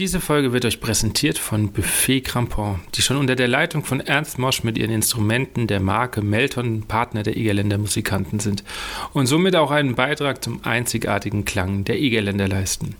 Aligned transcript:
Diese 0.00 0.18
Folge 0.18 0.54
wird 0.54 0.64
euch 0.64 0.80
präsentiert 0.80 1.36
von 1.36 1.72
Buffet 1.72 2.22
Crampon, 2.22 2.80
die 2.94 3.02
schon 3.02 3.18
unter 3.18 3.36
der 3.36 3.48
Leitung 3.48 3.84
von 3.84 4.00
Ernst 4.00 4.38
Mosch 4.38 4.64
mit 4.64 4.78
ihren 4.78 4.92
Instrumenten 4.92 5.66
der 5.66 5.78
Marke 5.78 6.22
Melton 6.22 6.84
Partner 6.88 7.22
der 7.22 7.36
Egerländer 7.36 7.76
Musikanten 7.76 8.40
sind 8.40 8.64
und 9.12 9.26
somit 9.26 9.56
auch 9.56 9.70
einen 9.70 9.96
Beitrag 9.96 10.42
zum 10.42 10.64
einzigartigen 10.64 11.44
Klang 11.44 11.84
der 11.84 12.00
Egerländer 12.00 12.48
leisten. 12.48 12.96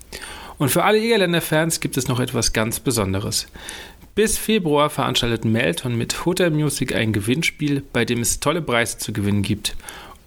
Und 0.58 0.68
für 0.68 0.84
alle 0.84 0.98
Egerländer-Fans 0.98 1.80
gibt 1.80 1.96
es 1.96 2.06
noch 2.06 2.20
etwas 2.20 2.52
ganz 2.52 2.80
Besonderes. 2.80 3.46
Bis 4.14 4.36
Februar 4.36 4.90
veranstaltet 4.90 5.46
Melton 5.46 5.96
mit 5.96 6.26
Hutter 6.26 6.50
Music 6.50 6.94
ein 6.94 7.14
Gewinnspiel, 7.14 7.82
bei 7.94 8.04
dem 8.04 8.20
es 8.20 8.40
tolle 8.40 8.60
Preise 8.60 8.98
zu 8.98 9.14
gewinnen 9.14 9.40
gibt. 9.40 9.74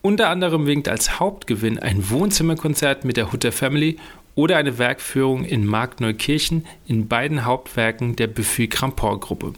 Unter 0.01 0.29
anderem 0.29 0.65
winkt 0.65 0.89
als 0.89 1.19
Hauptgewinn 1.19 1.77
ein 1.77 2.09
Wohnzimmerkonzert 2.09 3.05
mit 3.05 3.15
der 3.15 3.31
Hutter 3.31 3.51
Family 3.51 3.97
oder 4.35 4.57
eine 4.57 4.77
Werkführung 4.77 5.45
in 5.45 5.65
Marktneukirchen 5.65 6.65
in 6.87 7.07
beiden 7.07 7.45
Hauptwerken 7.45 8.15
der 8.15 8.27
Buffet 8.27 8.67
Crampon 8.67 9.19
Gruppe. 9.19 9.53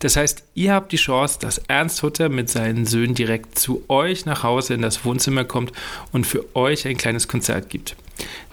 Das 0.00 0.16
heißt, 0.16 0.44
ihr 0.54 0.72
habt 0.72 0.92
die 0.92 0.96
Chance, 0.96 1.38
dass 1.40 1.58
Ernst 1.68 2.02
Hutter 2.02 2.28
mit 2.28 2.50
seinen 2.50 2.86
Söhnen 2.86 3.14
direkt 3.14 3.58
zu 3.58 3.84
euch 3.88 4.26
nach 4.26 4.42
Hause 4.42 4.74
in 4.74 4.82
das 4.82 5.04
Wohnzimmer 5.04 5.44
kommt 5.44 5.72
und 6.12 6.26
für 6.26 6.44
euch 6.54 6.86
ein 6.86 6.96
kleines 6.96 7.28
Konzert 7.28 7.70
gibt. 7.70 7.96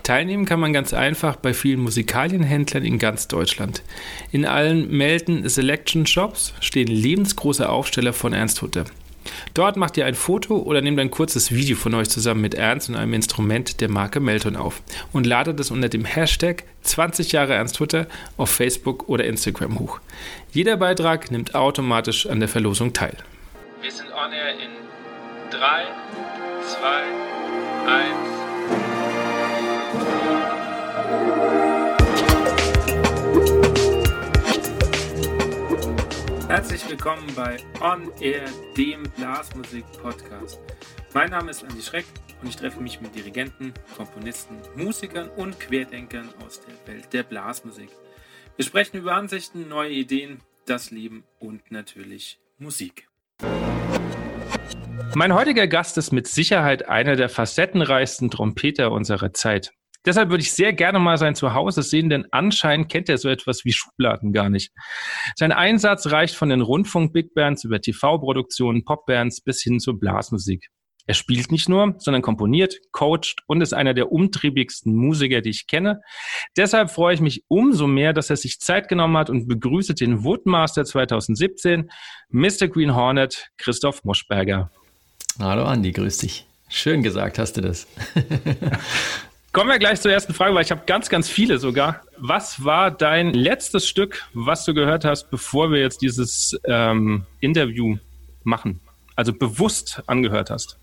Teilnehmen 0.03 0.45
kann 0.45 0.59
man 0.59 0.73
ganz 0.73 0.93
einfach 0.93 1.35
bei 1.35 1.53
vielen 1.53 1.79
Musikalienhändlern 1.79 2.85
in 2.85 2.99
ganz 2.99 3.27
Deutschland. 3.27 3.81
In 4.31 4.45
allen 4.45 4.89
Melden 4.91 5.49
Selection 5.49 6.05
Shops 6.05 6.53
stehen 6.59 6.87
lebensgroße 6.87 7.67
Aufsteller 7.67 8.13
von 8.13 8.31
Ernst 8.31 8.61
Hutter. 8.61 8.85
Dort 9.53 9.77
macht 9.77 9.97
ihr 9.97 10.05
ein 10.05 10.15
Foto 10.15 10.57
oder 10.57 10.81
nehmt 10.81 10.99
ein 10.99 11.11
kurzes 11.11 11.51
Video 11.51 11.75
von 11.75 11.93
euch 11.93 12.09
zusammen 12.09 12.41
mit 12.41 12.53
Ernst 12.53 12.89
und 12.89 12.95
einem 12.95 13.13
Instrument 13.13 13.81
der 13.81 13.89
Marke 13.89 14.19
Melton 14.19 14.55
auf 14.55 14.81
und 15.13 15.25
ladet 15.25 15.59
es 15.59 15.71
unter 15.71 15.89
dem 15.89 16.05
Hashtag 16.05 16.63
20 16.83 17.31
Jahre 17.31 17.53
Ernst 17.53 17.79
Hutter 17.79 18.07
auf 18.37 18.49
Facebook 18.49 19.09
oder 19.09 19.25
Instagram 19.25 19.79
hoch. 19.79 19.99
Jeder 20.51 20.77
Beitrag 20.77 21.31
nimmt 21.31 21.55
automatisch 21.55 22.27
an 22.27 22.39
der 22.39 22.49
Verlosung 22.49 22.93
teil. 22.93 23.17
Wir 23.81 23.91
sind 23.91 24.11
on 24.11 24.31
air 24.31 24.51
in 24.51 24.71
3, 25.51 25.85
2, 26.65 26.87
1. 27.87 28.34
Herzlich 36.47 36.87
willkommen 36.87 37.25
bei 37.35 37.57
On 37.81 38.11
Air, 38.21 38.45
dem 38.77 39.01
Blasmusik-Podcast. 39.17 40.59
Mein 41.15 41.31
Name 41.31 41.49
ist 41.49 41.63
Andi 41.63 41.81
Schreck 41.81 42.05
und 42.39 42.47
ich 42.47 42.55
treffe 42.55 42.79
mich 42.81 43.01
mit 43.01 43.15
Dirigenten, 43.15 43.73
Komponisten, 43.97 44.57
Musikern 44.75 45.29
und 45.29 45.59
Querdenkern 45.59 46.29
aus 46.45 46.61
der 46.61 46.93
Welt 46.93 47.11
der 47.13 47.23
Blasmusik. 47.23 47.89
Wir 48.57 48.63
sprechen 48.63 48.97
über 48.97 49.15
Ansichten, 49.15 49.67
neue 49.67 49.89
Ideen, 49.89 50.39
das 50.67 50.91
Leben 50.91 51.23
und 51.39 51.71
natürlich 51.71 52.39
Musik. 52.59 53.09
Mein 55.15 55.33
heutiger 55.33 55.65
Gast 55.65 55.97
ist 55.97 56.11
mit 56.11 56.27
Sicherheit 56.27 56.87
einer 56.87 57.15
der 57.15 57.29
facettenreichsten 57.29 58.29
Trompeter 58.29 58.91
unserer 58.91 59.33
Zeit. 59.33 59.73
Deshalb 60.05 60.29
würde 60.29 60.41
ich 60.41 60.51
sehr 60.51 60.73
gerne 60.73 60.99
mal 60.99 61.17
sein 61.17 61.35
Zuhause 61.35 61.81
sehen, 61.81 62.09
denn 62.09 62.25
anscheinend 62.31 62.89
kennt 62.89 63.09
er 63.09 63.17
so 63.17 63.29
etwas 63.29 63.65
wie 63.65 63.73
Schubladen 63.73 64.33
gar 64.33 64.49
nicht. 64.49 64.71
Sein 65.35 65.51
Einsatz 65.51 66.07
reicht 66.07 66.35
von 66.35 66.49
den 66.49 66.61
Rundfunk-Big 66.61 67.33
Bands 67.33 67.63
über 67.63 67.81
TV-Produktionen, 67.81 68.85
Popbands 68.85 69.41
bis 69.41 69.61
hin 69.61 69.79
zur 69.79 69.99
Blasmusik. 69.99 70.69
Er 71.07 71.13
spielt 71.13 71.51
nicht 71.51 71.69
nur, 71.69 71.95
sondern 71.99 72.23
komponiert, 72.23 72.77
coacht 72.91 73.43
und 73.45 73.61
ist 73.61 73.73
einer 73.73 73.93
der 73.93 74.11
umtriebigsten 74.11 74.95
Musiker, 74.95 75.41
die 75.41 75.51
ich 75.51 75.67
kenne. 75.67 76.01
Deshalb 76.57 76.89
freue 76.89 77.13
ich 77.13 77.21
mich 77.21 77.43
umso 77.47 77.85
mehr, 77.85 78.11
dass 78.11 78.31
er 78.31 78.37
sich 78.37 78.59
Zeit 78.59 78.87
genommen 78.87 79.15
hat 79.15 79.29
und 79.29 79.47
begrüße 79.47 79.93
den 79.93 80.23
Woodmaster 80.23 80.83
2017, 80.83 81.91
Mr. 82.29 82.67
Green 82.67 82.95
Hornet, 82.95 83.49
Christoph 83.57 84.03
Moschberger. 84.03 84.71
Hallo 85.37 85.65
Andi, 85.65 85.91
grüß 85.91 86.17
dich. 86.19 86.47
Schön 86.69 87.03
gesagt 87.03 87.37
hast 87.37 87.57
du 87.57 87.61
das. 87.61 87.85
Kommen 89.55 89.69
wir 89.69 89.79
gleich 89.79 90.01
zur 90.01 90.11
ersten 90.11 90.33
Frage, 90.33 90.53
weil 90.53 90.65
ich 90.65 90.71
habe 90.71 90.81
ganz, 90.85 91.07
ganz 91.07 91.29
viele 91.29 91.59
sogar. 91.59 92.01
Was 92.17 92.65
war 92.65 92.91
dein 92.91 93.33
letztes 93.33 93.87
Stück, 93.87 94.27
was 94.33 94.65
du 94.65 94.73
gehört 94.73 95.05
hast, 95.05 95.31
bevor 95.31 95.71
wir 95.71 95.79
jetzt 95.79 96.01
dieses 96.01 96.59
ähm, 96.65 97.25
Interview 97.39 97.95
machen? 98.43 98.81
Also 99.15 99.31
bewusst 99.31 100.03
angehört 100.07 100.49
hast? 100.49 100.77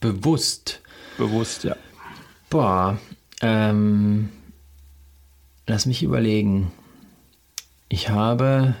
Bewusst? 0.00 0.80
Bewusst, 1.18 1.64
ja. 1.64 1.76
Boah, 2.48 2.96
ähm, 3.42 4.30
lass 5.66 5.84
mich 5.84 6.02
überlegen. 6.02 6.72
Ich 7.90 8.08
habe 8.08 8.74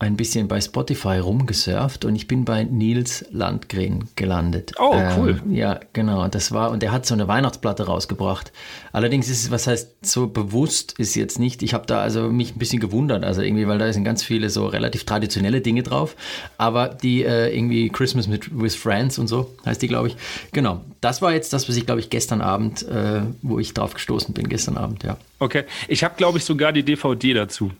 ein 0.00 0.16
bisschen 0.16 0.46
bei 0.46 0.60
Spotify 0.60 1.18
rumgesurft 1.18 2.04
und 2.04 2.14
ich 2.14 2.28
bin 2.28 2.44
bei 2.44 2.62
Nils 2.62 3.24
Landgren 3.32 4.08
gelandet. 4.14 4.74
Oh, 4.78 4.94
cool. 5.16 5.40
Ähm, 5.44 5.52
ja, 5.52 5.80
genau. 5.92 6.28
Das 6.28 6.52
war, 6.52 6.70
und 6.70 6.82
der 6.84 6.92
hat 6.92 7.04
so 7.04 7.14
eine 7.14 7.26
Weihnachtsplatte 7.26 7.86
rausgebracht. 7.86 8.52
Allerdings 8.92 9.28
ist 9.28 9.42
es, 9.42 9.50
was 9.50 9.66
heißt, 9.66 10.06
so 10.06 10.28
bewusst 10.28 10.94
ist 10.98 11.16
jetzt 11.16 11.40
nicht. 11.40 11.64
Ich 11.64 11.74
habe 11.74 11.86
da 11.86 12.00
also 12.00 12.30
mich 12.30 12.54
ein 12.54 12.60
bisschen 12.60 12.78
gewundert, 12.78 13.24
also 13.24 13.42
irgendwie, 13.42 13.66
weil 13.66 13.78
da 13.78 13.92
sind 13.92 14.04
ganz 14.04 14.22
viele 14.22 14.50
so 14.50 14.66
relativ 14.66 15.02
traditionelle 15.02 15.60
Dinge 15.60 15.82
drauf. 15.82 16.14
Aber 16.58 16.88
die 16.90 17.24
äh, 17.24 17.52
irgendwie 17.52 17.88
Christmas 17.88 18.28
mit, 18.28 18.56
with 18.56 18.76
Friends 18.76 19.18
und 19.18 19.26
so 19.26 19.52
heißt 19.66 19.82
die, 19.82 19.88
glaube 19.88 20.08
ich. 20.08 20.16
Genau. 20.52 20.80
Das 21.00 21.22
war 21.22 21.32
jetzt 21.32 21.52
das, 21.52 21.68
was 21.68 21.76
ich, 21.76 21.86
glaube 21.86 22.00
ich, 22.00 22.08
gestern 22.08 22.40
Abend, 22.40 22.86
äh, 22.86 23.22
wo 23.42 23.58
ich 23.58 23.74
drauf 23.74 23.94
gestoßen 23.94 24.32
bin, 24.32 24.48
gestern 24.48 24.76
Abend, 24.76 25.02
ja. 25.02 25.16
Okay. 25.40 25.64
Ich 25.88 26.04
habe, 26.04 26.14
glaube 26.16 26.38
ich, 26.38 26.44
sogar 26.44 26.72
die 26.72 26.84
DVD 26.84 27.34
dazu. 27.34 27.72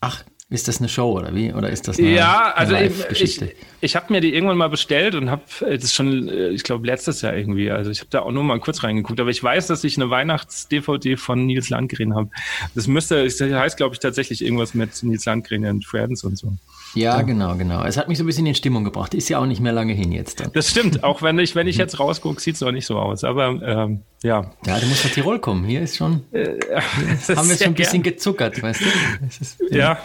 Ach, 0.00 0.22
ist 0.54 0.68
das 0.68 0.78
eine 0.78 0.88
Show 0.88 1.12
oder 1.12 1.34
wie? 1.34 1.52
Oder 1.52 1.70
ist 1.70 1.88
das 1.88 1.98
eine, 1.98 2.08
ja, 2.10 2.52
also 2.54 2.74
eine 2.74 2.90
ich, 3.10 3.40
ich 3.80 3.96
habe 3.96 4.12
mir 4.12 4.20
die 4.20 4.34
irgendwann 4.34 4.56
mal 4.56 4.68
bestellt 4.68 5.14
und 5.14 5.30
habe 5.30 5.42
das 5.60 5.84
ist 5.84 5.94
schon, 5.94 6.28
äh, 6.28 6.48
ich 6.48 6.62
glaube 6.62 6.86
letztes 6.86 7.22
Jahr 7.22 7.34
irgendwie. 7.34 7.70
Also 7.70 7.90
ich 7.90 8.00
habe 8.00 8.10
da 8.10 8.20
auch 8.20 8.32
nur 8.32 8.44
mal 8.44 8.60
kurz 8.60 8.82
reingeguckt, 8.82 9.20
aber 9.20 9.30
ich 9.30 9.42
weiß, 9.42 9.66
dass 9.66 9.84
ich 9.84 9.96
eine 9.96 10.10
Weihnachts-DVD 10.10 11.16
von 11.16 11.46
Nils 11.46 11.68
Landgren 11.68 12.14
habe. 12.14 12.30
Das 12.74 12.86
müsste, 12.86 13.24
das 13.24 13.40
heißt, 13.40 13.76
glaube 13.76 13.94
ich, 13.94 14.00
tatsächlich 14.00 14.42
irgendwas 14.44 14.74
mit 14.74 15.02
Nils 15.02 15.24
Landgren 15.24 15.64
und 15.66 15.84
Friends 15.84 16.24
und 16.24 16.38
so. 16.38 16.52
Ja, 16.94 17.16
ja, 17.16 17.22
genau, 17.22 17.56
genau. 17.56 17.84
Es 17.84 17.96
hat 17.96 18.08
mich 18.08 18.18
so 18.18 18.24
ein 18.24 18.26
bisschen 18.26 18.46
in 18.46 18.54
Stimmung 18.54 18.84
gebracht. 18.84 19.14
Ist 19.14 19.28
ja 19.28 19.40
auch 19.40 19.46
nicht 19.46 19.60
mehr 19.60 19.72
lange 19.72 19.92
hin 19.92 20.12
jetzt. 20.12 20.40
Dann. 20.40 20.52
Das 20.52 20.70
stimmt. 20.70 21.02
Auch 21.02 21.22
wenn 21.22 21.38
ich, 21.38 21.56
wenn 21.56 21.66
ich 21.66 21.76
jetzt 21.76 21.98
rausgucke, 21.98 22.40
sieht 22.40 22.54
es 22.54 22.60
noch 22.60 22.70
nicht 22.70 22.86
so 22.86 22.98
aus. 22.98 23.24
Aber 23.24 23.48
ähm, 23.48 24.02
ja. 24.22 24.52
Ja, 24.64 24.78
du 24.78 24.86
musst 24.86 25.04
nach 25.04 25.12
Tirol 25.12 25.40
kommen. 25.40 25.64
Hier 25.64 25.82
ist 25.82 25.96
schon. 25.96 26.22
Äh, 26.32 26.54
hier 27.26 27.36
haben 27.36 27.48
wir 27.48 27.56
schon 27.56 27.66
ein 27.66 27.74
bisschen 27.74 28.02
gern. 28.02 28.14
gezuckert, 28.14 28.62
weißt 28.62 28.80
du? 28.80 29.26
Ist, 29.26 29.56
ja. 29.70 29.76
ja. 29.76 29.98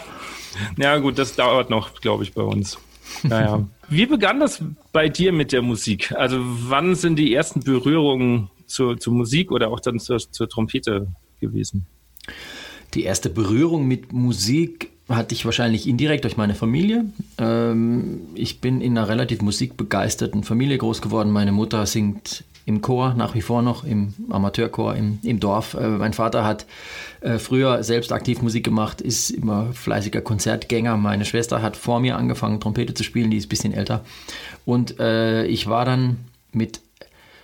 Ja, 0.76 0.98
gut, 0.98 1.18
das 1.18 1.36
dauert 1.36 1.70
noch, 1.70 2.00
glaube 2.00 2.22
ich, 2.24 2.32
bei 2.32 2.42
uns. 2.42 2.78
Naja. 3.22 3.66
Wie 3.88 4.06
begann 4.06 4.40
das 4.40 4.62
bei 4.92 5.08
dir 5.08 5.32
mit 5.32 5.52
der 5.52 5.62
Musik? 5.62 6.12
Also, 6.12 6.38
wann 6.40 6.94
sind 6.94 7.16
die 7.16 7.34
ersten 7.34 7.60
Berührungen 7.60 8.50
zur, 8.66 8.98
zur 8.98 9.12
Musik 9.12 9.50
oder 9.50 9.68
auch 9.68 9.80
dann 9.80 9.98
zur, 9.98 10.18
zur 10.18 10.48
Trompete 10.48 11.08
gewesen? 11.40 11.86
Die 12.94 13.04
erste 13.04 13.30
Berührung 13.30 13.86
mit 13.86 14.12
Musik 14.12 14.90
hatte 15.08 15.34
ich 15.34 15.44
wahrscheinlich 15.44 15.88
indirekt 15.88 16.24
durch 16.24 16.36
meine 16.36 16.54
Familie. 16.54 17.04
Ähm, 17.38 18.20
ich 18.34 18.60
bin 18.60 18.80
in 18.80 18.96
einer 18.96 19.08
relativ 19.08 19.42
musikbegeisterten 19.42 20.44
Familie 20.44 20.78
groß 20.78 21.02
geworden. 21.02 21.30
Meine 21.30 21.52
Mutter 21.52 21.84
singt 21.86 22.44
im 22.70 22.82
Chor, 22.82 23.14
nach 23.14 23.34
wie 23.34 23.42
vor 23.42 23.62
noch 23.62 23.84
im 23.84 24.14
Amateurchor 24.30 24.94
im, 24.94 25.18
im 25.22 25.40
Dorf. 25.40 25.74
Äh, 25.74 25.88
mein 25.88 26.12
Vater 26.12 26.44
hat 26.44 26.66
äh, 27.20 27.38
früher 27.38 27.82
selbst 27.82 28.12
aktiv 28.12 28.42
Musik 28.42 28.64
gemacht, 28.64 29.00
ist 29.00 29.30
immer 29.30 29.72
fleißiger 29.72 30.20
Konzertgänger. 30.20 30.96
Meine 30.96 31.24
Schwester 31.24 31.62
hat 31.62 31.76
vor 31.76 32.00
mir 32.00 32.16
angefangen, 32.16 32.60
Trompete 32.60 32.94
zu 32.94 33.02
spielen, 33.02 33.30
die 33.30 33.36
ist 33.36 33.46
ein 33.46 33.48
bisschen 33.48 33.74
älter. 33.74 34.04
Und 34.64 35.00
äh, 35.00 35.44
ich 35.46 35.66
war 35.66 35.84
dann 35.84 36.18
mit 36.52 36.80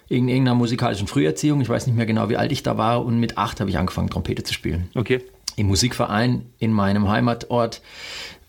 in 0.09 0.28
irgendeiner 0.28 0.54
musikalischen 0.54 1.09
Früherziehung, 1.09 1.60
ich 1.60 1.69
weiß 1.69 1.88
nicht 1.88 1.97
mehr 1.97 2.06
genau, 2.06 2.28
wie 2.28 2.36
alt 2.36 2.53
ich 2.53 2.62
da 2.62 2.78
war, 2.78 3.04
und 3.04 3.19
mit 3.19 3.36
acht 3.36 3.59
habe 3.59 3.69
ich 3.69 3.76
angefangen, 3.76 4.09
Trompete 4.09 4.44
zu 4.44 4.54
spielen. 4.54 4.89
Okay. 4.95 5.21
Im 5.56 5.66
Musikverein 5.66 6.47
in 6.59 6.72
meinem 6.72 7.09
Heimatort 7.09 7.80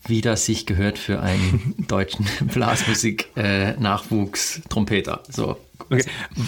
wie 0.06 0.20
das 0.20 0.46
sich 0.46 0.66
gehört 0.66 0.98
für 0.98 1.20
einen 1.20 1.74
deutschen 1.88 2.26
Blasmusik-Nachwuchs-Trompeter. 2.40 5.22
Äh, 5.28 5.32
so. 5.32 5.56
Okay. 5.78 6.04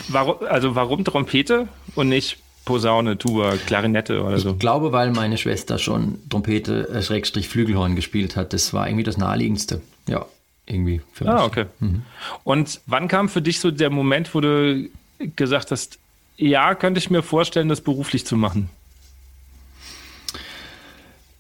Warum, 0.09 0.37
also 0.47 0.75
warum 0.75 1.05
Trompete 1.05 1.69
und 1.95 2.09
nicht 2.09 2.39
Posaune, 2.65 3.17
Tuba, 3.17 3.57
Klarinette 3.57 4.23
oder 4.23 4.39
so? 4.39 4.51
Ich 4.51 4.59
glaube, 4.59 4.93
weil 4.93 5.11
meine 5.13 5.39
Schwester 5.39 5.79
schon 5.79 6.19
Trompete, 6.29 6.89
äh, 6.89 7.03
Schrägstrich 7.03 7.49
Flügelhorn 7.49 7.97
gespielt 7.97 8.37
hat. 8.37 8.53
Das 8.53 8.73
war 8.73 8.87
irgendwie 8.87 9.05
das 9.05 9.17
naheliegendste. 9.17 9.81
Ja, 10.07 10.27
irgendwie 10.67 11.01
für 11.13 11.27
ah, 11.27 11.33
mich. 11.33 11.43
Ah, 11.43 11.45
okay. 11.47 11.65
Mhm. 11.81 12.03
Und 12.45 12.81
wann 12.87 13.09
kam 13.09 13.29
für 13.29 13.43
dich 13.43 13.61
so 13.61 13.71
der 13.71 13.91
Moment, 13.91 14.35
wo 14.35 14.41
du 14.41 14.89
gesagt 15.37 15.71
hast, 15.71 15.99
ja, 16.37 16.75
könnte 16.75 16.99
ich 16.99 17.11
mir 17.11 17.23
vorstellen, 17.23 17.69
das 17.69 17.81
beruflich 17.81 18.25
zu 18.27 18.37
machen? 18.37 18.71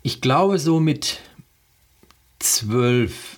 Ich 0.03 0.21
glaube, 0.21 0.59
so 0.59 0.81
mit 0.81 1.21
zwölf 2.39 3.37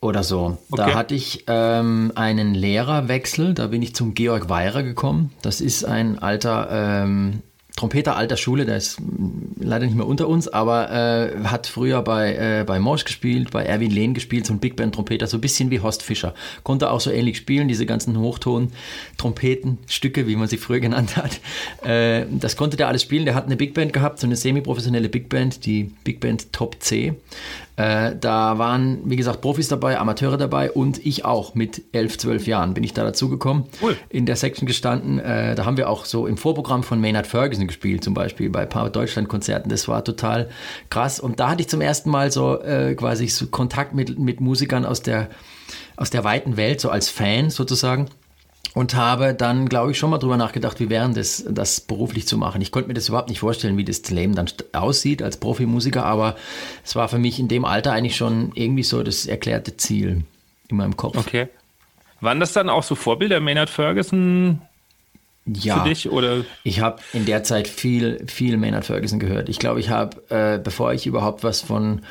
oder 0.00 0.22
so. 0.22 0.58
Okay. 0.70 0.76
Da 0.76 0.94
hatte 0.94 1.14
ich 1.14 1.44
ähm, 1.46 2.12
einen 2.14 2.54
Lehrerwechsel. 2.54 3.54
Da 3.54 3.68
bin 3.68 3.82
ich 3.82 3.94
zum 3.94 4.14
Georg 4.14 4.48
Weirer 4.48 4.82
gekommen. 4.82 5.32
Das 5.42 5.60
ist 5.60 5.84
ein 5.84 6.18
alter 6.18 6.68
ähm, 6.70 7.42
Trompeter 7.80 8.14
alter 8.14 8.36
Schule, 8.36 8.66
der 8.66 8.76
ist 8.76 9.00
leider 9.58 9.86
nicht 9.86 9.96
mehr 9.96 10.06
unter 10.06 10.28
uns, 10.28 10.48
aber 10.48 10.90
äh, 10.90 11.44
hat 11.44 11.66
früher 11.66 12.02
bei, 12.02 12.34
äh, 12.34 12.62
bei 12.66 12.78
Morsch 12.78 13.06
gespielt, 13.06 13.52
bei 13.52 13.64
Erwin 13.64 13.90
Lehn 13.90 14.12
gespielt, 14.12 14.44
so 14.44 14.52
ein 14.52 14.58
Big 14.58 14.76
Band 14.76 14.94
Trompeter, 14.94 15.26
so 15.26 15.38
ein 15.38 15.40
bisschen 15.40 15.70
wie 15.70 15.80
Horst 15.80 16.02
Fischer. 16.02 16.34
Konnte 16.62 16.90
auch 16.90 17.00
so 17.00 17.10
ähnlich 17.10 17.38
spielen, 17.38 17.68
diese 17.68 17.86
ganzen 17.86 18.18
Hochton-Trompetenstücke, 18.18 20.26
wie 20.26 20.36
man 20.36 20.46
sie 20.46 20.58
früher 20.58 20.80
genannt 20.80 21.16
hat. 21.16 21.40
Äh, 21.82 22.26
das 22.30 22.58
konnte 22.58 22.76
der 22.76 22.88
alles 22.88 23.00
spielen. 23.00 23.24
Der 23.24 23.34
hat 23.34 23.46
eine 23.46 23.56
Big 23.56 23.72
Band 23.72 23.94
gehabt, 23.94 24.20
so 24.20 24.26
eine 24.26 24.36
semi-professionelle 24.36 25.08
Big 25.08 25.30
Band, 25.30 25.64
die 25.64 25.84
Big 26.04 26.20
Band 26.20 26.52
Top 26.52 26.76
C. 26.80 27.14
Äh, 27.80 28.16
da 28.20 28.58
waren, 28.58 28.98
wie 29.04 29.16
gesagt, 29.16 29.40
Profis 29.40 29.68
dabei, 29.68 29.98
Amateure 29.98 30.36
dabei 30.36 30.70
und 30.70 31.04
ich 31.04 31.24
auch 31.24 31.54
mit 31.54 31.82
elf, 31.92 32.18
zwölf 32.18 32.46
Jahren 32.46 32.74
bin 32.74 32.84
ich 32.84 32.92
da 32.92 33.04
dazugekommen. 33.04 33.64
Cool. 33.80 33.96
In 34.10 34.26
der 34.26 34.36
Section 34.36 34.66
gestanden. 34.66 35.18
Äh, 35.18 35.54
da 35.54 35.64
haben 35.64 35.78
wir 35.78 35.88
auch 35.88 36.04
so 36.04 36.26
im 36.26 36.36
Vorprogramm 36.36 36.82
von 36.82 37.00
Maynard 37.00 37.26
Ferguson 37.26 37.66
gespielt, 37.66 38.04
zum 38.04 38.12
Beispiel 38.12 38.50
bei 38.50 38.62
ein 38.62 38.68
paar 38.68 38.90
Deutschland-Konzerten. 38.90 39.70
Das 39.70 39.88
war 39.88 40.04
total 40.04 40.50
krass. 40.90 41.20
Und 41.20 41.40
da 41.40 41.48
hatte 41.48 41.62
ich 41.62 41.68
zum 41.68 41.80
ersten 41.80 42.10
Mal 42.10 42.30
so 42.30 42.60
äh, 42.60 42.94
quasi 42.94 43.28
so 43.28 43.46
Kontakt 43.46 43.94
mit, 43.94 44.18
mit 44.18 44.42
Musikern 44.42 44.84
aus 44.84 45.00
der, 45.00 45.30
aus 45.96 46.10
der 46.10 46.22
weiten 46.22 46.58
Welt, 46.58 46.82
so 46.82 46.90
als 46.90 47.08
Fan 47.08 47.48
sozusagen 47.48 48.10
und 48.74 48.94
habe 48.94 49.34
dann, 49.34 49.68
glaube 49.68 49.90
ich, 49.90 49.98
schon 49.98 50.10
mal 50.10 50.18
drüber 50.18 50.36
nachgedacht, 50.36 50.80
wie 50.80 50.90
wäre 50.90 51.10
das, 51.10 51.44
das 51.48 51.80
beruflich 51.80 52.26
zu 52.26 52.38
machen. 52.38 52.60
Ich 52.60 52.70
konnte 52.70 52.88
mir 52.88 52.94
das 52.94 53.08
überhaupt 53.08 53.28
nicht 53.28 53.40
vorstellen, 53.40 53.76
wie 53.76 53.84
das 53.84 54.08
Leben 54.10 54.34
dann 54.34 54.46
aussieht 54.72 55.22
als 55.22 55.38
Profimusiker, 55.38 56.04
aber 56.04 56.36
es 56.84 56.94
war 56.94 57.08
für 57.08 57.18
mich 57.18 57.40
in 57.40 57.48
dem 57.48 57.64
Alter 57.64 57.92
eigentlich 57.92 58.16
schon 58.16 58.52
irgendwie 58.54 58.84
so 58.84 59.02
das 59.02 59.26
erklärte 59.26 59.76
Ziel 59.76 60.24
in 60.68 60.76
meinem 60.76 60.96
Kopf. 60.96 61.16
Okay. 61.16 61.48
Waren 62.20 62.38
das 62.38 62.52
dann 62.52 62.68
auch 62.68 62.82
so 62.82 62.94
Vorbilder, 62.94 63.40
Maynard 63.40 63.70
Ferguson 63.70 64.60
ja, 65.46 65.78
für 65.78 65.88
dich? 65.88 66.10
Oder? 66.10 66.44
Ich 66.62 66.80
habe 66.80 67.00
in 67.12 67.24
der 67.24 67.42
Zeit 67.42 67.66
viel, 67.66 68.24
viel 68.26 68.56
Maynard 68.56 68.84
Ferguson 68.84 69.18
gehört. 69.18 69.48
Ich 69.48 69.58
glaube, 69.58 69.80
ich 69.80 69.88
habe, 69.88 70.22
äh, 70.28 70.58
bevor 70.62 70.92
ich 70.92 71.06
überhaupt 71.06 71.42
was 71.44 71.60
von 71.62 72.02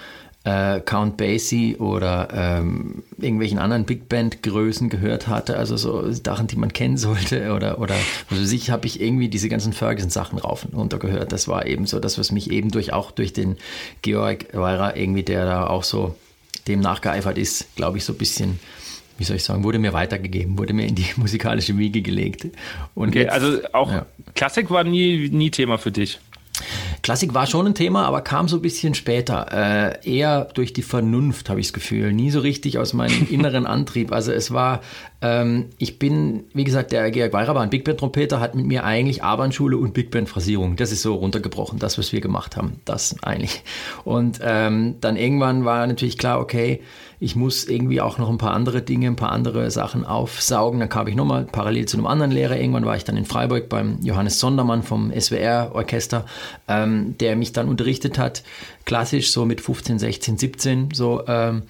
äh, 0.45 0.79
Count 0.79 1.17
Basie 1.17 1.75
oder 1.77 2.29
ähm, 2.33 3.03
irgendwelchen 3.17 3.59
anderen 3.59 3.85
Big 3.85 4.07
Band 4.07 4.41
Größen 4.41 4.89
gehört 4.89 5.27
hatte, 5.27 5.57
also 5.57 5.75
so 5.75 6.11
Sachen, 6.11 6.47
die 6.47 6.55
man 6.55 6.71
kennen 6.71 6.97
sollte 6.97 7.53
oder 7.53 7.79
oder 7.79 7.95
also 8.29 8.43
sich 8.45 8.71
habe 8.71 8.87
ich 8.87 9.01
irgendwie 9.01 9.29
diese 9.29 9.49
ganzen 9.49 9.73
Ferguson 9.73 10.09
Sachen 10.09 10.39
rauf 10.39 10.63
und 10.63 10.73
runter 10.73 10.97
gehört. 10.97 11.31
Das 11.31 11.47
war 11.47 11.65
eben 11.65 11.85
so 11.85 11.99
das, 11.99 12.17
was 12.17 12.31
mich 12.31 12.51
eben 12.51 12.71
durch 12.71 12.93
auch 12.93 13.11
durch 13.11 13.33
den 13.33 13.57
Georg 14.01 14.45
Weira 14.53 14.95
irgendwie, 14.95 15.23
der 15.23 15.45
da 15.45 15.67
auch 15.67 15.83
so 15.83 16.15
dem 16.67 16.79
nachgeeifert 16.79 17.37
ist, 17.37 17.75
glaube 17.75 17.97
ich, 17.97 18.05
so 18.05 18.13
ein 18.13 18.17
bisschen 18.17 18.59
wie 19.17 19.25
soll 19.25 19.35
ich 19.35 19.43
sagen, 19.43 19.65
wurde 19.65 19.79
mir 19.79 19.91
weitergegeben, 19.91 20.57
wurde 20.57 20.73
mir 20.73 20.87
in 20.87 20.95
die 20.95 21.07
musikalische 21.17 21.77
Wiege 21.77 22.01
gelegt. 22.01 22.47
Und 22.95 23.09
okay, 23.09 23.23
jetzt, 23.23 23.31
also 23.33 23.59
auch 23.73 23.91
ja. 23.91 24.05
Klassik 24.33 24.69
war 24.69 24.85
nie, 24.85 25.27
nie 25.29 25.51
Thema 25.51 25.77
für 25.77 25.91
dich. 25.91 26.19
Klassik 27.09 27.33
war 27.33 27.47
schon 27.47 27.65
ein 27.65 27.73
Thema, 27.73 28.05
aber 28.05 28.21
kam 28.21 28.47
so 28.47 28.57
ein 28.57 28.61
bisschen 28.61 28.93
später. 28.93 29.47
Äh, 29.51 30.07
eher 30.07 30.45
durch 30.53 30.73
die 30.73 30.83
Vernunft, 30.83 31.49
habe 31.49 31.59
ich 31.59 31.65
das 31.65 31.73
Gefühl. 31.73 32.13
Nie 32.13 32.29
so 32.29 32.39
richtig 32.39 32.77
aus 32.77 32.93
meinem 32.93 33.27
inneren 33.31 33.65
Antrieb. 33.65 34.11
Also 34.11 34.31
es 34.31 34.53
war, 34.53 34.81
ähm, 35.21 35.69
ich 35.77 35.99
bin, 35.99 36.45
wie 36.53 36.63
gesagt, 36.63 36.91
der 36.91 37.11
Georg 37.11 37.33
Weirer 37.33 37.53
war 37.53 37.61
ein 37.61 37.69
Big 37.69 37.83
Band-Trompeter, 37.83 38.39
hat 38.39 38.55
mit 38.55 38.65
mir 38.65 38.85
eigentlich 38.85 39.23
Abendschule 39.23 39.77
und 39.77 39.93
Big 39.93 40.11
Band-Phrasierung. 40.11 40.77
Das 40.77 40.91
ist 40.91 41.01
so 41.01 41.15
runtergebrochen, 41.15 41.77
das, 41.77 41.97
was 41.97 42.13
wir 42.13 42.21
gemacht 42.21 42.55
haben. 42.55 42.79
Das 42.85 43.15
eigentlich. 43.21 43.63
Und 44.05 44.39
ähm, 44.41 44.95
dann 45.01 45.17
irgendwann 45.17 45.65
war 45.65 45.85
natürlich 45.87 46.17
klar, 46.17 46.39
okay, 46.39 46.81
ich 47.19 47.35
muss 47.35 47.65
irgendwie 47.65 47.99
auch 47.99 48.17
noch 48.17 48.29
ein 48.29 48.37
paar 48.37 48.53
andere 48.53 48.81
Dinge, 48.81 49.07
ein 49.07 49.17
paar 49.17 49.33
andere 49.33 49.69
Sachen 49.71 50.05
aufsaugen. 50.05 50.79
Dann 50.79 50.87
kam 50.87 51.07
ich 51.07 51.15
nochmal 51.15 51.43
parallel 51.43 51.85
zu 51.85 51.97
einem 51.97 52.07
anderen 52.07 52.31
Lehrer. 52.31 52.57
Irgendwann 52.57 52.85
war 52.85 52.95
ich 52.95 53.03
dann 53.03 53.17
in 53.17 53.25
Freiburg 53.25 53.67
beim 53.67 53.99
Johannes 54.01 54.39
Sondermann 54.39 54.83
vom 54.83 55.11
SWR-Orchester, 55.11 56.25
ähm, 56.69 57.17
der 57.17 57.35
mich 57.35 57.51
dann 57.51 57.67
unterrichtet 57.67 58.17
hat, 58.17 58.43
klassisch 58.85 59.31
so 59.31 59.43
mit 59.43 59.59
15, 59.59 59.99
16, 59.99 60.37
17, 60.37 60.89
so. 60.93 61.23
Ähm, 61.27 61.63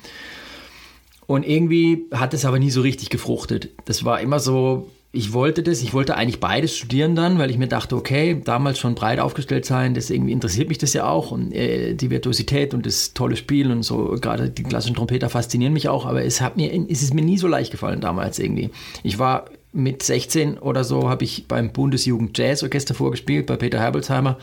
und 1.30 1.48
irgendwie 1.48 2.08
hat 2.12 2.34
es 2.34 2.44
aber 2.44 2.58
nie 2.58 2.72
so 2.72 2.82
richtig 2.82 3.12
gefruchtet. 3.12 3.70
Das 3.86 4.04
war 4.04 4.20
immer 4.20 4.40
so, 4.40 4.90
ich 5.12 5.32
wollte 5.32 5.62
das, 5.62 5.84
ich 5.84 5.94
wollte 5.94 6.18
eigentlich 6.18 6.40
beides 6.40 6.76
studieren 6.76 7.14
dann, 7.14 7.38
weil 7.38 7.52
ich 7.52 7.60
mir 7.60 7.68
dachte, 7.68 7.96
okay, 7.96 8.42
damals 8.44 8.80
schon 8.80 8.96
breit 8.96 9.20
aufgestellt 9.20 9.64
sein, 9.64 9.94
das 9.94 10.10
irgendwie 10.10 10.32
interessiert 10.32 10.70
mich 10.70 10.80
das 10.80 10.94
ja 10.94 11.08
auch 11.08 11.30
und 11.30 11.52
äh, 11.54 11.94
die 11.94 12.10
Virtuosität 12.10 12.74
und 12.74 12.88
das 12.88 13.14
tolle 13.14 13.36
Spiel 13.36 13.70
und 13.70 13.84
so, 13.84 14.18
gerade 14.20 14.50
die 14.50 14.64
klassischen 14.64 14.96
Trompeter 14.96 15.30
faszinieren 15.30 15.72
mich 15.72 15.88
auch, 15.88 16.08
aber 16.08 16.26
es 16.26 16.42
hat 16.42 16.58
mir, 16.58 16.74
es 16.90 17.04
ist 17.04 17.14
mir 17.14 17.24
nie 17.24 17.38
so 17.38 17.48
leicht 17.48 17.70
gefallen 17.70 18.02
damals 18.02 18.40
irgendwie. 18.40 18.72
Ich 19.04 19.20
war 19.20 19.46
mit 19.72 20.02
16 20.02 20.58
oder 20.58 20.84
so, 20.84 21.12
habe 21.12 21.26
ich 21.26 21.48
beim 21.48 21.72
Bundesjugend 21.72 22.36
Jazz 22.36 22.64
Orchester 22.64 22.96
vorgespielt, 22.96 23.46
bei 23.46 23.56
Peter 23.56 23.80
Herbolzheimer, 23.80 24.40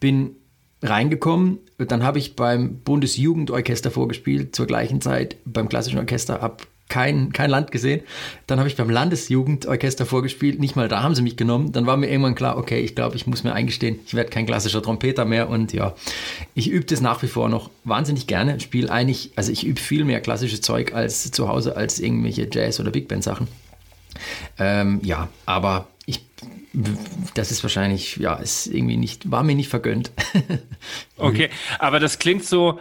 bin 0.00 0.36
reingekommen, 0.82 1.58
dann 1.78 2.02
habe 2.02 2.18
ich 2.18 2.36
beim 2.36 2.78
Bundesjugendorchester 2.78 3.90
vorgespielt, 3.90 4.54
zur 4.54 4.66
gleichen 4.66 5.00
Zeit 5.00 5.36
beim 5.44 5.68
klassischen 5.68 5.98
Orchester, 5.98 6.40
habe 6.40 6.56
kein, 6.92 7.32
kein 7.32 7.48
Land 7.48 7.70
gesehen. 7.70 8.02
Dann 8.46 8.58
habe 8.58 8.68
ich 8.68 8.76
beim 8.76 8.90
Landesjugendorchester 8.90 10.04
vorgespielt, 10.04 10.60
nicht 10.60 10.76
mal 10.76 10.88
da 10.88 11.02
haben 11.02 11.14
sie 11.14 11.22
mich 11.22 11.38
genommen. 11.38 11.72
Dann 11.72 11.86
war 11.86 11.96
mir 11.96 12.10
irgendwann 12.10 12.34
klar, 12.34 12.58
okay, 12.58 12.80
ich 12.80 12.94
glaube, 12.94 13.16
ich 13.16 13.26
muss 13.26 13.44
mir 13.44 13.54
eingestehen, 13.54 14.00
ich 14.04 14.12
werde 14.12 14.28
kein 14.28 14.44
klassischer 14.44 14.82
Trompeter 14.82 15.24
mehr 15.24 15.48
und 15.48 15.72
ja, 15.72 15.94
ich 16.54 16.68
übe 16.68 16.84
das 16.84 17.00
nach 17.00 17.22
wie 17.22 17.28
vor 17.28 17.48
noch 17.48 17.70
wahnsinnig 17.84 18.26
gerne. 18.26 18.60
Spiele 18.60 18.90
eigentlich, 18.90 19.30
also 19.36 19.50
ich 19.50 19.64
übe 19.64 19.80
viel 19.80 20.04
mehr 20.04 20.20
klassisches 20.20 20.60
Zeug 20.60 20.92
als 20.92 21.30
zu 21.30 21.48
Hause 21.48 21.76
als 21.76 21.98
irgendwelche 21.98 22.46
Jazz- 22.52 22.78
oder 22.78 22.90
Big 22.90 23.08
Band 23.08 23.24
Sachen. 23.24 23.48
Ähm, 24.58 25.00
ja, 25.02 25.30
aber 25.46 25.88
ich, 26.04 26.26
das 27.34 27.50
ist 27.50 27.62
wahrscheinlich, 27.62 28.16
ja, 28.16 28.34
ist 28.34 28.66
irgendwie 28.66 28.96
nicht, 28.96 29.30
war 29.30 29.42
mir 29.42 29.54
nicht 29.54 29.68
vergönnt. 29.68 30.10
okay, 31.16 31.50
aber 31.78 32.00
das 32.00 32.18
klingt 32.18 32.44
so, 32.44 32.78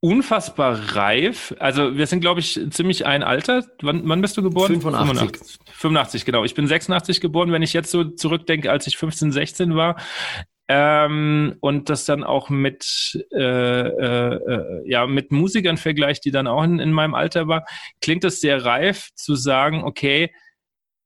unfassbar 0.00 0.94
reif. 0.94 1.54
Also 1.58 1.96
wir 1.96 2.06
sind, 2.06 2.20
glaube 2.20 2.40
ich, 2.40 2.60
ziemlich 2.70 3.06
ein 3.06 3.22
Alter. 3.22 3.64
Wann, 3.82 4.08
wann 4.08 4.20
bist 4.20 4.36
du 4.36 4.42
geboren? 4.42 4.80
85. 4.80 5.18
85. 5.18 5.58
85, 5.72 6.24
genau. 6.24 6.44
Ich 6.44 6.54
bin 6.54 6.66
86 6.66 7.20
geboren. 7.20 7.50
Wenn 7.50 7.62
ich 7.62 7.72
jetzt 7.72 7.90
so 7.90 8.04
zurückdenke, 8.04 8.70
als 8.70 8.86
ich 8.86 8.96
15, 8.96 9.32
16 9.32 9.74
war, 9.74 9.96
ähm, 10.68 11.56
und 11.60 11.88
das 11.90 12.04
dann 12.04 12.24
auch 12.24 12.50
mit, 12.50 13.24
äh, 13.32 13.40
äh, 13.40 14.34
äh, 14.34 14.90
ja, 14.90 15.06
mit 15.06 15.30
Musikern 15.30 15.76
vergleicht, 15.76 16.24
die 16.24 16.32
dann 16.32 16.46
auch 16.46 16.64
in, 16.64 16.80
in 16.80 16.92
meinem 16.92 17.14
Alter 17.14 17.46
waren, 17.46 17.62
klingt 18.00 18.24
es 18.24 18.40
sehr 18.40 18.64
reif 18.64 19.10
zu 19.14 19.36
sagen, 19.36 19.84
okay, 19.84 20.32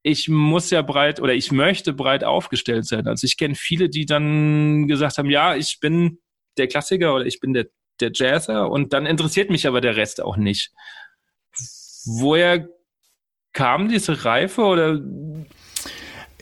ich 0.03 0.29
muss 0.29 0.71
ja 0.71 0.83
breit 0.83 1.21
oder 1.21 1.35
ich 1.35 1.53
möchte 1.53 1.93
breit 1.93 2.25
aufgestellt 2.25 2.87
sein. 2.87 3.07
Also 3.07 3.27
ich 3.27 3.37
kenne 3.37 3.55
viele, 3.55 3.89
die 3.89 4.07
dann 4.07 4.89
gesagt 4.89 5.19
haben, 5.19 5.31
ja, 5.31 5.55
ich 5.55 5.79
bin 5.81 6.19
der 6.57 6.69
Klassiker 6.69 7.15
oder 7.15 7.27
ich 7.27 7.41
bin 7.41 7.53
der 7.53 7.67
der 8.01 8.11
Jazzer 8.15 8.71
und 8.71 8.93
dann 8.93 9.07
interessiert 9.07 9.51
mich 9.51 9.67
aber 9.67 9.81
der 9.81 9.97
Rest 9.97 10.23
auch 10.23 10.37
nicht. 10.37 10.73
Woher 12.07 12.69
kam 13.53 13.89
diese 13.89 14.25
Reife 14.25 14.63
oder? 14.63 15.01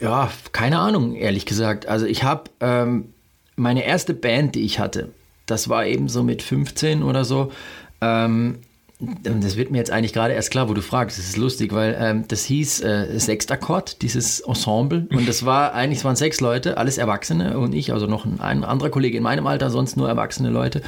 Ja, 0.00 0.30
keine 0.52 0.78
Ahnung, 0.78 1.16
ehrlich 1.16 1.46
gesagt. 1.46 1.86
Also 1.86 2.06
ich 2.06 2.22
habe 2.22 2.50
ähm, 2.60 3.12
meine 3.56 3.84
erste 3.84 4.14
Band, 4.14 4.54
die 4.54 4.64
ich 4.64 4.78
hatte, 4.78 5.12
das 5.46 5.68
war 5.68 5.86
eben 5.86 6.08
so 6.08 6.22
mit 6.22 6.42
15 6.42 7.02
oder 7.02 7.24
so. 7.24 7.52
Ähm, 8.00 8.60
das 9.00 9.56
wird 9.56 9.70
mir 9.70 9.78
jetzt 9.78 9.92
eigentlich 9.92 10.12
gerade 10.12 10.34
erst 10.34 10.50
klar, 10.50 10.68
wo 10.68 10.74
du 10.74 10.82
fragst. 10.82 11.18
Das 11.18 11.26
ist 11.26 11.36
lustig, 11.36 11.72
weil 11.72 11.96
ähm, 12.00 12.24
das 12.26 12.44
hieß 12.44 12.82
äh, 12.82 13.18
Sechstakkord, 13.18 14.02
dieses 14.02 14.40
Ensemble. 14.40 15.06
Und 15.12 15.28
das 15.28 15.44
war 15.44 15.72
eigentlich, 15.72 15.98
es 15.98 16.04
waren 16.04 16.16
sechs 16.16 16.40
Leute, 16.40 16.78
alles 16.78 16.98
Erwachsene 16.98 17.58
und 17.58 17.74
ich, 17.74 17.92
also 17.92 18.06
noch 18.06 18.24
ein, 18.24 18.40
ein 18.40 18.64
anderer 18.64 18.90
Kollege 18.90 19.16
in 19.16 19.22
meinem 19.22 19.46
Alter, 19.46 19.70
sonst 19.70 19.96
nur 19.96 20.08
erwachsene 20.08 20.50
Leute. 20.50 20.82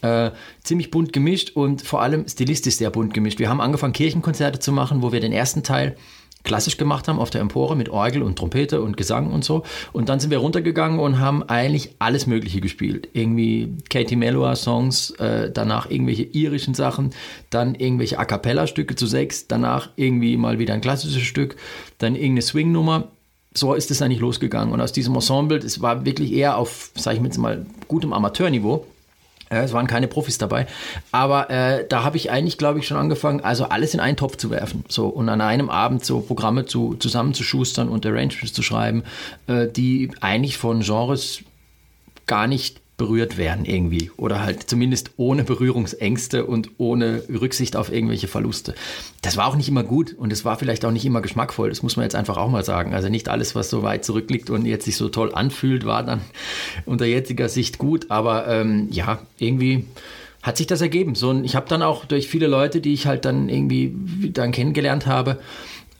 Äh, 0.00 0.32
ziemlich 0.64 0.90
bunt 0.90 1.12
gemischt 1.12 1.50
und 1.54 1.82
vor 1.82 2.02
allem 2.02 2.26
stilistisch 2.26 2.74
sehr 2.74 2.90
bunt 2.90 3.14
gemischt. 3.14 3.38
Wir 3.38 3.48
haben 3.48 3.60
angefangen, 3.60 3.92
Kirchenkonzerte 3.92 4.58
zu 4.58 4.72
machen, 4.72 5.00
wo 5.00 5.12
wir 5.12 5.20
den 5.20 5.32
ersten 5.32 5.62
Teil 5.62 5.94
klassisch 6.44 6.76
gemacht 6.76 7.08
haben 7.08 7.18
auf 7.18 7.30
der 7.30 7.40
Empore 7.40 7.76
mit 7.76 7.88
Orgel 7.88 8.22
und 8.22 8.36
Trompete 8.36 8.82
und 8.82 8.96
Gesang 8.96 9.30
und 9.30 9.44
so. 9.44 9.62
Und 9.92 10.08
dann 10.08 10.20
sind 10.20 10.30
wir 10.30 10.38
runtergegangen 10.38 10.98
und 10.98 11.18
haben 11.18 11.42
eigentlich 11.42 11.94
alles 11.98 12.26
Mögliche 12.26 12.60
gespielt. 12.60 13.08
Irgendwie 13.12 13.76
Katie 13.90 14.16
Melua 14.16 14.56
Songs, 14.56 15.10
äh, 15.12 15.50
danach 15.52 15.90
irgendwelche 15.90 16.24
irischen 16.24 16.74
Sachen, 16.74 17.10
dann 17.50 17.74
irgendwelche 17.74 18.18
A 18.18 18.24
Cappella 18.24 18.66
Stücke 18.66 18.94
zu 18.94 19.06
sechs, 19.06 19.46
danach 19.46 19.90
irgendwie 19.96 20.36
mal 20.36 20.58
wieder 20.58 20.74
ein 20.74 20.80
klassisches 20.80 21.22
Stück, 21.22 21.56
dann 21.98 22.14
irgendeine 22.14 22.42
Swing-Nummer. 22.42 23.08
So 23.54 23.74
ist 23.74 23.90
es 23.90 24.00
eigentlich 24.00 24.20
losgegangen. 24.20 24.72
Und 24.72 24.80
aus 24.80 24.92
diesem 24.92 25.14
Ensemble, 25.14 25.58
das 25.58 25.82
war 25.82 26.06
wirklich 26.06 26.32
eher 26.32 26.56
auf, 26.56 26.90
sag 26.94 27.14
ich 27.14 27.38
mal, 27.38 27.66
gutem 27.86 28.12
Amateurniveau 28.12 28.86
es 29.60 29.72
waren 29.72 29.86
keine 29.86 30.08
Profis 30.08 30.38
dabei. 30.38 30.66
Aber 31.10 31.50
äh, 31.50 31.86
da 31.88 32.04
habe 32.04 32.16
ich 32.16 32.30
eigentlich, 32.30 32.58
glaube 32.58 32.78
ich, 32.78 32.86
schon 32.86 32.96
angefangen, 32.96 33.40
also 33.40 33.64
alles 33.64 33.94
in 33.94 34.00
einen 34.00 34.16
Topf 34.16 34.36
zu 34.36 34.50
werfen. 34.50 34.84
So 34.88 35.06
und 35.06 35.28
an 35.28 35.40
einem 35.40 35.70
Abend 35.70 36.04
so 36.04 36.20
Programme 36.20 36.66
zu, 36.66 36.94
zusammenzuschustern 36.94 37.88
und 37.88 38.04
Arrangements 38.04 38.52
zu 38.52 38.62
schreiben, 38.62 39.04
äh, 39.46 39.68
die 39.68 40.10
eigentlich 40.20 40.58
von 40.58 40.80
Genres 40.80 41.40
gar 42.26 42.46
nicht 42.46 42.81
berührt 43.02 43.36
werden 43.36 43.64
irgendwie. 43.64 44.12
Oder 44.16 44.44
halt 44.44 44.70
zumindest 44.70 45.10
ohne 45.16 45.42
Berührungsängste 45.42 46.46
und 46.46 46.70
ohne 46.78 47.24
Rücksicht 47.28 47.74
auf 47.74 47.92
irgendwelche 47.92 48.28
Verluste. 48.28 48.76
Das 49.22 49.36
war 49.36 49.48
auch 49.48 49.56
nicht 49.56 49.68
immer 49.68 49.82
gut 49.82 50.14
und 50.14 50.32
es 50.32 50.44
war 50.44 50.56
vielleicht 50.56 50.84
auch 50.84 50.92
nicht 50.92 51.04
immer 51.04 51.20
geschmackvoll. 51.20 51.68
Das 51.68 51.82
muss 51.82 51.96
man 51.96 52.04
jetzt 52.04 52.14
einfach 52.14 52.36
auch 52.36 52.48
mal 52.48 52.64
sagen. 52.64 52.94
Also 52.94 53.08
nicht 53.08 53.28
alles, 53.28 53.56
was 53.56 53.70
so 53.70 53.82
weit 53.82 54.04
zurückliegt 54.04 54.50
und 54.50 54.66
jetzt 54.66 54.84
sich 54.84 54.96
so 54.96 55.08
toll 55.08 55.34
anfühlt, 55.34 55.84
war 55.84 56.04
dann 56.04 56.20
unter 56.86 57.04
jetziger 57.04 57.48
Sicht 57.48 57.78
gut. 57.78 58.08
Aber 58.08 58.46
ähm, 58.46 58.86
ja, 58.92 59.18
irgendwie 59.36 59.86
hat 60.42 60.56
sich 60.56 60.68
das 60.68 60.80
ergeben. 60.80 61.16
So, 61.16 61.32
ich 61.42 61.56
habe 61.56 61.68
dann 61.68 61.82
auch 61.82 62.04
durch 62.04 62.28
viele 62.28 62.46
Leute, 62.46 62.80
die 62.80 62.92
ich 62.92 63.08
halt 63.08 63.24
dann 63.24 63.48
irgendwie 63.48 63.92
dann 64.32 64.52
kennengelernt 64.52 65.08
habe, 65.08 65.40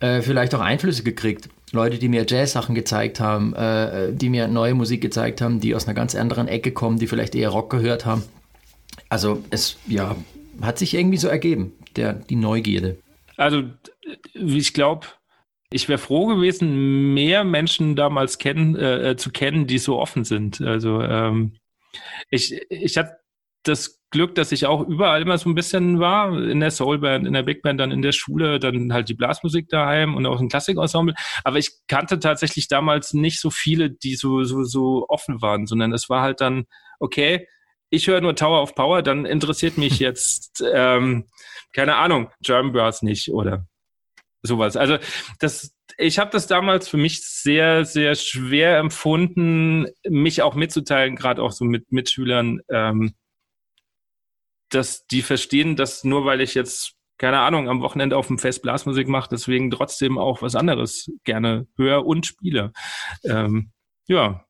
äh, 0.03 0.21
vielleicht 0.21 0.55
auch 0.55 0.61
Einflüsse 0.61 1.05
gekriegt. 1.05 1.49
Leute, 1.71 1.99
die 1.99 2.09
mir 2.09 2.27
Jazz-Sachen 2.29 2.75
gezeigt 2.75 3.21
haben, 3.21 3.55
äh, 3.55 4.13
die 4.13 4.29
mir 4.29 4.49
neue 4.49 4.75
Musik 4.75 5.01
gezeigt 5.01 5.41
haben, 5.41 5.61
die 5.61 5.75
aus 5.75 5.87
einer 5.87 5.95
ganz 5.95 6.15
anderen 6.15 6.49
Ecke 6.49 6.73
kommen, 6.73 6.99
die 6.99 7.07
vielleicht 7.07 7.35
eher 7.35 7.51
Rock 7.51 7.71
gehört 7.71 8.05
haben. 8.05 8.25
Also 9.09 9.43
es 9.51 9.79
ja, 9.87 10.17
hat 10.61 10.79
sich 10.79 10.95
irgendwie 10.95 11.19
so 11.19 11.29
ergeben, 11.29 11.73
der, 11.97 12.15
die 12.15 12.37
Neugierde. 12.37 12.99
Also 13.37 13.63
ich 14.35 14.75
glaube, 14.75 15.07
ich 15.71 15.89
wäre 15.89 15.99
froh 15.99 16.27
gewesen, 16.27 17.15
mehr 17.15 17.45
Menschen 17.45 17.97
damals 17.97 18.39
kennen, 18.39 18.75
äh, 18.77 19.11
äh, 19.11 19.17
zu 19.17 19.31
kennen, 19.31 19.67
die 19.67 19.79
so 19.79 19.99
offen 19.99 20.25
sind. 20.25 20.61
Also 20.61 21.01
ähm, 21.01 21.53
ich, 22.29 22.61
ich 22.71 22.97
hatte 22.99 23.19
das 23.63 24.02
Glück, 24.13 24.35
dass 24.37 24.53
ich 24.53 24.67
auch 24.67 24.87
überall 24.87 25.23
immer 25.23 25.37
so 25.39 25.51
ein 25.51 25.55
bisschen 25.55 25.99
war, 25.99 26.39
in 26.39 26.61
der 26.61 26.71
Soulband, 26.71 27.27
in 27.27 27.33
der 27.33 27.43
Big 27.43 27.63
Band, 27.63 27.81
dann 27.81 27.91
in 27.91 28.03
der 28.03 28.13
Schule, 28.13 28.61
dann 28.61 28.93
halt 28.93 29.09
die 29.09 29.15
Blasmusik 29.15 29.69
daheim 29.69 30.15
und 30.15 30.25
auch 30.27 30.41
ein 30.41 30.49
Klassikensemble. 30.49 31.15
Aber 31.43 31.59
ich 31.59 31.71
kannte 31.89 32.21
tatsächlich 32.21 32.69
damals 32.69 33.15
nicht 33.15 33.41
so 33.41 33.51
viele, 33.51 33.91
die 33.91 34.15
so, 34.15 34.45
so, 34.45 34.63
so 34.63 35.07
offen 35.09 35.43
waren, 35.43 35.67
sondern 35.67 35.93
es 35.93 36.09
war 36.09 36.23
halt 36.23 36.41
dann, 36.41 36.67
okay, 37.01 37.49
ich 37.91 38.07
höre 38.07 38.21
nur 38.21 38.37
Tower 38.37 38.63
of 38.63 38.75
Power, 38.75 39.03
dann 39.03 39.27
interessiert 39.27 39.79
mich 39.79 39.99
jetzt, 39.99 40.63
ähm, 40.73 41.25
keine 41.73 41.97
Ahnung, 41.97 42.31
German 42.43 42.73
Brass 42.73 43.03
nicht 43.03 43.31
oder 43.31 43.67
sowas. 44.43 44.77
Also 44.77 44.99
das, 45.39 45.75
ich 45.99 46.19
habe 46.19 46.31
das 46.31 46.47
damals 46.47 46.89
für 46.89 46.97
mich 46.97 47.25
sehr, 47.25 47.85
sehr 47.85 48.15
schwer 48.15 48.79
empfunden, 48.79 49.87
mich 50.09 50.43
auch 50.43 50.55
mitzuteilen, 50.55 51.17
gerade 51.17 51.43
auch 51.43 51.53
so 51.53 51.65
mit 51.65 51.93
Mitschülern, 51.93 52.61
ähm, 52.69 53.15
dass 54.75 55.07
die 55.07 55.23
verstehen, 55.23 55.77
dass 55.77 56.05
nur 56.05 56.25
weil 56.25 56.41
ich 56.41 56.55
jetzt, 56.55 56.95
keine 57.19 57.41
Ahnung, 57.41 57.69
am 57.69 57.83
Wochenende 57.83 58.17
auf 58.17 58.27
dem 58.27 58.39
Fest 58.39 58.63
Blasmusik 58.63 59.09
mache, 59.09 59.29
deswegen 59.31 59.71
trotzdem 59.71 60.19
auch 60.19 60.43
was 60.43 60.57
anderes 60.57 61.11
gerne 61.25 61.67
höre 61.77 62.05
und 62.05 62.27
spiele. 62.27 62.73
Ähm, 63.25 63.71
ja. 64.07 64.45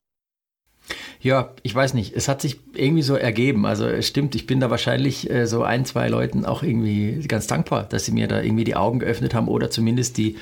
Ja, 1.21 1.55
ich 1.63 1.75
weiß 1.75 1.95
nicht. 1.95 2.15
Es 2.15 2.27
hat 2.27 2.41
sich 2.41 2.59
irgendwie 2.75 3.03
so 3.03 3.15
ergeben. 3.15 3.67
Also 3.67 3.87
es 3.87 4.09
stimmt, 4.09 4.35
ich 4.35 4.47
bin 4.47 4.59
da 4.59 4.71
wahrscheinlich 4.71 5.31
äh, 5.31 5.47
so 5.47 5.63
ein, 5.63 5.85
zwei 5.85 6.09
Leuten 6.09 6.45
auch 6.45 6.63
irgendwie 6.63 7.25
ganz 7.29 7.47
dankbar, 7.47 7.85
dass 7.85 8.05
sie 8.05 8.13
mir 8.13 8.27
da 8.27 8.43
irgendwie 8.43 8.65
die 8.65 8.75
Augen 8.75 8.99
geöffnet 8.99 9.33
haben 9.33 9.49
oder 9.49 9.71
zumindest 9.71 10.19
die, 10.19 10.37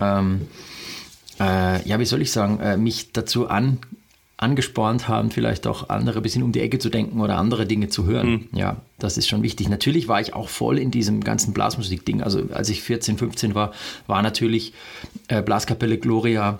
ähm, 0.00 0.48
äh, 1.38 1.86
ja, 1.86 1.98
wie 1.98 2.06
soll 2.06 2.22
ich 2.22 2.32
sagen, 2.32 2.60
äh, 2.60 2.76
mich 2.78 3.12
dazu 3.12 3.48
an 3.48 3.78
angespornt 4.42 5.08
haben, 5.08 5.30
vielleicht 5.30 5.66
auch 5.66 5.88
andere 5.88 6.18
ein 6.18 6.22
bisschen 6.22 6.42
um 6.42 6.52
die 6.52 6.60
Ecke 6.60 6.78
zu 6.78 6.90
denken 6.90 7.20
oder 7.20 7.38
andere 7.38 7.66
Dinge 7.66 7.88
zu 7.88 8.04
hören. 8.04 8.30
Mhm. 8.30 8.48
Ja, 8.58 8.76
das 8.98 9.16
ist 9.16 9.28
schon 9.28 9.42
wichtig. 9.42 9.68
Natürlich 9.68 10.08
war 10.08 10.20
ich 10.20 10.34
auch 10.34 10.48
voll 10.48 10.78
in 10.78 10.90
diesem 10.90 11.22
ganzen 11.22 11.54
Blasmusik-Ding. 11.54 12.22
Also 12.22 12.42
als 12.52 12.68
ich 12.68 12.82
14, 12.82 13.18
15 13.18 13.54
war, 13.54 13.72
war 14.06 14.22
natürlich 14.22 14.74
äh, 15.28 15.42
Blaskapelle 15.42 15.98
Gloria, 15.98 16.58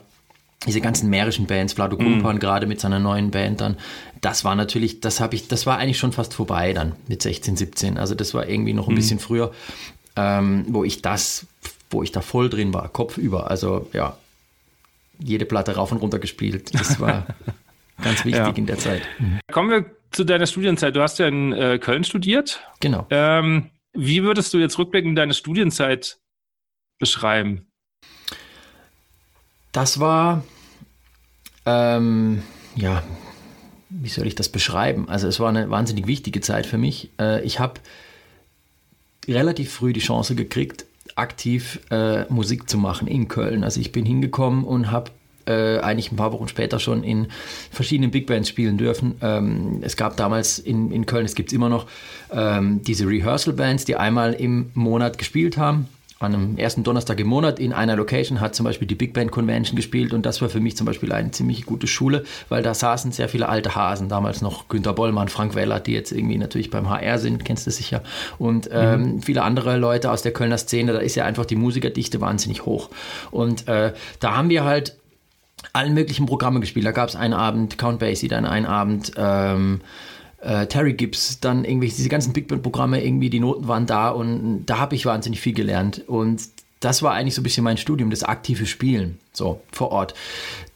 diese 0.67 0.81
ganzen 0.81 1.11
mährischen 1.11 1.47
Bands, 1.47 1.73
Vlado 1.73 1.97
Kumpan 1.97 2.37
mhm. 2.37 2.41
gerade 2.41 2.67
mit 2.67 2.81
seiner 2.81 3.01
neuen 3.01 3.31
Band 3.33 3.61
dann, 3.61 3.77
das 4.21 4.45
war 4.45 4.55
natürlich, 4.55 5.01
das 5.01 5.19
habe 5.19 5.35
ich, 5.35 5.49
das 5.49 5.67
war 5.67 5.79
eigentlich 5.79 5.99
schon 5.99 6.13
fast 6.13 6.35
vorbei 6.35 6.73
dann 6.73 6.93
mit 7.09 7.23
16, 7.23 7.57
17. 7.57 7.99
Also 7.99 8.15
das 8.15 8.33
war 8.33 8.49
irgendwie 8.49 8.73
noch 8.73 8.87
ein 8.87 8.93
mhm. 8.93 8.97
bisschen 8.97 9.19
früher, 9.19 9.53
ähm, 10.15 10.67
wo 10.69 10.85
ich 10.85 11.03
das, 11.03 11.47
wo 11.91 12.03
ich 12.03 12.13
da 12.13 12.21
voll 12.21 12.49
drin 12.49 12.73
war, 12.73 12.89
kopfüber. 12.89 13.51
Also 13.51 13.89
ja, 13.93 14.17
jede 15.19 15.45
Platte 15.45 15.75
rauf 15.75 15.91
und 15.91 15.99
runter 15.99 16.19
gespielt. 16.19 16.71
Das 16.75 17.01
war 17.01 17.27
Ganz 18.03 18.25
wichtig 18.25 18.35
ja. 18.35 18.51
in 18.51 18.67
der 18.67 18.79
Zeit. 18.79 19.03
Mhm. 19.19 19.41
Kommen 19.51 19.71
wir 19.71 19.87
zu 20.11 20.25
deiner 20.25 20.47
Studienzeit. 20.47 20.95
Du 20.95 21.03
hast 21.03 21.19
ja 21.19 21.27
in 21.27 21.53
äh, 21.53 21.79
Köln 21.79 22.05
studiert. 22.05 22.61
Genau. 22.81 23.07
Ähm, 23.11 23.71
wie 23.93 24.23
würdest 24.23 24.53
du 24.55 24.59
jetzt 24.59 24.79
rückblickend 24.79 25.17
deine 25.17 25.35
Studienzeit 25.35 26.19
beschreiben? 26.99 27.67
Das 29.73 30.01
war, 30.01 30.45
ähm, 31.65 32.43
ja, 32.77 33.03
wie 33.89 34.09
soll 34.09 34.27
ich 34.27 34.35
das 34.35 34.51
beschreiben? 34.51 35.09
Also 35.09 35.29
es 35.29 35.41
war 35.41 35.49
eine 35.49 35.71
wahnsinnig 35.71 36.07
wichtige 36.07 36.41
Zeit 36.41 36.67
für 36.67 36.79
mich. 36.79 37.11
Äh, 37.19 37.43
ich 37.43 37.59
habe 37.59 37.81
relativ 39.27 39.73
früh 39.73 39.93
die 39.93 40.01
Chance 40.01 40.35
gekriegt, 40.35 40.87
aktiv 41.15 41.81
äh, 41.91 42.25
Musik 42.31 42.69
zu 42.69 42.79
machen 42.79 43.09
in 43.09 43.29
Köln. 43.29 43.65
Also 43.65 43.81
ich 43.81 43.93
bin 43.93 44.05
hingekommen 44.05 44.65
und 44.65 44.91
habe 44.91 45.11
äh, 45.47 45.79
eigentlich 45.79 46.13
ein 46.13 46.17
paar 46.17 46.33
Wochen 46.33 46.49
später 46.49 46.79
schon 46.79 47.03
in 47.05 47.29
verschiedenen 47.71 48.11
Big 48.11 48.27
Bands 48.27 48.49
spielen 48.49 48.79
dürfen. 48.79 49.17
Ähm, 49.21 49.79
es 49.83 49.97
gab 49.97 50.17
damals 50.17 50.59
in, 50.59 50.91
in 50.91 51.07
Köln, 51.07 51.25
es 51.25 51.35
gibt 51.35 51.51
es 51.51 51.55
immer 51.55 51.69
noch, 51.69 51.87
ähm, 52.33 52.83
diese 52.83 53.07
Rehearsal 53.07 53.55
Bands, 53.55 53.85
die 53.85 53.97
einmal 53.97 54.35
im 54.35 54.71
Monat 54.75 55.19
gespielt 55.19 55.57
haben. 55.57 55.89
An 56.23 56.35
einem 56.35 56.57
ersten 56.57 56.85
Donnerstag 56.85 57.19
im 57.19 57.27
Monat 57.27 57.59
in 57.59 57.73
einer 57.73 57.97
Location 57.97 58.41
hat 58.41 58.55
zum 58.55 58.65
Beispiel 58.65 58.87
die 58.87 58.95
Big 58.95 59.13
Band 59.13 59.33
Convention 59.33 59.75
gespielt 59.75 60.13
und 60.13 60.25
das 60.25 60.41
war 60.41 60.49
für 60.49 60.61
mich 60.61 60.77
zum 60.77 60.87
Beispiel 60.87 61.11
eine 61.13 61.33
ziemlich 61.33 61.67
gute 61.67 61.89
Schule, 61.89 62.23
weil 62.49 62.63
da 62.63 62.75
saßen 62.75 63.11
sehr 63.11 63.29
viele 63.29 63.49
alte 63.49 63.75
Hasen, 63.75 64.09
damals 64.09 64.41
noch 64.41 64.69
Günter 64.69 64.93
Bollmann, 64.93 65.29
Frank 65.29 65.57
Weller, 65.57 65.81
die 65.81 65.93
jetzt 65.93 66.13
irgendwie 66.13 66.39
natürlich 66.39 66.71
beim 66.71 66.89
HR 66.89 67.19
sind, 67.19 67.45
kennst 67.45 67.67
du 67.67 67.73
sicher, 67.73 68.03
und 68.39 68.71
ähm, 68.73 69.01
mhm. 69.01 69.23
viele 69.23 69.43
andere 69.43 69.77
Leute 69.79 70.13
aus 70.13 70.23
der 70.23 70.33
Kölner 70.33 70.59
Szene, 70.59 70.93
da 70.93 71.01
ist 71.01 71.17
ja 71.17 71.25
einfach 71.25 71.45
die 71.45 71.57
Musikerdichte 71.57 72.21
wahnsinnig 72.21 72.67
hoch. 72.67 72.91
Und 73.33 73.67
äh, 73.67 73.93
da 74.21 74.37
haben 74.37 74.49
wir 74.49 74.63
halt 74.63 74.97
allen 75.73 75.95
möglichen 75.95 76.27
Programme 76.27 76.61
gespielt. 76.61 76.87
Da 76.87 76.93
gab 76.93 77.09
es 77.09 77.17
einen 77.17 77.35
Abend 77.35 77.79
Count 77.79 77.99
Basie, 77.99 78.29
dann 78.29 78.45
einen 78.45 78.67
Abend 78.67 79.13
ähm, 79.17 79.81
äh, 80.41 80.67
Terry 80.67 80.95
Gibbs, 80.95 81.41
dann 81.41 81.65
irgendwie 81.65 81.89
diese 81.89 82.09
ganzen 82.09 82.33
Big 82.33 82.49
Band 82.49 82.63
Programme, 82.63 83.05
irgendwie 83.05 83.31
die 83.31 83.41
Noten 83.41 83.69
waren 83.69 83.87
da 83.87 84.11
und 84.11 84.67
da 84.67 84.79
habe 84.79 84.95
ich 84.95 85.07
wahnsinnig 85.07 85.41
viel 85.41 85.55
gelernt. 85.55 86.03
Und 86.07 86.43
das 86.81 87.03
war 87.03 87.13
eigentlich 87.13 87.35
so 87.35 87.41
ein 87.41 87.45
bisschen 87.45 87.65
mein 87.65 87.77
Studium, 87.77 88.11
das 88.11 88.25
aktive 88.25 88.67
Spielen, 88.67 89.19
so 89.33 89.61
vor 89.71 89.93
Ort. 89.93 90.15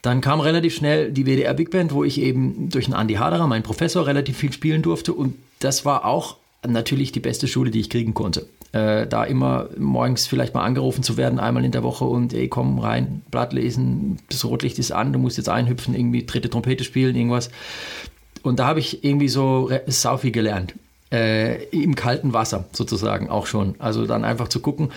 Dann 0.02 0.20
kam 0.20 0.40
relativ 0.40 0.76
schnell 0.76 1.10
die 1.10 1.24
WDR 1.26 1.54
Big 1.54 1.70
Band, 1.70 1.92
wo 1.92 2.04
ich 2.04 2.20
eben 2.20 2.70
durch 2.70 2.86
einen 2.86 2.94
Andy 2.94 3.14
Haderer, 3.14 3.46
meinen 3.48 3.64
Professor, 3.64 4.06
relativ 4.06 4.36
viel 4.36 4.52
spielen 4.52 4.82
durfte. 4.82 5.12
Und 5.12 5.34
das 5.58 5.84
war 5.84 6.04
auch 6.04 6.36
natürlich 6.66 7.10
die 7.10 7.20
beste 7.20 7.48
Schule, 7.48 7.70
die 7.70 7.80
ich 7.80 7.90
kriegen 7.90 8.14
konnte 8.14 8.46
äh, 8.76 9.06
da 9.06 9.24
immer 9.24 9.70
morgens 9.78 10.26
vielleicht 10.26 10.54
mal 10.54 10.62
angerufen 10.62 11.02
zu 11.02 11.16
werden, 11.16 11.38
einmal 11.40 11.64
in 11.64 11.72
der 11.72 11.82
Woche 11.82 12.04
und 12.04 12.34
ey, 12.34 12.48
komm 12.48 12.78
rein, 12.78 13.22
Blatt 13.30 13.54
lesen, 13.54 14.18
das 14.28 14.44
Rotlicht 14.44 14.78
ist 14.78 14.92
an, 14.92 15.14
du 15.14 15.18
musst 15.18 15.38
jetzt 15.38 15.48
einhüpfen, 15.48 15.94
irgendwie 15.94 16.26
dritte 16.26 16.50
Trompete 16.50 16.84
spielen, 16.84 17.16
irgendwas. 17.16 17.50
Und 18.42 18.58
da 18.58 18.66
habe 18.66 18.80
ich 18.80 19.02
irgendwie 19.02 19.28
so 19.28 19.70
sau 19.86 20.18
viel 20.18 20.30
gelernt. 20.30 20.74
Äh, 21.10 21.64
Im 21.70 21.94
kalten 21.94 22.34
Wasser 22.34 22.66
sozusagen 22.72 23.30
auch 23.30 23.46
schon. 23.46 23.76
Also 23.78 24.06
dann 24.06 24.24
einfach 24.24 24.48
zu 24.48 24.60
gucken, 24.60 24.90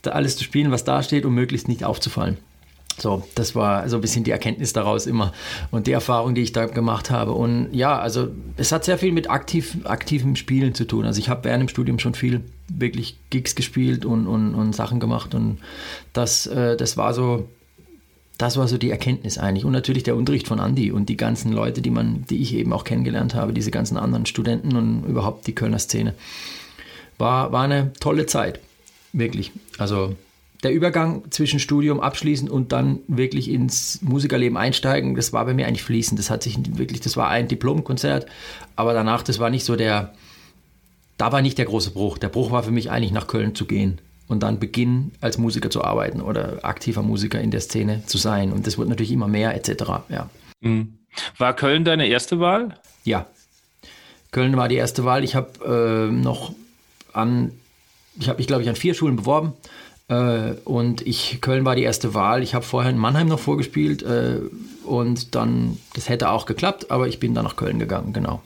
da 0.00 0.12
alles 0.12 0.36
zu 0.36 0.44
spielen, 0.44 0.70
was 0.70 0.84
da 0.84 1.02
steht, 1.02 1.26
um 1.26 1.34
möglichst 1.34 1.68
nicht 1.68 1.84
aufzufallen. 1.84 2.38
So, 2.98 3.26
das 3.34 3.54
war 3.54 3.88
so 3.88 3.96
ein 3.96 4.00
bisschen 4.00 4.24
die 4.24 4.30
Erkenntnis 4.30 4.72
daraus 4.72 5.06
immer 5.06 5.32
und 5.70 5.86
die 5.86 5.92
Erfahrung, 5.92 6.34
die 6.34 6.42
ich 6.42 6.52
da 6.52 6.66
gemacht 6.66 7.10
habe. 7.10 7.32
Und 7.32 7.68
ja, 7.72 7.98
also 7.98 8.28
es 8.56 8.72
hat 8.72 8.84
sehr 8.84 8.98
viel 8.98 9.12
mit 9.12 9.30
aktiv, 9.30 9.78
aktivem 9.84 10.36
Spielen 10.36 10.74
zu 10.74 10.86
tun. 10.86 11.04
Also 11.04 11.18
ich 11.18 11.28
habe 11.28 11.44
während 11.44 11.62
dem 11.62 11.68
Studium 11.68 11.98
schon 11.98 12.14
viel 12.14 12.42
wirklich 12.78 13.16
Gigs 13.30 13.54
gespielt 13.54 14.04
und, 14.04 14.26
und, 14.26 14.54
und 14.54 14.74
Sachen 14.74 15.00
gemacht 15.00 15.34
und 15.34 15.58
das, 16.12 16.46
äh, 16.46 16.76
das 16.76 16.96
war 16.96 17.14
so, 17.14 17.48
das 18.38 18.56
war 18.56 18.66
so 18.66 18.78
die 18.78 18.90
Erkenntnis 18.90 19.38
eigentlich. 19.38 19.64
Und 19.64 19.72
natürlich 19.72 20.02
der 20.02 20.16
Unterricht 20.16 20.48
von 20.48 20.58
Andy 20.58 20.90
und 20.90 21.08
die 21.08 21.16
ganzen 21.16 21.52
Leute, 21.52 21.80
die 21.80 21.90
man, 21.90 22.24
die 22.28 22.42
ich 22.42 22.54
eben 22.54 22.72
auch 22.72 22.84
kennengelernt 22.84 23.34
habe, 23.34 23.52
diese 23.52 23.70
ganzen 23.70 23.96
anderen 23.96 24.26
Studenten 24.26 24.76
und 24.76 25.04
überhaupt 25.04 25.46
die 25.46 25.54
Kölner 25.54 25.78
Szene. 25.78 26.14
War, 27.18 27.52
war 27.52 27.62
eine 27.62 27.92
tolle 28.00 28.26
Zeit. 28.26 28.58
Wirklich. 29.12 29.52
Also 29.78 30.16
der 30.62 30.72
Übergang 30.72 31.24
zwischen 31.30 31.58
Studium 31.58 32.00
abschließen 32.00 32.48
und 32.48 32.72
dann 32.72 33.00
wirklich 33.08 33.50
ins 33.50 34.00
Musikerleben 34.02 34.56
einsteigen, 34.56 35.14
das 35.14 35.32
war 35.32 35.44
bei 35.44 35.54
mir 35.54 35.66
eigentlich 35.66 35.82
fließend. 35.82 36.18
Das 36.18 36.30
hat 36.30 36.42
sich 36.42 36.58
wirklich, 36.78 37.00
das 37.00 37.16
war 37.16 37.28
ein 37.28 37.48
Diplomkonzert, 37.48 38.26
aber 38.76 38.94
danach, 38.94 39.22
das 39.22 39.38
war 39.38 39.50
nicht 39.50 39.64
so 39.64 39.76
der, 39.76 40.14
da 41.18 41.32
war 41.32 41.42
nicht 41.42 41.58
der 41.58 41.66
große 41.66 41.90
Bruch. 41.90 42.18
Der 42.18 42.28
Bruch 42.28 42.50
war 42.50 42.62
für 42.62 42.70
mich 42.70 42.90
eigentlich 42.90 43.12
nach 43.12 43.26
Köln 43.26 43.54
zu 43.54 43.64
gehen 43.66 44.00
und 44.28 44.42
dann 44.42 44.58
beginnen 44.58 45.12
als 45.20 45.38
Musiker 45.38 45.70
zu 45.70 45.84
arbeiten 45.84 46.20
oder 46.20 46.60
aktiver 46.62 47.02
Musiker 47.02 47.40
in 47.40 47.50
der 47.50 47.60
Szene 47.60 48.04
zu 48.06 48.18
sein. 48.18 48.52
Und 48.52 48.66
das 48.66 48.78
wird 48.78 48.88
natürlich 48.88 49.12
immer 49.12 49.28
mehr 49.28 49.54
etc. 49.54 49.84
Ja. 50.08 50.30
Mhm. 50.60 50.98
War 51.38 51.54
Köln 51.54 51.84
deine 51.84 52.06
erste 52.06 52.40
Wahl? 52.40 52.78
Ja. 53.04 53.26
Köln 54.30 54.56
war 54.56 54.68
die 54.68 54.76
erste 54.76 55.04
Wahl. 55.04 55.24
Ich 55.24 55.34
habe 55.34 56.08
äh, 56.08 56.12
noch 56.12 56.54
an, 57.12 57.52
ich 58.18 58.28
habe 58.28 58.38
mich 58.38 58.46
glaube 58.46 58.62
ich 58.62 58.68
an 58.68 58.76
vier 58.76 58.94
Schulen 58.94 59.16
beworben 59.16 59.52
äh, 60.08 60.54
und 60.64 61.06
ich, 61.06 61.40
Köln 61.40 61.64
war 61.64 61.76
die 61.76 61.82
erste 61.82 62.14
Wahl. 62.14 62.42
Ich 62.42 62.54
habe 62.54 62.64
vorher 62.64 62.90
in 62.90 62.98
Mannheim 62.98 63.28
noch 63.28 63.38
vorgespielt 63.38 64.02
äh, 64.02 64.40
und 64.84 65.34
dann, 65.34 65.78
das 65.94 66.08
hätte 66.08 66.30
auch 66.30 66.46
geklappt, 66.46 66.90
aber 66.90 67.08
ich 67.08 67.18
bin 67.18 67.34
dann 67.34 67.44
nach 67.44 67.56
Köln 67.56 67.78
gegangen, 67.78 68.12
genau. 68.12 68.42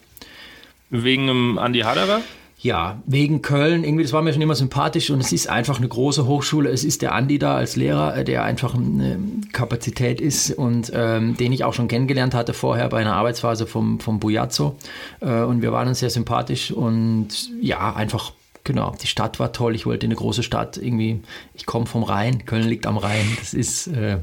Wegen 0.89 1.29
einem 1.29 1.57
Andi 1.57 1.79
Haderer? 1.79 2.21
Ja, 2.59 3.03
wegen 3.05 3.43
Köln, 3.43 3.83
irgendwie, 3.83 4.03
das 4.03 4.13
war 4.13 4.23
mir 4.23 4.33
schon 4.33 4.41
immer 4.41 4.55
sympathisch 4.55 5.11
und 5.11 5.19
es 5.19 5.31
ist 5.31 5.47
einfach 5.47 5.77
eine 5.77 5.87
große 5.87 6.25
Hochschule. 6.25 6.71
Es 6.71 6.83
ist 6.83 7.03
der 7.03 7.13
Andi 7.13 7.37
da 7.37 7.55
als 7.55 7.75
Lehrer, 7.75 8.17
äh, 8.17 8.23
der 8.23 8.43
einfach 8.43 8.73
eine 8.73 9.19
Kapazität 9.53 10.19
ist 10.19 10.49
und 10.51 10.91
ähm, 10.91 11.37
den 11.37 11.53
ich 11.53 11.63
auch 11.63 11.75
schon 11.75 11.87
kennengelernt 11.87 12.33
hatte 12.33 12.55
vorher 12.55 12.89
bei 12.89 12.97
einer 12.97 13.15
Arbeitsphase 13.15 13.67
vom, 13.67 13.99
vom 13.99 14.19
Bujazzo. 14.19 14.75
Äh, 15.19 15.43
und 15.43 15.61
wir 15.61 15.71
waren 15.71 15.87
uns 15.87 15.99
sehr 15.99 16.09
sympathisch 16.09 16.71
und 16.71 17.27
ja, 17.61 17.93
einfach, 17.93 18.33
genau, 18.63 18.95
die 18.99 19.07
Stadt 19.07 19.39
war 19.39 19.53
toll. 19.53 19.75
Ich 19.75 19.85
wollte 19.85 20.07
eine 20.07 20.15
große 20.15 20.41
Stadt 20.41 20.77
irgendwie. 20.77 21.21
Ich 21.53 21.67
komme 21.67 21.85
vom 21.85 22.01
Rhein, 22.01 22.47
Köln 22.47 22.67
liegt 22.67 22.87
am 22.87 22.97
Rhein. 22.97 23.37
Das 23.37 23.53
ist, 23.53 23.85
äh, 23.85 24.17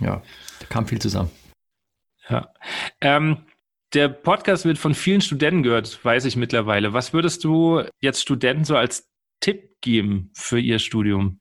ja, 0.00 0.22
da 0.58 0.66
kam 0.70 0.86
viel 0.86 1.02
zusammen. 1.02 1.30
Ja. 2.30 2.48
Ähm, 3.02 3.36
der 3.94 4.08
Podcast 4.08 4.64
wird 4.64 4.78
von 4.78 4.94
vielen 4.94 5.20
Studenten 5.20 5.62
gehört, 5.62 6.04
weiß 6.04 6.24
ich 6.24 6.36
mittlerweile. 6.36 6.92
Was 6.92 7.12
würdest 7.12 7.44
du 7.44 7.82
jetzt 8.00 8.20
Studenten 8.20 8.64
so 8.64 8.76
als 8.76 9.06
Tipp 9.40 9.80
geben 9.80 10.30
für 10.34 10.58
ihr 10.58 10.78
Studium? 10.78 11.38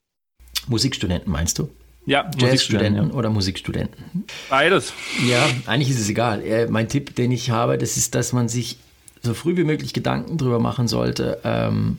Musikstudenten 0.67 1.31
meinst 1.31 1.60
du? 1.60 1.69
Ja, 2.05 2.29
Jazzstudenten 2.38 3.10
ja. 3.10 3.13
oder 3.13 3.29
Musikstudenten. 3.29 4.25
Beides. 4.50 4.93
Ja, 5.25 5.45
eigentlich 5.65 5.89
ist 5.89 6.00
es 6.00 6.10
egal. 6.10 6.41
Äh, 6.41 6.67
mein 6.67 6.89
Tipp, 6.89 7.15
den 7.15 7.31
ich 7.31 7.50
habe, 7.50 7.77
das 7.77 7.98
ist, 7.98 8.13
dass 8.13 8.33
man 8.33 8.50
sich 8.50 8.77
so 9.22 9.33
früh 9.33 9.55
wie 9.55 9.63
möglich 9.63 9.93
Gedanken 9.93 10.38
darüber 10.38 10.60
machen 10.60 10.88
sollte, 10.88 11.39
ähm, 11.45 11.98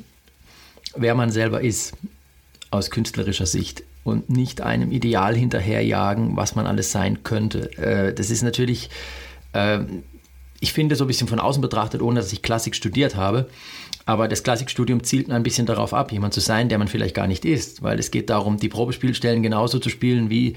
wer 0.95 1.15
man 1.15 1.31
selber 1.31 1.63
ist 1.63 1.95
aus 2.71 2.91
künstlerischer 2.91 3.47
Sicht 3.47 3.83
und 4.03 4.29
nicht 4.29 4.61
einem 4.61 4.93
Ideal 4.93 5.35
hinterherjagen, 5.35 6.37
was 6.37 6.55
man 6.55 6.67
alles 6.67 6.93
sein 6.93 7.23
könnte. 7.23 7.73
Äh, 7.79 8.13
das 8.13 8.31
ist 8.31 8.43
natürlich 8.43 8.91
äh, 9.55 9.81
ich 10.65 10.73
finde, 10.73 10.97
so 10.97 11.05
ein 11.05 11.07
bisschen 11.07 11.29
von 11.29 11.39
außen 11.39 11.63
betrachtet, 11.63 12.03
ohne 12.03 12.21
dass 12.21 12.33
ich 12.33 12.43
Klassik 12.43 12.75
studiert 12.75 13.15
habe, 13.15 13.47
aber 14.07 14.29
das 14.29 14.43
Klassikstudium 14.43 15.03
zielt 15.03 15.31
ein 15.31 15.43
bisschen 15.43 15.67
darauf 15.67 15.95
ab, 15.95 16.13
jemand 16.13 16.35
zu 16.35 16.41
sein, 16.41 16.69
der 16.69 16.79
man 16.79 16.89
vielleicht 16.89 17.15
gar 17.15 17.27
nicht 17.27 17.45
ist, 17.45 17.83
weil 17.83 17.99
es 17.99 18.11
geht 18.11 18.29
darum, 18.29 18.59
die 18.59 18.69
Probespielstellen 18.69 19.43
genauso 19.43 19.79
zu 19.79 19.89
spielen, 19.89 20.29
wie 20.29 20.57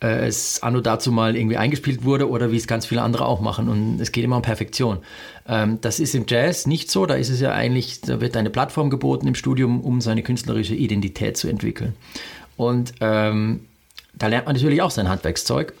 äh, 0.00 0.26
es 0.26 0.62
anno 0.62 0.80
dazu 0.80 1.12
mal 1.12 1.36
irgendwie 1.36 1.56
eingespielt 1.56 2.04
wurde 2.04 2.28
oder 2.28 2.50
wie 2.50 2.56
es 2.56 2.66
ganz 2.66 2.86
viele 2.86 3.02
andere 3.02 3.26
auch 3.26 3.40
machen. 3.40 3.68
Und 3.68 4.00
es 4.00 4.10
geht 4.10 4.24
immer 4.24 4.36
um 4.36 4.42
Perfektion. 4.42 4.98
Ähm, 5.46 5.80
das 5.80 6.00
ist 6.00 6.14
im 6.14 6.24
Jazz 6.26 6.66
nicht 6.66 6.90
so. 6.90 7.06
Da 7.06 7.14
ist 7.14 7.30
es 7.30 7.40
ja 7.40 7.52
eigentlich, 7.52 8.00
da 8.00 8.20
wird 8.20 8.36
eine 8.36 8.50
Plattform 8.50 8.90
geboten 8.90 9.28
im 9.28 9.36
Studium, 9.36 9.80
um 9.80 10.00
seine 10.00 10.22
künstlerische 10.24 10.74
Identität 10.74 11.36
zu 11.36 11.48
entwickeln. 11.48 11.94
Und 12.56 12.94
ähm, 13.00 13.66
da 14.14 14.26
lernt 14.26 14.46
man 14.46 14.56
natürlich 14.56 14.82
auch 14.82 14.90
sein 14.90 15.08
Handwerkszeug. 15.08 15.72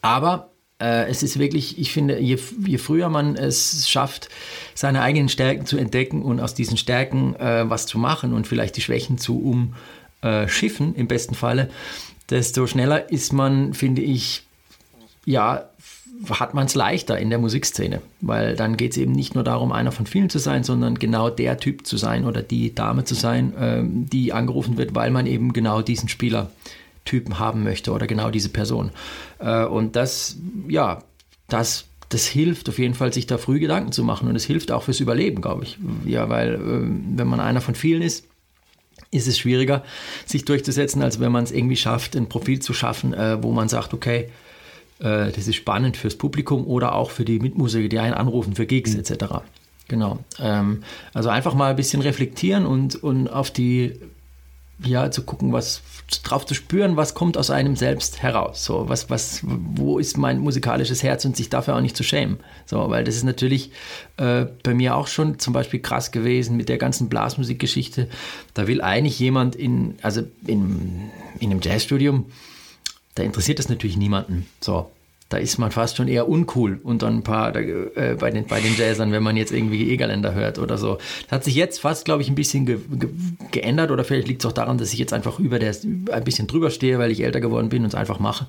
Aber 0.00 0.48
es 0.80 1.22
ist 1.22 1.38
wirklich, 1.38 1.78
ich 1.78 1.92
finde, 1.92 2.20
je, 2.20 2.38
je, 2.64 2.78
früher 2.78 3.08
man 3.08 3.34
es 3.36 3.88
schafft, 3.90 4.28
seine 4.74 5.02
eigenen 5.02 5.28
Stärken 5.28 5.66
zu 5.66 5.76
entdecken 5.76 6.22
und 6.22 6.40
aus 6.40 6.54
diesen 6.54 6.76
Stärken 6.76 7.34
äh, 7.36 7.68
was 7.68 7.86
zu 7.86 7.98
machen 7.98 8.32
und 8.32 8.46
vielleicht 8.46 8.76
die 8.76 8.80
Schwächen 8.80 9.18
zu 9.18 9.66
umschiffen, 10.22 10.94
im 10.94 11.08
besten 11.08 11.34
Falle, 11.34 11.68
desto 12.30 12.66
schneller 12.66 13.10
ist 13.10 13.32
man, 13.32 13.74
finde 13.74 14.02
ich, 14.02 14.44
ja, 15.24 15.68
hat 16.30 16.54
man 16.54 16.66
es 16.66 16.74
leichter 16.74 17.18
in 17.18 17.30
der 17.30 17.38
Musikszene, 17.38 18.00
weil 18.20 18.56
dann 18.56 18.76
geht 18.76 18.92
es 18.92 18.96
eben 18.98 19.12
nicht 19.12 19.34
nur 19.34 19.44
darum, 19.44 19.72
einer 19.72 19.92
von 19.92 20.06
vielen 20.06 20.30
zu 20.30 20.38
sein, 20.38 20.64
sondern 20.64 20.98
genau 20.98 21.30
der 21.30 21.58
Typ 21.58 21.86
zu 21.86 21.96
sein 21.96 22.24
oder 22.24 22.42
die 22.42 22.74
Dame 22.74 23.04
zu 23.04 23.14
sein, 23.14 23.52
ähm, 23.58 24.08
die 24.10 24.32
angerufen 24.32 24.76
wird, 24.76 24.94
weil 24.94 25.10
man 25.10 25.26
eben 25.26 25.52
genau 25.52 25.82
diesen 25.82 26.08
Spieler 26.08 26.50
Typen 27.08 27.38
haben 27.38 27.64
möchte 27.64 27.92
oder 27.92 28.06
genau 28.06 28.30
diese 28.30 28.50
Person. 28.50 28.90
Äh, 29.38 29.64
und 29.64 29.96
das, 29.96 30.36
ja, 30.68 31.02
das 31.48 31.86
das 32.10 32.26
hilft 32.26 32.70
auf 32.70 32.78
jeden 32.78 32.94
Fall, 32.94 33.12
sich 33.12 33.26
da 33.26 33.36
früh 33.36 33.58
Gedanken 33.60 33.92
zu 33.92 34.02
machen 34.02 34.30
und 34.30 34.36
es 34.36 34.44
hilft 34.44 34.72
auch 34.72 34.84
fürs 34.84 34.98
Überleben, 34.98 35.42
glaube 35.42 35.64
ich. 35.64 35.78
Ja, 36.06 36.30
weil 36.30 36.54
äh, 36.54 36.58
wenn 37.18 37.26
man 37.26 37.38
einer 37.38 37.60
von 37.60 37.74
vielen 37.74 38.00
ist, 38.00 38.24
ist 39.10 39.28
es 39.28 39.38
schwieriger, 39.38 39.84
sich 40.24 40.46
durchzusetzen, 40.46 41.02
als 41.02 41.20
wenn 41.20 41.32
man 41.32 41.44
es 41.44 41.52
irgendwie 41.52 41.76
schafft, 41.76 42.16
ein 42.16 42.26
Profil 42.26 42.60
zu 42.60 42.72
schaffen, 42.72 43.12
äh, 43.12 43.42
wo 43.42 43.52
man 43.52 43.68
sagt, 43.68 43.92
okay, 43.94 44.28
das 45.00 45.46
ist 45.46 45.54
spannend 45.54 45.96
fürs 45.96 46.16
Publikum 46.16 46.66
oder 46.66 46.96
auch 46.96 47.12
für 47.12 47.24
die 47.24 47.38
Mitmusiker, 47.38 47.86
die 47.86 48.00
einen 48.00 48.14
anrufen, 48.14 48.56
für 48.56 48.66
Gigs 48.66 48.94
mhm. 48.94 48.98
etc. 48.98 49.26
Genau. 49.86 50.18
Ähm, 50.40 50.82
also 51.14 51.28
einfach 51.28 51.54
mal 51.54 51.70
ein 51.70 51.76
bisschen 51.76 52.02
reflektieren 52.02 52.66
und, 52.66 52.96
und 52.96 53.28
auf 53.28 53.52
die 53.52 53.92
ja, 54.84 55.10
zu 55.10 55.22
gucken, 55.22 55.52
was 55.52 55.82
drauf 56.08 56.46
zu 56.46 56.54
spüren, 56.54 56.96
was 56.96 57.14
kommt 57.14 57.36
aus 57.36 57.50
einem 57.50 57.76
selbst 57.76 58.22
heraus. 58.22 58.64
So, 58.64 58.88
was, 58.88 59.10
was, 59.10 59.40
wo 59.42 59.98
ist 59.98 60.16
mein 60.16 60.38
musikalisches 60.38 61.02
Herz 61.02 61.24
und 61.24 61.36
sich 61.36 61.50
dafür 61.50 61.76
auch 61.76 61.80
nicht 61.80 61.96
zu 61.96 62.02
schämen. 62.02 62.38
So, 62.64 62.88
weil 62.88 63.04
das 63.04 63.16
ist 63.16 63.24
natürlich 63.24 63.72
äh, 64.16 64.46
bei 64.62 64.72
mir 64.72 64.96
auch 64.96 65.06
schon 65.06 65.38
zum 65.38 65.52
Beispiel 65.52 65.80
krass 65.80 66.10
gewesen 66.10 66.56
mit 66.56 66.68
der 66.68 66.78
ganzen 66.78 67.08
Blasmusikgeschichte. 67.08 68.08
Da 68.54 68.66
will 68.66 68.80
eigentlich 68.80 69.18
jemand 69.18 69.54
in, 69.54 69.98
also 70.02 70.22
in, 70.46 71.10
in 71.40 71.50
einem 71.50 71.60
Jazzstudium, 71.62 72.26
da 73.14 73.22
interessiert 73.22 73.58
das 73.58 73.68
natürlich 73.68 73.96
niemanden. 73.96 74.46
So, 74.60 74.90
da 75.28 75.36
ist 75.36 75.58
man 75.58 75.70
fast 75.70 75.96
schon 75.96 76.08
eher 76.08 76.28
uncool 76.28 76.80
unter 76.82 77.06
ein 77.06 77.22
paar 77.22 77.54
äh, 77.54 78.16
bei, 78.18 78.30
den, 78.30 78.46
bei 78.46 78.60
den 78.60 78.74
Jazzern, 78.76 79.12
wenn 79.12 79.22
man 79.22 79.36
jetzt 79.36 79.52
irgendwie 79.52 79.90
Egerländer 79.90 80.34
hört 80.34 80.58
oder 80.58 80.78
so. 80.78 80.98
Das 81.24 81.32
hat 81.32 81.44
sich 81.44 81.54
jetzt 81.54 81.80
fast, 81.80 82.06
glaube 82.06 82.22
ich, 82.22 82.30
ein 82.30 82.34
bisschen 82.34 82.64
ge, 82.64 82.78
ge, 82.90 83.10
geändert 83.50 83.90
oder 83.90 84.04
vielleicht 84.04 84.28
liegt 84.28 84.42
es 84.42 84.46
auch 84.48 84.54
daran, 84.54 84.78
dass 84.78 84.92
ich 84.92 84.98
jetzt 84.98 85.12
einfach 85.12 85.38
über 85.38 85.58
der, 85.58 85.76
ein 86.12 86.24
bisschen 86.24 86.46
drüber 86.46 86.70
stehe, 86.70 86.98
weil 86.98 87.10
ich 87.10 87.22
älter 87.22 87.40
geworden 87.40 87.68
bin 87.68 87.82
und 87.82 87.88
es 87.88 87.94
einfach 87.94 88.18
mache. 88.18 88.46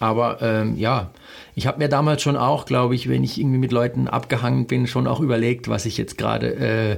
Aber 0.00 0.42
ähm, 0.42 0.76
ja, 0.76 1.10
ich 1.54 1.66
habe 1.66 1.78
mir 1.78 1.88
damals 1.88 2.22
schon 2.22 2.36
auch, 2.36 2.66
glaube 2.66 2.94
ich, 2.94 3.08
wenn 3.08 3.24
ich 3.24 3.38
irgendwie 3.38 3.58
mit 3.58 3.72
Leuten 3.72 4.08
abgehangen 4.08 4.66
bin, 4.66 4.86
schon 4.86 5.06
auch 5.06 5.20
überlegt, 5.20 5.68
was 5.68 5.86
ich 5.86 5.96
jetzt 5.96 6.18
gerade 6.18 6.54
äh, 6.54 6.92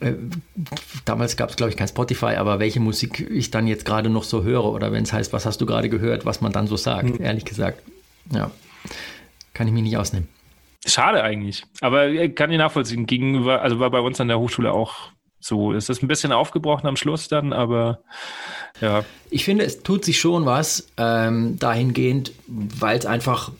äh, 0.00 0.14
damals 1.04 1.36
gab 1.36 1.50
es, 1.50 1.56
glaube 1.56 1.70
ich, 1.70 1.76
kein 1.76 1.88
Spotify, 1.88 2.36
aber 2.36 2.58
welche 2.58 2.80
Musik 2.80 3.28
ich 3.30 3.50
dann 3.50 3.66
jetzt 3.66 3.84
gerade 3.84 4.10
noch 4.10 4.24
so 4.24 4.42
höre 4.42 4.64
oder 4.64 4.92
wenn 4.92 5.04
es 5.04 5.12
heißt, 5.12 5.32
was 5.32 5.46
hast 5.46 5.60
du 5.60 5.66
gerade 5.66 5.88
gehört, 5.88 6.26
was 6.26 6.40
man 6.40 6.52
dann 6.52 6.66
so 6.66 6.76
sagt, 6.76 7.18
mhm. 7.18 7.24
ehrlich 7.24 7.44
gesagt. 7.44 7.82
Ja, 8.32 8.50
kann 9.54 9.66
ich 9.66 9.72
mich 9.72 9.82
nicht 9.82 9.96
ausnehmen. 9.96 10.28
Schade 10.86 11.22
eigentlich. 11.22 11.64
Aber 11.80 12.28
kann 12.28 12.52
ich 12.52 12.58
nachvollziehen. 12.58 13.06
Gegenüber, 13.06 13.62
also 13.62 13.80
war 13.80 13.90
bei 13.90 14.00
uns 14.00 14.20
an 14.20 14.28
der 14.28 14.38
Hochschule 14.38 14.72
auch 14.72 15.10
so. 15.40 15.72
Es 15.72 15.88
ist 15.88 16.02
ein 16.02 16.08
bisschen 16.08 16.32
aufgebrochen 16.32 16.86
am 16.86 16.96
Schluss 16.96 17.28
dann, 17.28 17.52
aber 17.52 18.00
ja. 18.80 19.04
Ich 19.30 19.44
finde, 19.44 19.64
es 19.64 19.82
tut 19.82 20.04
sich 20.04 20.20
schon 20.20 20.46
was 20.46 20.88
ähm, 20.96 21.58
dahingehend, 21.58 22.32
weil 22.46 22.98
es 22.98 23.06
einfach 23.06 23.50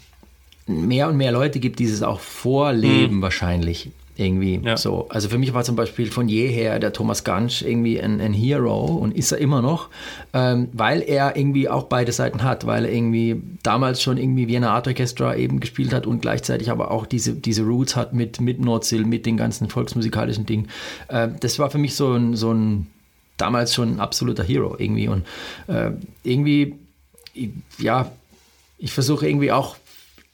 mehr 0.67 1.09
und 1.09 1.17
mehr 1.17 1.33
Leute 1.33 1.61
gibt, 1.61 1.79
die 1.79 1.85
es 1.85 2.03
auch 2.03 2.21
vorleben, 2.21 3.17
mhm. 3.17 3.23
wahrscheinlich. 3.23 3.91
Irgendwie 4.19 4.61
ja. 4.65 4.79
so. 4.79 5.07
Also 5.11 5.29
für 5.29 5.37
mich 5.37 5.53
war 5.53 5.63
zum 5.63 5.77
Beispiel 5.77 6.11
von 6.11 6.27
jeher 6.27 6.79
der 6.79 6.95
Thomas 6.95 7.23
Gansch 7.23 7.61
irgendwie 7.61 8.01
ein, 8.01 8.19
ein 8.21 8.33
Hero 8.33 8.87
und 8.87 9.15
ist 9.15 9.31
er 9.31 9.39
immer 9.39 9.61
noch, 9.61 9.91
ähm, 10.33 10.69
weil 10.73 11.03
er 11.03 11.37
irgendwie 11.37 11.69
auch 11.69 11.85
beide 11.85 12.13
Seiten 12.13 12.43
hat, 12.43 12.67
weil 12.67 12.87
er 12.87 12.93
irgendwie 12.93 13.43
damals 13.63 14.03
schon 14.03 14.17
irgendwie 14.17 14.49
Vienna 14.49 14.71
Art 14.71 14.87
Orchestra 14.87 15.37
eben 15.37 15.61
gespielt 15.61 15.93
hat 15.93 16.07
und 16.07 16.23
gleichzeitig 16.23 16.71
aber 16.71 16.93
auch 16.93 17.05
diese, 17.05 17.35
diese 17.35 17.63
Roots 17.65 17.95
hat 17.95 18.15
mit, 18.15 18.41
mit 18.41 18.59
Nordsil, 18.59 19.05
mit 19.05 19.27
den 19.27 19.37
ganzen 19.37 19.69
volksmusikalischen 19.69 20.47
Dingen. 20.47 20.69
Äh, 21.09 21.29
das 21.41 21.59
war 21.59 21.71
für 21.71 21.79
mich 21.79 21.95
so 21.95 22.15
ein, 22.15 22.37
so 22.37 22.55
ein 22.55 22.87
damals 23.37 23.75
schon 23.75 23.97
ein 23.97 24.01
absoluter 24.01 24.45
Hero 24.45 24.77
irgendwie 24.79 25.09
und 25.09 25.27
äh, 25.67 25.91
irgendwie, 26.23 26.77
ja, 27.77 28.11
ich 28.79 28.93
versuche 28.93 29.29
irgendwie 29.29 29.53
auch 29.53 29.77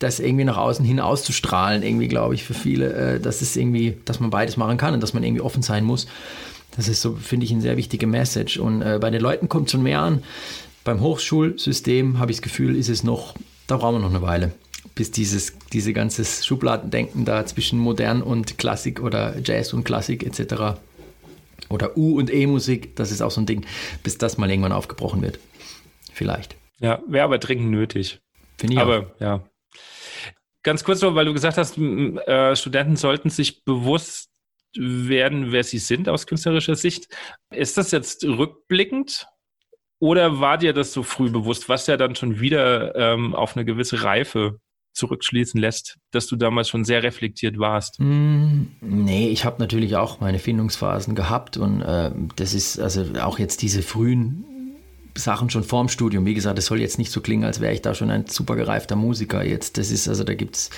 das 0.02 0.20
irgendwie 0.20 0.44
nach 0.44 0.56
außen 0.56 0.84
hin 0.84 1.00
auszustrahlen, 1.00 1.82
irgendwie, 1.82 2.08
glaube 2.08 2.34
ich, 2.34 2.44
für 2.44 2.54
viele, 2.54 2.92
äh, 2.92 3.20
dass 3.20 3.42
es 3.42 3.56
irgendwie, 3.56 3.96
dass 4.04 4.20
man 4.20 4.30
beides 4.30 4.56
machen 4.56 4.76
kann 4.76 4.94
und 4.94 5.02
dass 5.02 5.14
man 5.14 5.22
irgendwie 5.22 5.42
offen 5.42 5.62
sein 5.62 5.84
muss. 5.84 6.06
Das 6.76 6.88
ist 6.88 7.02
so, 7.02 7.14
finde 7.14 7.44
ich, 7.44 7.52
eine 7.52 7.60
sehr 7.60 7.76
wichtige 7.76 8.06
Message. 8.06 8.58
Und 8.58 8.82
äh, 8.82 8.98
bei 9.00 9.10
den 9.10 9.20
Leuten 9.20 9.48
kommt 9.48 9.70
schon 9.70 9.82
mehr 9.82 10.00
an. 10.00 10.22
Beim 10.84 11.00
Hochschulsystem 11.00 12.18
habe 12.18 12.30
ich 12.32 12.38
das 12.38 12.42
Gefühl, 12.42 12.76
ist 12.76 12.88
es 12.88 13.04
noch, 13.04 13.34
da 13.66 13.76
brauchen 13.76 13.96
wir 13.96 14.00
noch 14.00 14.10
eine 14.10 14.22
Weile, 14.22 14.52
bis 14.94 15.10
dieses, 15.10 15.52
diese 15.72 15.92
ganze 15.92 16.24
Schubladendenken 16.24 17.24
da 17.24 17.46
zwischen 17.46 17.78
modern 17.78 18.22
und 18.22 18.58
Klassik 18.58 19.00
oder 19.00 19.36
Jazz 19.44 19.72
und 19.72 19.84
Klassik 19.84 20.24
etc. 20.24 20.80
oder 21.68 21.96
U- 21.96 22.18
und 22.18 22.32
E-Musik, 22.32 22.96
das 22.96 23.12
ist 23.12 23.22
auch 23.22 23.30
so 23.30 23.40
ein 23.40 23.46
Ding, 23.46 23.64
bis 24.02 24.18
das 24.18 24.38
mal 24.38 24.50
irgendwann 24.50 24.72
aufgebrochen 24.72 25.22
wird. 25.22 25.38
Vielleicht. 26.12 26.56
Ja, 26.80 27.00
wäre 27.06 27.24
aber 27.24 27.38
dringend 27.38 27.70
nötig. 27.70 28.20
Finde 28.58 28.74
ich 28.74 28.80
aber, 28.80 28.98
auch. 28.98 29.20
ja, 29.20 29.44
Ganz 30.62 30.84
kurz 30.84 31.02
noch, 31.02 31.14
weil 31.14 31.24
du 31.24 31.32
gesagt 31.32 31.58
hast, 31.58 31.76
äh, 31.78 32.54
Studenten 32.54 32.96
sollten 32.96 33.30
sich 33.30 33.64
bewusst 33.64 34.30
werden, 34.76 35.52
wer 35.52 35.64
sie 35.64 35.78
sind 35.78 36.08
aus 36.08 36.26
künstlerischer 36.26 36.76
Sicht. 36.76 37.08
Ist 37.50 37.76
das 37.76 37.90
jetzt 37.90 38.24
rückblickend 38.24 39.26
oder 39.98 40.40
war 40.40 40.58
dir 40.58 40.72
das 40.72 40.92
so 40.92 41.02
früh 41.02 41.30
bewusst, 41.30 41.68
was 41.68 41.86
ja 41.86 41.96
dann 41.96 42.14
schon 42.14 42.40
wieder 42.40 42.94
ähm, 42.96 43.34
auf 43.34 43.56
eine 43.56 43.64
gewisse 43.64 44.02
Reife 44.02 44.58
zurückschließen 44.94 45.60
lässt, 45.60 45.98
dass 46.10 46.26
du 46.26 46.36
damals 46.36 46.68
schon 46.68 46.84
sehr 46.84 47.02
reflektiert 47.02 47.58
warst? 47.58 47.98
Mm, 47.98 48.64
nee, 48.80 49.28
ich 49.28 49.44
habe 49.44 49.60
natürlich 49.60 49.96
auch 49.96 50.20
meine 50.20 50.38
Findungsphasen 50.38 51.14
gehabt 51.14 51.56
und 51.56 51.82
äh, 51.82 52.10
das 52.36 52.54
ist 52.54 52.78
also 52.78 53.04
auch 53.20 53.38
jetzt 53.38 53.62
diese 53.62 53.82
frühen 53.82 54.44
Sachen 55.16 55.50
schon 55.50 55.64
vorm 55.64 55.88
Studium. 55.88 56.24
Wie 56.26 56.34
gesagt, 56.34 56.58
es 56.58 56.66
soll 56.66 56.80
jetzt 56.80 56.98
nicht 56.98 57.10
so 57.10 57.20
klingen, 57.20 57.44
als 57.44 57.60
wäre 57.60 57.72
ich 57.72 57.82
da 57.82 57.94
schon 57.94 58.10
ein 58.10 58.26
super 58.26 58.56
gereifter 58.56 58.96
Musiker 58.96 59.44
jetzt. 59.44 59.78
Das 59.78 59.90
ist, 59.90 60.08
also 60.08 60.24
da 60.24 60.34
gibt 60.34 60.56
es 60.56 60.70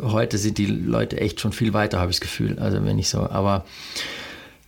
heute 0.00 0.38
sind 0.38 0.58
die 0.58 0.66
Leute 0.66 1.20
echt 1.20 1.40
schon 1.40 1.52
viel 1.52 1.72
weiter, 1.72 2.00
habe 2.00 2.10
ich 2.10 2.18
das 2.18 2.22
Gefühl. 2.22 2.58
Also 2.58 2.84
wenn 2.84 2.98
ich 2.98 3.08
so, 3.08 3.28
aber 3.30 3.64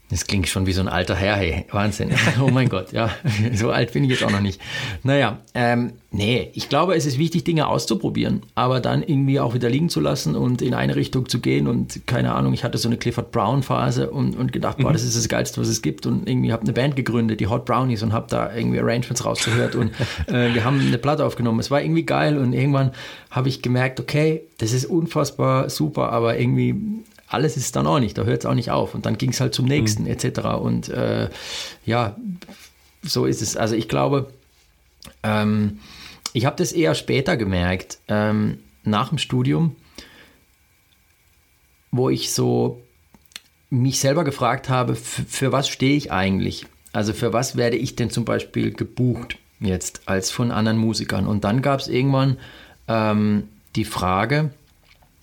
das 0.08 0.26
klingt 0.26 0.48
schon 0.48 0.66
wie 0.66 0.72
so 0.72 0.80
ein 0.80 0.88
alter 0.88 1.16
Herr, 1.16 1.36
hey, 1.36 1.64
Wahnsinn. 1.72 2.10
Oh 2.40 2.48
mein 2.48 2.68
Gott, 2.68 2.92
ja, 2.92 3.10
so 3.54 3.70
alt 3.70 3.92
bin 3.92 4.04
ich 4.04 4.10
jetzt 4.10 4.22
auch 4.22 4.30
noch 4.30 4.40
nicht. 4.40 4.60
Naja, 5.02 5.38
ähm, 5.54 5.94
nee, 6.10 6.50
ich 6.54 6.68
glaube, 6.68 6.94
es 6.94 7.06
ist 7.06 7.18
wichtig, 7.18 7.44
Dinge 7.44 7.66
auszuprobieren, 7.66 8.42
aber 8.54 8.80
dann 8.80 9.02
irgendwie 9.02 9.40
auch 9.40 9.54
wieder 9.54 9.68
liegen 9.68 9.88
zu 9.88 10.00
lassen 10.00 10.36
und 10.36 10.62
in 10.62 10.74
eine 10.74 10.94
Richtung 10.94 11.28
zu 11.28 11.40
gehen 11.40 11.66
und 11.66 12.06
keine 12.06 12.34
Ahnung, 12.34 12.52
ich 12.52 12.62
hatte 12.62 12.78
so 12.78 12.88
eine 12.88 12.98
Clifford 12.98 13.32
Brown 13.32 13.62
Phase 13.62 14.10
und, 14.10 14.36
und 14.36 14.52
gedacht, 14.52 14.78
boah, 14.78 14.90
mhm. 14.90 14.92
das 14.92 15.02
ist 15.02 15.16
das 15.16 15.28
Geilste, 15.28 15.60
was 15.60 15.68
es 15.68 15.82
gibt 15.82 16.06
und 16.06 16.28
irgendwie 16.28 16.52
habe 16.52 16.62
eine 16.62 16.72
Band 16.72 16.94
gegründet, 16.94 17.40
die 17.40 17.48
Hot 17.48 17.64
Brownies 17.64 18.02
und 18.02 18.12
habe 18.12 18.26
da 18.28 18.54
irgendwie 18.54 18.78
Arrangements 18.78 19.24
rausgehört 19.24 19.74
und 19.74 19.90
äh, 20.28 20.54
wir 20.54 20.64
haben 20.64 20.80
eine 20.80 20.98
Platte 20.98 21.24
aufgenommen. 21.24 21.58
Es 21.58 21.70
war 21.70 21.82
irgendwie 21.82 22.04
geil 22.04 22.38
und 22.38 22.52
irgendwann 22.52 22.92
habe 23.30 23.48
ich 23.48 23.60
gemerkt, 23.60 23.98
okay, 23.98 24.42
das 24.58 24.72
ist 24.72 24.86
unfassbar 24.86 25.68
super, 25.68 26.12
aber 26.12 26.38
irgendwie 26.38 27.02
alles 27.28 27.56
ist 27.56 27.76
dann 27.76 27.86
auch 27.86 27.98
nicht, 27.98 28.16
da 28.18 28.24
hört 28.24 28.40
es 28.40 28.46
auch 28.46 28.54
nicht 28.54 28.70
auf. 28.70 28.94
Und 28.94 29.06
dann 29.06 29.18
ging 29.18 29.30
es 29.30 29.40
halt 29.40 29.54
zum 29.54 29.66
nächsten 29.66 30.04
mhm. 30.04 30.10
etc. 30.10 30.40
Und 30.60 30.88
äh, 30.88 31.28
ja, 31.84 32.16
so 33.02 33.26
ist 33.26 33.42
es. 33.42 33.56
Also 33.56 33.74
ich 33.74 33.88
glaube, 33.88 34.32
ähm, 35.22 35.80
ich 36.32 36.46
habe 36.46 36.56
das 36.56 36.72
eher 36.72 36.94
später 36.94 37.36
gemerkt, 37.36 37.98
ähm, 38.08 38.58
nach 38.84 39.08
dem 39.08 39.18
Studium, 39.18 39.74
wo 41.90 42.10
ich 42.10 42.32
so 42.32 42.82
mich 43.70 43.98
selber 43.98 44.24
gefragt 44.24 44.68
habe, 44.68 44.94
für 44.94 45.50
was 45.50 45.68
stehe 45.68 45.96
ich 45.96 46.12
eigentlich? 46.12 46.66
Also 46.92 47.12
für 47.12 47.32
was 47.32 47.56
werde 47.56 47.76
ich 47.76 47.96
denn 47.96 48.10
zum 48.10 48.24
Beispiel 48.24 48.72
gebucht 48.72 49.38
jetzt 49.60 50.02
als 50.06 50.30
von 50.30 50.52
anderen 50.52 50.78
Musikern? 50.78 51.26
Und 51.26 51.44
dann 51.44 51.62
gab 51.62 51.80
es 51.80 51.88
irgendwann 51.88 52.38
ähm, 52.86 53.48
die 53.74 53.84
Frage, 53.84 54.50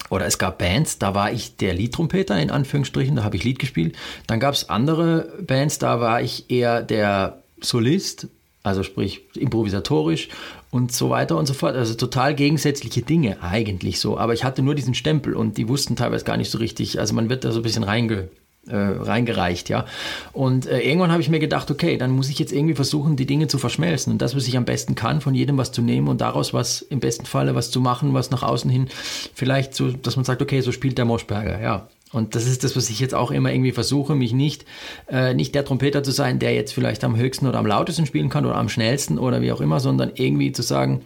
oder 0.09 0.25
es 0.25 0.37
gab 0.37 0.57
Bands, 0.57 0.99
da 0.99 1.15
war 1.15 1.31
ich 1.31 1.57
der 1.57 1.73
Liedtrompeter 1.73 2.39
in 2.39 2.51
Anführungsstrichen, 2.51 3.15
da 3.15 3.23
habe 3.23 3.35
ich 3.35 3.43
Lied 3.43 3.59
gespielt. 3.59 3.95
Dann 4.27 4.39
gab 4.39 4.53
es 4.53 4.69
andere 4.69 5.33
Bands, 5.41 5.79
da 5.79 5.99
war 5.99 6.21
ich 6.21 6.49
eher 6.49 6.81
der 6.81 7.43
Solist, 7.61 8.27
also 8.63 8.83
sprich 8.83 9.23
improvisatorisch 9.35 10.29
und 10.71 10.91
so 10.91 11.09
weiter 11.09 11.37
und 11.37 11.45
so 11.45 11.53
fort. 11.53 11.75
Also 11.75 11.93
total 11.95 12.33
gegensätzliche 12.33 13.01
Dinge 13.01 13.41
eigentlich 13.43 13.99
so. 13.99 14.17
Aber 14.17 14.33
ich 14.33 14.43
hatte 14.43 14.61
nur 14.61 14.75
diesen 14.75 14.95
Stempel 14.95 15.35
und 15.35 15.57
die 15.57 15.67
wussten 15.67 15.95
teilweise 15.95 16.25
gar 16.25 16.37
nicht 16.37 16.49
so 16.49 16.57
richtig. 16.57 16.99
Also 16.99 17.13
man 17.13 17.29
wird 17.29 17.43
da 17.43 17.51
so 17.51 17.59
ein 17.59 17.63
bisschen 17.63 17.83
reinge 17.83 18.29
äh, 18.67 18.75
reingereicht, 18.75 19.69
ja. 19.69 19.85
Und 20.31 20.67
äh, 20.67 20.79
irgendwann 20.79 21.11
habe 21.11 21.21
ich 21.21 21.29
mir 21.29 21.39
gedacht, 21.39 21.69
okay, 21.69 21.97
dann 21.97 22.11
muss 22.11 22.29
ich 22.29 22.39
jetzt 22.39 22.53
irgendwie 22.53 22.75
versuchen, 22.75 23.15
die 23.15 23.25
Dinge 23.25 23.47
zu 23.47 23.57
verschmelzen 23.57 24.13
und 24.13 24.21
das, 24.21 24.35
was 24.35 24.47
ich 24.47 24.57
am 24.57 24.65
besten 24.65 24.95
kann, 24.95 25.21
von 25.21 25.35
jedem 25.35 25.57
was 25.57 25.71
zu 25.71 25.81
nehmen 25.81 26.07
und 26.07 26.21
daraus 26.21 26.53
was 26.53 26.81
im 26.81 26.99
besten 26.99 27.25
Falle 27.25 27.55
was 27.55 27.71
zu 27.71 27.81
machen, 27.81 28.13
was 28.13 28.31
nach 28.31 28.43
außen 28.43 28.69
hin 28.69 28.87
vielleicht 29.33 29.75
so, 29.75 29.91
dass 29.91 30.15
man 30.15 30.25
sagt, 30.25 30.41
okay, 30.41 30.61
so 30.61 30.71
spielt 30.71 30.97
der 30.97 31.05
Moschberger, 31.05 31.61
ja. 31.61 31.87
Und 32.13 32.35
das 32.35 32.45
ist 32.45 32.63
das, 32.63 32.75
was 32.75 32.91
ich 32.91 32.99
jetzt 32.99 33.15
auch 33.15 33.31
immer 33.31 33.51
irgendwie 33.51 33.71
versuche, 33.71 34.13
mich 34.13 34.33
nicht, 34.33 34.65
äh, 35.09 35.33
nicht 35.33 35.55
der 35.55 35.65
Trompeter 35.65 36.03
zu 36.03 36.11
sein, 36.11 36.37
der 36.37 36.53
jetzt 36.53 36.71
vielleicht 36.71 37.03
am 37.03 37.17
höchsten 37.17 37.47
oder 37.47 37.57
am 37.57 37.65
lautesten 37.65 38.05
spielen 38.05 38.29
kann 38.29 38.45
oder 38.45 38.55
am 38.55 38.69
schnellsten 38.69 39.17
oder 39.17 39.41
wie 39.41 39.51
auch 39.51 39.61
immer, 39.61 39.79
sondern 39.79 40.11
irgendwie 40.13 40.51
zu 40.51 40.61
sagen, 40.61 41.01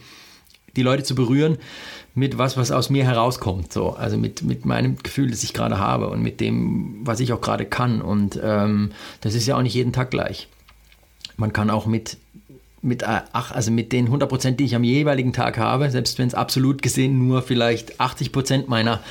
die 0.78 0.84
Leute 0.84 1.04
zu 1.04 1.16
berühren 1.16 1.58
mit 2.18 2.38
was, 2.38 2.58
was 2.58 2.72
aus 2.72 2.90
mir 2.90 3.04
herauskommt. 3.04 3.72
So. 3.72 3.92
Also 3.92 4.18
mit, 4.18 4.42
mit 4.42 4.66
meinem 4.66 4.98
Gefühl, 4.98 5.30
das 5.30 5.44
ich 5.44 5.54
gerade 5.54 5.78
habe 5.78 6.10
und 6.10 6.22
mit 6.22 6.40
dem, 6.42 7.02
was 7.04 7.20
ich 7.20 7.32
auch 7.32 7.42
gerade 7.42 7.66
kann. 7.66 8.02
Und 8.02 8.40
ähm, 8.44 8.92
das 9.22 9.36
ist 9.36 9.46
ja 9.46 9.56
auch 9.56 9.62
nicht 9.62 9.76
jeden 9.76 9.94
Tag 9.94 10.10
gleich. 10.10 10.48
Man 11.36 11.54
kann 11.54 11.70
auch 11.70 11.86
mit, 11.86 12.18
mit, 12.82 13.04
äh, 13.04 13.22
ach, 13.34 13.52
also 13.52 13.70
mit 13.70 13.92
den 13.92 14.06
100 14.06 14.28
Prozent, 14.28 14.60
die 14.60 14.64
ich 14.64 14.76
am 14.76 14.84
jeweiligen 14.84 15.32
Tag 15.32 15.60
habe, 15.60 15.92
selbst 15.92 16.18
wenn 16.18 16.28
es 16.28 16.34
absolut 16.34 16.82
gesehen 16.82 17.28
nur 17.28 17.44
vielleicht 17.44 18.00
80 18.00 18.32
Prozent 18.32 18.68
meiner 18.68 19.02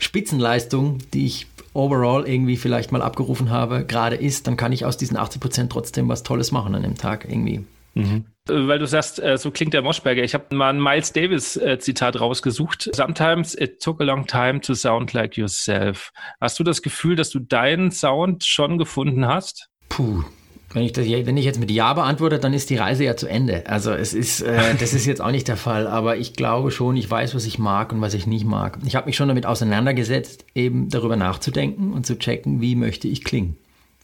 Spitzenleistung, 0.00 0.98
die 1.14 1.26
ich 1.26 1.46
overall 1.72 2.26
irgendwie 2.26 2.56
vielleicht 2.56 2.90
mal 2.90 3.02
abgerufen 3.02 3.50
habe, 3.50 3.84
gerade 3.84 4.16
ist, 4.16 4.48
dann 4.48 4.56
kann 4.56 4.72
ich 4.72 4.84
aus 4.84 4.96
diesen 4.96 5.16
80 5.16 5.40
Prozent 5.40 5.72
trotzdem 5.72 6.08
was 6.08 6.24
Tolles 6.24 6.50
machen 6.50 6.74
an 6.74 6.82
dem 6.82 6.96
Tag 6.96 7.26
irgendwie. 7.28 7.64
Mhm. 7.94 8.24
Äh, 8.48 8.68
weil 8.68 8.78
du 8.78 8.86
sagst, 8.86 9.22
äh, 9.22 9.36
so 9.38 9.50
klingt 9.50 9.74
der 9.74 9.82
Moschberger. 9.82 10.22
Ich 10.22 10.34
habe 10.34 10.54
mal 10.54 10.70
ein 10.70 10.82
Miles 10.82 11.12
Davis 11.12 11.56
äh, 11.56 11.78
Zitat 11.78 12.20
rausgesucht. 12.20 12.90
Sometimes 12.94 13.54
it 13.54 13.82
took 13.82 14.00
a 14.00 14.04
long 14.04 14.26
time 14.26 14.60
to 14.60 14.74
sound 14.74 15.12
like 15.12 15.36
yourself. 15.36 16.10
Hast 16.40 16.58
du 16.58 16.64
das 16.64 16.82
Gefühl, 16.82 17.16
dass 17.16 17.30
du 17.30 17.38
deinen 17.38 17.90
Sound 17.90 18.44
schon 18.44 18.78
gefunden 18.78 19.26
hast? 19.26 19.68
Puh, 19.88 20.24
wenn 20.72 20.82
ich, 20.82 20.92
das, 20.92 21.06
wenn 21.06 21.36
ich 21.36 21.44
jetzt 21.44 21.60
mit 21.60 21.70
Ja 21.70 21.94
beantworte, 21.94 22.38
dann 22.38 22.52
ist 22.52 22.70
die 22.70 22.76
Reise 22.76 23.04
ja 23.04 23.16
zu 23.16 23.28
Ende. 23.28 23.64
Also 23.66 23.92
es 23.92 24.14
ist, 24.14 24.42
äh, 24.42 24.74
das 24.78 24.94
ist 24.94 25.06
jetzt 25.06 25.20
auch 25.20 25.30
nicht 25.30 25.48
der 25.48 25.56
Fall, 25.56 25.86
aber 25.86 26.16
ich 26.16 26.34
glaube 26.34 26.70
schon, 26.70 26.96
ich 26.96 27.10
weiß, 27.10 27.34
was 27.34 27.46
ich 27.46 27.58
mag 27.58 27.92
und 27.92 28.00
was 28.00 28.14
ich 28.14 28.26
nicht 28.26 28.44
mag. 28.44 28.78
Ich 28.84 28.96
habe 28.96 29.06
mich 29.06 29.16
schon 29.16 29.28
damit 29.28 29.46
auseinandergesetzt, 29.46 30.44
eben 30.54 30.88
darüber 30.88 31.16
nachzudenken 31.16 31.92
und 31.92 32.06
zu 32.06 32.18
checken, 32.18 32.60
wie 32.60 32.74
möchte 32.74 33.08
ich 33.08 33.24
klingen 33.24 33.56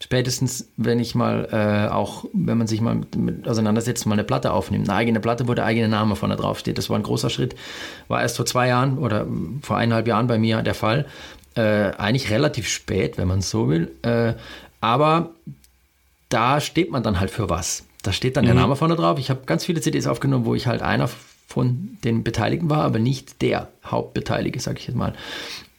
spätestens, 0.03 0.69
wenn 0.77 0.99
ich 0.99 1.15
mal 1.15 1.49
äh, 1.53 1.93
auch, 1.93 2.25
wenn 2.33 2.59
man 2.59 2.67
sich 2.67 2.81
mal 2.81 3.01
mit 3.17 3.47
auseinandersetzt, 3.47 4.05
mal 4.05 4.15
eine 4.15 4.25
Platte 4.25 4.53
aufnimmt, 4.53 4.89
eine 4.89 4.99
eigene 4.99 5.21
Platte, 5.21 5.47
wo 5.47 5.55
der 5.55 5.65
eigene 5.65 5.89
Name 5.89 6.17
vorne 6.17 6.35
drauf 6.35 6.59
steht. 6.59 6.77
Das 6.77 6.91
war 6.91 6.99
ein 6.99 7.05
großer 7.05 7.31
Schritt. 7.31 7.55
War 8.09 8.21
erst 8.21 8.37
vor 8.37 8.45
zwei 8.45 8.67
Jahren 8.67 8.99
oder 8.99 9.27
vor 9.63 9.77
eineinhalb 9.77 10.09
Jahren 10.09 10.27
bei 10.27 10.39
mir 10.39 10.63
der 10.63 10.75
Fall. 10.75 11.07
Äh, 11.55 11.93
eigentlich 11.97 12.31
relativ 12.31 12.69
spät, 12.69 13.17
wenn 13.17 13.29
man 13.29 13.39
es 13.39 13.51
so 13.51 13.69
will. 13.69 13.93
Äh, 14.03 14.35
aber 14.81 15.31
da 16.29 16.61
steht 16.61 16.91
man 16.91 17.05
dann 17.05 17.21
halt 17.21 17.31
für 17.31 17.49
was. 17.49 17.85
Da 18.03 18.13
steht 18.13 18.37
dann 18.37 18.45
mhm. 18.45 18.49
der 18.49 18.57
Name 18.57 18.75
vorne 18.75 18.97
drauf. 18.97 19.21
Ich 19.21 19.31
habe 19.31 19.43
ganz 19.47 19.65
viele 19.65 19.81
CDs 19.81 20.09
aufgenommen, 20.09 20.47
wo 20.47 20.57
ich 20.57 20.67
halt 20.67 20.83
einer 20.83 21.09
von 21.47 21.99
den 22.03 22.25
Beteiligten 22.25 22.71
war, 22.71 22.83
aber 22.83 22.99
nicht 22.99 23.41
der 23.41 23.69
Hauptbeteiligte, 23.85 24.59
sage 24.59 24.81
ich 24.81 24.89
jetzt 24.89 24.97
mal. 24.97 25.13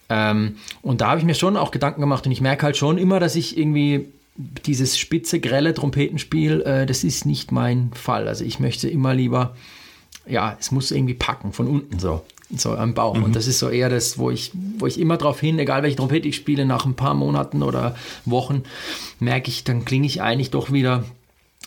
Ähm, 0.08 0.56
und 0.80 1.00
da 1.00 1.08
habe 1.08 1.20
ich 1.20 1.26
mir 1.26 1.34
schon 1.34 1.56
auch 1.56 1.70
Gedanken 1.70 2.00
gemacht 2.00 2.24
und 2.24 2.32
ich 2.32 2.40
merke 2.40 2.64
halt 2.64 2.76
schon 2.76 2.96
immer, 2.96 3.20
dass 3.20 3.36
ich 3.36 3.58
irgendwie 3.58 4.08
dieses 4.36 4.98
spitze, 4.98 5.40
grelle 5.40 5.74
Trompetenspiel, 5.74 6.62
äh, 6.62 6.86
das 6.86 7.04
ist 7.04 7.24
nicht 7.24 7.52
mein 7.52 7.92
Fall. 7.94 8.28
Also 8.28 8.44
ich 8.44 8.58
möchte 8.58 8.88
immer 8.88 9.14
lieber, 9.14 9.56
ja, 10.26 10.56
es 10.58 10.72
muss 10.72 10.90
irgendwie 10.90 11.14
packen 11.14 11.52
von 11.52 11.68
unten 11.68 11.98
so, 11.98 12.24
so 12.54 12.76
am 12.76 12.94
Bauch. 12.94 13.16
Mhm. 13.16 13.24
Und 13.24 13.36
das 13.36 13.46
ist 13.46 13.58
so 13.58 13.68
eher 13.68 13.88
das, 13.88 14.18
wo 14.18 14.30
ich, 14.30 14.52
wo 14.78 14.86
ich 14.86 14.98
immer 14.98 15.16
drauf 15.16 15.40
hin, 15.40 15.58
egal 15.58 15.82
welche 15.82 15.96
Trompete 15.96 16.28
ich 16.28 16.36
spiele, 16.36 16.64
nach 16.64 16.84
ein 16.84 16.94
paar 16.94 17.14
Monaten 17.14 17.62
oder 17.62 17.96
Wochen, 18.24 18.64
merke 19.20 19.50
ich, 19.50 19.64
dann 19.64 19.84
klinge 19.84 20.06
ich 20.06 20.20
eigentlich 20.20 20.50
doch 20.50 20.72
wieder, 20.72 21.04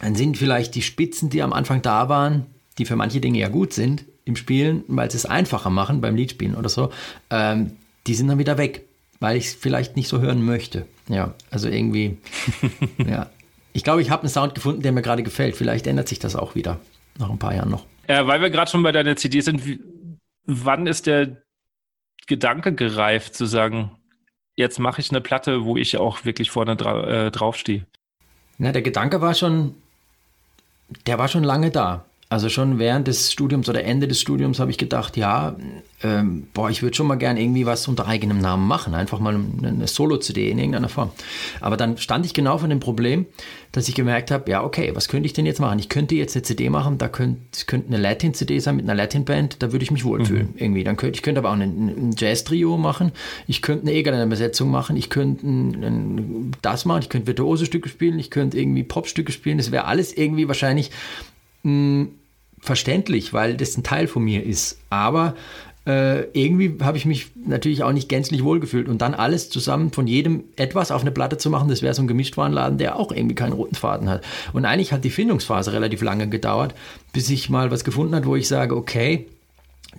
dann 0.02 0.16
sind 0.16 0.38
vielleicht 0.38 0.76
die 0.76 0.82
Spitzen, 0.82 1.30
die 1.30 1.42
am 1.42 1.54
Anfang 1.54 1.82
da 1.82 2.10
waren, 2.10 2.46
die 2.78 2.86
für 2.86 2.96
manche 2.96 3.22
Dinge 3.22 3.40
ja 3.40 3.48
gut 3.48 3.74
sind 3.74 4.06
im 4.26 4.36
Spielen, 4.36 4.84
weil 4.88 5.10
sie 5.10 5.18
es 5.18 5.26
einfacher 5.26 5.70
machen 5.70 6.02
beim 6.02 6.16
Liedspielen 6.16 6.56
oder 6.56 6.70
so, 6.70 6.90
ähm, 7.30 7.72
die 8.08 8.14
sind 8.14 8.28
dann 8.28 8.40
wieder 8.40 8.58
weg, 8.58 8.84
weil 9.22 9.38
ich 9.38 9.48
es 9.48 9.54
vielleicht 9.54 9.96
nicht 9.96 10.10
so 10.10 10.20
hören 10.20 10.46
möchte. 10.46 10.86
Ja, 11.10 11.34
also 11.50 11.70
irgendwie, 11.70 12.18
ja. 12.98 13.30
Ich 13.74 13.84
glaube, 13.84 14.02
ich 14.02 14.10
habe 14.10 14.24
einen 14.24 14.30
Sound 14.30 14.56
gefunden, 14.56 14.82
der 14.82 14.92
mir 14.92 15.02
gerade 15.02 15.24
gefällt. 15.24 15.56
Vielleicht 15.56 15.86
ändert 15.88 16.08
sich 16.08 16.20
das 16.20 16.36
auch 16.36 16.56
wieder 16.56 16.80
nach 17.20 17.30
ein 17.30 17.38
paar 17.38 17.54
Jahren 17.54 17.70
noch. 17.70 17.86
Ja, 18.08 18.26
weil 18.26 18.42
wir 18.42 18.50
gerade 18.50 18.72
schon 18.72 18.84
bei 18.84 18.92
deiner 18.92 19.16
CD 19.16 19.42
sind, 19.42 19.66
wie, 19.66 19.80
wann 20.46 20.88
ist 20.88 21.06
der 21.06 21.38
Gedanke 22.26 22.74
gereift, 22.74 23.36
zu 23.36 23.46
sagen, 23.46 23.92
jetzt 24.56 24.80
mache 24.80 25.02
ich 25.02 25.12
eine 25.12 25.22
Platte, 25.22 25.64
wo 25.64 25.78
ich 25.78 25.98
auch 25.98 26.26
wirklich 26.26 26.50
vorne 26.50 26.76
dra 26.76 27.28
äh, 27.28 27.32
draufstehe? 27.32 27.86
Na, 28.58 28.72
der 28.72 28.82
Gedanke 28.82 29.22
war 29.22 29.34
schon, 29.34 29.76
der 31.06 31.20
war 31.20 31.28
schon 31.28 31.44
lange 31.44 31.70
da. 31.70 32.06
Also 32.30 32.50
schon 32.50 32.78
während 32.78 33.08
des 33.08 33.32
Studiums 33.32 33.70
oder 33.70 33.86
Ende 33.86 34.06
des 34.06 34.20
Studiums 34.20 34.60
habe 34.60 34.70
ich 34.70 34.78
gedacht, 34.78 35.16
ja, 35.16 35.56
ähm, 36.04 36.48
boah, 36.54 36.70
ich 36.70 36.84
würde 36.84 36.94
schon 36.94 37.08
mal 37.08 37.16
gern 37.16 37.38
irgendwie 37.38 37.66
was 37.66 37.88
unter 37.88 38.06
eigenem 38.06 38.40
Namen 38.40 38.68
machen, 38.68 38.94
einfach 38.94 39.20
mal 39.20 39.40
eine 39.64 39.88
Solo-CD 39.88 40.52
in 40.52 40.60
irgendeiner 40.60 40.90
Form. 40.90 41.12
Aber 41.62 41.78
dann 41.78 41.98
stand 41.98 42.26
ich 42.26 42.34
genau 42.34 42.58
vor 42.58 42.68
dem 42.68 42.82
Problem, 42.82 43.28
dass 43.72 43.88
ich 43.88 43.96
gemerkt 43.96 44.30
habe, 44.30 44.52
ja, 44.52 44.62
okay, 44.62 44.92
was 44.94 45.08
könnte 45.08 45.26
ich 45.26 45.32
denn 45.32 45.46
jetzt 45.46 45.62
machen? 45.62 45.80
Ich 45.80 45.88
könnte 45.88 46.16
jetzt 46.16 46.36
eine 46.36 46.44
CD 46.44 46.70
machen, 46.70 46.98
da 46.98 47.08
könnte, 47.08 47.40
könnte 47.66 47.88
eine 47.88 47.98
Latin-CD 47.98 48.60
sein 48.60 48.76
mit 48.76 48.84
einer 48.84 48.96
Latin-Band, 48.96 49.64
da 49.64 49.72
würde 49.72 49.84
ich 49.84 49.92
mich 49.92 50.04
wohlfühlen 50.04 50.50
mhm. 50.54 50.58
irgendwie. 50.58 50.84
Dann 50.84 50.98
könnte, 50.98 51.16
ich 51.16 51.22
könnte 51.22 51.40
aber 51.40 51.50
auch 51.50 51.54
ein, 51.54 51.62
ein 51.62 52.16
Jazz-Trio 52.18 52.78
machen, 52.78 53.14
ich 53.48 53.62
könnte 53.62 53.84
eine 53.84 53.94
Egerländer-Besetzung 53.94 54.70
machen, 54.70 54.98
ich 54.98 55.10
könnte 55.10 55.48
ein, 55.48 55.84
ein, 55.84 56.52
das 56.62 56.84
machen, 56.84 57.04
ich 57.04 57.10
könnte 57.10 57.28
virtuose 57.28 57.66
Stücke 57.66 57.88
spielen, 57.88 58.20
ich 58.20 58.32
könnte 58.32 58.60
irgendwie 58.60 58.84
Pop-Stücke 58.84 59.32
spielen, 59.32 59.58
das 59.58 59.72
wäre 59.72 59.86
alles 59.86 60.12
irgendwie 60.12 60.50
wahrscheinlich 60.50 60.92
mh, 61.68 62.08
verständlich, 62.60 63.34
weil 63.34 63.56
das 63.56 63.78
ein 63.78 63.84
Teil 63.84 64.08
von 64.08 64.24
mir 64.24 64.44
ist. 64.44 64.80
Aber 64.90 65.36
äh, 65.86 66.24
irgendwie 66.34 66.84
habe 66.84 66.98
ich 66.98 67.06
mich 67.06 67.32
natürlich 67.46 67.84
auch 67.84 67.94
nicht 67.94 68.10
gänzlich 68.10 68.44
wohlgefühlt. 68.44 68.90
Und 68.90 69.02
dann 69.02 69.14
alles 69.14 69.50
zusammen 69.50 69.92
von 69.92 70.08
jedem 70.08 70.44
etwas 70.56 70.92
auf 70.92 71.02
eine 71.02 71.12
Platte 71.12 71.38
zu 71.38 71.50
machen, 71.50 71.70
das 71.70 71.82
wäre 71.82 71.94
so 71.94 72.02
ein 72.02 72.08
Gemischtwarenladen, 72.08 72.78
der 72.78 72.98
auch 72.98 73.12
irgendwie 73.12 73.36
keinen 73.36 73.54
roten 73.54 73.76
Faden 73.76 74.10
hat. 74.10 74.24
Und 74.54 74.66
eigentlich 74.66 74.92
hat 74.92 75.04
die 75.04 75.10
Findungsphase 75.10 75.74
relativ 75.74 76.02
lange 76.02 76.28
gedauert, 76.28 76.76
bis 77.14 77.30
ich 77.30 77.50
mal 77.50 77.72
was 77.72 77.84
gefunden 77.84 78.16
hat, 78.16 78.26
wo 78.26 78.36
ich 78.36 78.48
sage, 78.48 78.76
okay, 78.76 79.28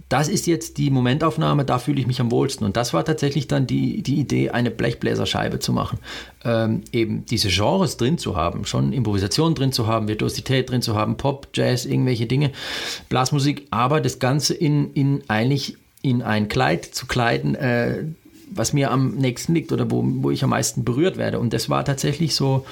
das 0.09 0.29
ist 0.29 0.47
jetzt 0.47 0.79
die 0.79 0.91
Momentaufnahme, 0.91 1.65
da 1.65 1.79
fühle 1.79 2.01
ich 2.01 2.07
mich 2.07 2.21
am 2.21 2.31
wohlsten. 2.31 2.65
Und 2.65 2.77
das 2.77 2.93
war 2.93 3.05
tatsächlich 3.05 3.49
dann 3.49 3.67
die, 3.67 4.03
die 4.03 4.17
Idee, 4.17 4.51
eine 4.51 4.71
Blechbläserscheibe 4.71 5.59
zu 5.59 5.73
machen. 5.73 5.99
Ähm, 6.45 6.83
eben 6.93 7.25
diese 7.27 7.49
Genres 7.49 7.97
drin 7.97 8.19
zu 8.19 8.37
haben, 8.37 8.65
schon 8.65 8.93
Improvisation 8.93 9.55
drin 9.55 9.73
zu 9.73 9.87
haben, 9.87 10.09
Virtuosität 10.09 10.71
drin 10.71 10.83
zu 10.83 10.95
haben, 10.95 11.17
Pop, 11.17 11.49
Jazz, 11.55 11.85
irgendwelche 11.85 12.27
Dinge, 12.27 12.53
Blasmusik, 13.09 13.67
aber 13.71 14.01
das 14.01 14.19
Ganze 14.19 14.55
in, 14.55 14.93
in 14.95 15.23
eigentlich 15.29 15.77
in 16.03 16.23
ein 16.23 16.49
Kleid 16.49 16.85
zu 16.85 17.07
kleiden, 17.07 17.55
äh, 17.55 18.05
was 18.51 18.73
mir 18.73 18.91
am 18.91 19.17
nächsten 19.17 19.55
liegt 19.55 19.73
oder 19.73 19.91
wo, 19.91 20.03
wo 20.05 20.31
ich 20.31 20.43
am 20.45 20.51
meisten 20.51 20.85
berührt 20.85 21.17
werde. 21.17 21.39
Und 21.39 21.53
das 21.53 21.69
war 21.69 21.85
tatsächlich 21.85 22.35
so 22.35 22.65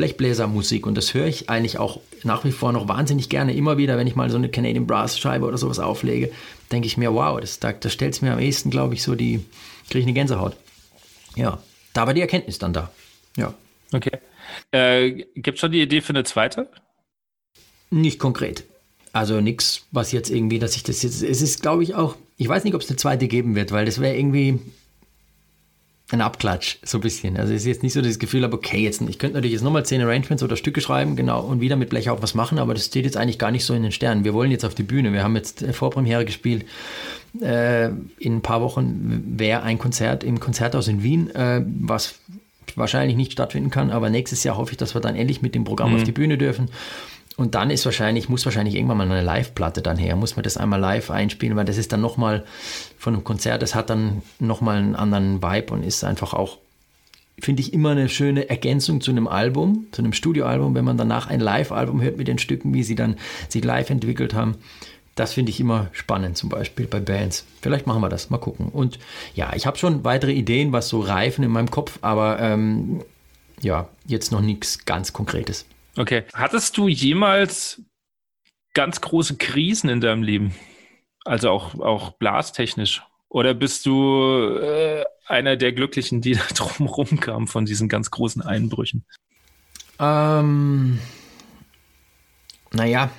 Blechbläsermusik 0.00 0.86
und 0.86 0.94
das 0.94 1.12
höre 1.12 1.26
ich 1.26 1.50
eigentlich 1.50 1.76
auch 1.76 2.00
nach 2.24 2.42
wie 2.46 2.52
vor 2.52 2.72
noch 2.72 2.88
wahnsinnig 2.88 3.28
gerne. 3.28 3.54
Immer 3.54 3.76
wieder, 3.76 3.98
wenn 3.98 4.06
ich 4.06 4.16
mal 4.16 4.30
so 4.30 4.38
eine 4.38 4.48
Canadian 4.48 4.86
Brass 4.86 5.18
Scheibe 5.18 5.44
oder 5.44 5.58
sowas 5.58 5.78
auflege, 5.78 6.32
denke 6.72 6.86
ich 6.86 6.96
mir, 6.96 7.12
wow, 7.12 7.38
das, 7.38 7.60
da, 7.60 7.72
das 7.74 7.92
stellt 7.92 8.14
es 8.14 8.22
mir 8.22 8.32
am 8.32 8.38
ehesten, 8.38 8.70
glaube 8.70 8.94
ich, 8.94 9.02
so 9.02 9.14
die, 9.14 9.44
kriege 9.90 9.98
ich 9.98 10.06
eine 10.06 10.14
Gänsehaut. 10.14 10.56
Ja, 11.36 11.62
da 11.92 12.06
war 12.06 12.14
die 12.14 12.22
Erkenntnis 12.22 12.58
dann 12.58 12.72
da. 12.72 12.90
Ja. 13.36 13.52
Okay. 13.92 14.18
Äh, 14.70 15.26
Gibt 15.34 15.56
es 15.56 15.60
schon 15.60 15.72
die 15.72 15.82
Idee 15.82 16.00
für 16.00 16.14
eine 16.14 16.24
zweite? 16.24 16.70
Nicht 17.90 18.18
konkret. 18.18 18.64
Also 19.12 19.42
nichts, 19.42 19.86
was 19.90 20.12
jetzt 20.12 20.30
irgendwie, 20.30 20.58
dass 20.58 20.76
ich 20.76 20.82
das 20.82 21.02
jetzt. 21.02 21.22
Es 21.22 21.42
ist, 21.42 21.60
glaube 21.60 21.82
ich, 21.82 21.94
auch. 21.94 22.16
Ich 22.38 22.48
weiß 22.48 22.64
nicht, 22.64 22.74
ob 22.74 22.80
es 22.80 22.88
eine 22.88 22.96
zweite 22.96 23.28
geben 23.28 23.54
wird, 23.54 23.70
weil 23.70 23.84
das 23.84 24.00
wäre 24.00 24.16
irgendwie 24.16 24.60
ein 26.12 26.20
Abklatsch, 26.20 26.78
so 26.82 26.98
ein 26.98 27.00
bisschen. 27.00 27.36
Also 27.36 27.52
es 27.52 27.62
ist 27.62 27.66
jetzt 27.66 27.82
nicht 27.82 27.92
so 27.92 28.02
das 28.02 28.18
Gefühl, 28.18 28.44
aber 28.44 28.54
okay, 28.54 28.78
jetzt, 28.78 29.00
ich 29.00 29.18
könnte 29.18 29.34
natürlich 29.34 29.52
jetzt 29.52 29.62
nochmal 29.62 29.84
zehn 29.84 30.00
Arrangements 30.02 30.42
oder 30.42 30.56
Stücke 30.56 30.80
schreiben, 30.80 31.16
genau, 31.16 31.40
und 31.42 31.60
wieder 31.60 31.76
mit 31.76 31.90
Blech 31.90 32.10
auch 32.10 32.22
was 32.22 32.34
machen, 32.34 32.58
aber 32.58 32.74
das 32.74 32.86
steht 32.86 33.04
jetzt 33.04 33.16
eigentlich 33.16 33.38
gar 33.38 33.50
nicht 33.50 33.64
so 33.64 33.74
in 33.74 33.82
den 33.82 33.92
Sternen. 33.92 34.24
Wir 34.24 34.34
wollen 34.34 34.50
jetzt 34.50 34.64
auf 34.64 34.74
die 34.74 34.82
Bühne. 34.82 35.12
Wir 35.12 35.22
haben 35.22 35.36
jetzt 35.36 35.64
Vorpremiere 35.72 36.24
gespielt. 36.24 36.64
Äh, 37.40 37.88
in 38.18 38.36
ein 38.36 38.42
paar 38.42 38.60
Wochen 38.60 39.22
wäre 39.36 39.62
ein 39.62 39.78
Konzert 39.78 40.24
im 40.24 40.40
Konzerthaus 40.40 40.88
in 40.88 41.02
Wien, 41.02 41.30
äh, 41.30 41.64
was 41.64 42.16
wahrscheinlich 42.76 43.16
nicht 43.16 43.32
stattfinden 43.32 43.70
kann, 43.70 43.90
aber 43.90 44.10
nächstes 44.10 44.44
Jahr 44.44 44.56
hoffe 44.56 44.72
ich, 44.72 44.78
dass 44.78 44.94
wir 44.94 45.00
dann 45.00 45.16
endlich 45.16 45.42
mit 45.42 45.54
dem 45.54 45.64
Programm 45.64 45.90
mhm. 45.90 45.96
auf 45.96 46.02
die 46.04 46.12
Bühne 46.12 46.38
dürfen. 46.38 46.68
Und 47.40 47.54
dann 47.54 47.70
ist 47.70 47.86
wahrscheinlich, 47.86 48.28
muss 48.28 48.44
wahrscheinlich 48.44 48.74
irgendwann 48.74 48.98
mal 48.98 49.10
eine 49.10 49.22
Live-Platte 49.22 49.80
dann 49.80 49.96
her, 49.96 50.14
muss 50.14 50.36
man 50.36 50.42
das 50.42 50.58
einmal 50.58 50.78
live 50.78 51.10
einspielen, 51.10 51.56
weil 51.56 51.64
das 51.64 51.78
ist 51.78 51.90
dann 51.90 52.02
nochmal 52.02 52.44
von 52.98 53.14
einem 53.14 53.24
Konzert, 53.24 53.62
das 53.62 53.74
hat 53.74 53.88
dann 53.88 54.20
nochmal 54.40 54.76
einen 54.76 54.94
anderen 54.94 55.42
Vibe 55.42 55.72
und 55.72 55.82
ist 55.82 56.04
einfach 56.04 56.34
auch, 56.34 56.58
finde 57.38 57.62
ich, 57.62 57.72
immer 57.72 57.92
eine 57.92 58.10
schöne 58.10 58.50
Ergänzung 58.50 59.00
zu 59.00 59.10
einem 59.10 59.26
Album, 59.26 59.86
zu 59.90 60.02
einem 60.02 60.12
Studioalbum, 60.12 60.74
wenn 60.74 60.84
man 60.84 60.98
danach 60.98 61.28
ein 61.28 61.40
Live-Album 61.40 62.02
hört 62.02 62.18
mit 62.18 62.28
den 62.28 62.36
Stücken, 62.36 62.74
wie 62.74 62.82
sie 62.82 62.94
dann 62.94 63.16
sich 63.48 63.64
live 63.64 63.88
entwickelt 63.88 64.34
haben. 64.34 64.56
Das 65.14 65.32
finde 65.32 65.48
ich 65.48 65.60
immer 65.60 65.88
spannend, 65.92 66.36
zum 66.36 66.50
Beispiel 66.50 66.86
bei 66.86 67.00
Bands. 67.00 67.46
Vielleicht 67.62 67.86
machen 67.86 68.02
wir 68.02 68.10
das, 68.10 68.28
mal 68.28 68.36
gucken. 68.36 68.66
Und 68.66 68.98
ja, 69.34 69.54
ich 69.56 69.64
habe 69.64 69.78
schon 69.78 70.04
weitere 70.04 70.32
Ideen, 70.32 70.72
was 70.72 70.88
so 70.88 71.00
reifen 71.00 71.42
in 71.42 71.50
meinem 71.50 71.70
Kopf, 71.70 72.00
aber 72.02 72.38
ähm, 72.38 73.00
ja, 73.62 73.88
jetzt 74.04 74.30
noch 74.30 74.42
nichts 74.42 74.84
ganz 74.84 75.14
Konkretes. 75.14 75.64
Okay. 76.00 76.24
Hattest 76.32 76.78
du 76.78 76.88
jemals 76.88 77.82
ganz 78.72 79.02
große 79.02 79.36
Krisen 79.36 79.90
in 79.90 80.00
deinem 80.00 80.22
Leben? 80.22 80.54
Also 81.26 81.50
auch, 81.50 81.78
auch 81.78 82.12
blastechnisch? 82.12 83.02
Oder 83.28 83.52
bist 83.52 83.84
du 83.84 84.56
äh, 84.62 85.04
einer 85.26 85.56
der 85.56 85.72
Glücklichen, 85.72 86.22
die 86.22 86.32
da 86.36 86.44
drumherum 86.54 87.20
kamen 87.20 87.48
von 87.48 87.66
diesen 87.66 87.90
ganz 87.90 88.10
großen 88.10 88.40
Einbrüchen? 88.40 89.04
Ähm, 89.98 90.98
naja, 92.72 93.10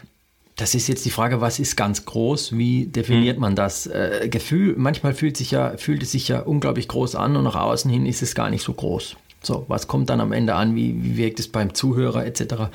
das 0.55 0.73
ist 0.73 0.87
jetzt 0.87 1.05
die 1.05 1.11
Frage, 1.11 1.39
was 1.39 1.59
ist 1.59 1.75
ganz 1.75 2.05
groß? 2.05 2.57
Wie 2.57 2.87
definiert 2.87 3.35
hm. 3.35 3.41
man 3.41 3.55
das? 3.55 3.85
Äh, 3.85 4.27
Gefühl, 4.27 4.73
manchmal 4.75 5.13
fühlt, 5.13 5.37
sich 5.37 5.51
ja, 5.51 5.77
fühlt 5.77 6.01
es 6.01 6.13
sich 6.13 6.27
ja 6.29 6.39
unglaublich 6.39 6.87
groß 6.87 7.13
an 7.13 7.35
und 7.35 7.43
nach 7.43 7.55
außen 7.55 7.91
hin 7.91 8.07
ist 8.07 8.23
es 8.23 8.33
gar 8.33 8.49
nicht 8.49 8.63
so 8.63 8.73
groß. 8.73 9.17
So, 9.41 9.65
was 9.67 9.87
kommt 9.87 10.09
dann 10.09 10.21
am 10.21 10.31
Ende 10.31 10.55
an? 10.55 10.75
Wie, 10.75 11.03
wie 11.03 11.17
wirkt 11.17 11.39
es 11.39 11.47
beim 11.47 11.73
Zuhörer 11.73 12.25
etc.? 12.25 12.69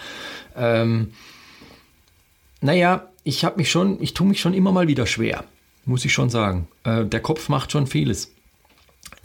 Ähm, 0.57 1.13
naja, 2.61 3.09
ich 3.23 3.45
habe 3.45 3.59
mich 3.59 3.71
schon, 3.71 4.03
ich 4.03 4.15
tue 4.15 4.27
mich 4.27 4.41
schon 4.41 4.55
immer 4.55 4.73
mal 4.73 4.89
wieder 4.89 5.07
schwer, 5.07 5.45
muss 5.85 6.05
ich 6.05 6.13
schon 6.13 6.31
sagen. 6.31 6.69
Äh, 6.85 7.05
der 7.05 7.21
Kopf 7.21 7.49
macht 7.49 7.73
schon 7.73 7.87
vieles. 7.87 8.33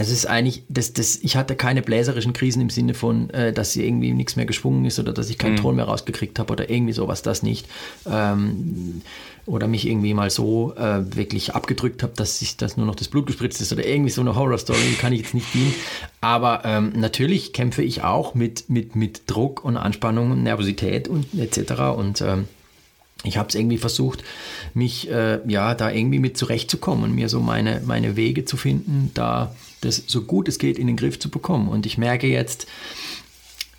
Es 0.02 0.10
ist 0.10 0.26
eigentlich, 0.26 0.64
das, 0.68 0.94
das, 0.94 1.18
ich 1.18 1.36
hatte 1.36 1.56
keine 1.56 1.84
bläserischen 1.84 2.34
Krisen 2.34 2.62
im 2.62 2.72
Sinne 2.72 2.96
von, 2.96 3.30
äh, 3.30 3.54
dass 3.54 3.74
sie 3.74 3.86
irgendwie 3.86 4.14
nichts 4.14 4.36
mehr 4.36 4.48
geschwungen 4.48 4.84
ist 4.86 4.98
oder 4.98 5.14
dass 5.14 5.30
ich 5.30 5.38
keinen 5.38 5.54
mhm. 5.54 5.58
Ton 5.58 5.76
mehr 5.76 5.86
rausgekriegt 5.86 6.40
habe 6.40 6.52
oder 6.52 6.70
irgendwie 6.72 6.94
sowas, 6.94 7.22
das 7.22 7.44
nicht. 7.44 7.68
Ähm, 8.10 9.02
oder 9.46 9.68
mich 9.68 9.88
irgendwie 9.88 10.16
mal 10.16 10.32
so 10.32 10.74
äh, 10.76 11.16
wirklich 11.16 11.54
abgedrückt 11.54 12.02
habe, 12.02 12.14
dass 12.16 12.40
sich 12.40 12.58
das 12.58 12.78
nur 12.78 12.88
noch 12.88 12.96
das 12.96 13.10
Blut 13.10 13.28
gespritzt 13.28 13.62
ist 13.62 13.72
oder 13.72 13.86
irgendwie 13.86 14.10
so 14.10 14.22
eine 14.22 14.36
Horror-Story, 14.36 14.98
kann 15.00 15.14
ich 15.14 15.22
jetzt 15.22 15.34
nicht 15.36 15.54
dienen. 15.54 15.74
Aber 16.20 16.64
ähm, 16.66 16.94
natürlich 16.96 17.54
kämpfe 17.54 17.84
ich 17.84 18.04
auch 18.04 18.34
mit, 18.34 18.70
mit, 18.70 18.96
mit 18.96 19.24
Druck 19.28 19.64
und 19.64 19.78
Anspannung 19.78 20.32
und 20.32 20.42
Nervosität 20.42 21.08
und 21.08 21.28
etc. 21.36 21.74
Und 21.96 22.22
ähm, 22.22 22.48
ich 23.24 23.38
habe 23.38 23.50
es 23.50 23.56
irgendwie 23.56 23.78
versucht, 23.78 24.24
mich 24.74 25.12
äh, 25.12 25.40
ja 25.48 25.76
da 25.76 25.92
irgendwie 25.92 26.20
mit 26.20 26.38
zurechtzukommen 26.38 27.04
und 27.04 27.14
mir 27.14 27.30
so 27.30 27.40
meine, 27.40 27.82
meine 27.86 28.16
Wege 28.16 28.46
zu 28.46 28.58
finden, 28.58 29.12
da 29.14 29.54
das 29.82 30.04
so 30.08 30.24
gut 30.24 30.48
es 30.48 30.58
geht 30.58 30.80
in 30.80 30.88
den 30.88 30.98
Griff 30.98 31.20
zu 31.20 31.30
bekommen. 31.30 31.68
Und 31.68 31.86
ich 31.86 31.98
merke 31.98 32.28
jetzt 32.28 32.68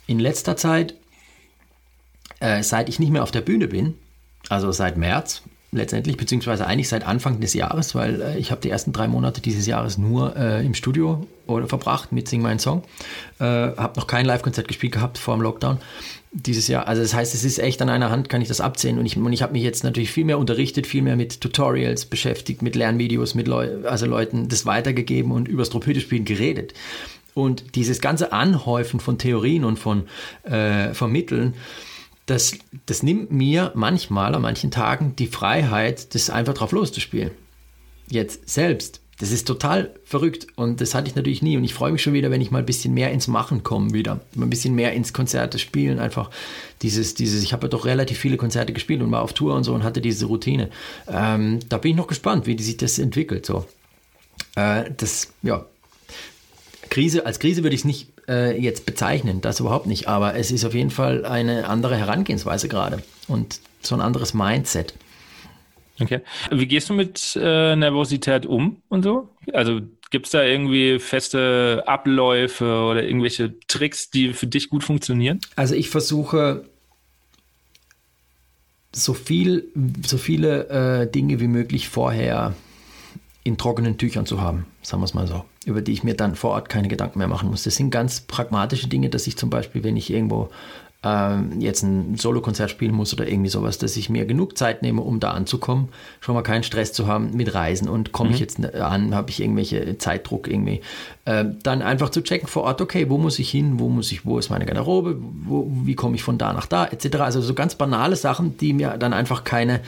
in 0.07 0.19
letzter 0.19 0.57
Zeit, 0.57 0.95
äh, 2.41 2.63
seit 2.63 2.89
ich 2.89 2.99
nicht 2.99 3.11
mehr 3.11 3.23
auf 3.23 3.31
der 3.31 3.41
Bühne 3.41 3.69
bin, 3.69 3.95
also 4.49 4.73
seit 4.73 4.97
März 4.97 5.43
letztendlich, 5.73 6.19
beziehungsweise 6.19 6.67
eigentlich 6.67 6.89
seit 6.89 7.07
Anfang 7.07 7.41
des 7.41 7.55
Jahres, 7.55 7.95
weil 7.95 8.21
äh, 8.21 8.39
ich 8.39 8.51
habe 8.51 8.61
die 8.61 8.71
ersten 8.71 8.93
drei 8.93 9.09
Monate 9.09 9.41
dieses 9.41 9.67
Jahres 9.67 9.99
nur 9.99 10.37
äh, 10.37 10.65
im 10.65 10.75
Studio 10.75 11.27
oder 11.47 11.67
verbracht 11.67 12.13
mit 12.13 12.29
Sing 12.29 12.43
Mein 12.43 12.59
Song. 12.59 12.83
Äh, 13.41 13.45
habe 13.45 13.99
noch 13.99 14.07
kein 14.07 14.27
Live-Konzert 14.27 14.69
gespielt 14.69 14.93
gehabt 14.93 15.19
vor 15.19 15.35
dem 15.35 15.41
Lockdown 15.41 15.79
dieses 16.33 16.69
Jahr. 16.69 16.89
Also 16.89 17.03
das 17.03 17.15
heißt, 17.15 17.35
es 17.35 17.45
ist 17.45 17.59
echt 17.59 17.81
an 17.83 17.89
einer 17.89 18.11
Hand, 18.11 18.29
kann 18.29 18.43
ich 18.43 18.49
das 18.49 18.61
abzählen. 18.61 18.99
Und 18.99 19.07
ich, 19.07 19.17
und 19.17 19.33
ich 19.33 19.43
habe 19.43 19.53
mich 19.53 19.63
jetzt 19.63 19.83
natürlich 19.83 20.11
viel 20.11 20.25
mehr 20.25 20.39
unterrichtet, 20.39 20.87
viel 20.87 21.03
mehr 21.03 21.17
mit 21.17 21.41
Tutorials 21.41 22.05
beschäftigt, 22.05 22.63
mit 22.63 22.77
Lernvideos, 22.77 23.35
mit 23.35 23.49
Leu 23.49 23.69
also 23.85 24.07
Leuten 24.07 24.49
das 24.49 24.67
weitergegeben 24.67 25.33
und 25.33 25.49
über 25.49 25.65
Trompetespielen 25.65 26.25
geredet. 26.25 26.75
Und 27.35 27.77
dieses 27.77 28.01
ganze 28.01 28.33
Anhäufen 28.33 29.01
von 29.01 29.17
Theorien 29.17 29.65
und 29.65 29.79
von 29.79 30.05
äh, 30.43 30.93
Vermitteln, 30.93 31.55
das, 32.27 32.53
das 32.87 33.03
nimmt 33.03 33.31
mir 33.33 33.73
manchmal, 33.75 34.35
an 34.35 34.43
manchen 34.43 34.71
Tagen, 34.71 35.17
die 35.17 35.27
Freiheit, 35.27 36.15
das 36.15 36.31
einfach 36.31 36.55
drauf 36.55 36.73
loszuspielen. 36.73 37.31
Jetzt 38.09 38.49
selbst. 38.49 39.01
Das 39.19 39.31
ist 39.31 39.47
total 39.47 39.95
verrückt 40.05 40.49
und 40.57 40.81
das 40.81 40.95
hatte 40.95 41.07
ich 41.07 41.15
natürlich 41.15 41.43
nie. 41.43 41.57
Und 41.57 41.63
ich 41.63 41.75
freue 41.75 41.93
mich 41.93 42.03
schon 42.03 42.13
wieder, 42.13 42.31
wenn 42.33 42.41
ich 42.41 42.51
mal 42.51 42.59
ein 42.59 42.67
bisschen 42.67 42.93
mehr 42.93 43.13
ins 43.13 43.29
Machen 43.29 43.63
komme 43.63 43.93
wieder. 43.93 44.21
Mal 44.35 44.47
ein 44.47 44.51
bisschen 44.51 44.75
mehr 44.75 44.95
ins 44.95 45.13
Konzerte 45.13 45.61
spielen. 45.61 46.01
Einfach 46.01 46.31
dieses, 46.83 47.15
dieses, 47.15 47.43
ich 47.43 47.53
habe 47.53 47.67
ja 47.67 47.69
doch 47.69 47.85
relativ 47.85 48.19
viele 48.19 48.37
Konzerte 48.37 48.73
gespielt 48.73 49.01
und 49.01 49.13
war 49.13 49.23
auf 49.23 49.33
Tour 49.33 49.55
und 49.55 49.63
so 49.63 49.75
und 49.75 49.85
hatte 49.85 50.01
diese 50.01 50.27
Routine. 50.27 50.71
Ähm, 51.07 51.61
da 51.69 51.79
bin 51.79 51.93
ich 51.93 51.97
noch 51.97 52.09
gespannt, 52.09 52.47
wie 52.47 52.61
sich 52.61 52.79
das 52.79 52.99
entwickelt. 52.99 53.47
So. 53.47 53.65
Äh, 54.57 54.91
das, 54.97 55.33
ja, 55.43 55.67
Krise, 56.93 57.25
als 57.25 57.39
Krise 57.39 57.63
würde 57.63 57.75
ich 57.75 57.83
es 57.83 57.85
nicht 57.87 58.12
äh, 58.33 58.59
jetzt 58.59 58.87
bezeichnen, 58.87 59.41
das 59.41 59.61
überhaupt 59.61 59.87
nicht, 59.87 60.09
aber 60.09 60.35
es 60.35 60.51
ist 60.51 60.65
auf 60.65 60.75
jeden 60.75 60.91
Fall 60.91 61.25
eine 61.27 61.69
andere 61.69 61.97
Herangehensweise 61.97 62.69
gerade 62.69 63.03
und 63.29 63.61
so 63.83 63.95
ein 63.95 64.01
anderes 64.01 64.33
Mindset. 64.33 64.95
Okay. 66.01 66.21
Wie 66.51 66.67
gehst 66.67 66.89
du 66.89 66.95
mit 66.95 67.39
äh, 67.41 67.77
Nervosität 67.77 68.47
um 68.47 68.83
und 68.89 69.03
so? 69.03 69.29
Also 69.53 69.81
gibt 70.11 70.27
es 70.27 70.33
da 70.33 70.43
irgendwie 70.43 70.99
feste 70.99 71.85
Abläufe 71.87 72.85
oder 72.85 73.03
irgendwelche 73.03 73.59
Tricks, 73.69 74.11
die 74.11 74.33
für 74.33 74.47
dich 74.47 74.71
gut 74.71 74.85
funktionieren? 74.85 75.41
Also 75.55 75.75
ich 75.75 75.91
versuche 75.91 76.65
so 78.95 79.15
viel, 79.15 79.69
so 80.05 80.19
viele 80.19 80.69
äh, 81.03 81.11
Dinge 81.11 81.41
wie 81.41 81.49
möglich 81.49 81.89
vorher 81.89 82.55
in 83.45 83.57
trockenen 83.57 83.99
Tüchern 83.99 84.27
zu 84.27 84.41
haben, 84.41 84.67
sagen 84.83 85.03
wir 85.03 85.07
es 85.07 85.15
mal 85.15 85.27
so, 85.27 85.45
über 85.65 85.83
die 85.83 85.93
ich 85.93 86.05
mir 86.05 86.15
dann 86.15 86.37
vor 86.37 86.53
Ort 86.53 86.69
keine 86.69 86.89
Gedanken 86.89 87.19
mehr 87.19 87.29
machen 87.29 87.51
muss. 87.51 87.65
Das 87.65 87.75
sind 87.75 87.91
ganz 87.91 88.21
pragmatische 88.21 88.89
Dinge, 88.89 89.11
dass 89.11 89.27
ich 89.27 89.37
zum 89.37 89.51
Beispiel, 89.51 89.83
wenn 89.83 89.97
ich 89.97 90.13
irgendwo 90.13 90.51
ähm, 91.05 91.61
jetzt 91.61 91.83
ein 91.83 92.17
Solokonzert 92.17 92.71
spielen 92.71 92.95
muss 92.95 93.13
oder 93.13 93.27
irgendwie 93.27 93.51
sowas, 93.51 93.79
dass 93.79 93.97
ich 93.97 94.09
mir 94.09 94.25
genug 94.25 94.57
Zeit 94.57 94.83
nehme, 94.83 95.01
um 95.01 95.19
da 95.19 95.33
anzukommen, 95.33 95.89
schon 96.21 96.35
mal 96.35 96.43
keinen 96.43 96.63
Stress 96.63 96.93
zu 96.93 97.09
haben 97.09 97.37
mit 97.37 97.55
Reisen 97.55 97.89
und 97.89 98.13
komme 98.13 98.31
mhm. 98.31 98.35
ich 98.35 98.41
jetzt 98.41 98.75
an, 98.75 99.15
habe 99.15 99.31
ich 99.31 99.41
irgendwelche 99.41 99.99
Zeitdruck 99.99 100.47
irgendwie, 100.47 100.81
äh, 101.25 101.45
dann 101.63 101.83
einfach 101.83 102.11
zu 102.11 102.23
checken 102.23 102.47
vor 102.47 102.63
Ort, 102.63 102.81
okay, 102.81 103.11
wo 103.11 103.19
muss 103.19 103.41
ich 103.41 103.51
hin, 103.51 103.81
wo 103.81 103.89
muss 103.89 104.13
ich, 104.13 104.25
wo 104.25 104.39
ist 104.39 104.51
meine 104.51 104.65
Garderobe, 104.65 105.17
wo, 105.21 105.69
wie 105.85 105.97
komme 105.97 106.15
ich 106.15 106.23
von 106.23 106.39
da 106.39 106.53
nach 106.53 106.67
da, 106.67 106.87
etc. 106.87 107.17
Also 107.17 107.41
so 107.41 107.55
ganz 107.55 107.75
banale 107.75 108.15
Sachen, 108.15 108.57
die 108.59 108.73
mir 108.73 108.97
dann 108.97 109.13
einfach 109.13 109.43
keine, 109.43 109.81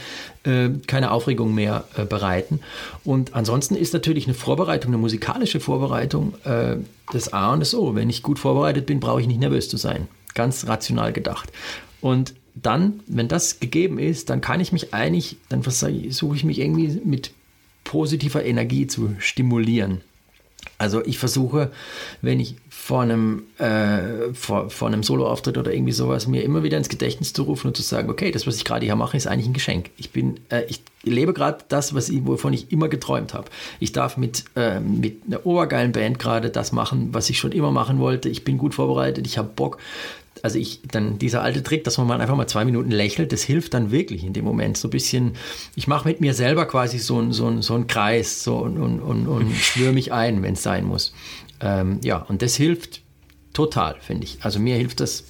äh, 0.44 0.70
keine 0.88 1.12
Aufregung 1.12 1.54
mehr 1.54 1.84
äh, 1.96 2.04
bereiten. 2.04 2.58
Und 3.04 3.34
ansonsten 3.34 3.76
ist 3.76 3.94
natürlich 3.94 4.26
eine 4.26 4.34
Vorbereitung, 4.34 4.90
eine 4.90 4.98
musikalische 4.98 5.60
Vorbereitung 5.60 6.34
äh, 6.44 6.76
das 7.12 7.32
A 7.32 7.52
und 7.52 7.60
das 7.60 7.72
O. 7.74 7.94
Wenn 7.94 8.10
ich 8.10 8.22
gut 8.22 8.40
vorbereitet 8.40 8.86
bin, 8.86 8.98
brauche 8.98 9.20
ich 9.20 9.28
nicht 9.28 9.38
nervös 9.38 9.68
zu 9.68 9.76
sein 9.76 10.08
ganz 10.34 10.66
rational 10.66 11.12
gedacht. 11.12 11.52
Und 12.00 12.34
dann, 12.54 13.00
wenn 13.06 13.28
das 13.28 13.60
gegeben 13.60 13.98
ist, 13.98 14.30
dann 14.30 14.40
kann 14.40 14.60
ich 14.60 14.72
mich 14.72 14.94
eigentlich, 14.94 15.36
dann 15.48 15.62
versuche 15.62 16.36
ich 16.36 16.44
mich 16.44 16.60
irgendwie 16.60 17.00
mit 17.04 17.32
positiver 17.82 18.44
Energie 18.44 18.86
zu 18.86 19.14
stimulieren. 19.18 20.00
Also 20.78 21.04
ich 21.04 21.18
versuche, 21.18 21.70
wenn 22.20 22.40
ich 22.40 22.56
vor 22.68 23.02
einem, 23.02 23.44
äh, 23.58 24.32
vor, 24.32 24.70
vor 24.70 24.88
einem 24.88 25.02
Soloauftritt 25.02 25.56
oder 25.56 25.72
irgendwie 25.72 25.92
sowas, 25.92 26.26
mir 26.26 26.42
immer 26.42 26.62
wieder 26.62 26.78
ins 26.78 26.88
Gedächtnis 26.88 27.32
zu 27.32 27.42
rufen 27.42 27.68
und 27.68 27.76
zu 27.76 27.82
sagen, 27.82 28.10
okay, 28.10 28.30
das, 28.30 28.46
was 28.46 28.56
ich 28.56 28.64
gerade 28.64 28.84
hier 28.84 28.96
mache, 28.96 29.16
ist 29.16 29.26
eigentlich 29.26 29.46
ein 29.46 29.52
Geschenk. 29.52 29.90
Ich 29.96 30.10
bin, 30.10 30.40
äh, 30.48 30.64
ich 30.68 30.82
lebe 31.02 31.32
gerade 31.32 31.64
das, 31.68 31.94
was 31.94 32.08
ich, 32.08 32.26
wovon 32.26 32.52
ich 32.52 32.72
immer 32.72 32.88
geträumt 32.88 33.34
habe. 33.34 33.50
Ich 33.78 33.92
darf 33.92 34.16
mit, 34.16 34.44
äh, 34.56 34.80
mit 34.80 35.22
einer 35.26 35.46
obergeilen 35.46 35.92
Band 35.92 36.18
gerade 36.18 36.50
das 36.50 36.72
machen, 36.72 37.08
was 37.12 37.30
ich 37.30 37.38
schon 37.38 37.52
immer 37.52 37.70
machen 37.70 37.98
wollte. 37.98 38.28
Ich 38.28 38.44
bin 38.44 38.58
gut 38.58 38.74
vorbereitet, 38.74 39.26
ich 39.26 39.38
habe 39.38 39.48
Bock 39.54 39.78
also 40.44 40.58
ich, 40.58 40.82
dann 40.82 41.18
dieser 41.18 41.40
alte 41.40 41.62
Trick, 41.62 41.84
dass 41.84 41.96
man 41.96 42.06
mal 42.06 42.20
einfach 42.20 42.36
mal 42.36 42.46
zwei 42.46 42.66
Minuten 42.66 42.90
lächelt, 42.90 43.32
das 43.32 43.42
hilft 43.42 43.72
dann 43.72 43.90
wirklich 43.90 44.24
in 44.24 44.34
dem 44.34 44.44
Moment. 44.44 44.76
So 44.76 44.88
ein 44.88 44.90
bisschen, 44.90 45.36
ich 45.74 45.88
mache 45.88 46.06
mit 46.06 46.20
mir 46.20 46.34
selber 46.34 46.66
quasi 46.66 46.98
so, 46.98 47.18
ein, 47.18 47.32
so, 47.32 47.48
ein, 47.48 47.62
so 47.62 47.74
einen 47.74 47.86
Kreis 47.86 48.44
so, 48.44 48.58
und, 48.58 48.76
und, 48.76 49.00
und, 49.00 49.26
und 49.26 49.54
schwöre 49.54 49.94
mich 49.94 50.12
ein, 50.12 50.42
wenn 50.42 50.52
es 50.52 50.62
sein 50.62 50.84
muss. 50.84 51.14
Ähm, 51.60 51.98
ja, 52.04 52.18
und 52.18 52.42
das 52.42 52.56
hilft 52.56 53.00
total, 53.54 53.96
finde 54.00 54.24
ich. 54.24 54.36
Also 54.42 54.60
mir 54.60 54.76
hilft 54.76 55.00
das, 55.00 55.24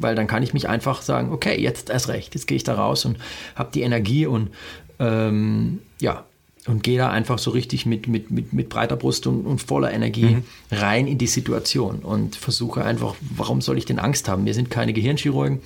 weil 0.00 0.16
dann 0.16 0.26
kann 0.26 0.42
ich 0.42 0.52
mich 0.52 0.68
einfach 0.68 1.00
sagen, 1.00 1.30
okay, 1.30 1.60
jetzt 1.60 1.88
erst 1.88 2.08
recht, 2.08 2.34
jetzt 2.34 2.48
gehe 2.48 2.56
ich 2.56 2.64
da 2.64 2.74
raus 2.74 3.04
und 3.04 3.18
habe 3.54 3.70
die 3.72 3.82
Energie 3.82 4.26
und 4.26 4.50
ähm, 4.98 5.78
ja, 6.00 6.24
und 6.66 6.82
gehe 6.82 6.98
da 6.98 7.10
einfach 7.10 7.38
so 7.38 7.50
richtig 7.50 7.86
mit, 7.86 8.08
mit, 8.08 8.30
mit, 8.30 8.52
mit 8.52 8.68
breiter 8.68 8.96
Brust 8.96 9.26
und, 9.26 9.46
und 9.46 9.62
voller 9.62 9.92
Energie 9.92 10.36
mhm. 10.36 10.44
rein 10.70 11.06
in 11.06 11.18
die 11.18 11.26
Situation 11.26 12.00
und 12.00 12.36
versuche 12.36 12.84
einfach, 12.84 13.14
warum 13.20 13.60
soll 13.60 13.78
ich 13.78 13.84
denn 13.84 13.98
Angst 13.98 14.28
haben? 14.28 14.44
Wir 14.46 14.54
sind 14.54 14.70
keine 14.70 14.92
Gehirnchirurgen. 14.92 15.60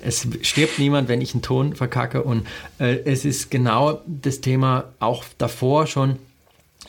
Es 0.00 0.26
stirbt 0.42 0.78
niemand, 0.78 1.08
wenn 1.08 1.20
ich 1.20 1.34
einen 1.34 1.42
Ton 1.42 1.74
verkacke. 1.74 2.22
Und 2.22 2.46
äh, 2.78 3.00
es 3.04 3.24
ist 3.24 3.50
genau 3.50 4.00
das 4.06 4.40
Thema 4.40 4.92
auch 4.98 5.24
davor 5.36 5.86
schon. 5.86 6.16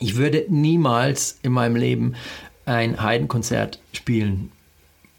Ich 0.00 0.16
würde 0.16 0.46
niemals 0.48 1.38
in 1.42 1.52
meinem 1.52 1.76
Leben 1.76 2.14
ein 2.64 3.02
Heidenkonzert 3.02 3.80
spielen 3.92 4.50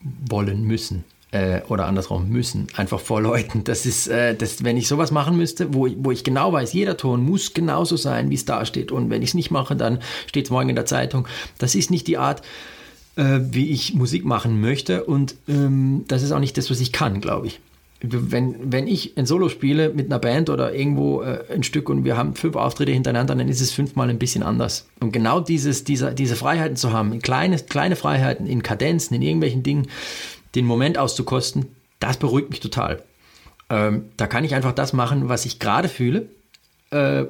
wollen 0.02 0.64
müssen 0.64 1.04
äh, 1.34 1.62
oder 1.68 1.88
andersrum 1.88 2.30
müssen, 2.30 2.68
einfach 2.76 3.00
vor 3.00 3.22
Leuten. 3.22 3.64
Das 3.64 3.86
ist, 3.86 4.08
äh, 4.08 4.36
das, 4.36 4.64
wenn 4.64 4.78
ich 4.78 4.88
sowas 4.88 5.12
machen 5.12 5.36
müsste, 5.36 5.74
wo, 5.74 5.88
wo 5.98 6.12
ich 6.12 6.24
genau 6.24 6.54
weiß, 6.54 6.74
jeder 6.74 6.96
Ton 6.96 7.24
muss 7.24 7.54
genauso 7.54 7.98
sein, 7.98 8.30
wie 8.30 8.36
es 8.36 8.46
da 8.46 8.66
steht. 8.66 8.92
Und 8.92 9.10
wenn 9.10 9.24
ich 9.24 9.30
es 9.30 9.34
nicht 9.34 9.50
mache, 9.50 9.76
dann 9.76 10.00
steht 10.28 10.46
es 10.46 10.52
morgen 10.52 10.70
in 10.70 10.76
der 10.76 10.86
Zeitung. 10.86 11.28
Das 11.58 11.74
ist 11.74 11.90
nicht 11.90 12.08
die 12.08 12.18
Art, 12.18 12.44
äh, 13.16 13.40
wie 13.42 13.72
ich 13.72 13.96
Musik 13.96 14.26
machen 14.26 14.62
möchte. 14.62 15.06
Und 15.06 15.36
ähm, 15.48 16.06
das 16.08 16.22
ist 16.22 16.32
auch 16.32 16.40
nicht 16.40 16.58
das, 16.58 16.70
was 16.70 16.80
ich 16.80 16.92
kann, 16.92 17.20
glaube 17.20 17.48
ich. 17.48 17.60
Wenn, 18.06 18.72
wenn 18.72 18.86
ich 18.86 19.18
ein 19.18 19.26
Solo 19.26 19.48
spiele 19.48 19.90
mit 19.90 20.08
einer 20.08 20.20
Band 20.20 20.50
oder 20.50 20.76
irgendwo 20.76 21.22
äh, 21.22 21.46
ein 21.52 21.64
Stück 21.64 21.90
und 21.90 22.04
wir 22.04 22.18
haben 22.18 22.36
fünf 22.36 22.58
Auftritte 22.58 22.92
hintereinander, 22.92 23.34
dann 23.34 23.48
ist 23.48 23.62
es 23.62 23.72
fünfmal 23.72 24.10
ein 24.10 24.20
bisschen 24.20 24.44
anders. 24.44 24.88
Und 25.00 25.14
genau 25.14 25.40
dieses, 25.40 25.86
diese, 25.86 26.14
diese 26.14 26.36
Freiheiten 26.36 26.76
zu 26.76 26.92
haben, 26.92 27.18
kleine, 27.22 27.58
kleine 27.58 27.96
Freiheiten 27.96 28.46
in 28.46 28.62
Kadenzen, 28.62 29.16
in 29.16 29.22
irgendwelchen 29.22 29.64
Dingen, 29.64 29.88
den 30.56 30.66
Moment 30.66 30.98
auszukosten, 30.98 31.76
das 32.00 32.18
beruhigt 32.18 32.50
mich 32.50 32.60
total. 32.60 33.04
Ähm, 33.70 34.06
da 34.18 34.28
kann 34.28 34.44
ich 34.44 34.56
einfach 34.56 34.74
das 34.74 34.94
machen, 34.94 35.30
was 35.30 35.46
ich 35.46 35.60
gerade 35.60 35.90
fühle. 35.90 36.28
Äh, 36.92 37.26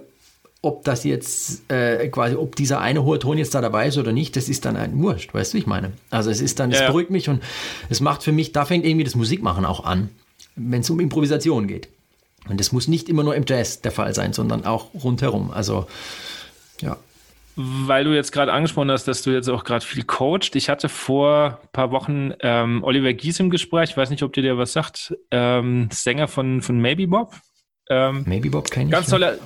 ob 0.62 0.86
das 0.86 1.04
jetzt 1.04 1.70
äh, 1.70 2.08
quasi, 2.08 2.36
ob 2.36 2.56
dieser 2.56 2.80
eine 2.80 3.04
hohe 3.04 3.20
Ton 3.20 3.38
jetzt 3.38 3.54
da 3.54 3.60
dabei 3.60 3.88
ist 3.88 3.98
oder 3.98 4.14
nicht, 4.14 4.38
das 4.38 4.48
ist 4.48 4.64
dann 4.64 4.78
ein 4.78 4.98
Wurscht, 4.98 5.34
weißt 5.34 5.52
du, 5.52 5.58
wie 5.58 5.62
ich 5.62 5.68
meine? 5.68 5.92
Also 6.10 6.30
es 6.30 6.40
ist 6.40 6.58
dann, 6.60 6.72
es 6.72 6.80
ja, 6.80 6.88
beruhigt 6.88 7.10
mich 7.10 7.28
und 7.28 7.44
es 7.90 8.00
macht 8.00 8.24
für 8.24 8.32
mich, 8.32 8.54
da 8.54 8.64
fängt 8.64 8.86
irgendwie 8.86 9.04
das 9.04 9.16
Musikmachen 9.16 9.66
auch 9.66 9.84
an, 9.84 10.10
wenn 10.56 10.80
es 10.80 10.90
um 10.90 11.02
Improvisation 11.02 11.68
geht. 11.68 11.90
Und 12.48 12.62
das 12.62 12.72
muss 12.72 12.88
nicht 12.88 13.10
immer 13.10 13.24
nur 13.24 13.36
im 13.36 13.44
Jazz 13.46 13.82
der 13.82 13.92
Fall 13.92 14.16
sein, 14.16 14.32
sondern 14.32 14.66
auch 14.66 14.88
rundherum. 14.94 15.52
Also 15.52 15.86
weil 17.56 18.04
du 18.04 18.16
jetzt 18.16 18.32
gerade 18.32 18.52
angesprochen 18.52 18.92
hast, 18.92 19.08
dass 19.08 19.22
du 19.22 19.32
jetzt 19.32 19.50
auch 19.50 19.64
gerade 19.64 19.86
viel 19.86 20.04
coacht. 20.04 20.56
Ich 20.56 20.70
hatte 20.70 20.90
vor 20.90 21.60
ein 21.62 21.70
paar 21.72 21.92
Wochen 21.92 22.34
ähm, 22.40 22.84
Oliver 22.84 23.14
Gies 23.14 23.40
im 23.40 23.50
Gespräch. 23.50 23.92
Ich 23.92 23.98
weiß 23.98 24.10
nicht, 24.10 24.24
ob 24.24 24.34
dir 24.34 24.42
der 24.44 24.58
was 24.58 24.74
sagt. 24.74 25.16
Ähm, 25.32 25.90
Sänger 25.92 26.28
von, 26.28 26.62
von 26.62 26.80
Maybe 26.80 27.08
Bob. 27.08 27.36
Ähm, 27.90 28.24
Maybe 28.28 28.50
Bob 28.50 28.72
kenne 28.72 28.86
ich. 28.86 28.92
Ganz 28.92 29.10
tolle, 29.10 29.40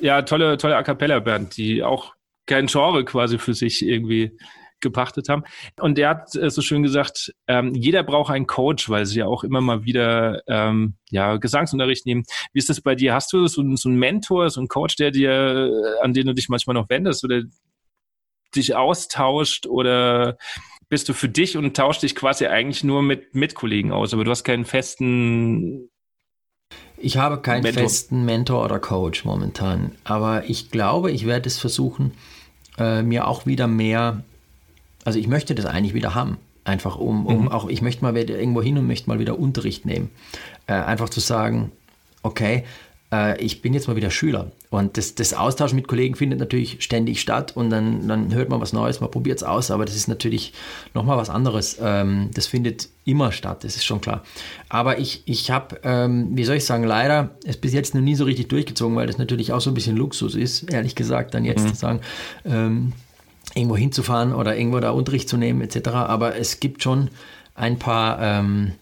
ja, 0.00 0.22
tolle, 0.22 0.56
tolle 0.56 0.76
A 0.76 0.82
Cappella-Band, 0.82 1.56
die 1.56 1.82
auch 1.82 2.14
kein 2.46 2.66
Genre 2.66 3.04
quasi 3.04 3.38
für 3.38 3.54
sich 3.54 3.86
irgendwie 3.86 4.36
gepachtet 4.80 5.28
haben. 5.28 5.44
Und 5.78 5.98
der 5.98 6.10
hat 6.10 6.34
äh, 6.34 6.50
so 6.50 6.62
schön 6.62 6.82
gesagt, 6.82 7.32
ähm, 7.46 7.74
jeder 7.74 8.02
braucht 8.02 8.30
einen 8.30 8.46
Coach, 8.46 8.88
weil 8.88 9.06
sie 9.06 9.20
ja 9.20 9.26
auch 9.26 9.44
immer 9.44 9.60
mal 9.60 9.84
wieder 9.84 10.42
ähm, 10.46 10.94
ja, 11.10 11.36
Gesangsunterricht 11.36 12.06
nehmen. 12.06 12.24
Wie 12.52 12.58
ist 12.58 12.68
das 12.68 12.80
bei 12.80 12.94
dir? 12.94 13.14
Hast 13.14 13.32
du 13.32 13.46
so, 13.46 13.76
so 13.76 13.88
einen 13.88 13.98
Mentor, 13.98 14.50
so 14.50 14.60
einen 14.60 14.68
Coach, 14.68 14.96
der 14.96 15.10
dir, 15.10 15.30
äh, 15.30 16.04
an 16.04 16.12
den 16.12 16.26
du 16.26 16.34
dich 16.34 16.48
manchmal 16.48 16.74
noch 16.74 16.88
wendest 16.88 17.24
oder 17.24 17.42
dich 18.54 18.74
austauscht 18.74 19.66
oder 19.66 20.36
bist 20.88 21.08
du 21.08 21.14
für 21.14 21.28
dich 21.28 21.56
und 21.56 21.76
tauscht 21.76 22.02
dich 22.02 22.14
quasi 22.16 22.46
eigentlich 22.46 22.84
nur 22.84 23.02
mit 23.02 23.34
Mitkollegen 23.34 23.92
aus, 23.92 24.12
aber 24.12 24.24
du 24.24 24.30
hast 24.30 24.44
keinen 24.44 24.64
festen 24.64 25.88
ich 27.02 27.16
habe 27.16 27.40
keinen 27.40 27.62
Mentor. 27.62 27.84
festen 27.84 28.24
Mentor 28.24 28.64
oder 28.64 28.78
Coach 28.78 29.24
momentan, 29.24 29.92
aber 30.04 30.50
ich 30.50 30.70
glaube, 30.70 31.10
ich 31.10 31.26
werde 31.26 31.48
es 31.48 31.58
versuchen, 31.58 32.12
äh, 32.76 33.02
mir 33.02 33.26
auch 33.26 33.46
wieder 33.46 33.66
mehr 33.66 34.22
also 35.04 35.18
ich 35.18 35.28
möchte 35.28 35.54
das 35.54 35.66
eigentlich 35.66 35.94
wieder 35.94 36.14
haben. 36.14 36.38
Einfach 36.62 36.96
um, 36.96 37.26
um 37.26 37.42
mhm. 37.42 37.48
auch, 37.48 37.68
ich 37.68 37.80
möchte 37.80 38.02
mal 38.02 38.14
wieder 38.14 38.38
irgendwo 38.38 38.62
hin 38.62 38.76
und 38.76 38.86
möchte 38.86 39.08
mal 39.08 39.18
wieder 39.18 39.38
Unterricht 39.38 39.86
nehmen. 39.86 40.10
Äh, 40.66 40.74
einfach 40.74 41.08
zu 41.08 41.20
sagen, 41.20 41.72
okay, 42.22 42.64
äh, 43.12 43.40
ich 43.42 43.62
bin 43.62 43.74
jetzt 43.74 43.88
mal 43.88 43.96
wieder 43.96 44.10
Schüler. 44.10 44.52
Und 44.70 44.96
das, 44.96 45.14
das 45.14 45.34
Austausch 45.34 45.72
mit 45.72 45.88
Kollegen 45.88 46.14
findet 46.14 46.38
natürlich 46.38 46.82
ständig 46.82 47.20
statt 47.20 47.56
und 47.56 47.70
dann, 47.70 48.06
dann 48.06 48.32
hört 48.34 48.48
man 48.50 48.60
was 48.60 48.72
Neues, 48.72 49.00
man 49.00 49.10
probiert 49.10 49.38
es 49.38 49.42
aus, 49.42 49.70
aber 49.70 49.84
das 49.84 49.96
ist 49.96 50.06
natürlich 50.06 50.52
nochmal 50.94 51.16
was 51.16 51.28
anderes. 51.28 51.78
Ähm, 51.82 52.30
das 52.34 52.46
findet 52.46 52.88
immer 53.04 53.32
statt, 53.32 53.64
das 53.64 53.76
ist 53.76 53.84
schon 53.84 54.00
klar. 54.00 54.22
Aber 54.68 54.98
ich, 54.98 55.22
ich 55.24 55.50
habe, 55.50 55.80
ähm, 55.82 56.36
wie 56.36 56.44
soll 56.44 56.56
ich 56.56 56.64
sagen, 56.64 56.84
leider 56.84 57.30
es 57.44 57.56
bis 57.56 57.72
jetzt 57.72 57.94
noch 57.94 58.02
nie 58.02 58.14
so 58.14 58.24
richtig 58.24 58.48
durchgezogen, 58.48 58.94
weil 58.96 59.08
das 59.08 59.18
natürlich 59.18 59.52
auch 59.52 59.60
so 59.60 59.70
ein 59.70 59.74
bisschen 59.74 59.96
Luxus 59.96 60.34
ist, 60.34 60.70
ehrlich 60.70 60.94
gesagt, 60.94 61.34
dann 61.34 61.44
jetzt 61.44 61.64
mhm. 61.64 61.68
zu 61.68 61.74
sagen, 61.74 62.00
ähm, 62.44 62.92
irgendwo 63.54 63.76
hinzufahren 63.76 64.34
oder 64.34 64.56
irgendwo 64.56 64.80
da 64.80 64.90
Unterricht 64.90 65.28
zu 65.28 65.36
nehmen 65.36 65.60
etc. 65.60 65.88
Aber 65.88 66.36
es 66.36 66.60
gibt 66.60 66.82
schon 66.82 67.10
ein 67.54 67.78
paar 67.78 68.20
ähm, 68.20 68.72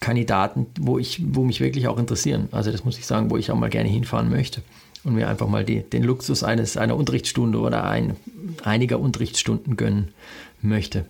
Kandidaten, 0.00 0.66
wo, 0.78 0.98
ich, 0.98 1.20
wo 1.34 1.44
mich 1.44 1.60
wirklich 1.60 1.88
auch 1.88 1.98
interessieren. 1.98 2.48
Also 2.52 2.70
das 2.70 2.84
muss 2.84 2.98
ich 2.98 3.06
sagen, 3.06 3.30
wo 3.30 3.36
ich 3.36 3.50
auch 3.50 3.56
mal 3.56 3.70
gerne 3.70 3.88
hinfahren 3.88 4.30
möchte 4.30 4.62
und 5.04 5.14
mir 5.14 5.28
einfach 5.28 5.48
mal 5.48 5.64
die, 5.64 5.82
den 5.82 6.04
Luxus 6.04 6.42
eines, 6.42 6.76
einer 6.76 6.96
Unterrichtsstunde 6.96 7.58
oder 7.58 7.84
ein, 7.84 8.16
einiger 8.62 9.00
Unterrichtsstunden 9.00 9.76
gönnen 9.76 10.12
möchte. 10.60 11.06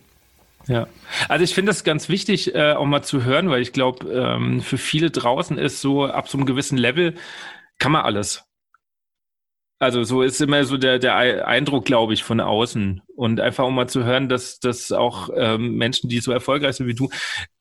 Ja, 0.67 0.87
also 1.29 1.45
ich 1.45 1.55
finde 1.55 1.71
das 1.71 1.83
ganz 1.83 2.09
wichtig, 2.11 2.55
äh, 2.55 2.73
auch 2.73 2.85
mal 2.85 3.03
zu 3.03 3.25
hören, 3.25 3.49
weil 3.49 3.63
ich 3.63 3.73
glaube, 3.73 4.07
ähm, 4.13 4.61
für 4.61 4.77
viele 4.77 5.11
draußen 5.11 5.57
ist 5.57 5.81
so 5.81 6.05
ab 6.05 6.29
so 6.29 6.37
einem 6.37 6.47
gewissen 6.47 6.77
Level 6.77 7.15
kann 7.79 7.93
man 7.93 8.03
alles. 8.03 8.45
Also 9.81 10.03
so 10.03 10.23
ist 10.23 10.41
immer 10.41 10.65
so 10.65 10.77
der, 10.77 10.99
der 10.99 11.47
Eindruck, 11.47 11.85
glaube 11.85 12.13
ich, 12.13 12.25
von 12.25 12.41
außen. 12.41 13.03
Und 13.15 13.41
einfach 13.41 13.65
um 13.65 13.75
mal 13.75 13.89
zu 13.89 14.05
hören, 14.05 14.29
dass, 14.29 14.59
dass 14.59 14.91
auch 14.91 15.31
ähm, 15.37 15.77
Menschen, 15.77 16.09
die 16.09 16.19
so 16.21 16.33
erfolgreich 16.33 16.77
sind 16.77 16.89
wie 16.89 16.95
du, 16.95 17.09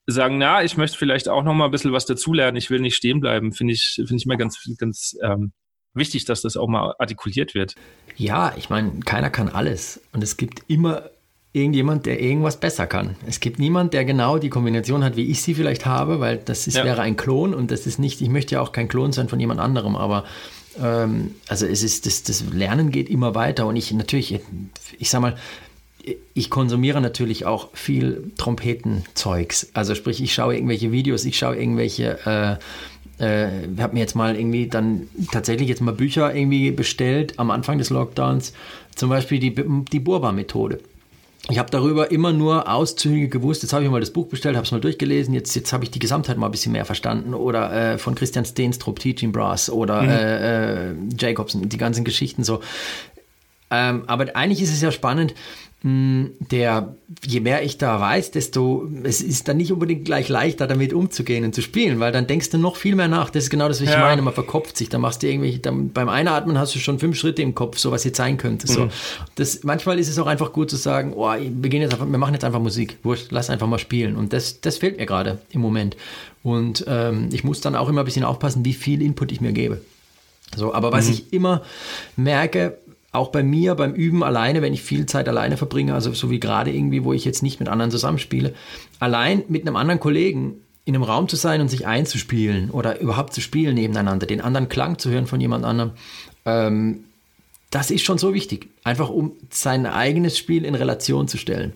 sagen, 0.08 0.38
na, 0.38 0.63
ich 0.63 0.77
möchte 0.77 0.97
vielleicht 0.97 1.30
auch 1.30 1.43
noch 1.43 1.53
mal 1.53 1.65
ein 1.65 1.71
bisschen 1.71 1.91
was 1.91 2.06
dazulernen, 2.06 2.58
ich 2.58 2.69
will 2.69 2.80
nicht 2.80 2.95
stehen 2.95 3.19
bleiben, 3.19 3.51
finde 3.51 3.73
ich, 3.73 3.95
finde 3.95 4.15
ich 4.15 4.25
immer 4.25 4.38
ganz, 4.38 4.58
ganz 4.77 5.17
ähm, 5.21 5.51
wichtig, 5.93 6.25
dass 6.25 6.41
das 6.41 6.58
auch 6.58 6.67
mal 6.67 6.95
artikuliert 6.97 7.53
wird. 7.53 7.75
Ja, 8.15 8.53
ich 8.58 8.69
meine, 8.69 8.99
keiner 9.01 9.30
kann 9.30 9.49
alles. 9.49 10.01
Und 10.13 10.23
es 10.23 10.38
gibt 10.38 10.63
immer 10.67 11.10
irgendjemand, 11.53 12.06
der 12.06 12.21
irgendwas 12.21 12.60
besser 12.60 12.88
kann. 12.88 13.15
Es 13.25 13.39
gibt 13.39 13.60
niemand, 13.60 13.93
der 13.93 14.06
genau 14.06 14.38
die 14.38 14.49
Kombination 14.49 15.03
hat, 15.03 15.15
wie 15.17 15.30
ich 15.30 15.41
sie 15.41 15.56
vielleicht 15.56 15.86
habe, 15.86 16.19
weil 16.19 16.38
das 16.38 16.67
ist, 16.67 16.77
ja. 16.77 16.86
wäre 16.86 17.01
ein 17.01 17.17
Klon 17.17 17.53
und 17.53 17.71
das 17.71 17.88
ist 17.88 17.99
nicht, 17.99 18.21
ich 18.21 18.30
möchte 18.30 18.56
ja 18.56 18.62
auch 18.62 18.71
kein 18.71 18.88
Klon 18.88 19.12
sein 19.12 19.27
von 19.27 19.39
jemand 19.39 19.60
anderem, 19.60 19.95
aber 19.95 20.25
ähm, 20.81 21.35
also 21.47 21.65
es 21.65 21.83
ist, 21.83 22.05
das, 22.05 22.23
das 22.23 22.43
Lernen 22.51 22.91
geht 22.91 23.09
immer 23.09 23.35
weiter 23.35 23.67
und 23.67 23.75
ich 23.75 23.91
natürlich, 23.91 24.39
ich 24.99 25.09
sag 25.09 25.21
mal, 25.21 25.35
ich 26.33 26.49
konsumiere 26.49 27.01
natürlich 27.01 27.45
auch 27.45 27.69
viel 27.73 28.31
Trompetenzeugs. 28.37 29.69
Also 29.73 29.95
sprich, 29.95 30.21
ich 30.21 30.33
schaue 30.33 30.55
irgendwelche 30.55 30.91
Videos, 30.91 31.25
ich 31.25 31.37
schaue 31.37 31.57
irgendwelche, 31.57 32.59
äh, 33.19 33.45
äh, 33.45 33.49
habe 33.79 33.93
mir 33.93 33.99
jetzt 33.99 34.15
mal 34.15 34.35
irgendwie 34.35 34.67
dann 34.67 35.07
tatsächlich 35.31 35.67
jetzt 35.67 35.81
mal 35.81 35.93
Bücher 35.93 36.33
irgendwie 36.33 36.71
bestellt 36.71 37.33
am 37.37 37.51
Anfang 37.51 37.77
des 37.77 37.89
Lockdowns, 37.89 38.53
zum 38.95 39.09
Beispiel 39.09 39.39
die, 39.39 39.53
die 39.91 39.99
Burba-Methode. 39.99 40.79
Ich 41.49 41.60
habe 41.60 41.69
darüber 41.71 42.12
immer 42.12 42.33
nur 42.33 42.69
Auszüge 42.69 43.29
gewusst. 43.29 43.63
Jetzt 43.63 43.71
habe 43.71 43.83
ich 43.83 43.89
mal 43.89 44.01
das 44.01 44.12
Buch 44.12 44.27
bestellt, 44.27 44.57
habe 44.57 44.65
es 44.65 44.71
mal 44.71 44.81
durchgelesen. 44.81 45.33
Jetzt, 45.33 45.55
jetzt 45.55 45.71
habe 45.71 45.86
ich 45.86 45.91
die 45.91 45.99
Gesamtheit 45.99 46.38
mal 46.38 46.47
ein 46.47 46.51
bisschen 46.51 46.73
mehr 46.73 46.83
verstanden. 46.83 47.33
Oder 47.33 47.93
äh, 47.93 47.97
von 47.97 48.15
Christian 48.15 48.43
Steenstrup, 48.43 48.99
Teaching 48.99 49.31
Brass 49.31 49.69
oder 49.69 50.01
mhm. 50.01 50.10
äh, 50.10 50.89
äh, 50.89 50.95
Jacobson, 51.17 51.69
die 51.69 51.78
ganzen 51.78 52.03
Geschichten 52.03 52.43
so. 52.43 52.61
Ähm, 53.69 54.03
aber 54.07 54.36
eigentlich 54.36 54.61
ist 54.61 54.74
es 54.74 54.82
ja 54.82 54.91
spannend, 54.91 55.34
der, 55.84 56.95
je 57.23 57.39
mehr 57.39 57.63
ich 57.63 57.78
da 57.78 57.99
weiß, 57.99 58.32
desto, 58.32 58.89
es 59.03 59.21
ist 59.21 59.47
dann 59.47 59.57
nicht 59.57 59.71
unbedingt 59.71 60.05
gleich 60.05 60.28
leichter, 60.28 60.65
damit 60.65 60.91
umzugehen 60.91 61.45
und 61.45 61.53
zu 61.53 61.61
spielen, 61.61 61.99
weil 61.99 62.11
dann 62.11 62.25
denkst 62.25 62.49
du 62.49 62.57
noch 62.57 62.78
viel 62.78 62.95
mehr 62.95 63.07
nach. 63.07 63.30
Das 63.30 63.43
ist 63.43 63.49
genau 63.51 63.67
das, 63.67 63.80
was 63.80 63.88
ich 63.88 63.93
ja. 63.93 63.99
meine. 63.99 64.23
Man 64.23 64.34
verkopft 64.34 64.75
sich, 64.75 64.89
dann 64.89 65.01
machst 65.01 65.21
du 65.21 65.28
irgendwelche, 65.28 65.59
dann, 65.59 65.91
beim 65.91 66.09
Einatmen 66.09 66.57
hast 66.57 66.73
du 66.73 66.80
schon 66.80 66.97
fünf 66.97 67.15
Schritte 67.15 67.43
im 67.43 67.53
Kopf, 67.53 67.78
so 67.78 67.91
was 67.91 68.03
jetzt 68.05 68.17
sein 68.17 68.38
könnte. 68.38 68.65
So. 68.65 68.86
Mhm. 68.86 68.89
Das, 69.36 69.63
manchmal 69.63 69.99
ist 69.99 70.09
es 70.09 70.17
auch 70.17 70.25
einfach 70.25 70.51
gut 70.51 70.71
zu 70.71 70.78
sagen, 70.78 71.13
oh, 71.15 71.30
wir, 71.30 71.51
beginnen 71.51 71.84
jetzt 71.84 71.93
einfach, 71.93 72.09
wir 72.09 72.17
machen 72.17 72.34
jetzt 72.34 72.43
einfach 72.43 72.59
Musik. 72.59 72.97
Wurscht, 73.03 73.28
lass 73.30 73.51
einfach 73.51 73.67
mal 73.67 73.78
spielen. 73.78 74.15
Und 74.15 74.34
das, 74.34 74.59
das 74.61 74.78
fehlt 74.78 74.97
mir 74.97 75.05
gerade 75.05 75.38
im 75.51 75.61
Moment. 75.61 75.95
Und 76.41 76.86
ähm, 76.88 77.30
ich 77.32 77.43
muss 77.43 77.61
dann 77.61 77.75
auch 77.75 77.88
immer 77.88 78.01
ein 78.01 78.05
bisschen 78.05 78.23
aufpassen, 78.23 78.65
wie 78.65 78.73
viel 78.73 79.01
Input 79.01 79.32
ich 79.32 79.41
mir 79.41 79.51
gebe. 79.51 79.82
So, 80.55 80.73
aber 80.73 80.91
was 80.91 81.05
mhm. 81.05 81.13
ich 81.13 81.34
immer 81.34 81.61
merke, 82.15 82.78
auch 83.12 83.30
bei 83.30 83.43
mir 83.43 83.76
beim 83.76 83.93
Üben 83.93 84.24
alleine, 84.24 84.62
wenn 84.62 84.74
ich 84.74 84.84
viel 84.84 85.05
Zeit 85.05 85.28
alleine 85.28 85.58
verbringe, 85.58 85.93
also 85.93 86.14
so 86.14 86.30
wie 86.30 86.39
gerade 86.39 86.72
irgendwie, 86.72 87.03
wo 87.03 87.14
ich 87.14 87.26
jetzt 87.26 87.41
nicht 87.41 87.60
mit 87.60 87.70
anderen 87.70 87.91
zusammenspiele, 87.91 88.53
allein 88.99 89.43
mit 89.47 89.64
einem 89.64 89.76
anderen 89.76 89.99
Kollegen 89.99 90.62
in 90.86 90.95
einem 90.95 91.03
Raum 91.03 91.28
zu 91.28 91.36
sein 91.36 91.60
und 91.62 91.68
sich 91.68 91.86
einzuspielen 91.86 92.70
oder 92.70 92.99
überhaupt 92.99 93.34
zu 93.34 93.41
spielen 93.41 93.76
nebeneinander, 93.76 94.26
den 94.26 94.41
anderen 94.41 94.70
Klang 94.70 94.99
zu 94.99 95.10
hören 95.10 95.28
von 95.28 95.41
jemand 95.41 95.66
anderem, 95.66 95.91
ähm, 96.45 97.03
das 97.70 97.91
ist 97.91 98.03
schon 98.03 98.18
so 98.18 98.34
wichtig. 98.34 98.70
Einfach 98.84 99.10
um 99.10 99.34
sein 99.49 99.86
eigenes 99.86 100.38
Spiel 100.38 100.64
in 100.64 100.76
Relation 100.76 101.28
zu 101.28 101.38
stellen. 101.38 101.74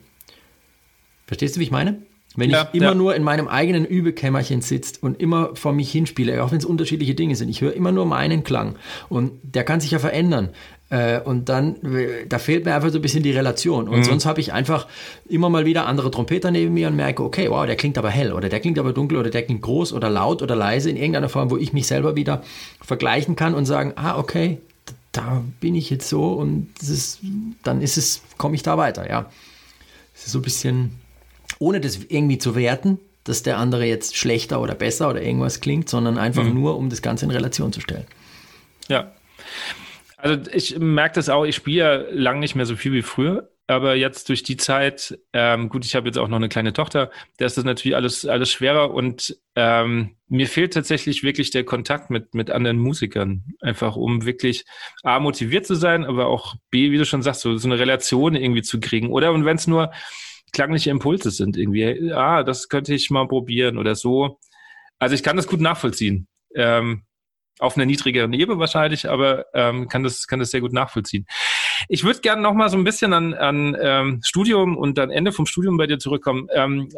Verstehst 1.27 1.55
du, 1.55 1.59
wie 1.59 1.65
ich 1.65 1.71
meine? 1.71 2.01
Wenn 2.35 2.49
ja, 2.49 2.69
ich 2.71 2.77
immer 2.77 2.91
ja. 2.91 2.95
nur 2.95 3.15
in 3.15 3.23
meinem 3.23 3.49
eigenen 3.49 3.85
Übekämmerchen 3.85 4.61
sitze 4.61 4.99
und 5.01 5.19
immer 5.19 5.55
vor 5.55 5.73
mich 5.73 5.91
hinspiele, 5.91 6.41
auch 6.41 6.51
wenn 6.51 6.59
es 6.59 6.65
unterschiedliche 6.65 7.13
Dinge 7.13 7.35
sind, 7.35 7.49
ich 7.49 7.59
höre 7.59 7.73
immer 7.73 7.91
nur 7.91 8.05
meinen 8.05 8.43
Klang 8.43 8.75
und 9.09 9.33
der 9.43 9.65
kann 9.65 9.81
sich 9.81 9.91
ja 9.91 9.99
verändern. 9.99 10.49
Äh, 10.91 11.21
und 11.21 11.47
dann, 11.47 11.77
da 12.27 12.37
fehlt 12.37 12.65
mir 12.65 12.75
einfach 12.75 12.89
so 12.89 12.97
ein 12.97 13.01
bisschen 13.01 13.23
die 13.23 13.31
Relation. 13.31 13.87
Und 13.87 13.99
mhm. 13.99 14.03
sonst 14.03 14.25
habe 14.25 14.41
ich 14.41 14.51
einfach 14.51 14.87
immer 15.27 15.49
mal 15.49 15.65
wieder 15.65 15.87
andere 15.87 16.11
Trompeter 16.11 16.51
neben 16.51 16.73
mir 16.73 16.89
und 16.89 16.97
merke, 16.97 17.23
okay, 17.23 17.49
wow, 17.49 17.65
der 17.65 17.77
klingt 17.77 17.97
aber 17.97 18.09
hell 18.09 18.33
oder 18.33 18.49
der 18.49 18.59
klingt 18.59 18.77
aber 18.77 18.91
dunkel 18.91 19.17
oder 19.17 19.29
der 19.29 19.43
klingt 19.43 19.61
groß 19.61 19.93
oder 19.93 20.09
laut 20.09 20.41
oder 20.41 20.55
leise 20.55 20.89
in 20.89 20.97
irgendeiner 20.97 21.29
Form, 21.29 21.49
wo 21.49 21.55
ich 21.55 21.71
mich 21.71 21.87
selber 21.87 22.17
wieder 22.17 22.43
vergleichen 22.81 23.37
kann 23.37 23.55
und 23.55 23.65
sagen, 23.65 23.93
ah, 23.95 24.19
okay, 24.19 24.57
da 25.13 25.41
bin 25.61 25.75
ich 25.75 25.89
jetzt 25.89 26.09
so 26.09 26.33
und 26.33 26.67
ist, 26.81 27.19
dann 27.63 27.81
ist 27.81 27.97
es, 27.97 28.21
komme 28.37 28.55
ich 28.55 28.63
da 28.63 28.77
weiter, 28.77 29.09
ja. 29.09 29.29
Es 30.13 30.25
ist 30.25 30.33
so 30.33 30.39
ein 30.39 30.43
bisschen 30.43 30.99
ohne 31.59 31.79
das 31.79 31.99
irgendwie 32.09 32.37
zu 32.37 32.55
werten, 32.55 32.99
dass 33.23 33.43
der 33.43 33.57
andere 33.57 33.85
jetzt 33.85 34.17
schlechter 34.17 34.59
oder 34.59 34.75
besser 34.75 35.09
oder 35.09 35.21
irgendwas 35.21 35.61
klingt, 35.61 35.87
sondern 35.87 36.17
einfach 36.17 36.43
mhm. 36.43 36.53
nur, 36.53 36.77
um 36.77 36.89
das 36.89 37.01
Ganze 37.01 37.23
in 37.25 37.31
Relation 37.31 37.71
zu 37.71 37.79
stellen. 37.79 38.05
Ja. 38.89 39.11
Also 40.21 40.51
ich 40.51 40.77
merke 40.77 41.15
das 41.15 41.29
auch, 41.29 41.45
ich 41.45 41.55
spiele 41.55 41.77
ja 41.77 41.95
lang 42.11 42.39
nicht 42.39 42.55
mehr 42.55 42.65
so 42.65 42.75
viel 42.75 42.93
wie 42.93 43.01
früher, 43.01 43.49
aber 43.67 43.95
jetzt 43.95 44.29
durch 44.29 44.43
die 44.43 44.57
Zeit, 44.57 45.17
ähm, 45.33 45.69
gut, 45.69 45.85
ich 45.85 45.95
habe 45.95 46.07
jetzt 46.07 46.17
auch 46.17 46.27
noch 46.27 46.37
eine 46.37 46.49
kleine 46.49 46.73
Tochter, 46.73 47.09
da 47.37 47.45
ist 47.45 47.57
das 47.57 47.63
natürlich 47.63 47.95
alles, 47.95 48.25
alles 48.25 48.51
schwerer 48.51 48.93
und 48.93 49.37
ähm, 49.55 50.17
mir 50.27 50.47
fehlt 50.47 50.73
tatsächlich 50.73 51.23
wirklich 51.23 51.51
der 51.51 51.63
Kontakt 51.63 52.09
mit, 52.09 52.33
mit 52.33 52.51
anderen 52.51 52.77
Musikern, 52.77 53.45
einfach 53.61 53.95
um 53.95 54.25
wirklich 54.25 54.65
A, 55.03 55.19
motiviert 55.19 55.65
zu 55.65 55.75
sein, 55.75 56.05
aber 56.05 56.27
auch 56.27 56.55
B, 56.69 56.91
wie 56.91 56.97
du 56.97 57.05
schon 57.05 57.21
sagst, 57.21 57.41
so, 57.41 57.57
so 57.57 57.67
eine 57.67 57.79
Relation 57.79 58.35
irgendwie 58.35 58.61
zu 58.61 58.79
kriegen. 58.79 59.09
Oder 59.09 59.31
und 59.31 59.45
wenn 59.45 59.57
es 59.57 59.67
nur 59.67 59.91
klangliche 60.51 60.89
Impulse 60.89 61.31
sind 61.31 61.57
irgendwie. 61.57 62.11
Ah, 62.11 62.43
das 62.43 62.69
könnte 62.69 62.93
ich 62.93 63.09
mal 63.09 63.27
probieren 63.27 63.77
oder 63.77 63.95
so. 63.95 64.39
Also 64.99 65.15
ich 65.15 65.23
kann 65.23 65.37
das 65.37 65.47
gut 65.47 65.61
nachvollziehen. 65.61 66.27
Ähm, 66.55 67.03
auf 67.61 67.77
einer 67.77 67.85
niedrigeren 67.85 68.33
Ebene 68.33 68.59
wahrscheinlich, 68.59 69.09
aber 69.09 69.45
ähm, 69.53 69.87
kann 69.87 70.03
das 70.03 70.27
kann 70.27 70.39
das 70.39 70.51
sehr 70.51 70.61
gut 70.61 70.73
nachvollziehen. 70.73 71.25
Ich 71.87 72.03
würde 72.03 72.21
gerne 72.21 72.41
noch 72.41 72.53
mal 72.53 72.69
so 72.69 72.77
ein 72.77 72.83
bisschen 72.83 73.13
an, 73.13 73.33
an 73.33 73.77
ähm, 73.79 74.21
Studium 74.23 74.77
und 74.77 74.97
dann 74.97 75.11
Ende 75.11 75.31
vom 75.31 75.45
Studium 75.45 75.77
bei 75.77 75.87
dir 75.87 75.99
zurückkommen. 75.99 76.47
Ähm, 76.53 76.89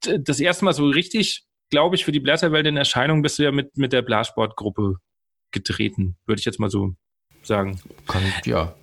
das 0.00 0.40
erste 0.40 0.64
Mal 0.64 0.72
so 0.72 0.86
richtig, 0.86 1.44
glaube 1.70 1.96
ich, 1.96 2.04
für 2.04 2.12
die 2.12 2.20
Blätterwelt 2.20 2.66
in 2.66 2.76
Erscheinung 2.76 3.22
bist 3.22 3.38
du 3.38 3.44
ja 3.44 3.52
mit 3.52 3.76
mit 3.76 3.92
der 3.92 4.02
Blasportgruppe 4.02 4.96
getreten, 5.50 6.16
würde 6.26 6.40
ich 6.40 6.44
jetzt 6.44 6.60
mal 6.60 6.70
so 6.70 6.94
sagen. 7.42 7.80
Kann, 8.06 8.22
ja, 8.44 8.74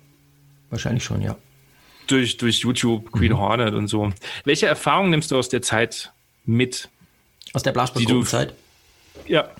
wahrscheinlich 0.70 1.04
schon, 1.04 1.22
ja 1.22 1.36
durch, 2.06 2.36
durch 2.36 2.60
YouTube, 2.60 3.10
Queen 3.12 3.32
mhm. 3.32 3.38
Hornet 3.38 3.74
und 3.74 3.88
so. 3.88 4.12
Welche 4.44 4.66
Erfahrungen 4.66 5.10
nimmst 5.10 5.30
du 5.30 5.36
aus 5.36 5.48
der 5.48 5.62
Zeit 5.62 6.12
mit? 6.44 6.88
Aus 7.52 7.62
der 7.62 7.72
Blasportgruppenzeit? 7.72 8.54
Ja. 9.26 9.50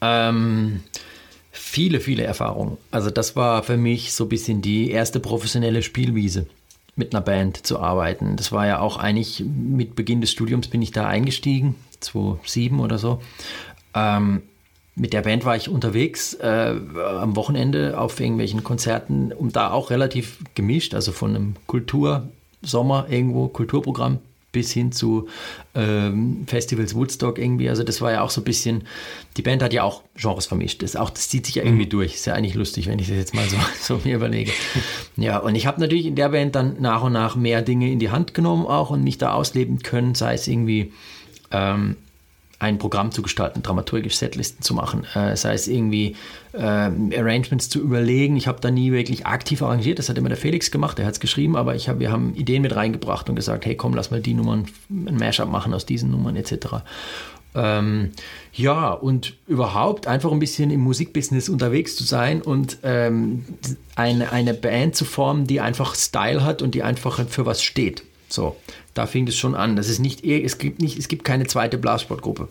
Ähm, 0.00 0.82
viele, 1.50 2.00
viele 2.00 2.22
Erfahrungen. 2.22 2.76
Also 2.90 3.10
das 3.10 3.36
war 3.36 3.62
für 3.62 3.76
mich 3.76 4.12
so 4.12 4.24
ein 4.24 4.28
bisschen 4.28 4.62
die 4.62 4.90
erste 4.90 5.20
professionelle 5.20 5.82
Spielwiese 5.82 6.46
mit 6.96 7.14
einer 7.14 7.22
Band 7.22 7.66
zu 7.66 7.78
arbeiten. 7.78 8.36
Das 8.36 8.52
war 8.52 8.66
ja 8.66 8.80
auch 8.80 8.96
eigentlich 8.96 9.44
mit 9.44 9.94
Beginn 9.94 10.20
des 10.20 10.32
Studiums 10.32 10.68
bin 10.68 10.82
ich 10.82 10.90
da 10.90 11.06
eingestiegen, 11.06 11.74
2007 12.00 12.80
oder 12.80 12.98
so. 12.98 13.20
Ähm, 13.94 14.42
mit 14.94 15.12
der 15.12 15.22
Band 15.22 15.44
war 15.44 15.56
ich 15.56 15.68
unterwegs 15.68 16.34
äh, 16.34 16.74
am 17.20 17.36
Wochenende 17.36 17.98
auf 17.98 18.20
irgendwelchen 18.20 18.64
Konzerten 18.64 19.32
und 19.32 19.56
da 19.56 19.70
auch 19.70 19.90
relativ 19.90 20.38
gemischt, 20.54 20.94
also 20.94 21.12
von 21.12 21.34
einem 21.34 21.56
Kultursommer 21.66 23.06
irgendwo, 23.08 23.48
Kulturprogramm 23.48 24.18
bis 24.52 24.72
hin 24.72 24.90
zu 24.92 25.28
ähm, 25.74 26.44
Festivals 26.46 26.94
Woodstock 26.94 27.38
irgendwie. 27.38 27.68
Also 27.68 27.84
das 27.84 28.00
war 28.00 28.12
ja 28.12 28.22
auch 28.22 28.30
so 28.30 28.40
ein 28.40 28.44
bisschen, 28.44 28.84
die 29.36 29.42
Band 29.42 29.62
hat 29.62 29.72
ja 29.72 29.84
auch 29.84 30.02
Genres 30.16 30.46
vermischt. 30.46 30.82
Das, 30.82 30.96
auch, 30.96 31.10
das 31.10 31.28
zieht 31.28 31.46
sich 31.46 31.54
ja 31.54 31.62
irgendwie 31.62 31.84
mhm. 31.84 31.90
durch. 31.90 32.14
Ist 32.14 32.26
ja 32.26 32.34
eigentlich 32.34 32.54
lustig, 32.54 32.86
wenn 32.88 32.98
ich 32.98 33.08
das 33.08 33.16
jetzt 33.16 33.34
mal 33.34 33.48
so, 33.48 33.56
so 33.80 34.00
mir 34.04 34.16
überlege. 34.16 34.52
Ja, 35.16 35.38
und 35.38 35.54
ich 35.54 35.66
habe 35.66 35.80
natürlich 35.80 36.06
in 36.06 36.16
der 36.16 36.30
Band 36.30 36.54
dann 36.54 36.80
nach 36.80 37.02
und 37.02 37.12
nach 37.12 37.36
mehr 37.36 37.62
Dinge 37.62 37.90
in 37.90 37.98
die 37.98 38.10
Hand 38.10 38.34
genommen 38.34 38.66
auch 38.66 38.90
und 38.90 39.04
mich 39.04 39.18
da 39.18 39.32
ausleben 39.32 39.80
können, 39.80 40.14
sei 40.14 40.34
es 40.34 40.48
irgendwie 40.48 40.92
ähm, 41.52 41.96
ein 42.60 42.78
Programm 42.78 43.10
zu 43.10 43.22
gestalten, 43.22 43.62
dramaturgisch 43.62 44.16
Setlisten 44.16 44.62
zu 44.62 44.74
machen, 44.74 45.04
äh, 45.14 45.34
sei 45.34 45.54
es 45.54 45.66
irgendwie 45.66 46.14
äh, 46.52 46.58
Arrangements 46.60 47.70
zu 47.70 47.80
überlegen. 47.80 48.36
Ich 48.36 48.46
habe 48.46 48.60
da 48.60 48.70
nie 48.70 48.92
wirklich 48.92 49.26
aktiv 49.26 49.62
arrangiert, 49.62 49.98
das 49.98 50.08
hat 50.08 50.18
immer 50.18 50.28
der 50.28 50.36
Felix 50.38 50.70
gemacht, 50.70 50.98
der 50.98 51.06
hat 51.06 51.14
es 51.14 51.20
geschrieben, 51.20 51.56
aber 51.56 51.74
ich 51.74 51.88
hab, 51.88 51.98
wir 51.98 52.12
haben 52.12 52.34
Ideen 52.34 52.62
mit 52.62 52.76
reingebracht 52.76 53.28
und 53.28 53.34
gesagt, 53.34 53.64
hey 53.64 53.74
komm, 53.74 53.94
lass 53.94 54.10
mal 54.10 54.20
die 54.20 54.34
Nummern, 54.34 54.66
ein 54.90 55.16
Mashup 55.16 55.50
machen 55.50 55.72
aus 55.72 55.86
diesen 55.86 56.10
Nummern 56.10 56.36
etc. 56.36 56.82
Ähm, 57.54 58.10
ja, 58.52 58.90
und 58.90 59.34
überhaupt 59.48 60.06
einfach 60.06 60.30
ein 60.30 60.38
bisschen 60.38 60.70
im 60.70 60.80
Musikbusiness 60.80 61.48
unterwegs 61.48 61.96
zu 61.96 62.04
sein 62.04 62.42
und 62.42 62.78
ähm, 62.82 63.46
eine, 63.96 64.32
eine 64.32 64.52
Band 64.52 64.96
zu 64.96 65.06
formen, 65.06 65.46
die 65.46 65.60
einfach 65.60 65.94
Style 65.94 66.44
hat 66.44 66.60
und 66.60 66.74
die 66.74 66.82
einfach 66.82 67.26
für 67.26 67.46
was 67.46 67.62
steht. 67.62 68.04
So, 68.28 68.56
da 69.00 69.06
fing 69.06 69.26
es 69.26 69.36
schon 69.36 69.54
an. 69.54 69.76
Das 69.76 69.88
ist 69.88 69.98
nicht, 69.98 70.24
es 70.24 70.58
gibt 70.58 70.82
nicht, 70.82 70.98
es 70.98 71.08
gibt 71.08 71.24
keine 71.24 71.46
zweite 71.46 71.78
Blasportgruppe. 71.78 72.48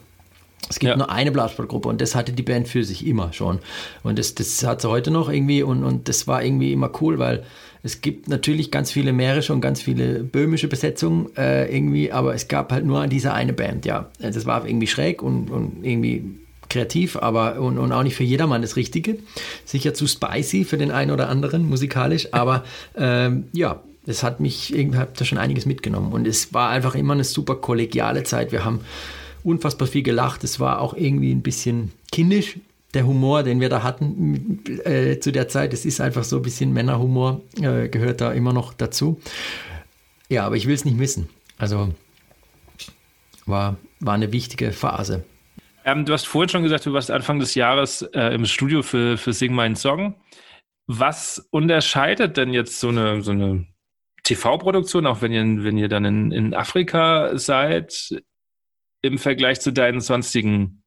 Es 0.68 0.80
gibt 0.80 0.90
ja. 0.90 0.98
nur 0.98 1.12
eine 1.12 1.32
Blasportgruppe 1.32 1.88
und 1.88 2.02
das 2.02 2.16
hatte 2.16 2.32
die 2.32 2.42
Band 2.42 2.68
für 2.68 2.84
sich 2.84 3.06
immer 3.06 3.32
schon. 3.34 3.60
Und 4.02 4.18
das, 4.18 4.34
das 4.34 4.64
hat 4.66 4.82
sie 4.82 4.90
heute 4.90 5.12
noch 5.12 5.30
irgendwie 5.30 5.62
und, 5.62 5.84
und 5.84 6.10
das 6.10 6.28
war 6.28 6.44
irgendwie 6.44 6.74
immer 6.74 6.92
cool, 7.02 7.20
weil 7.20 7.44
es 7.84 8.02
gibt 8.02 8.28
natürlich 8.28 8.72
ganz 8.72 8.92
viele 8.92 9.14
mährische 9.14 9.54
und 9.54 9.62
ganz 9.62 9.80
viele 9.82 10.24
böhmische 10.24 10.68
Besetzungen 10.68 11.30
äh, 11.38 11.74
irgendwie, 11.74 12.12
aber 12.12 12.34
es 12.34 12.48
gab 12.48 12.72
halt 12.72 12.84
nur 12.84 13.06
diese 13.06 13.32
eine 13.32 13.54
Band, 13.54 13.86
ja. 13.86 14.10
Das 14.20 14.46
war 14.48 14.68
irgendwie 14.68 14.88
schräg 14.88 15.22
und, 15.22 15.52
und 15.52 15.84
irgendwie 15.84 16.24
kreativ, 16.68 17.16
aber 17.16 17.60
und, 17.60 17.78
und 17.78 17.92
auch 17.92 18.04
nicht 18.04 18.16
für 18.16 18.24
jedermann 18.24 18.64
das 18.64 18.76
Richtige. 18.76 19.20
Sicher 19.66 19.94
zu 19.94 20.08
spicy 20.08 20.66
für 20.66 20.78
den 20.78 20.90
einen 20.90 21.12
oder 21.12 21.30
anderen 21.30 21.70
musikalisch, 21.70 22.28
aber 22.34 22.64
ähm, 22.98 23.46
ja, 23.54 23.82
es 24.10 24.24
hat 24.24 24.40
mich, 24.40 24.76
irgendwie 24.76 25.00
da 25.16 25.26
schon 25.26 25.38
einiges 25.38 25.66
mitgenommen. 25.66 26.12
Und 26.12 26.28
es 26.28 26.54
war 26.54 26.70
einfach 26.70 26.96
immer 26.96 27.14
eine 27.14 27.24
super 27.24 27.56
kollegiale 27.56 28.24
Zeit. 28.24 28.52
Wir 28.52 28.66
haben 28.66 28.82
unfassbar 29.44 29.88
viel 29.88 30.04
gelacht. 30.04 30.44
Es 30.44 30.60
war 30.60 30.82
auch 30.82 30.94
irgendwie 30.96 31.32
ein 31.32 31.42
bisschen 31.42 31.92
kindisch, 32.12 32.58
der 32.94 33.06
Humor, 33.06 33.44
den 33.44 33.60
wir 33.60 33.70
da 33.70 33.84
hatten 33.84 34.64
äh, 34.84 35.20
zu 35.20 35.32
der 35.32 35.48
Zeit. 35.48 35.74
Es 35.74 35.86
ist 35.86 36.02
einfach 36.02 36.24
so 36.24 36.38
ein 36.38 36.42
bisschen 36.42 36.74
Männerhumor, 36.74 37.42
äh, 37.62 37.88
gehört 37.88 38.22
da 38.22 38.32
immer 38.32 38.52
noch 38.52 38.74
dazu. 38.74 39.22
Ja, 40.28 40.46
aber 40.46 40.56
ich 40.56 40.68
will 40.68 40.76
es 40.76 40.86
nicht 40.86 40.98
missen. 40.98 41.30
Also 41.58 41.94
war, 43.46 43.78
war 44.00 44.14
eine 44.16 44.32
wichtige 44.32 44.72
Phase. 44.72 45.24
Ähm, 45.86 46.06
du 46.06 46.14
hast 46.14 46.28
vorhin 46.28 46.50
schon 46.50 46.64
gesagt, 46.64 46.86
du 46.86 46.94
warst 46.94 47.12
Anfang 47.12 47.40
des 47.40 47.56
Jahres 47.56 48.02
äh, 48.14 48.34
im 48.34 48.46
Studio 48.46 48.82
für, 48.82 49.18
für 49.18 49.34
Sing 49.34 49.54
Mein 49.54 49.76
Song. 49.76 50.16
Was 50.88 51.48
unterscheidet 51.52 52.38
denn 52.38 52.54
jetzt 52.54 52.80
so 52.80 52.90
eine, 52.90 53.22
so 53.22 53.32
eine 53.32 53.66
TV-Produktion, 54.30 55.08
auch 55.08 55.22
wenn 55.22 55.32
ihr, 55.32 55.64
wenn 55.64 55.78
ihr 55.78 55.90
dann 55.90 56.06
in, 56.06 56.32
in 56.32 56.54
Afrika 56.54 57.38
seid, 57.38 58.14
im 59.02 59.18
Vergleich 59.18 59.60
zu 59.60 59.72
deinen 59.72 60.02
sonstigen 60.02 60.84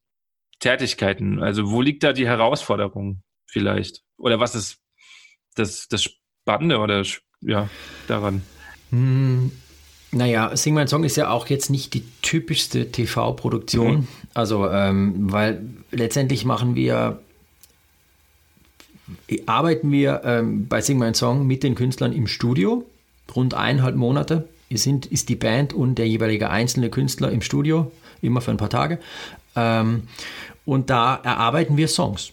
Tätigkeiten? 0.61 1.43
Also 1.43 1.70
wo 1.70 1.80
liegt 1.82 2.05
da 2.05 2.12
die 2.12 2.26
Herausforderung 2.26 3.22
vielleicht? 3.47 4.03
Oder 4.16 4.38
was 4.38 4.55
ist 4.55 4.78
das, 5.57 5.88
das 5.88 6.05
Spannende 6.05 6.78
oder 6.78 7.05
ja, 7.40 7.68
daran? 8.07 8.43
Hm, 8.90 9.51
naja, 10.12 10.57
Sing 10.57 10.74
My 10.74 10.86
Song 10.86 11.03
ist 11.03 11.16
ja 11.16 11.30
auch 11.30 11.49
jetzt 11.49 11.68
nicht 11.68 11.95
die 11.95 12.05
typischste 12.22 12.93
TV-Produktion. 12.93 13.93
Mhm. 13.93 14.09
Also, 14.34 14.70
ähm, 14.70 15.32
weil 15.32 15.64
letztendlich 15.90 16.45
machen 16.45 16.76
wir, 16.76 17.20
arbeiten 19.47 19.90
wir 19.90 20.20
ähm, 20.24 20.68
bei 20.68 20.80
Sing 20.80 20.99
My 20.99 21.12
Song 21.12 21.45
mit 21.47 21.64
den 21.64 21.74
Künstlern 21.74 22.12
im 22.12 22.28
Studio 22.28 22.86
rund 23.34 23.54
eineinhalb 23.54 23.96
Monate 23.96 24.48
sind, 24.70 25.06
ist 25.06 25.28
die 25.28 25.36
Band 25.36 25.74
und 25.74 25.96
der 25.96 26.08
jeweilige 26.08 26.50
einzelne 26.50 26.88
Künstler 26.88 27.30
im 27.30 27.42
Studio, 27.42 27.90
immer 28.22 28.40
für 28.40 28.50
ein 28.50 28.56
paar 28.56 28.70
Tage. 28.70 28.98
Ähm, 29.54 30.04
und 30.64 30.90
da 30.90 31.16
erarbeiten 31.16 31.76
wir 31.76 31.88
Songs 31.88 32.32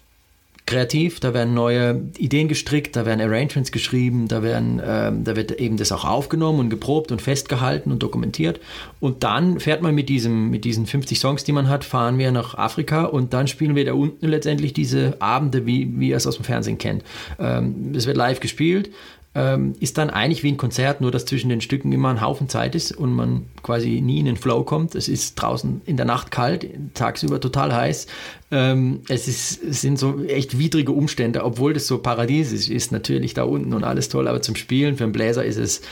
kreativ, 0.70 1.20
da 1.20 1.34
werden 1.34 1.56
neue 1.56 2.00
Ideen 2.20 2.48
gestrickt, 2.48 2.96
da 2.96 3.04
werden 3.06 3.22
Arrangements 3.22 3.72
geschrieben, 3.72 4.28
da, 4.28 4.44
werden, 4.44 4.80
ähm, 4.86 5.24
da 5.24 5.36
wird 5.36 5.52
eben 5.54 5.78
das 5.78 5.92
auch 5.92 6.06
aufgenommen 6.06 6.60
und 6.60 6.70
geprobt 6.70 7.12
und 7.12 7.24
festgehalten 7.24 7.92
und 7.92 8.04
dokumentiert. 8.04 8.60
Und 9.00 9.24
dann 9.24 9.60
fährt 9.60 9.82
man 9.82 9.96
mit, 9.96 10.10
diesem, 10.10 10.52
mit 10.52 10.66
diesen 10.66 10.86
50 10.86 11.20
Songs, 11.20 11.44
die 11.44 11.54
man 11.54 11.70
hat, 11.70 11.84
fahren 11.84 12.20
wir 12.20 12.32
nach 12.32 12.54
Afrika 12.54 13.06
und 13.06 13.34
dann 13.34 13.48
spielen 13.48 13.76
wir 13.76 13.84
da 13.84 13.94
unten 13.94 14.28
letztendlich 14.28 14.74
diese 14.74 15.20
Abende, 15.20 15.66
wie, 15.66 16.00
wie 16.00 16.10
ihr 16.10 16.18
es 16.18 16.28
aus 16.28 16.36
dem 16.36 16.46
Fernsehen 16.46 16.78
kennt. 16.78 17.04
Ähm, 17.40 17.94
es 17.96 18.06
wird 18.06 18.16
live 18.16 18.40
gespielt 18.40 18.92
ähm, 19.40 19.74
ist 19.80 19.98
dann 19.98 20.10
eigentlich 20.10 20.44
wie 20.44 20.52
ein 20.52 20.58
Konzert, 20.58 21.00
nur 21.00 21.12
dass 21.12 21.24
zwischen 21.24 21.48
den 21.48 21.62
Stücken 21.62 21.94
immer 21.94 22.10
ein 22.10 22.20
Haufen 22.20 22.50
Zeit 22.50 22.76
ist 22.76 22.92
und 22.92 23.14
man 23.14 23.46
quasi 23.64 24.02
nie 24.02 24.20
in 24.20 24.26
den 24.26 24.36
Flow 24.36 24.64
kommt. 24.66 24.96
Es 24.96 25.08
ist 25.08 25.36
draußen 25.36 25.80
in 25.86 25.96
der 25.96 26.06
Nacht 26.06 26.30
kalt, 26.30 26.68
tagsüber 26.94 27.40
total 27.40 27.74
heiß. 27.74 28.08
Ähm, 28.52 29.00
es, 29.08 29.30
ist, 29.30 29.64
es 29.64 29.80
sind 29.80 29.98
so 29.98 30.22
echt 30.26 30.60
widrige 30.60 30.92
Umstände, 30.92 31.46
obwohl 31.46 31.72
das 31.74 31.88
so 31.88 32.00
paradiesisch 32.00 32.70
ist, 32.70 32.92
natürlich 32.92 33.34
da 33.34 33.44
unten 33.44 33.72
und 33.72 33.86
alles 33.86 34.10
toll, 34.10 34.28
aber 34.28 34.42
zum 34.42 34.58
Spielen 34.58 34.98
für 34.98 35.06
einen 35.06 35.14
Bläser 35.14 35.46
ist 35.46 35.58
es 35.58 35.84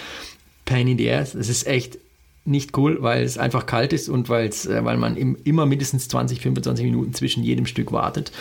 pain 0.65 0.89
in 0.89 0.97
the 0.97 1.09
ass. 1.09 1.33
Es 1.33 1.47
ist 1.47 1.67
echt 1.67 1.99
nicht 2.43 2.77
cool, 2.77 2.97
weil 3.01 3.23
es 3.23 3.37
einfach 3.37 3.65
kalt 3.65 3.93
ist 3.93 4.09
und 4.09 4.27
weil's, 4.27 4.65
äh, 4.65 4.83
weil 4.83 4.97
man 4.97 5.15
im, 5.15 5.37
immer 5.45 5.65
mindestens 5.65 6.09
20, 6.09 6.41
25 6.41 6.83
Minuten 6.83 7.13
zwischen 7.13 7.43
jedem 7.43 7.65
Stück 7.65 7.93
wartet. 7.93 8.33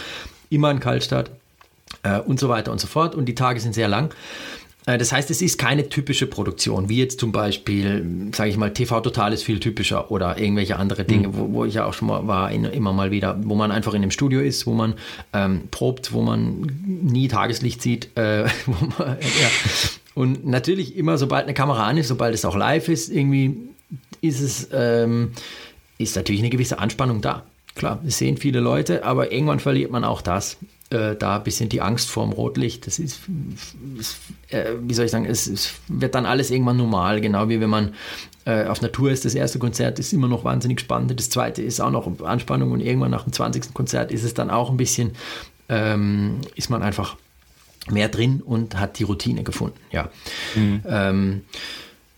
Immer 0.50 0.68
ein 0.68 0.80
Kaltstart 0.80 1.30
äh, 2.02 2.18
und 2.18 2.40
so 2.40 2.48
weiter 2.48 2.72
und 2.72 2.80
so 2.80 2.88
fort. 2.88 3.14
Und 3.14 3.26
die 3.26 3.36
Tage 3.36 3.60
sind 3.60 3.72
sehr 3.72 3.86
lang. 3.86 4.12
Äh, 4.86 4.98
das 4.98 5.12
heißt, 5.12 5.30
es 5.30 5.42
ist 5.42 5.58
keine 5.58 5.88
typische 5.88 6.26
Produktion, 6.26 6.88
wie 6.88 6.98
jetzt 6.98 7.20
zum 7.20 7.32
Beispiel, 7.32 8.30
sage 8.32 8.50
ich 8.50 8.56
mal, 8.56 8.72
TV 8.72 9.00
Total 9.00 9.32
ist 9.32 9.42
viel 9.42 9.60
typischer 9.60 10.10
oder 10.10 10.38
irgendwelche 10.38 10.76
andere 10.76 11.04
Dinge, 11.04 11.28
mhm. 11.28 11.36
wo, 11.36 11.52
wo, 11.52 11.64
ich 11.64 11.74
ja 11.74 11.84
auch 11.84 11.92
schon 11.92 12.08
mal 12.08 12.26
war, 12.26 12.50
in, 12.50 12.64
immer 12.64 12.92
mal 12.92 13.10
wieder, 13.10 13.38
wo 13.42 13.54
man 13.54 13.70
einfach 13.70 13.94
in 13.94 14.02
dem 14.02 14.10
Studio 14.10 14.40
ist, 14.40 14.66
wo 14.66 14.72
man 14.72 14.94
ähm, 15.32 15.62
probt, 15.70 16.12
wo 16.12 16.22
man 16.22 16.72
nie 16.86 17.28
Tageslicht 17.28 17.82
sieht. 17.82 18.16
Äh, 18.16 18.44
man, 18.66 19.18
ja. 19.20 19.48
Und 20.14 20.46
natürlich 20.46 20.96
immer, 20.96 21.18
sobald 21.18 21.44
eine 21.44 21.54
Kamera 21.54 21.86
an 21.86 21.98
ist, 21.98 22.08
sobald 22.08 22.34
es 22.34 22.44
auch 22.44 22.56
live 22.56 22.88
ist, 22.88 23.10
irgendwie 23.10 23.56
ist 24.22 24.40
es, 24.40 24.68
ähm, 24.72 25.32
ist 25.98 26.16
natürlich 26.16 26.40
eine 26.40 26.50
gewisse 26.50 26.78
Anspannung 26.78 27.20
da. 27.20 27.42
Klar, 27.74 28.00
es 28.06 28.16
sehen 28.16 28.38
viele 28.38 28.60
Leute, 28.60 29.04
aber 29.04 29.32
irgendwann 29.32 29.60
verliert 29.60 29.90
man 29.90 30.04
auch 30.04 30.22
das 30.22 30.56
äh, 30.90 31.16
da 31.16 31.36
ein 31.36 31.42
bisschen 31.42 31.68
die 31.68 31.80
Angst 31.80 32.08
vorm 32.08 32.32
Rotlicht. 32.32 32.86
Das 32.86 32.98
ist, 32.98 33.20
ist 33.98 34.18
äh, 34.50 34.72
wie 34.80 34.94
soll 34.94 35.06
ich 35.06 35.10
sagen, 35.10 35.26
es, 35.26 35.46
es, 35.46 35.74
wird 35.88 36.14
dann 36.14 36.26
alles 36.26 36.50
irgendwann 36.50 36.76
normal, 36.76 37.20
genau 37.20 37.48
wie 37.48 37.60
wenn 37.60 37.70
man 37.70 37.94
äh, 38.44 38.66
auf 38.66 38.82
Natur 38.82 39.10
ist. 39.10 39.24
Das 39.24 39.34
erste 39.34 39.58
Konzert 39.58 39.98
ist 39.98 40.12
immer 40.12 40.28
noch 40.28 40.44
wahnsinnig 40.44 40.80
spannend, 40.80 41.18
das 41.18 41.30
zweite 41.30 41.62
ist 41.62 41.80
auch 41.80 41.90
noch 41.90 42.20
Anspannung 42.20 42.70
und 42.70 42.80
irgendwann 42.80 43.10
nach 43.10 43.24
dem 43.24 43.32
20. 43.32 43.74
Konzert 43.74 44.12
ist 44.12 44.22
es 44.22 44.34
dann 44.34 44.50
auch 44.50 44.70
ein 44.70 44.76
bisschen, 44.76 45.12
ähm, 45.68 46.40
ist 46.54 46.70
man 46.70 46.82
einfach 46.82 47.16
mehr 47.90 48.08
drin 48.08 48.40
und 48.44 48.78
hat 48.78 48.98
die 48.98 49.04
Routine 49.04 49.42
gefunden. 49.42 49.78
Ja. 49.90 50.10
Mhm. 50.54 50.82
Ähm, 50.86 51.42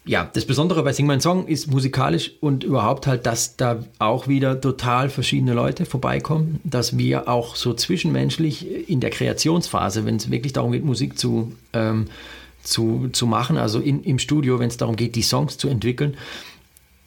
ja, 0.08 0.28
das 0.32 0.46
Besondere 0.46 0.82
bei 0.82 0.94
Sing 0.94 1.06
Mein 1.06 1.20
Song 1.20 1.46
ist 1.46 1.66
musikalisch 1.66 2.32
und 2.40 2.64
überhaupt 2.64 3.06
halt, 3.06 3.26
dass 3.26 3.56
da 3.56 3.84
auch 3.98 4.26
wieder 4.26 4.58
total 4.58 5.10
verschiedene 5.10 5.52
Leute 5.52 5.84
vorbeikommen, 5.84 6.60
dass 6.64 6.96
wir 6.96 7.28
auch 7.28 7.56
so 7.56 7.74
zwischenmenschlich 7.74 8.88
in 8.88 9.00
der 9.00 9.10
Kreationsphase, 9.10 10.06
wenn 10.06 10.16
es 10.16 10.30
wirklich 10.30 10.54
darum 10.54 10.72
geht, 10.72 10.82
Musik 10.82 11.18
zu, 11.18 11.52
ähm, 11.74 12.06
zu, 12.62 13.10
zu 13.12 13.26
machen, 13.26 13.58
also 13.58 13.80
in, 13.80 14.02
im 14.02 14.18
Studio, 14.18 14.58
wenn 14.58 14.68
es 14.68 14.78
darum 14.78 14.96
geht, 14.96 15.14
die 15.14 15.22
Songs 15.22 15.58
zu 15.58 15.68
entwickeln, 15.68 16.16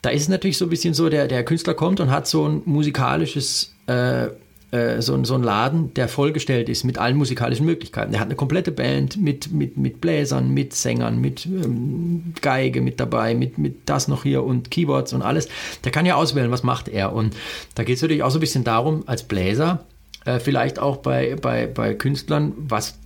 da 0.04 0.12
ist 0.12 0.22
es 0.24 0.30
natürlich 0.30 0.60
so 0.60 0.66
ein 0.66 0.70
bisschen 0.70 0.94
so, 0.94 1.10
der, 1.10 1.28
der 1.28 1.44
Künstler 1.44 1.74
kommt 1.74 2.00
und 2.00 2.12
hat 2.12 2.28
so 2.28 2.48
ein 2.48 2.62
musikalisches 2.66 3.74
äh, 3.88 4.28
äh, 4.72 5.02
so, 5.02 5.22
so 5.24 5.36
ein 5.36 5.44
Laden, 5.44 5.94
der 5.94 6.08
vollgestellt 6.08 6.70
ist 6.70 6.84
mit 6.84 6.98
allen 6.98 7.18
musikalischen 7.18 7.66
Möglichkeiten. 7.66 8.12
Der 8.12 8.22
hat 8.22 8.28
eine 8.28 8.36
komplette 8.36 8.72
Band 8.72 9.18
mit, 9.18 9.52
mit, 9.52 9.78
mit 9.78 10.00
Bläsern, 10.00 10.54
mit 10.54 10.74
Sängern, 10.74 11.20
mit 11.20 11.46
ähm, 11.46 12.34
Geige 12.42 12.82
mit 12.82 13.00
dabei, 13.00 13.36
mit, 13.36 13.58
mit 13.58 13.90
das 13.90 14.08
noch 14.08 14.24
hier 14.24 14.44
und 14.44 14.72
Keyboards 14.72 15.14
und 15.14 15.22
alles. 15.22 15.50
Der 15.84 15.92
kann 15.92 16.06
ja 16.06 16.16
auswählen, 16.16 16.52
was 16.52 16.64
macht 16.64 16.88
er. 16.88 17.14
Und 17.14 17.36
da 17.76 17.84
geht 17.84 17.98
es 17.98 18.02
natürlich 18.02 18.24
auch 18.24 18.32
so 18.32 18.38
ein 18.38 18.42
bisschen 18.42 18.64
darum, 18.64 19.04
als 19.08 19.24
Bläser, 19.24 19.86
äh, 20.26 20.40
vielleicht 20.40 20.80
auch 20.80 20.98
bei, 20.98 21.36
bei, 21.36 21.68
bei 21.68 21.94
Künstlern, 21.94 22.54
was 22.58 22.98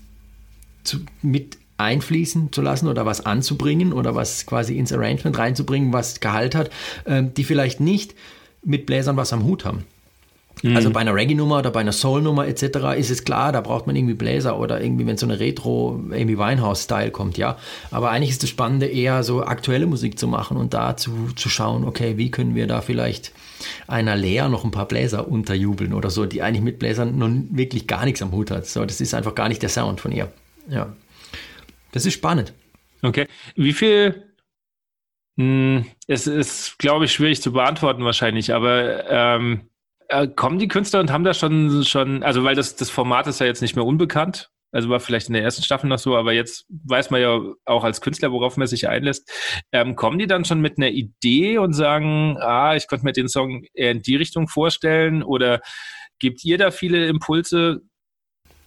zu, 0.84 1.00
mit 1.22 1.58
einfließen 1.78 2.54
zu 2.54 2.62
lassen 2.62 2.88
oder 2.88 3.06
was 3.06 3.26
anzubringen 3.26 3.92
oder 3.92 4.16
was 4.16 4.46
quasi 4.46 4.78
ins 4.78 4.94
Arrangement 4.94 5.38
reinzubringen, 5.38 5.92
was 5.92 6.20
Gehalt 6.20 6.56
hat, 6.56 6.70
äh, 7.06 7.24
die 7.24 7.44
vielleicht 7.44 7.80
nicht 7.80 8.14
mit 8.64 8.86
Bläsern 8.86 9.18
was 9.18 9.34
am 9.34 9.44
Hut 9.44 9.66
haben. 9.66 9.84
Mhm. 10.64 10.76
Also 10.76 10.90
bei 10.90 11.02
einer 11.02 11.14
Reggae-Nummer 11.14 11.60
oder 11.60 11.72
bei 11.72 11.82
einer 11.82 11.92
Soul-Nummer 11.92 12.48
etc. 12.48 12.98
ist 12.98 13.10
es 13.10 13.24
klar, 13.24 13.52
da 13.52 13.62
braucht 13.62 13.88
man 13.88 13.96
irgendwie 13.96 14.14
Bläser 14.14 14.60
oder 14.60 14.82
irgendwie, 14.82 15.06
wenn 15.06 15.18
so 15.18 15.26
eine 15.26 15.40
Retro 15.40 16.02
Amy 16.12 16.38
Winehouse-Style 16.38 17.12
kommt, 17.12 17.38
ja. 17.38 17.58
Aber 17.92 18.12
eigentlich 18.12 18.32
ist 18.32 18.44
das 18.44 18.50
Spannende 18.50 18.88
eher 18.88 19.24
so 19.24 19.44
aktuelle 19.44 19.86
Musik 19.86 20.18
zu 20.18 20.28
machen 20.28 20.58
und 20.58 20.74
da 20.74 20.98
zu, 20.98 21.30
zu 21.36 21.50
schauen, 21.50 21.84
okay, 21.84 22.18
wie 22.18 22.32
können 22.32 22.56
wir 22.56 22.68
da 22.68 22.82
vielleicht 22.82 23.32
einer 23.88 24.16
Lea 24.16 24.48
noch 24.50 24.64
ein 24.64 24.72
paar 24.72 24.88
Bläser 24.88 25.28
unterjubeln 25.28 25.94
oder 25.94 26.10
so, 26.10 26.26
die 26.26 26.42
eigentlich 26.42 26.64
mit 26.64 26.80
Bläsern 26.80 27.18
noch 27.18 27.30
wirklich 27.52 27.88
gar 27.88 28.06
nichts 28.06 28.22
am 28.22 28.32
Hut 28.32 28.52
hat. 28.52 28.66
So, 28.66 28.86
das 28.86 29.02
ist 29.02 29.14
einfach 29.14 29.36
gar 29.36 29.50
nicht 29.50 29.62
der 29.62 29.70
Sound 29.70 30.02
von 30.02 30.12
ihr. 30.12 30.32
Ja. 30.70 30.94
Das 31.92 32.06
ist 32.06 32.14
spannend. 32.14 32.54
Okay. 33.02 33.28
Wie 33.56 33.74
viel 33.74 34.24
hm, 35.38 35.86
es 36.08 36.28
ist, 36.28 36.80
glaube 36.80 37.06
ich, 37.06 37.14
schwierig 37.14 37.42
zu 37.42 37.52
beantworten 37.52 38.06
wahrscheinlich, 38.06 38.54
aber 38.54 39.10
ähm, 39.10 39.62
äh, 40.10 40.28
kommen 40.28 40.60
die 40.60 40.68
Künstler 40.68 41.00
und 41.00 41.12
haben 41.12 41.24
da 41.24 41.34
schon, 41.34 41.84
schon, 41.84 42.24
also 42.24 42.44
weil 42.44 42.56
das, 42.56 42.76
das 42.76 42.90
Format 42.90 43.28
ist 43.28 43.40
ja 43.40 43.46
jetzt 43.46 43.62
nicht 43.62 43.76
mehr 43.76 43.86
unbekannt. 43.86 44.50
Also 44.72 44.90
war 44.90 45.00
vielleicht 45.00 45.28
in 45.28 45.34
der 45.34 45.44
ersten 45.44 45.64
Staffel 45.64 45.88
noch 45.88 46.00
so, 46.00 46.18
aber 46.18 46.34
jetzt 46.34 46.66
weiß 46.70 47.10
man 47.10 47.22
ja 47.22 47.40
auch 47.64 47.86
als 47.86 48.02
Künstler, 48.02 48.34
worauf 48.34 48.58
man 48.58 48.68
sich 48.68 48.90
einlässt. 48.90 49.32
Ähm, 49.72 49.96
kommen 49.96 50.20
die 50.20 50.28
dann 50.28 50.44
schon 50.44 50.60
mit 50.60 50.78
einer 50.78 50.90
Idee 50.90 51.60
und 51.60 51.72
sagen, 51.72 52.36
ah, 52.42 52.76
ich 52.76 52.88
könnte 52.88 53.06
mir 53.06 53.14
den 53.14 53.30
Song 53.30 53.64
eher 53.74 53.92
in 53.92 54.02
die 54.02 54.18
Richtung 54.18 54.50
vorstellen? 54.50 55.24
Oder 55.24 55.62
gebt 56.20 56.44
ihr 56.44 56.58
da 56.58 56.72
viele 56.72 57.08
Impulse? 57.08 57.84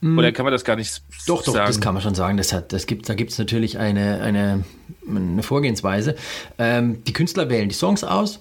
Hm. 0.00 0.16
Oder 0.16 0.32
kann 0.32 0.44
man 0.44 0.52
das 0.52 0.64
gar 0.64 0.76
nicht 0.76 1.02
doch, 1.26 1.44
sagen? 1.44 1.58
Doch, 1.58 1.66
das 1.66 1.80
kann 1.80 1.92
man 1.92 2.02
schon 2.02 2.14
sagen. 2.14 2.38
Das 2.38 2.54
hat, 2.54 2.72
das 2.72 2.86
gibt, 2.86 3.06
da 3.10 3.12
gibt 3.12 3.32
es 3.32 3.38
natürlich 3.38 3.76
eine, 3.76 4.22
eine, 4.22 4.64
eine 5.06 5.42
Vorgehensweise. 5.42 6.16
Ähm, 6.56 7.04
die 7.04 7.12
Künstler 7.12 7.50
wählen 7.50 7.68
die 7.68 7.74
Songs 7.74 8.02
aus 8.02 8.40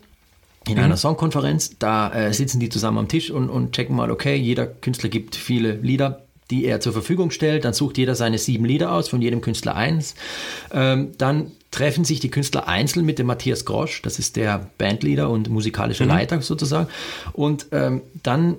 in 0.67 0.77
mhm. 0.77 0.83
einer 0.83 0.97
Songkonferenz. 0.97 1.77
Da 1.79 2.11
äh, 2.13 2.33
sitzen 2.33 2.59
die 2.59 2.69
zusammen 2.69 2.97
am 2.97 3.07
Tisch 3.07 3.31
und, 3.31 3.49
und 3.49 3.73
checken 3.73 3.95
mal, 3.95 4.11
okay, 4.11 4.35
jeder 4.35 4.65
Künstler 4.65 5.09
gibt 5.09 5.35
viele 5.35 5.73
Lieder, 5.73 6.23
die 6.49 6.65
er 6.65 6.79
zur 6.79 6.93
Verfügung 6.93 7.31
stellt. 7.31 7.65
Dann 7.65 7.73
sucht 7.73 7.97
jeder 7.97 8.15
seine 8.15 8.37
sieben 8.37 8.65
Lieder 8.65 8.91
aus, 8.91 9.09
von 9.09 9.21
jedem 9.21 9.41
Künstler 9.41 9.75
eins. 9.75 10.15
Ähm, 10.71 11.11
dann 11.17 11.51
treffen 11.71 12.05
sich 12.05 12.19
die 12.19 12.29
Künstler 12.29 12.67
einzeln 12.67 13.05
mit 13.05 13.19
dem 13.19 13.27
Matthias 13.27 13.65
Grosch, 13.65 14.01
das 14.01 14.19
ist 14.19 14.35
der 14.35 14.69
Bandleader 14.77 15.29
und 15.29 15.49
musikalische 15.49 16.03
mhm. 16.03 16.09
Leiter 16.09 16.41
sozusagen. 16.41 16.87
Und 17.33 17.67
ähm, 17.71 18.01
dann, 18.23 18.55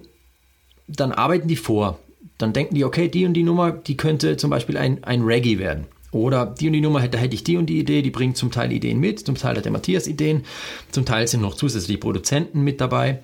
dann 0.86 1.12
arbeiten 1.12 1.48
die 1.48 1.56
vor. 1.56 1.98
Dann 2.36 2.52
denken 2.52 2.74
die, 2.74 2.84
okay, 2.84 3.08
die 3.08 3.26
und 3.26 3.34
die 3.34 3.42
Nummer, 3.42 3.72
die 3.72 3.96
könnte 3.96 4.36
zum 4.36 4.50
Beispiel 4.50 4.76
ein, 4.76 5.02
ein 5.02 5.22
Reggae 5.22 5.58
werden. 5.58 5.86
Oder 6.10 6.46
die 6.46 6.66
und 6.68 6.72
die 6.72 6.80
Nummer 6.80 7.00
hätte, 7.00 7.18
hätte 7.18 7.34
ich 7.34 7.44
die 7.44 7.56
und 7.56 7.66
die 7.66 7.78
Idee, 7.78 8.02
die 8.02 8.10
bringt 8.10 8.36
zum 8.36 8.50
Teil 8.50 8.72
Ideen 8.72 8.98
mit, 8.98 9.20
zum 9.26 9.34
Teil 9.34 9.56
hat 9.56 9.64
der 9.64 9.72
Matthias 9.72 10.06
Ideen, 10.06 10.44
zum 10.90 11.04
Teil 11.04 11.28
sind 11.28 11.42
noch 11.42 11.54
zusätzliche 11.54 11.98
Produzenten 11.98 12.62
mit 12.62 12.80
dabei, 12.80 13.20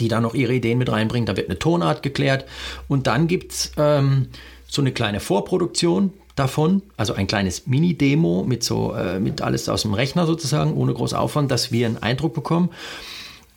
die 0.00 0.08
da 0.08 0.20
noch 0.20 0.34
ihre 0.34 0.54
Ideen 0.54 0.78
mit 0.78 0.90
reinbringen. 0.90 1.26
Da 1.26 1.36
wird 1.36 1.48
eine 1.48 1.58
Tonart 1.58 2.02
geklärt 2.02 2.46
und 2.88 3.06
dann 3.06 3.28
gibt 3.28 3.52
es 3.52 3.72
ähm, 3.76 4.28
so 4.66 4.82
eine 4.82 4.92
kleine 4.92 5.20
Vorproduktion 5.20 6.12
davon, 6.34 6.82
also 6.96 7.12
ein 7.12 7.26
kleines 7.26 7.66
Mini-Demo 7.66 8.44
mit 8.44 8.64
so 8.64 8.92
äh, 8.94 9.20
mit 9.20 9.42
alles 9.42 9.68
aus 9.68 9.82
dem 9.82 9.94
Rechner 9.94 10.26
sozusagen, 10.26 10.74
ohne 10.74 10.94
großen 10.94 11.16
Aufwand, 11.16 11.50
dass 11.50 11.70
wir 11.70 11.86
einen 11.86 11.98
Eindruck 11.98 12.34
bekommen. 12.34 12.70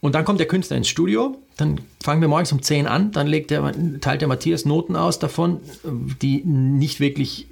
Und 0.04 0.16
dann 0.16 0.26
kommt 0.26 0.42
der 0.42 0.50
Künstler 0.50 0.76
ins 0.76 0.90
Studio, 0.90 1.38
dann 1.56 1.80
fangen 2.04 2.20
wir 2.20 2.28
morgens 2.28 2.52
um 2.52 2.62
10 2.62 2.88
an, 2.88 3.14
dann 3.14 3.26
legt 3.26 3.52
der, 3.52 3.72
teilt 4.02 4.20
der 4.20 4.28
Matthias 4.28 4.66
Noten 4.66 4.98
aus 4.98 5.18
davon, 5.18 5.62
die 6.22 6.44
nicht 6.44 7.00
wirklich, 7.00 7.48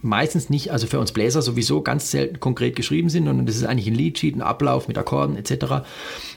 meistens 0.00 0.48
nicht, 0.48 0.70
also 0.70 0.86
für 0.86 1.00
uns 1.00 1.10
Bläser 1.10 1.42
sowieso 1.42 1.80
ganz 1.82 2.12
selten 2.12 2.38
konkret 2.38 2.76
geschrieben 2.76 3.08
sind, 3.08 3.26
sondern 3.26 3.46
das 3.46 3.56
ist 3.56 3.64
eigentlich 3.64 3.88
ein 3.88 3.96
Leadsheet, 3.96 4.36
ein 4.36 4.42
Ablauf 4.42 4.86
mit 4.86 4.96
Akkorden 4.96 5.36
etc. 5.36 5.84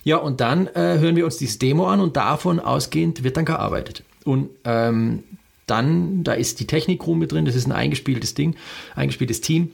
Ja, 0.03 0.17
und 0.17 0.41
dann 0.41 0.65
äh, 0.65 0.97
hören 0.97 1.15
wir 1.15 1.25
uns 1.25 1.37
dieses 1.37 1.59
Demo 1.59 1.85
an 1.85 1.99
und 1.99 2.17
davon 2.17 2.59
ausgehend 2.59 3.23
wird 3.23 3.37
dann 3.37 3.45
gearbeitet. 3.45 4.01
Und 4.23 4.49
ähm, 4.63 5.21
dann, 5.67 6.23
da 6.23 6.33
ist 6.33 6.59
die 6.59 6.65
Technik-Crew 6.65 7.13
mit 7.13 7.31
drin, 7.31 7.45
das 7.45 7.53
ist 7.53 7.67
ein 7.67 7.71
eingespieltes 7.71 8.33
Ding, 8.33 8.55
eingespieltes 8.95 9.41
Team. 9.41 9.73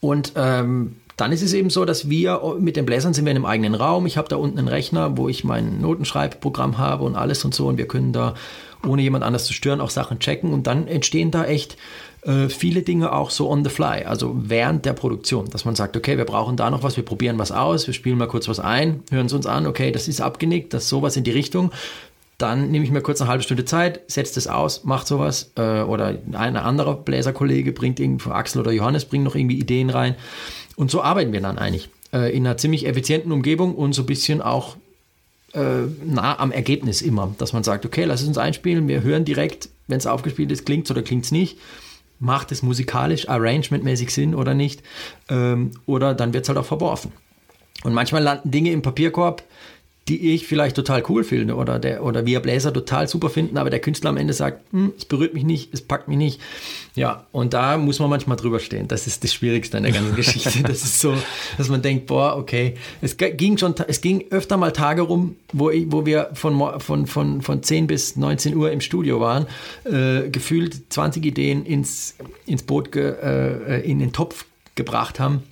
Und 0.00 0.34
ähm, 0.36 0.96
dann 1.20 1.32
ist 1.32 1.42
es 1.42 1.52
eben 1.52 1.70
so, 1.70 1.84
dass 1.84 2.08
wir 2.08 2.40
mit 2.58 2.76
den 2.76 2.86
Bläsern 2.86 3.12
sind 3.12 3.24
wir 3.26 3.32
in 3.32 3.36
einem 3.36 3.46
eigenen 3.46 3.74
Raum. 3.74 4.06
Ich 4.06 4.16
habe 4.16 4.28
da 4.28 4.36
unten 4.36 4.58
einen 4.58 4.68
Rechner, 4.68 5.16
wo 5.16 5.28
ich 5.28 5.44
mein 5.44 5.80
Notenschreibprogramm 5.80 6.78
habe 6.78 7.04
und 7.04 7.16
alles 7.16 7.44
und 7.44 7.54
so. 7.54 7.66
Und 7.66 7.76
wir 7.76 7.86
können 7.86 8.12
da, 8.12 8.34
ohne 8.86 9.02
jemand 9.02 9.24
anders 9.24 9.44
zu 9.44 9.52
stören, 9.52 9.80
auch 9.80 9.90
Sachen 9.90 10.18
checken. 10.18 10.52
Und 10.52 10.66
dann 10.66 10.88
entstehen 10.88 11.30
da 11.30 11.44
echt 11.44 11.76
äh, 12.22 12.48
viele 12.48 12.82
Dinge 12.82 13.12
auch 13.12 13.30
so 13.30 13.50
on 13.50 13.64
the 13.64 13.70
fly, 13.70 14.04
also 14.04 14.34
während 14.36 14.84
der 14.84 14.92
Produktion, 14.92 15.48
dass 15.48 15.64
man 15.64 15.74
sagt, 15.74 15.96
okay, 15.96 16.18
wir 16.18 16.26
brauchen 16.26 16.56
da 16.56 16.70
noch 16.70 16.82
was, 16.82 16.96
wir 16.96 17.04
probieren 17.04 17.38
was 17.38 17.50
aus, 17.50 17.86
wir 17.86 17.94
spielen 17.94 18.18
mal 18.18 18.28
kurz 18.28 18.46
was 18.46 18.60
ein, 18.60 19.02
hören 19.10 19.26
es 19.26 19.32
uns 19.32 19.46
an, 19.46 19.66
okay, 19.66 19.90
das 19.90 20.06
ist 20.06 20.20
abgenickt, 20.20 20.74
das 20.74 20.84
ist 20.84 20.90
sowas 20.90 21.16
in 21.16 21.24
die 21.24 21.30
Richtung. 21.30 21.70
Dann 22.36 22.70
nehme 22.70 22.84
ich 22.84 22.90
mir 22.90 23.02
kurz 23.02 23.20
eine 23.20 23.28
halbe 23.28 23.42
Stunde 23.42 23.66
Zeit, 23.66 24.00
setze 24.06 24.36
das 24.36 24.46
aus, 24.46 24.84
macht 24.84 25.06
sowas. 25.06 25.52
Äh, 25.56 25.82
oder 25.82 26.18
ein 26.32 26.56
anderer 26.56 26.96
Bläserkollege 26.96 27.72
bringt 27.72 28.00
irgendwie, 28.00 28.30
Axel 28.30 28.62
oder 28.62 28.72
Johannes 28.72 29.04
bringen 29.04 29.24
noch 29.24 29.34
irgendwie 29.34 29.58
Ideen 29.58 29.90
rein. 29.90 30.14
Und 30.80 30.90
so 30.90 31.02
arbeiten 31.02 31.34
wir 31.34 31.42
dann 31.42 31.58
eigentlich. 31.58 31.90
Äh, 32.10 32.34
in 32.34 32.46
einer 32.46 32.56
ziemlich 32.56 32.86
effizienten 32.86 33.32
Umgebung 33.32 33.74
und 33.74 33.92
so 33.92 34.00
ein 34.02 34.06
bisschen 34.06 34.40
auch 34.40 34.78
äh, 35.52 35.82
nah 36.06 36.38
am 36.38 36.52
Ergebnis 36.52 37.02
immer. 37.02 37.34
Dass 37.36 37.52
man 37.52 37.62
sagt, 37.62 37.84
okay, 37.84 38.04
lass 38.04 38.22
es 38.22 38.28
uns 38.28 38.38
einspielen, 38.38 38.88
wir 38.88 39.02
hören 39.02 39.26
direkt, 39.26 39.68
wenn 39.88 39.98
es 39.98 40.06
aufgespielt 40.06 40.50
ist, 40.50 40.64
klingt 40.64 40.86
es 40.86 40.90
oder 40.90 41.02
klingt 41.02 41.26
es 41.26 41.32
nicht. 41.32 41.58
Macht 42.18 42.50
es 42.50 42.62
musikalisch, 42.62 43.28
arrangementmäßig 43.28 44.10
Sinn 44.10 44.34
oder 44.34 44.54
nicht? 44.54 44.82
Ähm, 45.28 45.72
oder 45.84 46.14
dann 46.14 46.32
wird 46.32 46.44
es 46.44 46.48
halt 46.48 46.58
auch 46.58 46.64
verworfen. 46.64 47.12
Und 47.84 47.92
manchmal 47.92 48.22
landen 48.22 48.50
Dinge 48.50 48.72
im 48.72 48.80
Papierkorb, 48.80 49.42
die 50.10 50.34
ich 50.34 50.44
vielleicht 50.44 50.74
total 50.74 51.04
cool 51.08 51.22
finde 51.22 51.54
oder, 51.54 51.78
der, 51.78 52.02
oder 52.02 52.26
wir 52.26 52.40
Bläser 52.40 52.72
total 52.72 53.06
super 53.06 53.30
finden, 53.30 53.56
aber 53.56 53.70
der 53.70 53.78
Künstler 53.78 54.10
am 54.10 54.16
Ende 54.16 54.32
sagt, 54.32 54.60
hm, 54.72 54.92
es 54.98 55.04
berührt 55.04 55.34
mich 55.34 55.44
nicht, 55.44 55.72
es 55.72 55.82
packt 55.82 56.08
mich 56.08 56.16
nicht. 56.18 56.40
Ja, 56.96 57.26
und 57.30 57.54
da 57.54 57.78
muss 57.78 58.00
man 58.00 58.10
manchmal 58.10 58.36
drüber 58.36 58.58
stehen. 58.58 58.88
Das 58.88 59.06
ist 59.06 59.22
das 59.22 59.32
Schwierigste 59.32 59.76
an 59.76 59.84
der 59.84 59.92
ganzen 59.92 60.16
Geschichte. 60.16 60.64
Das 60.64 60.82
ist 60.82 61.00
so, 61.00 61.14
dass 61.56 61.68
man 61.68 61.80
denkt, 61.80 62.06
boah, 62.06 62.36
okay. 62.36 62.74
Es 63.00 63.16
ging 63.16 63.56
schon, 63.56 63.72
es 63.86 64.00
ging 64.00 64.24
öfter 64.30 64.56
mal 64.56 64.72
Tage 64.72 65.02
rum, 65.02 65.36
wo, 65.52 65.70
ich, 65.70 65.86
wo 65.92 66.04
wir 66.04 66.30
von, 66.34 66.80
von, 66.80 67.06
von, 67.06 67.40
von 67.40 67.62
10 67.62 67.86
bis 67.86 68.16
19 68.16 68.56
Uhr 68.56 68.72
im 68.72 68.80
Studio 68.80 69.20
waren, 69.20 69.46
äh, 69.84 70.28
gefühlt 70.28 70.92
20 70.92 71.24
Ideen 71.24 71.64
ins, 71.64 72.16
ins 72.46 72.64
Boot, 72.64 72.90
ge, 72.90 73.14
äh, 73.22 73.88
in 73.88 74.00
den 74.00 74.12
Topf 74.12 74.44
gebracht 74.74 75.20
haben. 75.20 75.44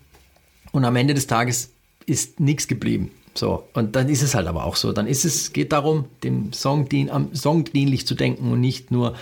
Und 0.72 0.84
am 0.84 0.96
Ende 0.96 1.14
des 1.14 1.28
Tages 1.28 1.70
ist 2.06 2.40
nichts 2.40 2.66
geblieben. 2.66 3.12
So, 3.38 3.68
und 3.72 3.94
dann 3.94 4.08
ist 4.08 4.22
es 4.22 4.34
halt 4.34 4.46
aber 4.46 4.64
auch 4.64 4.76
so. 4.76 4.92
Dann 4.92 5.06
ist 5.06 5.24
es, 5.24 5.52
geht 5.52 5.72
darum, 5.72 6.06
dem 6.24 6.52
Song 6.52 6.88
dien, 6.88 7.08
am 7.10 7.34
Song 7.34 7.64
dienlich 7.64 8.06
zu 8.06 8.14
denken 8.14 8.50
und 8.50 8.60
nicht 8.60 8.90
nur 8.90 9.14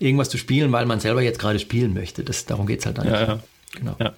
irgendwas 0.00 0.28
zu 0.28 0.38
spielen, 0.38 0.72
weil 0.72 0.86
man 0.86 0.98
selber 0.98 1.22
jetzt 1.22 1.38
gerade 1.38 1.58
spielen 1.58 1.94
möchte. 1.94 2.24
Das, 2.24 2.46
darum 2.46 2.66
geht 2.66 2.80
es 2.80 2.86
halt 2.86 2.98
dann. 2.98 3.06
Ja, 3.06 3.22
ja. 3.22 3.38
Genau. 3.76 3.96
Ja. 4.00 4.12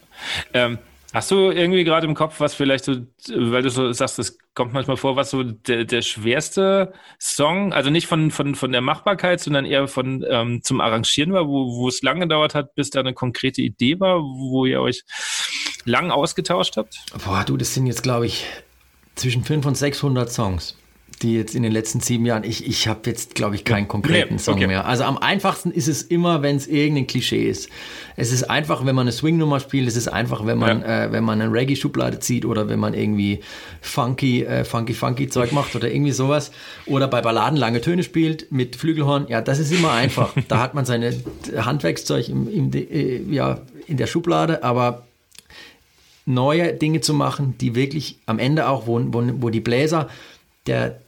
Ähm, 0.55 0.79
hast 1.13 1.31
du 1.31 1.51
irgendwie 1.51 1.85
gerade 1.85 2.07
im 2.07 2.15
Kopf, 2.15 2.41
was 2.41 2.55
vielleicht 2.55 2.85
so, 2.85 2.95
weil 3.29 3.63
du 3.63 3.69
so 3.69 3.93
sagst, 3.93 4.19
es 4.19 4.39
kommt 4.55 4.73
manchmal 4.73 4.97
vor, 4.97 5.17
was 5.17 5.31
so 5.31 5.43
der, 5.43 5.85
der 5.85 6.01
schwerste 6.01 6.95
Song, 7.19 7.75
also 7.75 7.91
nicht 7.91 8.07
von, 8.07 8.31
von, 8.31 8.55
von 8.55 8.73
der 8.73 8.81
Machbarkeit, 8.81 9.41
sondern 9.41 9.67
eher 9.67 9.87
von 9.89 10.25
ähm, 10.27 10.63
zum 10.63 10.81
Arrangieren 10.81 11.35
war, 11.35 11.47
wo, 11.47 11.77
wo 11.77 11.89
es 11.89 12.01
lange 12.01 12.21
gedauert 12.21 12.55
hat, 12.55 12.75
bis 12.75 12.89
da 12.89 13.01
eine 13.01 13.13
konkrete 13.13 13.61
Idee 13.61 14.01
war, 14.01 14.21
wo 14.21 14.65
ihr 14.65 14.81
euch 14.81 15.03
lang 15.85 16.11
ausgetauscht 16.11 16.79
habt? 16.79 16.97
Boah, 17.25 17.45
du, 17.45 17.59
das 17.59 17.75
sind 17.75 17.87
jetzt, 17.87 18.03
glaube 18.03 18.27
ich, 18.27 18.47
zwischen 19.15 19.45
500 19.45 19.67
und 19.67 19.77
600 19.77 20.33
Songs, 20.33 20.77
die 21.23 21.35
jetzt 21.35 21.55
in 21.55 21.63
den 21.63 21.73
letzten 21.73 22.01
sieben 22.01 22.27
Jahren, 22.27 22.45
ich, 22.45 22.67
ich 22.67 22.89
habe 22.89 23.01
jetzt, 23.07 23.35
glaube 23.35 23.55
ich, 23.55 23.65
keinen 23.65 23.87
konkreten 23.87 24.35
nee, 24.35 24.39
Song 24.39 24.55
okay. 24.55 24.67
mehr. 24.67 24.87
Also 24.87 25.05
am 25.05 25.19
einfachsten 25.19 25.71
ist 25.71 25.89
es 25.89 26.03
immer, 26.03 26.43
wenn 26.43 26.57
es 26.57 26.67
irgendein 26.67 27.07
Klischee 27.07 27.49
ist. 27.49 27.69
Es 28.17 28.33
ist 28.33 28.45
einfach, 28.45 28.85
wenn 28.85 28.95
man 28.95 29.03
eine 29.03 29.13
Swing-Nummer 29.13 29.61
spielt, 29.61 29.87
es 29.87 29.97
ist 29.97 30.09
einfach, 30.09 30.45
wenn 30.47 30.59
man, 30.59 30.81
ja. 30.81 31.05
äh, 31.05 31.13
wenn 31.13 31.25
man 31.25 31.41
eine 31.41 31.53
Reggae-Schublade 31.53 32.19
zieht 32.19 32.45
oder 32.45 32.69
wenn 32.69 32.81
man 32.81 32.95
irgendwie 32.95 33.41
funky, 33.81 34.45
äh, 34.45 34.65
funky, 34.65 34.95
funky 34.95 35.29
Zeug 35.29 35.53
macht 35.53 35.77
oder 35.77 35.91
irgendwie 35.91 36.13
sowas. 36.13 36.51
Oder 36.87 37.09
bei 37.09 37.21
Balladen 37.21 37.57
lange 37.57 37.81
Töne 37.81 38.03
spielt 38.03 38.51
mit 38.51 38.77
Flügelhorn. 38.77 39.27
Ja, 39.29 39.41
das 39.41 39.59
ist 39.59 39.73
immer 39.73 39.93
einfach. 39.93 40.35
da 40.49 40.61
hat 40.61 40.75
man 40.75 40.85
seine 40.85 41.15
Handwerkszeug 41.57 42.29
im, 42.29 42.49
im, 42.53 42.73
äh, 42.73 43.23
ja, 43.31 43.61
in 43.87 43.97
der 43.97 44.07
Schublade, 44.07 44.65
aber 44.65 45.05
neue 46.25 46.75
Dinge 46.75 47.01
zu 47.01 47.15
machen, 47.15 47.57
die 47.59 47.75
wirklich 47.75 48.19
am 48.27 48.39
Ende 48.39 48.69
auch, 48.69 48.87
wo, 48.87 49.01
wo, 49.13 49.23
wo 49.41 49.51
die 49.51 49.61
Bläser 49.61 50.09
der 50.67 51.01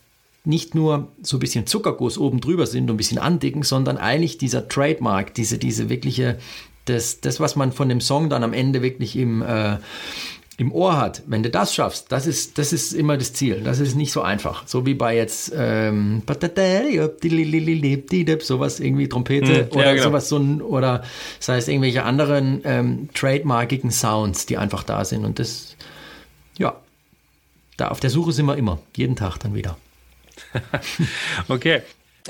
nicht 0.45 0.75
nur 0.75 1.09
so 1.23 1.37
ein 1.37 1.41
bisschen 1.41 1.67
Zuckerguss 1.67 2.19
oben 2.19 2.41
drüber 2.41 2.67
sind 2.67 2.85
und 2.85 2.95
ein 2.95 2.99
bisschen 2.99 3.19
andicken, 3.19 3.63
sondern 3.63 3.97
eigentlich 3.97 4.37
dieser 4.37 4.69
Trademark, 4.69 5.33
diese, 5.35 5.59
diese 5.59 5.89
wirkliche, 5.89 6.39
das, 6.85 7.21
das, 7.21 7.41
was 7.41 7.57
man 7.57 7.73
von 7.73 7.89
dem 7.89 8.01
Song 8.03 8.29
dann 8.29 8.45
am 8.45 8.53
Ende 8.53 8.83
wirklich 8.83 9.17
im, 9.17 9.41
äh, 9.41 9.79
im 10.57 10.73
Ohr 10.73 10.97
hat, 10.97 11.23
wenn 11.27 11.43
du 11.43 11.51
das 11.51 11.75
schaffst, 11.75 12.13
das 12.13 12.27
ist, 12.27 12.59
das 12.59 12.73
ist 12.73 12.93
immer 12.93 13.17
das 13.17 13.33
Ziel. 13.33 13.63
Das 13.63 13.81
ist 13.81 13.97
nicht 13.97 14.13
so 14.13 14.23
einfach. 14.23 14.67
So 14.67 14.87
wie 14.87 14.95
bei 14.95 15.17
jetzt 15.17 15.53
ähm, 15.57 16.23
sowas 18.41 18.79
irgendwie 18.79 19.09
Trompete 19.09 19.63
hm, 19.63 19.69
oder 19.73 19.87
ja, 19.87 19.93
genau. 19.95 20.05
sowas 20.05 20.29
so 20.29 20.39
ein, 20.39 20.63
oder 20.63 21.03
das 21.39 21.49
heißt 21.49 21.69
irgendwelche 21.69 22.05
anderen 22.05 22.61
ähm, 22.65 23.09
trademarkigen 23.15 23.91
Sounds, 23.91 24.47
die 24.47 24.57
einfach 24.57 24.85
da 24.85 25.05
sind. 25.05 25.25
Und 25.25 25.41
das, 25.41 25.77
ja, 26.57 26.77
da 27.77 27.89
auf 27.89 27.99
der 27.99 28.11
Suche 28.11 28.31
sind 28.31 28.47
wir 28.47 28.57
immer, 28.57 28.79
jeden 28.95 29.17
Tag 29.17 29.39
dann 29.39 29.55
wieder. 29.55 29.77
okay. 31.49 31.83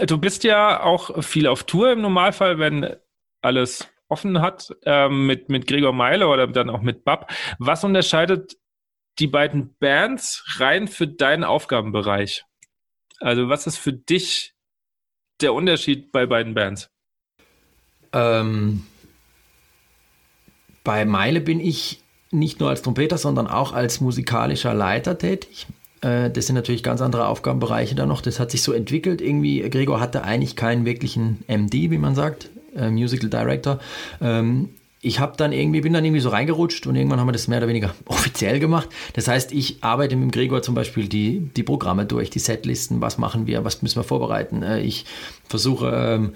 Du 0.06 0.18
bist 0.18 0.44
ja 0.44 0.82
auch 0.82 1.22
viel 1.22 1.46
auf 1.46 1.64
Tour 1.64 1.92
im 1.92 2.00
Normalfall, 2.00 2.58
wenn 2.58 2.96
alles 3.42 3.86
offen 4.08 4.40
hat 4.40 4.74
ähm, 4.84 5.26
mit, 5.26 5.48
mit 5.48 5.66
Gregor 5.66 5.92
Meile 5.92 6.28
oder 6.28 6.46
dann 6.46 6.70
auch 6.70 6.82
mit 6.82 7.04
Bab. 7.04 7.32
Was 7.58 7.84
unterscheidet 7.84 8.56
die 9.18 9.26
beiden 9.26 9.74
Bands 9.78 10.44
rein 10.58 10.88
für 10.88 11.06
deinen 11.06 11.44
Aufgabenbereich? 11.44 12.44
Also 13.20 13.48
was 13.48 13.66
ist 13.66 13.78
für 13.78 13.92
dich 13.92 14.54
der 15.40 15.54
Unterschied 15.54 16.12
bei 16.12 16.26
beiden 16.26 16.54
Bands? 16.54 16.90
Ähm, 18.12 18.86
bei 20.82 21.04
Meile 21.04 21.40
bin 21.40 21.60
ich 21.60 22.02
nicht 22.30 22.60
nur 22.60 22.68
als 22.68 22.82
Trompeter, 22.82 23.16
sondern 23.16 23.46
auch 23.46 23.72
als 23.72 24.00
musikalischer 24.00 24.74
Leiter 24.74 25.16
tätig. 25.18 25.66
Äh, 26.00 26.30
das 26.30 26.46
sind 26.46 26.56
natürlich 26.56 26.82
ganz 26.82 27.00
andere 27.00 27.28
Aufgabenbereiche 27.28 27.94
da 27.94 28.06
noch. 28.06 28.20
Das 28.20 28.38
hat 28.38 28.50
sich 28.50 28.62
so 28.62 28.72
entwickelt. 28.72 29.20
Irgendwie, 29.20 29.60
Gregor 29.70 30.00
hatte 30.00 30.24
eigentlich 30.24 30.56
keinen 30.56 30.84
wirklichen 30.84 31.44
MD, 31.48 31.90
wie 31.90 31.98
man 31.98 32.14
sagt, 32.14 32.50
äh, 32.76 32.90
Musical 32.90 33.30
Director. 33.30 33.78
Ähm, 34.20 34.70
ich 35.04 35.20
habe 35.20 35.36
dann 35.36 35.52
irgendwie, 35.52 35.82
bin 35.82 35.92
dann 35.92 36.04
irgendwie 36.04 36.20
so 36.22 36.30
reingerutscht 36.30 36.86
und 36.86 36.96
irgendwann 36.96 37.20
haben 37.20 37.28
wir 37.28 37.32
das 37.32 37.46
mehr 37.46 37.58
oder 37.58 37.68
weniger 37.68 37.94
offiziell 38.06 38.58
gemacht. 38.58 38.88
Das 39.12 39.28
heißt, 39.28 39.52
ich 39.52 39.84
arbeite 39.84 40.16
mit 40.16 40.32
Gregor 40.32 40.62
zum 40.62 40.74
Beispiel 40.74 41.08
die, 41.08 41.40
die 41.40 41.62
Programme 41.62 42.06
durch, 42.06 42.30
die 42.30 42.38
Setlisten, 42.38 43.02
was 43.02 43.18
machen 43.18 43.46
wir, 43.46 43.64
was 43.64 43.82
müssen 43.82 43.96
wir 43.96 44.04
vorbereiten. 44.04 44.62
Äh, 44.62 44.80
ich 44.80 45.04
versuche 45.46 45.92
ähm, 45.94 46.32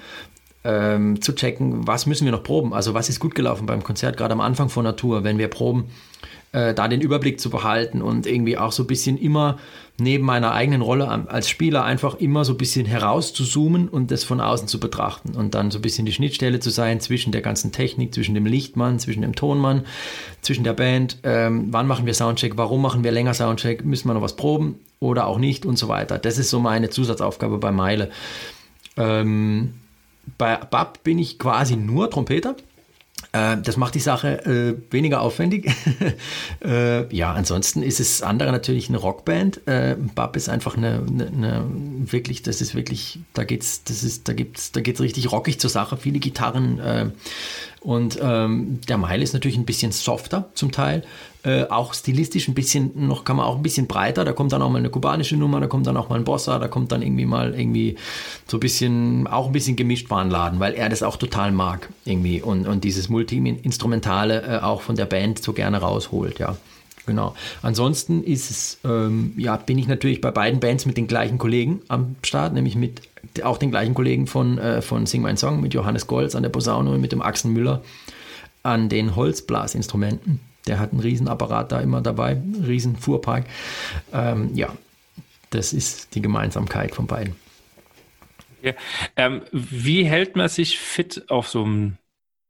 ähm, 0.65 1.23
zu 1.23 1.35
checken, 1.35 1.87
was 1.87 2.07
müssen 2.07 2.27
wir 2.27 2.33
noch 2.33 2.43
proben, 2.43 2.75
also 2.75 2.93
was 2.93 3.09
ist 3.09 3.21
gut 3.21 3.35
gelaufen 3.35 3.67
beim 3.67 3.83
Konzert, 3.83 4.17
gerade 4.19 4.33
am 4.33 4.41
Anfang 4.41 4.69
von 4.69 4.85
Natur, 4.85 5.25
wenn 5.25 5.39
wir 5.39 5.49
proben, 5.49 5.87
äh, 6.53 6.75
da 6.75 6.89
den 6.89 7.01
Überblick 7.01 7.41
zu 7.41 7.49
behalten 7.49 8.03
und 8.03 8.27
irgendwie 8.27 8.59
auch 8.59 8.73
so 8.73 8.83
ein 8.83 8.87
bisschen 8.87 9.17
immer 9.17 9.59
neben 10.01 10.25
meiner 10.25 10.53
eigenen 10.53 10.81
Rolle 10.81 11.09
als 11.29 11.49
Spieler 11.49 11.85
einfach 11.85 12.15
immer 12.15 12.45
so 12.45 12.53
ein 12.53 12.57
bisschen 12.59 12.87
herauszuzoomen 12.87 13.89
und 13.89 14.11
das 14.11 14.23
von 14.23 14.41
außen 14.41 14.69
zu 14.69 14.79
betrachten 14.79 15.35
und 15.35 15.55
dann 15.55 15.73
so 15.73 15.79
ein 15.79 15.83
bisschen 15.83 16.07
die 16.07 16.13
Schnittstelle 16.13 16.61
zu 16.61 16.71
sein 16.71 17.01
zwischen 17.01 17.33
der 17.33 17.43
ganzen 17.43 17.73
Technik, 17.73 18.15
zwischen 18.15 18.35
dem 18.35 18.47
Lichtmann, 18.47 19.01
zwischen 19.01 19.23
dem 19.23 19.35
Tonmann, 19.35 19.85
zwischen 20.41 20.63
der 20.63 20.73
Band. 20.73 21.19
Ähm, 21.25 21.69
wann 21.71 21.89
machen 21.89 22.07
wir 22.07 22.15
Soundcheck? 22.15 22.57
Warum 22.57 22.81
machen 22.81 23.03
wir 23.03 23.11
länger 23.11 23.35
Soundcheck? 23.35 23.85
Müssen 23.85 24.09
wir 24.09 24.15
noch 24.15 24.23
was 24.23 24.37
proben 24.37 24.77
oder 25.01 25.27
auch 25.27 25.39
nicht 25.39 25.67
und 25.67 25.77
so 25.77 25.89
weiter. 25.89 26.19
Das 26.19 26.39
ist 26.39 26.51
so 26.51 26.61
meine 26.61 26.91
Zusatzaufgabe 26.91 27.59
bei 27.59 27.73
Meile. 27.73 28.11
Ähm, 28.97 29.75
bei 30.37 30.57
Bab 30.57 31.03
bin 31.03 31.19
ich 31.19 31.39
quasi 31.39 31.77
nur 31.77 32.09
Trompeter. 32.11 32.55
Äh, 33.39 33.59
das 33.63 33.77
macht 33.77 33.95
die 33.95 34.01
Sache 34.01 34.45
äh, 34.45 34.93
weniger 34.93 35.21
aufwendig. 35.21 35.71
äh, 36.65 37.15
ja, 37.15 37.33
ansonsten 37.33 37.83
ist 37.83 38.01
es 38.01 38.23
andere 38.23 38.53
natürlich 38.53 38.89
eine 38.89 38.99
Rockband. 38.99 39.67
Äh, 39.67 39.97
Bab 40.15 40.37
ist 40.37 40.49
einfach 40.49 40.77
eine, 40.77 41.05
eine, 41.07 41.27
eine, 41.27 41.65
wirklich, 42.11 42.43
das 42.43 42.61
ist 42.61 42.75
wirklich, 42.75 43.21
da 43.35 43.45
geht's, 43.45 43.85
das 43.85 44.03
ist, 44.03 44.29
da 44.29 44.33
gibt's, 44.33 44.73
da 44.73 44.81
geht's 44.81 45.01
richtig 45.01 45.31
rockig 45.31 45.61
zur 45.61 45.71
Sache. 45.71 45.97
Viele 45.97 46.19
Gitarren 46.19 46.79
äh, 46.79 47.11
und 47.81 48.19
ähm, 48.21 48.81
der 48.89 48.99
Mile 48.99 49.23
ist 49.23 49.35
natürlich 49.35 49.57
ein 49.57 49.65
bisschen 49.65 49.93
softer 49.93 50.51
zum 50.55 50.73
Teil. 50.73 51.05
Äh, 51.45 51.65
auch 51.69 51.95
stilistisch 51.95 52.49
ein 52.49 52.55
bisschen, 52.55 53.07
noch 53.07 53.25
kann 53.25 53.37
man 53.37 53.47
auch 53.47 53.57
ein 53.57 53.63
bisschen 53.63 53.87
breiter. 53.87 54.25
Da 54.25 54.33
kommt 54.33 54.53
dann 54.53 54.61
auch 54.61 54.71
mal 54.71 54.79
eine 54.79 54.91
kubanische 54.91 55.37
Nummer, 55.37 55.61
da 55.61 55.69
kommt 55.69 55.87
dann 55.87 55.97
auch 55.97 56.09
mal 56.09 56.17
ein 56.17 56.25
Bossa, 56.25 56.59
da 56.59 56.67
kommt 56.67 56.91
dann 56.91 57.01
irgendwie 57.01 57.27
mal 57.27 57.55
irgendwie 57.55 57.95
so 58.49 58.57
ein 58.57 58.61
bisschen, 58.61 59.29
auch 59.29 59.47
ein 59.47 59.53
bisschen 59.53 59.77
gemischt 59.77 60.11
Warenladen, 60.11 60.59
weil 60.59 60.75
er 60.75 60.89
das 60.89 61.05
auch 61.05 61.17
total 61.17 61.53
mag 61.53 61.91
irgendwie 62.05 62.43
und, 62.43 62.67
und 62.67 62.83
dieses 62.83 63.09
Multi-Instrumentale 63.09 64.43
äh, 64.43 64.59
auch 64.65 64.81
von 64.81 64.97
der 64.97 65.07
Band 65.07 65.41
so 65.41 65.53
gerne 65.53 65.79
rausholt, 65.79 66.41
ja. 66.41 66.57
Genau. 67.07 67.35
Ansonsten 67.63 68.23
ist 68.23 68.51
es, 68.51 68.79
ähm, 68.85 69.33
ja, 69.39 69.57
bin 69.57 69.79
ich 69.79 69.87
natürlich 69.87 70.21
bei 70.21 70.31
beiden 70.31 70.61
Bands 70.61 70.85
mit 70.85 70.99
den 70.99 71.07
gleichen 71.07 71.39
Kollegen 71.39 71.81
am 71.89 72.17
Start, 72.23 72.53
nämlich 72.53 72.77
mit 72.77 73.01
auch 73.43 73.57
den 73.59 73.71
gleichen 73.71 73.95
Kollegen 73.95 74.27
von, 74.27 74.59
äh, 74.59 74.83
von 74.83 75.07
Sing 75.07 75.23
My 75.23 75.35
Song, 75.37 75.61
mit 75.61 75.73
Johannes 75.73 76.07
Golz 76.07 76.35
an 76.35 76.43
der 76.43 76.51
Posaune 76.51 76.91
und 76.91 77.01
mit 77.01 77.13
dem 77.13 77.23
Axel 77.23 77.51
Müller 77.51 77.83
an 78.63 78.89
den 78.91 79.17
Holzblasinstrumenten. 79.17 80.41
Der 80.67 80.79
hat 80.79 80.93
einen 80.93 81.01
Riesenapparat 81.01 81.73
da 81.73 81.81
immer 81.81 82.01
dabei, 82.01 82.31
einen 82.31 82.65
riesen 82.65 82.97
Fuhrpark. 82.97 83.47
Ähm, 84.13 84.55
ja, 84.55 84.75
das 85.51 85.73
ist 85.73 86.15
die 86.15 86.23
Gemeinsamkeit 86.23 86.95
von 86.95 87.07
beiden. 87.07 87.37
Ja. 88.63 88.73
Ähm, 89.17 89.43
wie 89.53 90.05
hält 90.05 90.37
man 90.37 90.49
sich 90.49 90.79
fit 90.79 91.31
auf 91.31 91.49
so 91.49 91.65
einem 91.65 91.97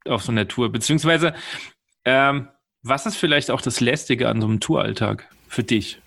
auf 0.07 0.23
so 0.23 0.33
einer 0.33 0.49
Tour? 0.49 0.73
Beziehungsweise, 0.73 1.35
ähm, 2.05 2.49
was 2.83 3.07
ist 3.07 3.17
vielleicht 3.17 3.51
auch 3.51 3.61
das 3.61 3.81
Lästige 3.81 4.29
an 4.29 4.41
so 4.41 4.47
einem 4.47 4.61
Touralltag 4.61 5.29
für 5.49 5.63
dich? 5.63 6.01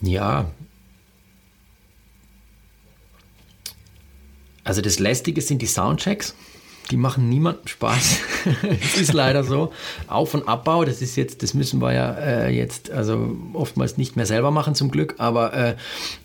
Ja. 0.00 0.50
Also 4.62 4.82
das 4.82 4.98
Lästige 4.98 5.40
sind 5.40 5.62
die 5.62 5.66
Soundchecks. 5.66 6.36
Die 6.90 6.96
machen 6.96 7.28
niemandem 7.28 7.66
Spaß. 7.66 8.18
Es 8.80 8.96
ist 9.00 9.12
leider 9.12 9.44
so. 9.44 9.72
Auf- 10.08 10.34
und 10.34 10.48
Abbau, 10.48 10.84
das 10.84 11.02
ist 11.02 11.16
jetzt, 11.16 11.42
das 11.42 11.54
müssen 11.54 11.80
wir 11.80 11.92
ja 11.92 12.12
äh, 12.12 12.50
jetzt 12.50 12.90
also 12.90 13.36
oftmals 13.52 13.98
nicht 13.98 14.16
mehr 14.16 14.26
selber 14.26 14.50
machen 14.50 14.74
zum 14.74 14.90
Glück, 14.90 15.14
aber 15.18 15.52
äh, 15.52 15.76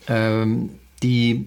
ähm, 0.08 0.70
die 1.04 1.46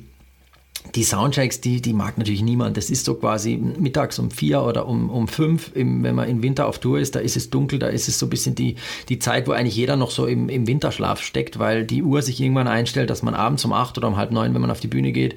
die 0.95 1.05
Soundchecks, 1.05 1.61
die, 1.61 1.83
die 1.83 1.93
mag 1.93 2.19
natürlich 2.19 2.43
niemand. 2.43 2.77
Das 2.77 2.91
ist 2.91 3.05
so 3.05 3.15
quasi 3.15 3.57
mittags 3.57 4.19
um 4.19 4.31
vier 4.31 4.63
oder 4.63 4.87
um, 4.87 5.11
um 5.11 5.29
fünf, 5.29 5.71
im, 5.75 6.03
wenn 6.03 6.15
man 6.15 6.29
im 6.29 6.43
Winter 6.43 6.67
auf 6.67 6.79
Tour 6.79 6.99
ist, 6.99 7.15
da 7.15 7.21
ist 7.21 7.37
es 7.37 7.51
dunkel, 7.51 7.79
da 7.79 7.89
ist 7.89 8.09
es 8.09 8.19
so 8.19 8.27
ein 8.27 8.31
bisschen 8.31 8.55
die, 8.55 8.77
die 9.09 9.19
Zeit, 9.19 9.47
wo 9.49 9.53
eigentlich 9.53 9.77
jeder 9.77 9.97
noch 9.97 10.11
so 10.11 10.27
im, 10.27 10.49
im 10.49 10.67
Winterschlaf 10.67 11.21
steckt, 11.21 11.59
weil 11.59 11.85
die 11.85 12.03
Uhr 12.03 12.23
sich 12.23 12.41
irgendwann 12.41 12.69
einstellt, 12.69 13.11
dass 13.11 13.23
man 13.23 13.35
abends 13.35 13.65
um 13.65 13.73
acht 13.73 13.99
oder 13.99 14.09
um 14.09 14.17
halb 14.17 14.31
neun, 14.31 14.55
wenn 14.55 14.61
man 14.61 14.71
auf 14.71 14.81
die 14.81 14.89
Bühne 14.89 15.13
geht, 15.13 15.37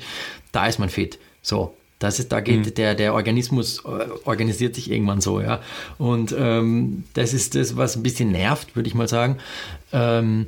da 0.52 0.68
ist 0.68 0.80
man 0.80 0.90
fit. 0.90 1.20
So. 1.42 1.74
Das 2.02 2.20
ist, 2.20 2.32
da 2.32 2.42
geht 2.42 2.66
mhm. 2.66 2.74
der, 2.74 2.96
der 2.96 3.14
Organismus 3.14 3.84
äh, 3.86 4.08
organisiert 4.26 4.76
sich 4.76 4.90
irgendwann 4.90 5.22
so, 5.22 5.40
ja. 5.40 5.62
Und 5.98 6.36
ähm, 6.38 7.04
das 7.14 7.34
ist 7.34 7.56
das, 7.56 7.78
was 7.78 7.96
ein 7.96 8.04
bisschen 8.04 8.32
nervt, 8.32 8.76
würde 8.76 8.90
ich 8.90 8.96
mal 8.96 9.08
sagen. 9.08 9.38
Ähm, 9.94 10.48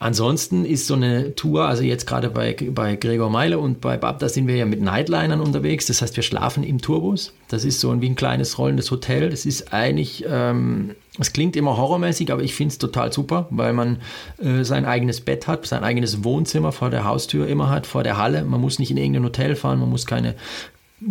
Ansonsten 0.00 0.64
ist 0.64 0.86
so 0.86 0.94
eine 0.94 1.34
Tour, 1.34 1.64
also 1.64 1.82
jetzt 1.82 2.06
gerade 2.06 2.30
bei, 2.30 2.54
bei 2.70 2.94
Gregor 2.94 3.30
Meile 3.30 3.58
und 3.58 3.80
bei 3.80 3.96
Bab, 3.96 4.20
da 4.20 4.28
sind 4.28 4.46
wir 4.46 4.54
ja 4.54 4.64
mit 4.64 4.80
Nightlinern 4.80 5.40
unterwegs. 5.40 5.86
Das 5.86 6.02
heißt, 6.02 6.14
wir 6.14 6.22
schlafen 6.22 6.62
im 6.62 6.80
Tourbus. 6.80 7.32
Das 7.48 7.64
ist 7.64 7.80
so 7.80 7.90
ein, 7.90 8.00
wie 8.00 8.08
ein 8.08 8.14
kleines 8.14 8.58
rollendes 8.58 8.92
Hotel. 8.92 9.28
Das 9.28 9.44
ist 9.44 9.72
eigentlich, 9.72 10.24
ähm, 10.28 10.94
es 11.18 11.32
klingt 11.32 11.56
immer 11.56 11.76
horrormäßig, 11.76 12.30
aber 12.30 12.42
ich 12.42 12.54
finde 12.54 12.72
es 12.72 12.78
total 12.78 13.12
super, 13.12 13.48
weil 13.50 13.72
man 13.72 13.98
äh, 14.40 14.62
sein 14.62 14.84
eigenes 14.84 15.20
Bett 15.20 15.48
hat, 15.48 15.66
sein 15.66 15.82
eigenes 15.82 16.22
Wohnzimmer 16.22 16.70
vor 16.70 16.90
der 16.90 17.02
Haustür 17.02 17.48
immer 17.48 17.68
hat, 17.68 17.84
vor 17.84 18.04
der 18.04 18.18
Halle. 18.18 18.44
Man 18.44 18.60
muss 18.60 18.78
nicht 18.78 18.92
in 18.92 18.98
irgendein 18.98 19.24
Hotel 19.24 19.56
fahren, 19.56 19.80
man 19.80 19.90
muss 19.90 20.06
keine 20.06 20.36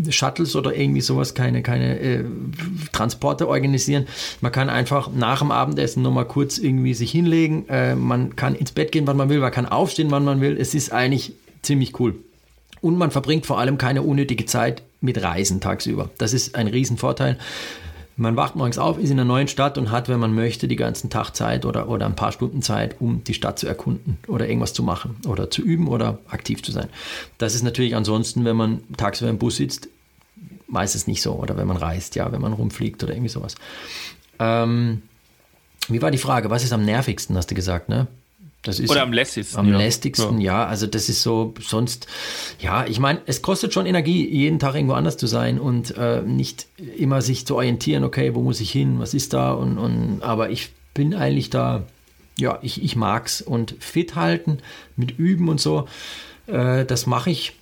Shuttles 0.10 0.56
oder 0.56 0.76
irgendwie 0.76 1.02
sowas, 1.02 1.34
keine, 1.34 1.62
keine 1.64 2.00
äh, 2.00 2.26
Transporte 2.92 3.48
organisieren. 3.48 4.06
Man 4.42 4.52
kann 4.52 4.70
einfach 4.70 5.10
nach 5.14 5.40
dem 5.40 5.52
Abendessen 5.52 6.04
nochmal 6.04 6.26
kurz 6.26 6.58
irgendwie 6.58 6.94
sich 6.94 7.12
hinlegen. 7.12 7.68
Äh, 7.70 7.96
man 7.96 8.36
kann 8.36 8.56
ins 8.56 8.72
Bett 8.72 8.92
gehen, 8.92 9.08
wann 9.08 9.18
man 9.18 9.30
will, 9.30 9.40
man 9.40 9.52
kann 9.52 9.66
aufstehen, 9.66 10.12
wann 10.12 10.26
man 10.26 10.42
will. 10.42 10.58
Es 10.60 10.74
ist 10.74 10.92
eigentlich 10.92 11.34
ziemlich 11.62 12.00
cool. 12.00 12.16
Und 12.82 12.98
man 12.98 13.12
verbringt 13.12 13.46
vor 13.46 13.60
allem 13.60 13.78
keine 13.78 14.02
unnötige 14.02 14.46
Zeit 14.46 14.84
mit 15.02 15.22
Reisen 15.22 15.62
tagsüber. 15.62 16.10
Das 16.18 16.34
ist 16.34 16.56
ein 16.56 16.68
Riesenvorteil. 16.68 17.38
Man 18.20 18.36
wacht 18.36 18.56
morgens 18.56 18.80
auf, 18.80 18.98
ist 18.98 19.12
in 19.12 19.20
einer 19.20 19.28
neuen 19.28 19.48
Stadt 19.48 19.78
und 19.78 19.92
hat, 19.92 20.10
wenn 20.10 20.20
man 20.20 20.34
möchte, 20.34 20.68
die 20.68 20.76
ganzen 20.76 21.12
Tag 21.12 21.36
Zeit 21.36 21.66
oder, 21.66 21.88
oder 21.88 22.08
ein 22.08 22.16
paar 22.16 22.32
Stunden 22.32 22.64
Zeit, 22.64 22.96
um 23.00 23.24
die 23.24 23.36
Stadt 23.36 23.60
zu 23.60 23.68
erkunden 23.68 24.18
oder 24.28 24.48
irgendwas 24.48 24.74
zu 24.74 24.82
machen 24.82 25.18
oder 25.28 25.52
zu 25.52 25.62
üben 25.62 25.88
oder 25.88 26.18
aktiv 26.28 26.64
zu 26.64 26.72
sein. 26.72 26.90
Das 27.38 27.54
ist 27.54 27.62
natürlich 27.62 27.96
ansonsten, 27.96 28.44
wenn 28.44 28.56
man 28.56 28.82
tagsüber 28.98 29.30
im 29.30 29.38
Bus 29.38 29.58
sitzt, 29.58 29.88
meistens 30.68 31.06
nicht 31.06 31.22
so. 31.22 31.34
Oder 31.34 31.58
wenn 31.58 31.68
man 31.68 31.78
reist, 31.78 32.16
ja, 32.16 32.32
wenn 32.32 32.42
man 32.42 32.54
rumfliegt 32.54 33.04
oder 33.04 33.14
irgendwie 33.14 33.30
sowas. 33.30 33.54
Ähm, 34.40 35.04
wie 35.88 36.02
war 36.02 36.10
die 36.10 36.18
Frage? 36.18 36.50
Was 36.50 36.64
ist 36.64 36.74
am 36.74 36.86
nervigsten, 36.86 37.38
hast 37.38 37.52
du 37.52 37.56
gesagt, 37.56 37.88
ne? 37.88 38.08
Das 38.68 38.82
ist 38.82 38.90
Oder 38.90 39.04
am 39.04 39.14
lästigsten. 39.14 39.58
Am 39.58 39.72
ja. 39.72 39.78
lästigsten, 39.78 40.42
ja. 40.42 40.64
ja. 40.64 40.66
Also 40.68 40.88
das 40.88 41.08
ist 41.08 41.24
so, 41.24 41.54
sonst, 41.62 42.08
ja, 42.60 42.86
ich 42.86 43.00
meine, 43.00 43.22
es 43.26 43.42
kostet 43.42 43.74
schon 43.74 43.86
Energie, 43.86 44.28
jeden 44.28 44.60
Tag 44.60 44.76
irgendwo 44.76 44.94
anders 44.94 45.16
zu 45.16 45.26
sein 45.26 45.58
und 45.58 45.96
äh, 45.98 46.22
nicht 46.22 46.68
immer 46.98 47.22
sich 47.22 47.48
zu 47.48 47.56
orientieren, 47.56 48.04
okay, 48.04 48.36
wo 48.36 48.42
muss 48.42 48.60
ich 48.60 48.70
hin, 48.70 49.00
was 49.00 49.14
ist 49.14 49.32
da 49.32 49.54
und, 49.54 49.78
und 49.78 50.22
aber 50.22 50.50
ich 50.50 50.72
bin 50.94 51.16
eigentlich 51.16 51.50
da, 51.50 51.84
ja, 52.38 52.60
ich, 52.62 52.84
ich 52.84 52.98
mag's 52.98 53.42
und 53.42 53.76
fit 53.80 54.16
halten 54.16 54.58
mit 54.98 55.18
Üben 55.18 55.48
und 55.48 55.62
so, 55.62 55.88
äh, 56.48 56.84
das 56.84 57.06
mache 57.06 57.30
ich 57.30 57.54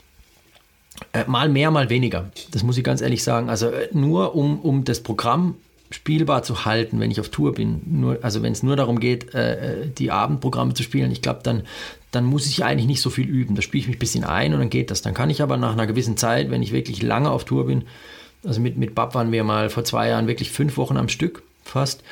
äh, 1.13 1.25
mal 1.27 1.49
mehr, 1.49 1.69
mal 1.69 1.91
weniger. 1.91 2.31
Das 2.49 2.63
muss 2.63 2.77
ich 2.77 2.83
ganz 2.83 3.01
ehrlich 3.01 3.23
sagen. 3.23 3.49
Also 3.49 3.67
äh, 3.67 3.89
nur 3.91 4.35
um, 4.35 4.59
um 4.59 4.85
das 4.85 5.01
Programm 5.01 5.55
spielbar 5.95 6.43
zu 6.43 6.65
halten, 6.65 6.99
wenn 6.99 7.09
ich 7.09 7.19
auf 7.19 7.29
Tour 7.29 7.53
bin. 7.53 7.81
Nur, 7.85 8.19
also 8.21 8.43
wenn 8.43 8.51
es 8.51 8.63
nur 8.63 8.75
darum 8.75 8.99
geht, 8.99 9.33
äh, 9.33 9.83
äh, 9.83 9.87
die 9.87 10.11
Abendprogramme 10.11 10.73
zu 10.73 10.83
spielen, 10.83 11.11
ich 11.11 11.21
glaube, 11.21 11.39
dann, 11.43 11.63
dann 12.11 12.25
muss 12.25 12.45
ich 12.45 12.63
eigentlich 12.63 12.87
nicht 12.87 13.01
so 13.01 13.09
viel 13.09 13.27
üben. 13.27 13.55
Da 13.55 13.61
spiele 13.61 13.81
ich 13.81 13.87
mich 13.87 13.95
ein 13.95 13.99
bisschen 13.99 14.23
ein 14.25 14.53
und 14.53 14.59
dann 14.59 14.69
geht 14.69 14.91
das. 14.91 15.01
Dann 15.01 15.13
kann 15.13 15.29
ich 15.29 15.41
aber 15.41 15.57
nach 15.57 15.73
einer 15.73 15.87
gewissen 15.87 16.17
Zeit, 16.17 16.51
wenn 16.51 16.61
ich 16.61 16.73
wirklich 16.73 17.01
lange 17.01 17.31
auf 17.31 17.45
Tour 17.45 17.65
bin, 17.65 17.83
also 18.43 18.61
mit, 18.61 18.77
mit 18.77 18.93
Bab 18.93 19.15
waren 19.15 19.31
wir 19.31 19.43
mal 19.43 19.69
vor 19.69 19.83
zwei 19.85 20.09
Jahren 20.09 20.27
wirklich 20.27 20.51
fünf 20.51 20.77
Wochen 20.77 20.97
am 20.97 21.09
Stück 21.09 21.41
fast. 21.63 22.03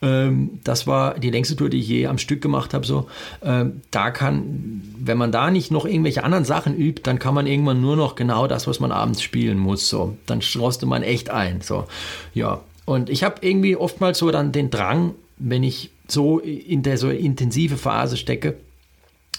Ähm, 0.00 0.60
das 0.64 0.86
war 0.86 1.18
die 1.18 1.30
längste 1.30 1.56
Tour, 1.56 1.68
die 1.68 1.78
ich 1.78 1.88
je 1.88 2.06
am 2.06 2.18
Stück 2.18 2.40
gemacht 2.40 2.74
habe. 2.74 2.86
So, 2.86 3.08
ähm, 3.42 3.82
da 3.90 4.10
kann, 4.10 4.82
wenn 4.98 5.18
man 5.18 5.32
da 5.32 5.50
nicht 5.50 5.70
noch 5.70 5.84
irgendwelche 5.84 6.24
anderen 6.24 6.44
Sachen 6.44 6.76
übt, 6.76 7.02
dann 7.04 7.18
kann 7.18 7.34
man 7.34 7.46
irgendwann 7.46 7.80
nur 7.80 7.96
noch 7.96 8.14
genau 8.14 8.46
das, 8.46 8.66
was 8.66 8.80
man 8.80 8.92
abends 8.92 9.22
spielen 9.22 9.58
muss. 9.58 9.88
So, 9.88 10.16
dann 10.26 10.40
rostet 10.56 10.88
man 10.88 11.02
echt 11.02 11.30
ein. 11.30 11.60
So, 11.60 11.86
ja, 12.34 12.60
und 12.84 13.10
ich 13.10 13.24
habe 13.24 13.36
irgendwie 13.40 13.76
oftmals 13.76 14.18
so 14.18 14.30
dann 14.30 14.52
den 14.52 14.70
Drang, 14.70 15.14
wenn 15.38 15.62
ich 15.62 15.90
so 16.08 16.38
in 16.38 16.82
der 16.82 16.98
so 16.98 17.10
intensive 17.10 17.76
Phase 17.76 18.16
stecke, 18.16 18.56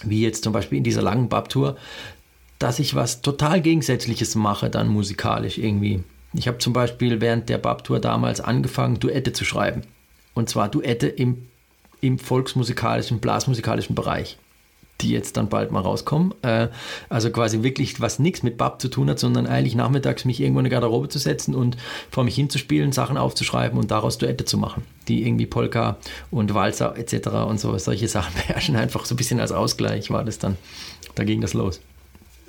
wie 0.02 0.22
jetzt 0.22 0.44
zum 0.44 0.52
Beispiel 0.52 0.78
in 0.78 0.84
dieser 0.84 1.02
langen 1.02 1.28
Bab-Tour, 1.28 1.76
dass 2.58 2.78
ich 2.78 2.94
was 2.94 3.22
total 3.22 3.60
Gegensätzliches 3.60 4.34
mache, 4.34 4.70
dann 4.70 4.88
musikalisch 4.88 5.58
irgendwie. 5.58 6.02
Ich 6.32 6.48
habe 6.48 6.58
zum 6.58 6.72
Beispiel 6.72 7.20
während 7.20 7.48
der 7.48 7.58
Bab-Tour 7.58 8.00
damals 8.00 8.40
angefangen, 8.40 8.98
Duette 8.98 9.32
zu 9.32 9.44
schreiben. 9.44 9.82
Und 10.34 10.48
zwar 10.48 10.68
Duette 10.68 11.06
im, 11.06 11.48
im 12.00 12.18
volksmusikalischen, 12.18 13.20
blasmusikalischen 13.20 13.94
Bereich 13.94 14.38
die 15.00 15.10
jetzt 15.10 15.36
dann 15.36 15.48
bald 15.48 15.72
mal 15.72 15.80
rauskommen. 15.80 16.34
Äh, 16.42 16.68
also 17.08 17.30
quasi 17.30 17.62
wirklich, 17.62 18.00
was 18.00 18.18
nichts 18.18 18.42
mit 18.42 18.56
Bab 18.56 18.80
zu 18.80 18.88
tun 18.88 19.10
hat, 19.10 19.18
sondern 19.18 19.46
eigentlich 19.46 19.74
nachmittags 19.74 20.24
mich 20.24 20.40
irgendwo 20.40 20.60
in 20.60 20.66
eine 20.66 20.70
Garderobe 20.70 21.08
zu 21.08 21.18
setzen 21.18 21.54
und 21.54 21.76
vor 22.10 22.24
mich 22.24 22.34
hinzuspielen, 22.34 22.92
Sachen 22.92 23.16
aufzuschreiben 23.16 23.78
und 23.78 23.90
daraus 23.90 24.18
Duette 24.18 24.44
zu 24.44 24.58
machen, 24.58 24.84
die 25.08 25.26
irgendwie 25.26 25.46
Polka 25.46 25.96
und 26.30 26.54
Walzer 26.54 26.96
etc. 26.96 27.28
und 27.48 27.60
so 27.60 27.76
solche 27.78 28.08
Sachen 28.08 28.34
beherrschen. 28.46 28.76
Einfach 28.76 29.04
so 29.04 29.14
ein 29.14 29.18
bisschen 29.18 29.40
als 29.40 29.52
Ausgleich 29.52 30.10
war 30.10 30.24
das 30.24 30.38
dann. 30.38 30.56
Da 31.14 31.24
ging 31.24 31.40
das 31.40 31.54
los. 31.54 31.80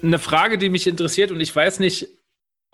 Eine 0.03 0.19
Frage, 0.19 0.57
die 0.57 0.69
mich 0.69 0.87
interessiert 0.87 1.31
und 1.31 1.39
ich 1.39 1.55
weiß 1.55 1.79
nicht, 1.79 2.07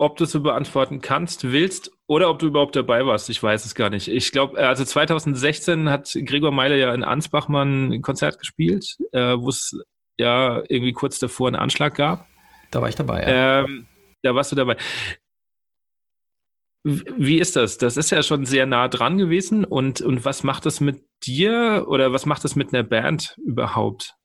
ob 0.02 0.16
du 0.16 0.24
es 0.24 0.32
so 0.32 0.40
beantworten 0.40 1.00
kannst, 1.00 1.52
willst 1.52 1.92
oder 2.08 2.28
ob 2.28 2.40
du 2.40 2.48
überhaupt 2.48 2.74
dabei 2.74 3.06
warst. 3.06 3.30
Ich 3.30 3.40
weiß 3.40 3.64
es 3.64 3.76
gar 3.76 3.88
nicht. 3.88 4.08
Ich 4.08 4.32
glaube, 4.32 4.58
äh, 4.58 4.64
also 4.64 4.84
2016 4.84 5.88
hat 5.88 6.12
Gregor 6.24 6.50
Meiler 6.50 6.74
ja 6.74 6.92
in 6.92 7.04
Ansbach 7.04 7.46
mal 7.48 7.64
ein 7.64 8.02
Konzert 8.02 8.40
gespielt, 8.40 8.96
äh, 9.12 9.36
wo 9.38 9.48
es 9.48 9.78
ja 10.18 10.62
irgendwie 10.68 10.92
kurz 10.92 11.20
davor 11.20 11.46
einen 11.46 11.56
Anschlag 11.56 11.94
gab. 11.94 12.26
Da 12.72 12.82
war 12.82 12.88
ich 12.88 12.96
dabei, 12.96 13.22
ja. 13.22 13.60
Ähm, 13.60 13.86
da 14.22 14.34
warst 14.34 14.50
du 14.50 14.56
dabei. 14.56 14.76
Wie 16.84 17.38
ist 17.38 17.54
das? 17.54 17.78
Das 17.78 17.96
ist 17.96 18.10
ja 18.10 18.24
schon 18.24 18.44
sehr 18.44 18.66
nah 18.66 18.88
dran 18.88 19.18
gewesen. 19.18 19.64
Und, 19.64 20.00
und 20.00 20.24
was 20.24 20.42
macht 20.42 20.66
das 20.66 20.80
mit 20.80 21.04
dir 21.24 21.84
oder 21.86 22.12
was 22.12 22.26
macht 22.26 22.42
das 22.42 22.56
mit 22.56 22.74
einer 22.74 22.82
Band 22.82 23.36
überhaupt, 23.46 24.16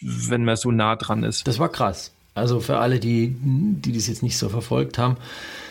wenn 0.00 0.44
man 0.44 0.56
so 0.56 0.72
nah 0.72 0.96
dran 0.96 1.22
ist? 1.22 1.46
Das 1.46 1.60
war 1.60 1.68
krass. 1.68 2.12
Also 2.34 2.60
für 2.60 2.78
alle, 2.78 2.98
die, 2.98 3.36
die 3.40 3.92
das 3.92 4.06
jetzt 4.06 4.22
nicht 4.22 4.38
so 4.38 4.48
verfolgt 4.48 4.96
haben, 4.96 5.16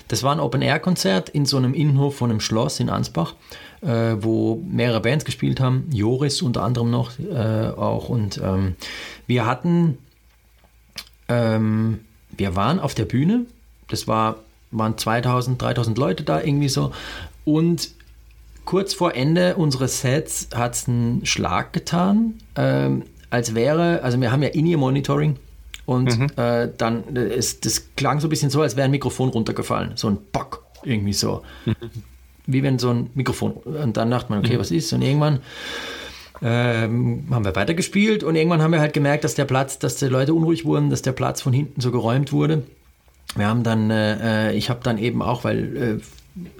das 0.07 0.23
war 0.23 0.33
ein 0.33 0.39
Open-Air-Konzert 0.39 1.29
in 1.29 1.45
so 1.45 1.57
einem 1.57 1.73
Innenhof 1.73 2.17
von 2.17 2.29
einem 2.29 2.39
Schloss 2.39 2.79
in 2.79 2.89
Ansbach, 2.89 3.33
äh, 3.81 4.15
wo 4.19 4.61
mehrere 4.69 4.99
Bands 4.99 5.25
gespielt 5.25 5.59
haben, 5.59 5.87
Joris 5.91 6.41
unter 6.41 6.63
anderem 6.63 6.91
noch 6.91 7.17
äh, 7.17 7.69
auch. 7.69 8.09
Und 8.09 8.39
ähm, 8.43 8.75
wir 9.25 9.45
hatten, 9.45 9.97
ähm, 11.29 12.01
wir 12.29 12.55
waren 12.55 12.79
auf 12.79 12.93
der 12.93 13.05
Bühne, 13.05 13.45
das 13.87 14.07
war, 14.07 14.39
waren 14.69 14.97
2000, 14.97 15.61
3000 15.61 15.97
Leute 15.97 16.23
da 16.23 16.41
irgendwie 16.41 16.69
so. 16.69 16.91
Und 17.43 17.91
kurz 18.65 18.93
vor 18.93 19.15
Ende 19.15 19.55
unseres 19.55 20.01
Sets 20.01 20.49
hat 20.53 20.75
es 20.75 20.87
einen 20.87 21.25
Schlag 21.25 21.73
getan, 21.73 22.35
ähm, 22.55 23.03
als 23.29 23.55
wäre, 23.55 24.03
also 24.03 24.19
wir 24.19 24.31
haben 24.31 24.43
ja 24.43 24.49
In-Ear-Monitoring 24.49 25.37
und 25.85 26.17
mhm. 26.17 26.27
äh, 26.37 26.69
dann, 26.77 27.15
ist, 27.15 27.65
das 27.65 27.95
klang 27.95 28.19
so 28.19 28.27
ein 28.27 28.29
bisschen 28.29 28.49
so, 28.49 28.61
als 28.61 28.75
wäre 28.75 28.85
ein 28.85 28.91
Mikrofon 28.91 29.29
runtergefallen. 29.29 29.93
So 29.95 30.09
ein 30.09 30.17
Bock, 30.31 30.63
irgendwie 30.83 31.13
so. 31.13 31.41
Mhm. 31.65 31.75
Wie 32.45 32.63
wenn 32.63 32.79
so 32.79 32.89
ein 32.89 33.09
Mikrofon. 33.13 33.51
Und 33.51 33.97
dann 33.97 34.11
dachte 34.11 34.31
man, 34.31 34.39
okay, 34.39 34.55
mhm. 34.55 34.59
was 34.59 34.71
ist? 34.71 34.93
Und 34.93 35.01
irgendwann 35.01 35.39
ähm, 36.41 37.25
haben 37.29 37.45
wir 37.45 37.55
weitergespielt 37.55 38.23
und 38.23 38.35
irgendwann 38.35 38.61
haben 38.61 38.71
wir 38.71 38.79
halt 38.79 38.93
gemerkt, 38.93 39.23
dass 39.23 39.35
der 39.35 39.45
Platz, 39.45 39.77
dass 39.77 39.95
die 39.97 40.05
Leute 40.05 40.33
unruhig 40.33 40.65
wurden, 40.65 40.89
dass 40.89 41.01
der 41.01 41.11
Platz 41.11 41.41
von 41.41 41.53
hinten 41.53 41.81
so 41.81 41.91
geräumt 41.91 42.31
wurde. 42.31 42.63
Wir 43.35 43.47
haben 43.47 43.63
dann, 43.63 43.91
äh, 43.91 44.49
äh 44.49 44.55
ich 44.55 44.69
habe 44.69 44.81
dann 44.83 44.97
eben 44.97 45.21
auch, 45.21 45.43
weil 45.43 45.77
äh, 45.77 45.99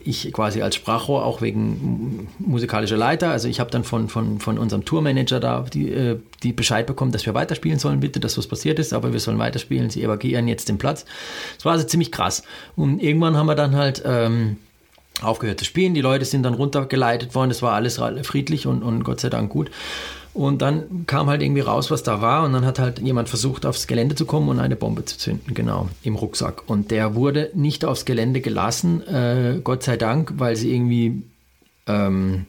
ich 0.04 0.32
quasi 0.34 0.62
als 0.62 0.76
Sprachrohr 0.76 1.26
auch 1.26 1.42
wegen 1.42 2.28
musikalischer 2.40 2.98
Leiter. 2.98 3.32
Also 3.32 3.48
ich 3.48 3.60
habe 3.60 3.72
dann 3.72 3.84
von, 3.84 4.10
von, 4.10 4.40
von 4.40 4.58
unserem 4.58 4.84
Tourmanager 4.84 5.40
da 5.40 5.62
die, 5.62 5.92
äh, 5.92 6.20
die 6.44 6.52
Bescheid 6.52 6.86
bekommen, 6.86 7.12
dass 7.12 7.26
wir 7.26 7.34
weiterspielen 7.34 7.80
sollen, 7.80 8.02
bitte, 8.02 8.20
dass 8.20 8.38
was 8.38 8.48
passiert 8.48 8.80
ist, 8.80 8.94
aber 8.94 9.14
wir 9.14 9.20
sollen 9.20 9.40
weiterspielen. 9.40 9.90
Sie 9.90 10.04
evakuieren 10.04 10.48
jetzt 10.48 10.68
den 10.68 10.78
Platz. 10.78 11.06
Das 11.56 11.66
war 11.66 11.74
also 11.74 11.86
ziemlich 11.86 12.12
krass. 12.12 12.44
Und 12.76 13.02
irgendwann 13.02 13.38
haben 13.38 13.48
wir 13.48 13.56
dann 13.56 13.76
halt 13.76 14.04
ähm, 14.06 14.58
aufgehört 15.22 15.60
zu 15.60 15.66
spielen. 15.66 15.94
Die 15.94 16.02
Leute 16.02 16.26
sind 16.26 16.44
dann 16.44 16.54
runtergeleitet 16.54 17.34
worden. 17.34 17.52
Es 17.52 17.62
war 17.62 17.74
alles 17.74 18.00
friedlich 18.24 18.68
und, 18.68 18.84
und 18.84 19.04
Gott 19.04 19.22
sei 19.22 19.30
Dank 19.30 19.50
gut. 19.50 19.72
Und 20.34 20.62
dann 20.62 21.06
kam 21.08 21.30
halt 21.30 21.42
irgendwie 21.42 21.62
raus, 21.62 21.92
was 21.92 22.04
da 22.04 22.22
war. 22.22 22.44
Und 22.44 22.54
dann 22.54 22.66
hat 22.66 22.80
halt 22.80 23.00
jemand 23.00 23.28
versucht, 23.28 23.66
aufs 23.66 23.88
Gelände 23.88 24.16
zu 24.16 24.26
kommen 24.26 24.48
und 24.50 24.60
eine 24.60 24.78
Bombe 24.78 25.04
zu 25.04 25.18
zünden, 25.18 25.54
genau, 25.54 25.90
im 26.04 26.16
Rucksack. 26.16 26.64
Und 26.70 26.92
der 26.92 27.16
wurde 27.16 27.52
nicht 27.54 27.84
aufs 27.84 28.06
Gelände 28.06 28.40
gelassen, 28.40 29.06
äh, 29.08 29.60
Gott 29.62 29.84
sei 29.84 29.98
Dank, 29.98 30.34
weil 30.38 30.56
sie 30.56 30.74
irgendwie 30.74 31.24
ähm, 31.88 32.46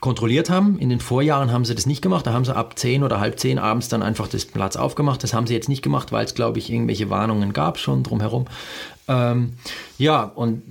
kontrolliert 0.00 0.50
haben. 0.50 0.78
In 0.78 0.90
den 0.90 1.00
Vorjahren 1.00 1.50
haben 1.50 1.64
sie 1.64 1.74
das 1.74 1.86
nicht 1.86 2.02
gemacht. 2.02 2.26
Da 2.26 2.34
haben 2.34 2.44
sie 2.44 2.54
ab 2.54 2.78
10 2.78 3.04
oder 3.04 3.20
halb 3.20 3.38
10 3.38 3.58
abends 3.58 3.88
dann 3.88 4.02
einfach 4.02 4.28
das 4.28 4.44
Platz 4.44 4.76
aufgemacht. 4.76 5.22
Das 5.22 5.32
haben 5.32 5.46
sie 5.46 5.54
jetzt 5.54 5.70
nicht 5.70 5.82
gemacht, 5.82 6.12
weil 6.12 6.26
es, 6.26 6.34
glaube 6.34 6.58
ich, 6.58 6.70
irgendwelche 6.70 7.08
Warnungen 7.08 7.54
gab 7.54 7.78
schon 7.78 8.02
drumherum. 8.02 8.46
Ähm, 9.08 9.54
ja, 9.96 10.24
und 10.24 10.62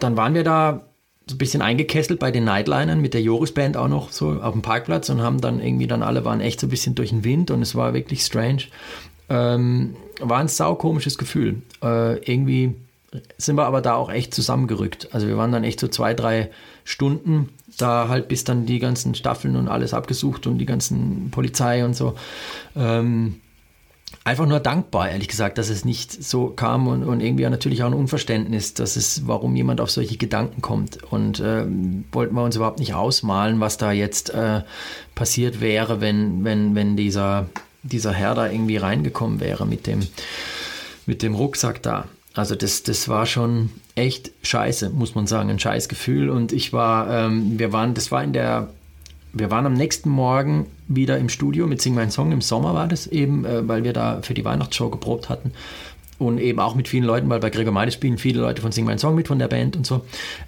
dann 0.00 0.16
waren 0.16 0.34
wir 0.34 0.42
da 0.42 0.80
so 1.28 1.34
ein 1.34 1.38
bisschen 1.38 1.62
eingekesselt 1.62 2.18
bei 2.18 2.30
den 2.30 2.44
Nightlinern 2.44 3.00
mit 3.00 3.14
der 3.14 3.22
Joris 3.22 3.52
Band 3.52 3.76
auch 3.76 3.88
noch 3.88 4.10
so 4.10 4.40
auf 4.40 4.52
dem 4.52 4.62
Parkplatz 4.62 5.08
und 5.10 5.22
haben 5.22 5.40
dann 5.40 5.60
irgendwie 5.60 5.86
dann 5.86 6.02
alle 6.02 6.24
waren 6.24 6.40
echt 6.40 6.60
so 6.60 6.66
ein 6.66 6.70
bisschen 6.70 6.94
durch 6.94 7.10
den 7.10 7.24
Wind 7.24 7.50
und 7.50 7.62
es 7.62 7.74
war 7.74 7.94
wirklich 7.94 8.22
strange. 8.22 8.64
Ähm, 9.28 9.94
war 10.20 10.38
ein 10.38 10.48
saukomisches 10.48 11.18
Gefühl. 11.18 11.62
Äh, 11.82 12.18
irgendwie 12.30 12.74
sind 13.36 13.56
wir 13.56 13.66
aber 13.66 13.80
da 13.80 13.94
auch 13.94 14.10
echt 14.10 14.34
zusammengerückt. 14.34 15.08
Also 15.12 15.26
wir 15.26 15.36
waren 15.36 15.52
dann 15.52 15.64
echt 15.64 15.80
so 15.80 15.88
zwei, 15.88 16.14
drei 16.14 16.50
Stunden 16.84 17.50
da 17.76 18.08
halt, 18.08 18.28
bis 18.28 18.44
dann 18.44 18.66
die 18.66 18.78
ganzen 18.78 19.14
Staffeln 19.14 19.56
und 19.56 19.68
alles 19.68 19.94
abgesucht 19.94 20.46
und 20.46 20.58
die 20.58 20.66
ganzen 20.66 21.30
Polizei 21.30 21.84
und 21.84 21.94
so. 21.94 22.14
Ähm, 22.76 23.40
einfach 24.24 24.46
nur 24.46 24.60
dankbar, 24.60 25.10
ehrlich 25.10 25.28
gesagt, 25.28 25.58
dass 25.58 25.68
es 25.68 25.84
nicht 25.84 26.22
so 26.22 26.48
kam 26.48 26.86
und, 26.86 27.04
und 27.04 27.20
irgendwie 27.20 27.48
natürlich 27.48 27.82
auch 27.82 27.88
ein 27.88 27.94
Unverständnis, 27.94 28.74
dass 28.74 28.96
es, 28.96 29.26
warum 29.26 29.56
jemand 29.56 29.80
auf 29.80 29.90
solche 29.90 30.16
Gedanken 30.16 30.62
kommt. 30.62 31.02
Und 31.10 31.40
ähm, 31.40 32.04
wollten 32.12 32.34
wir 32.34 32.42
uns 32.42 32.56
überhaupt 32.56 32.78
nicht 32.78 32.94
ausmalen, 32.94 33.60
was 33.60 33.78
da 33.78 33.92
jetzt 33.92 34.30
äh, 34.30 34.62
passiert 35.14 35.60
wäre, 35.60 36.00
wenn, 36.00 36.44
wenn, 36.44 36.74
wenn 36.74 36.96
dieser, 36.96 37.48
dieser 37.82 38.12
Herr 38.12 38.34
da 38.34 38.50
irgendwie 38.50 38.76
reingekommen 38.76 39.40
wäre 39.40 39.66
mit 39.66 39.86
dem, 39.86 40.06
mit 41.06 41.22
dem 41.22 41.34
Rucksack 41.34 41.82
da. 41.82 42.06
Also 42.34 42.54
das, 42.54 42.82
das 42.82 43.08
war 43.08 43.26
schon 43.26 43.70
echt 43.94 44.30
scheiße, 44.42 44.90
muss 44.90 45.14
man 45.14 45.26
sagen, 45.26 45.50
ein 45.50 45.58
scheiß 45.58 45.88
Gefühl. 45.88 46.30
Und 46.30 46.52
ich 46.52 46.72
war, 46.72 47.10
ähm, 47.10 47.58
wir 47.58 47.72
waren, 47.72 47.94
das 47.94 48.12
war 48.12 48.22
in 48.22 48.32
der 48.32 48.68
wir 49.32 49.50
waren 49.50 49.66
am 49.66 49.74
nächsten 49.74 50.08
Morgen 50.10 50.66
wieder 50.86 51.18
im 51.18 51.28
Studio 51.28 51.66
mit 51.66 51.80
Sing 51.82 51.94
Mein 51.94 52.10
Song. 52.10 52.32
Im 52.32 52.40
Sommer 52.40 52.74
war 52.74 52.88
das 52.88 53.06
eben, 53.06 53.44
äh, 53.44 53.66
weil 53.66 53.84
wir 53.84 53.92
da 53.92 54.20
für 54.22 54.34
die 54.34 54.44
Weihnachtsshow 54.44 54.90
geprobt 54.90 55.28
hatten. 55.28 55.52
Und 56.18 56.38
eben 56.38 56.58
auch 56.58 56.74
mit 56.74 56.88
vielen 56.88 57.04
Leuten, 57.04 57.28
weil 57.30 57.38
bei 57.38 57.48
Gregor 57.48 57.72
Meide 57.72 57.92
spielen 57.92 58.18
viele 58.18 58.40
Leute 58.40 58.60
von 58.60 58.72
Sing 58.72 58.84
Mein 58.84 58.98
Song 58.98 59.14
mit 59.14 59.28
von 59.28 59.38
der 59.38 59.46
Band 59.46 59.76
und 59.76 59.86
so. 59.86 60.02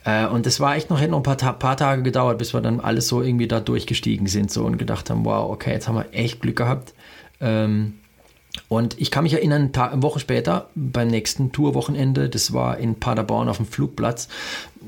Äh, 0.05 0.27
und 0.27 0.47
das 0.47 0.59
war 0.59 0.75
echt 0.75 0.91
noch, 0.91 1.01
hätte 1.01 1.13
noch 1.13 1.19
ein 1.19 1.37
paar, 1.37 1.37
paar 1.37 1.77
Tage 1.77 2.03
gedauert, 2.03 2.39
bis 2.39 2.53
wir 2.53 2.61
dann 2.61 2.81
alles 2.81 3.07
so 3.07 3.23
irgendwie 3.23 3.47
da 3.47 3.61
durchgestiegen 3.61 4.27
sind 4.27 4.51
so 4.51 4.65
und 4.65 4.79
gedacht 4.79 5.11
haben, 5.11 5.25
wow, 5.25 5.51
okay, 5.51 5.73
jetzt 5.73 5.87
haben 5.87 5.95
wir 5.95 6.07
echt 6.13 6.41
Glück 6.41 6.57
gehabt. 6.57 6.93
Ähm, 7.41 8.00
und 8.69 9.01
ich 9.01 9.11
kann 9.11 9.25
mich 9.25 9.33
erinnern, 9.33 9.71
eine 9.75 10.03
Woche 10.03 10.21
später, 10.21 10.69
beim 10.75 11.09
nächsten 11.09 11.53
Tourwochenende, 11.53 12.29
das 12.29 12.53
war 12.53 12.79
in 12.79 12.97
Paderborn 12.97 13.49
auf 13.49 13.57
dem 13.57 13.67
Flugplatz, 13.67 14.29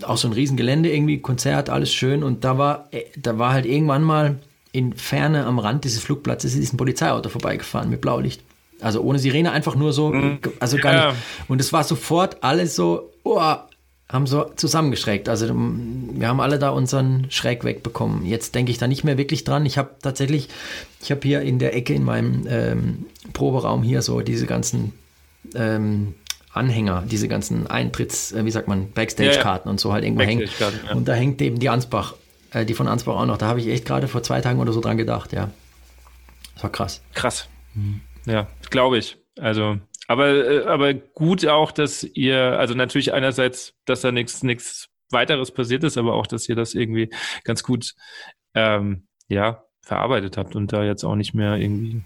auch 0.02 0.16
so 0.16 0.28
ein 0.28 0.32
Riesengelände, 0.32 0.90
irgendwie 0.90 1.18
Konzert, 1.18 1.70
alles 1.70 1.92
schön. 1.92 2.22
Und 2.22 2.44
da 2.44 2.58
war, 2.58 2.88
äh, 2.92 3.04
da 3.16 3.38
war 3.38 3.52
halt 3.52 3.66
irgendwann 3.66 4.02
mal 4.02 4.36
in 4.72 4.94
Ferne 4.94 5.44
am 5.44 5.58
Rand 5.58 5.84
dieses 5.84 6.02
Flugplatzes 6.02 6.54
ist 6.54 6.72
ein 6.72 6.78
Polizeiauto 6.78 7.28
vorbeigefahren 7.28 7.90
mit 7.90 8.00
Blaulicht. 8.00 8.42
Also 8.80 9.02
ohne 9.02 9.18
Sirene, 9.18 9.52
einfach 9.52 9.76
nur 9.76 9.92
so, 9.92 10.10
mhm. 10.10 10.38
also 10.58 10.78
gar 10.78 10.94
ja. 10.94 11.08
nicht. 11.10 11.20
Und 11.48 11.60
es 11.60 11.72
war 11.72 11.84
sofort 11.84 12.42
alles 12.42 12.74
so, 12.74 13.12
oh, 13.22 13.40
haben 14.12 14.26
so 14.26 14.44
zusammengeschreckt. 14.56 15.28
Also 15.28 15.48
wir 15.48 16.28
haben 16.28 16.40
alle 16.40 16.58
da 16.58 16.68
unseren 16.68 17.30
Schreck 17.30 17.64
wegbekommen. 17.64 18.26
Jetzt 18.26 18.54
denke 18.54 18.70
ich 18.70 18.78
da 18.78 18.86
nicht 18.86 19.04
mehr 19.04 19.16
wirklich 19.16 19.44
dran. 19.44 19.64
Ich 19.64 19.78
habe 19.78 19.90
tatsächlich, 20.02 20.48
ich 21.00 21.10
habe 21.10 21.22
hier 21.22 21.40
in 21.40 21.58
der 21.58 21.74
Ecke 21.74 21.94
in 21.94 22.04
meinem 22.04 22.46
ähm, 22.46 23.06
Proberaum 23.32 23.82
hier 23.82 24.02
so 24.02 24.20
diese 24.20 24.46
ganzen 24.46 24.92
ähm, 25.54 26.14
Anhänger, 26.52 27.04
diese 27.06 27.28
ganzen 27.28 27.66
Eintritts, 27.66 28.32
äh, 28.32 28.44
wie 28.44 28.50
sagt 28.50 28.68
man, 28.68 28.92
Backstage-Karten 28.92 29.64
ja, 29.64 29.64
ja. 29.64 29.70
und 29.70 29.80
so 29.80 29.92
halt 29.94 30.04
irgendwo 30.04 30.24
hängen. 30.24 30.48
Ja. 30.58 30.94
Und 30.94 31.08
da 31.08 31.14
hängt 31.14 31.40
eben 31.40 31.58
die 31.58 31.70
Ansbach, 31.70 32.14
äh, 32.52 32.66
die 32.66 32.74
von 32.74 32.88
Ansbach 32.88 33.14
auch 33.14 33.26
noch. 33.26 33.38
Da 33.38 33.46
habe 33.46 33.60
ich 33.60 33.68
echt 33.68 33.86
gerade 33.86 34.08
vor 34.08 34.22
zwei 34.22 34.42
Tagen 34.42 34.60
oder 34.60 34.72
so 34.72 34.80
dran 34.80 34.98
gedacht, 34.98 35.32
ja. 35.32 35.50
Das 36.54 36.64
war 36.64 36.70
krass. 36.70 37.00
Krass. 37.14 37.48
Mhm. 37.74 38.02
Ja, 38.26 38.46
glaube 38.68 38.98
ich. 38.98 39.16
Also 39.40 39.78
aber, 40.12 40.28
äh, 40.28 40.64
aber 40.64 40.94
gut 40.94 41.46
auch, 41.46 41.72
dass 41.72 42.04
ihr, 42.04 42.58
also 42.58 42.74
natürlich 42.74 43.12
einerseits, 43.12 43.74
dass 43.84 44.02
da 44.02 44.12
nichts 44.12 44.42
nichts 44.42 44.88
weiteres 45.10 45.50
passiert 45.50 45.84
ist, 45.84 45.98
aber 45.98 46.14
auch, 46.14 46.26
dass 46.26 46.48
ihr 46.48 46.56
das 46.56 46.74
irgendwie 46.74 47.10
ganz 47.44 47.62
gut 47.62 47.94
ähm, 48.54 49.06
ja, 49.28 49.64
verarbeitet 49.80 50.36
habt 50.36 50.56
und 50.56 50.72
da 50.72 50.84
jetzt 50.84 51.04
auch 51.04 51.16
nicht 51.16 51.34
mehr 51.34 51.56
irgendwie. 51.56 52.02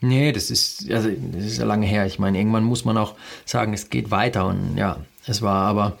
Nee, 0.00 0.32
das 0.32 0.50
ist, 0.50 0.90
also 0.90 1.10
das 1.10 1.44
ist 1.44 1.58
ja 1.58 1.64
lange 1.64 1.86
her. 1.86 2.06
Ich 2.06 2.18
meine, 2.18 2.38
irgendwann 2.38 2.64
muss 2.64 2.84
man 2.84 2.96
auch 2.96 3.16
sagen, 3.44 3.74
es 3.74 3.90
geht 3.90 4.10
weiter 4.10 4.46
und 4.46 4.76
ja, 4.76 4.98
es 5.26 5.42
war 5.42 5.66
aber 5.66 5.98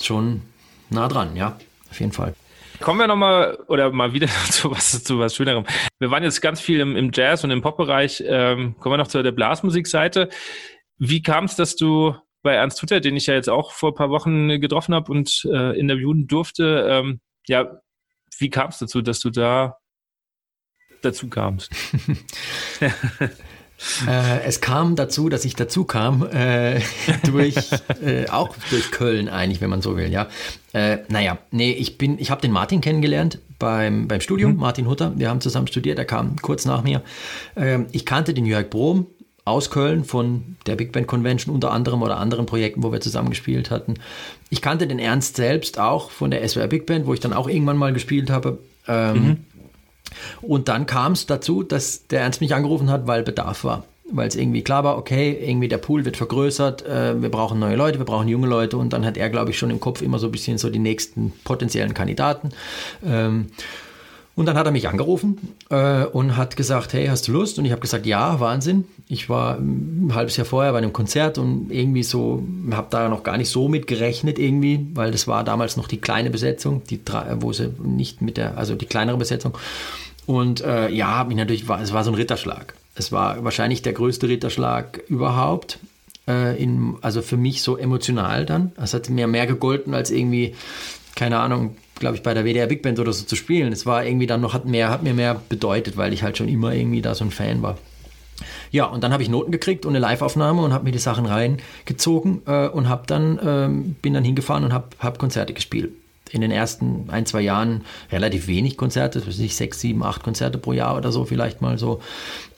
schon 0.00 0.42
nah 0.90 1.08
dran, 1.08 1.34
ja, 1.34 1.56
auf 1.90 2.00
jeden 2.00 2.12
Fall. 2.12 2.34
Kommen 2.80 3.00
wir 3.00 3.08
nochmal 3.08 3.58
oder 3.66 3.90
mal 3.90 4.12
wieder 4.12 4.28
zu 4.50 4.70
was, 4.70 5.02
zu 5.02 5.18
was 5.18 5.34
Schönerem. 5.34 5.64
Wir 5.98 6.10
waren 6.10 6.22
jetzt 6.22 6.40
ganz 6.40 6.60
viel 6.60 6.80
im, 6.80 6.96
im 6.96 7.10
Jazz 7.12 7.42
und 7.42 7.50
im 7.50 7.62
Pop-Bereich. 7.62 8.22
Ähm, 8.26 8.76
kommen 8.78 8.92
wir 8.92 8.98
noch 8.98 9.08
zu 9.08 9.22
der 9.22 9.32
Blasmusikseite. 9.32 10.28
Wie 10.98 11.22
kam 11.22 11.44
es, 11.44 11.56
dass 11.56 11.76
du 11.76 12.14
bei 12.42 12.54
Ernst 12.54 12.80
Hutter, 12.82 13.00
den 13.00 13.16
ich 13.16 13.26
ja 13.26 13.34
jetzt 13.34 13.48
auch 13.48 13.72
vor 13.72 13.92
ein 13.92 13.94
paar 13.94 14.10
Wochen 14.10 14.60
getroffen 14.60 14.94
habe 14.94 15.10
und 15.12 15.46
äh, 15.52 15.78
interviewen 15.78 16.26
durfte, 16.26 16.86
ähm, 16.88 17.20
ja, 17.46 17.80
wie 18.38 18.50
kam 18.50 18.70
es 18.70 18.78
dazu, 18.78 19.02
dass 19.02 19.20
du 19.20 19.30
da 19.30 19.78
dazu 21.02 21.28
kamst? 21.28 21.70
äh, 24.06 24.40
es 24.44 24.60
kam 24.60 24.96
dazu, 24.96 25.28
dass 25.28 25.44
ich 25.44 25.54
dazu 25.54 25.84
kam, 25.84 26.26
äh, 26.26 26.80
durch, 27.24 27.56
äh, 28.02 28.28
auch 28.28 28.54
durch 28.70 28.90
Köln 28.90 29.28
eigentlich, 29.28 29.60
wenn 29.60 29.70
man 29.70 29.82
so 29.82 29.96
will, 29.96 30.10
ja. 30.10 30.28
Äh, 30.72 30.98
naja, 31.08 31.38
nee, 31.50 31.72
ich 31.72 31.98
bin, 31.98 32.18
ich 32.18 32.30
habe 32.30 32.40
den 32.40 32.52
Martin 32.52 32.80
kennengelernt 32.80 33.40
beim, 33.58 34.06
beim 34.08 34.20
Studium, 34.20 34.52
mhm. 34.52 34.60
Martin 34.60 34.86
Hutter, 34.86 35.12
wir 35.16 35.28
haben 35.28 35.40
zusammen 35.40 35.66
studiert, 35.66 35.98
er 35.98 36.04
kam 36.04 36.36
kurz 36.40 36.64
nach 36.64 36.82
mir. 36.82 37.02
Ähm, 37.56 37.86
ich 37.92 38.06
kannte 38.06 38.34
den 38.34 38.46
Jörg 38.46 38.70
Brom, 38.70 39.06
aus 39.48 39.70
Köln 39.70 40.04
von 40.04 40.56
der 40.66 40.76
Big 40.76 40.92
Band 40.92 41.06
Convention 41.06 41.54
unter 41.54 41.72
anderem 41.72 42.02
oder 42.02 42.18
anderen 42.18 42.46
Projekten, 42.46 42.82
wo 42.82 42.92
wir 42.92 43.00
zusammengespielt 43.00 43.70
hatten. 43.70 43.94
Ich 44.50 44.62
kannte 44.62 44.86
den 44.86 44.98
Ernst 44.98 45.36
selbst 45.36 45.78
auch 45.78 46.10
von 46.10 46.30
der 46.30 46.46
SWR 46.46 46.66
Big 46.66 46.86
Band, 46.86 47.06
wo 47.06 47.14
ich 47.14 47.20
dann 47.20 47.32
auch 47.32 47.48
irgendwann 47.48 47.76
mal 47.76 47.92
gespielt 47.92 48.30
habe. 48.30 48.58
Ähm, 48.86 49.14
mhm. 49.14 49.36
Und 50.40 50.68
dann 50.68 50.86
kam 50.86 51.12
es 51.12 51.26
dazu, 51.26 51.62
dass 51.62 52.06
der 52.06 52.22
Ernst 52.22 52.40
mich 52.40 52.54
angerufen 52.54 52.90
hat, 52.90 53.06
weil 53.06 53.22
Bedarf 53.22 53.64
war. 53.64 53.84
Weil 54.10 54.28
es 54.28 54.36
irgendwie 54.36 54.62
klar 54.62 54.84
war, 54.84 54.96
okay, 54.96 55.36
irgendwie 55.38 55.68
der 55.68 55.76
Pool 55.76 56.06
wird 56.06 56.16
vergrößert, 56.16 56.86
äh, 56.86 57.20
wir 57.20 57.28
brauchen 57.30 57.58
neue 57.58 57.76
Leute, 57.76 57.98
wir 57.98 58.06
brauchen 58.06 58.26
junge 58.26 58.46
Leute 58.46 58.78
und 58.78 58.94
dann 58.94 59.04
hat 59.04 59.18
er, 59.18 59.28
glaube 59.28 59.50
ich, 59.50 59.58
schon 59.58 59.68
im 59.68 59.80
Kopf 59.80 60.00
immer 60.00 60.18
so 60.18 60.28
ein 60.28 60.32
bisschen 60.32 60.56
so 60.56 60.70
die 60.70 60.78
nächsten 60.78 61.32
potenziellen 61.44 61.92
Kandidaten. 61.92 62.50
Ähm, 63.04 63.48
und 64.38 64.46
dann 64.46 64.56
hat 64.56 64.66
er 64.66 64.70
mich 64.70 64.88
angerufen 64.88 65.56
äh, 65.68 66.04
und 66.04 66.36
hat 66.36 66.54
gesagt, 66.54 66.92
hey, 66.92 67.08
hast 67.08 67.26
du 67.26 67.32
Lust? 67.32 67.58
Und 67.58 67.64
ich 67.64 67.72
habe 67.72 67.80
gesagt, 67.80 68.06
ja, 68.06 68.38
Wahnsinn. 68.38 68.84
Ich 69.08 69.28
war 69.28 69.56
ein 69.58 70.12
halbes 70.14 70.36
Jahr 70.36 70.44
vorher 70.44 70.70
bei 70.70 70.78
einem 70.78 70.92
Konzert 70.92 71.38
und 71.38 71.72
irgendwie 71.72 72.04
so, 72.04 72.44
habe 72.70 72.86
da 72.88 73.08
noch 73.08 73.24
gar 73.24 73.36
nicht 73.36 73.48
so 73.48 73.66
mit 73.66 73.88
gerechnet 73.88 74.38
irgendwie, 74.38 74.86
weil 74.94 75.10
das 75.10 75.26
war 75.26 75.42
damals 75.42 75.76
noch 75.76 75.88
die 75.88 76.00
kleine 76.00 76.30
Besetzung, 76.30 76.84
die 76.88 77.00
wo 77.40 77.52
sie 77.52 77.74
nicht 77.82 78.22
mit 78.22 78.36
der, 78.36 78.56
also 78.56 78.76
die 78.76 78.86
kleinere 78.86 79.16
Besetzung. 79.16 79.58
Und 80.24 80.60
äh, 80.60 80.88
ja, 80.88 81.08
habe 81.08 81.30
mich 81.30 81.38
natürlich, 81.38 81.68
es 81.68 81.92
war 81.92 82.04
so 82.04 82.12
ein 82.12 82.14
Ritterschlag. 82.14 82.74
Es 82.94 83.10
war 83.10 83.42
wahrscheinlich 83.42 83.82
der 83.82 83.92
größte 83.92 84.28
Ritterschlag 84.28 85.00
überhaupt. 85.08 85.80
Äh, 86.28 86.62
in, 86.62 86.94
also 87.00 87.22
für 87.22 87.36
mich 87.36 87.60
so 87.60 87.76
emotional 87.76 88.46
dann. 88.46 88.70
Es 88.80 88.94
hat 88.94 89.10
mir 89.10 89.26
mehr 89.26 89.48
gegolten 89.48 89.94
als 89.94 90.12
irgendwie, 90.12 90.54
keine 91.16 91.40
Ahnung, 91.40 91.74
glaube 91.98 92.16
ich, 92.16 92.22
bei 92.22 92.34
der 92.34 92.44
WDR 92.44 92.66
Big 92.66 92.82
Band 92.82 92.98
oder 92.98 93.12
so 93.12 93.24
zu 93.24 93.36
spielen. 93.36 93.72
Es 93.72 93.86
war 93.86 94.04
irgendwie 94.04 94.26
dann 94.26 94.40
noch, 94.40 94.54
hat, 94.54 94.64
mehr, 94.64 94.90
hat 94.90 95.02
mir 95.02 95.14
mehr 95.14 95.40
bedeutet, 95.48 95.96
weil 95.96 96.12
ich 96.12 96.22
halt 96.22 96.36
schon 96.36 96.48
immer 96.48 96.72
irgendwie 96.72 97.02
da 97.02 97.14
so 97.14 97.24
ein 97.24 97.30
Fan 97.30 97.62
war. 97.62 97.78
Ja, 98.70 98.84
und 98.86 99.02
dann 99.02 99.12
habe 99.12 99.22
ich 99.22 99.28
Noten 99.28 99.50
gekriegt 99.50 99.86
und 99.86 99.92
eine 99.92 99.98
Live-Aufnahme 99.98 100.62
und 100.62 100.72
habe 100.72 100.84
mir 100.84 100.92
die 100.92 100.98
Sachen 100.98 101.26
reingezogen 101.26 102.42
äh, 102.46 102.68
und 102.68 102.88
habe 102.88 103.04
dann, 103.06 103.38
ähm, 103.42 103.96
bin 104.02 104.14
dann 104.14 104.24
hingefahren 104.24 104.64
und 104.64 104.72
habe 104.72 104.88
hab 104.98 105.18
Konzerte 105.18 105.54
gespielt. 105.54 105.92
In 106.30 106.42
den 106.42 106.50
ersten 106.50 107.08
ein, 107.08 107.24
zwei 107.24 107.40
Jahren 107.40 107.84
relativ 108.12 108.46
wenig 108.48 108.76
Konzerte, 108.76 109.26
weiß 109.26 109.38
nicht, 109.38 109.56
sechs, 109.56 109.80
sieben, 109.80 110.02
acht 110.02 110.22
Konzerte 110.22 110.58
pro 110.58 110.74
Jahr 110.74 110.96
oder 110.96 111.10
so 111.10 111.24
vielleicht 111.24 111.62
mal 111.62 111.78
so. 111.78 112.02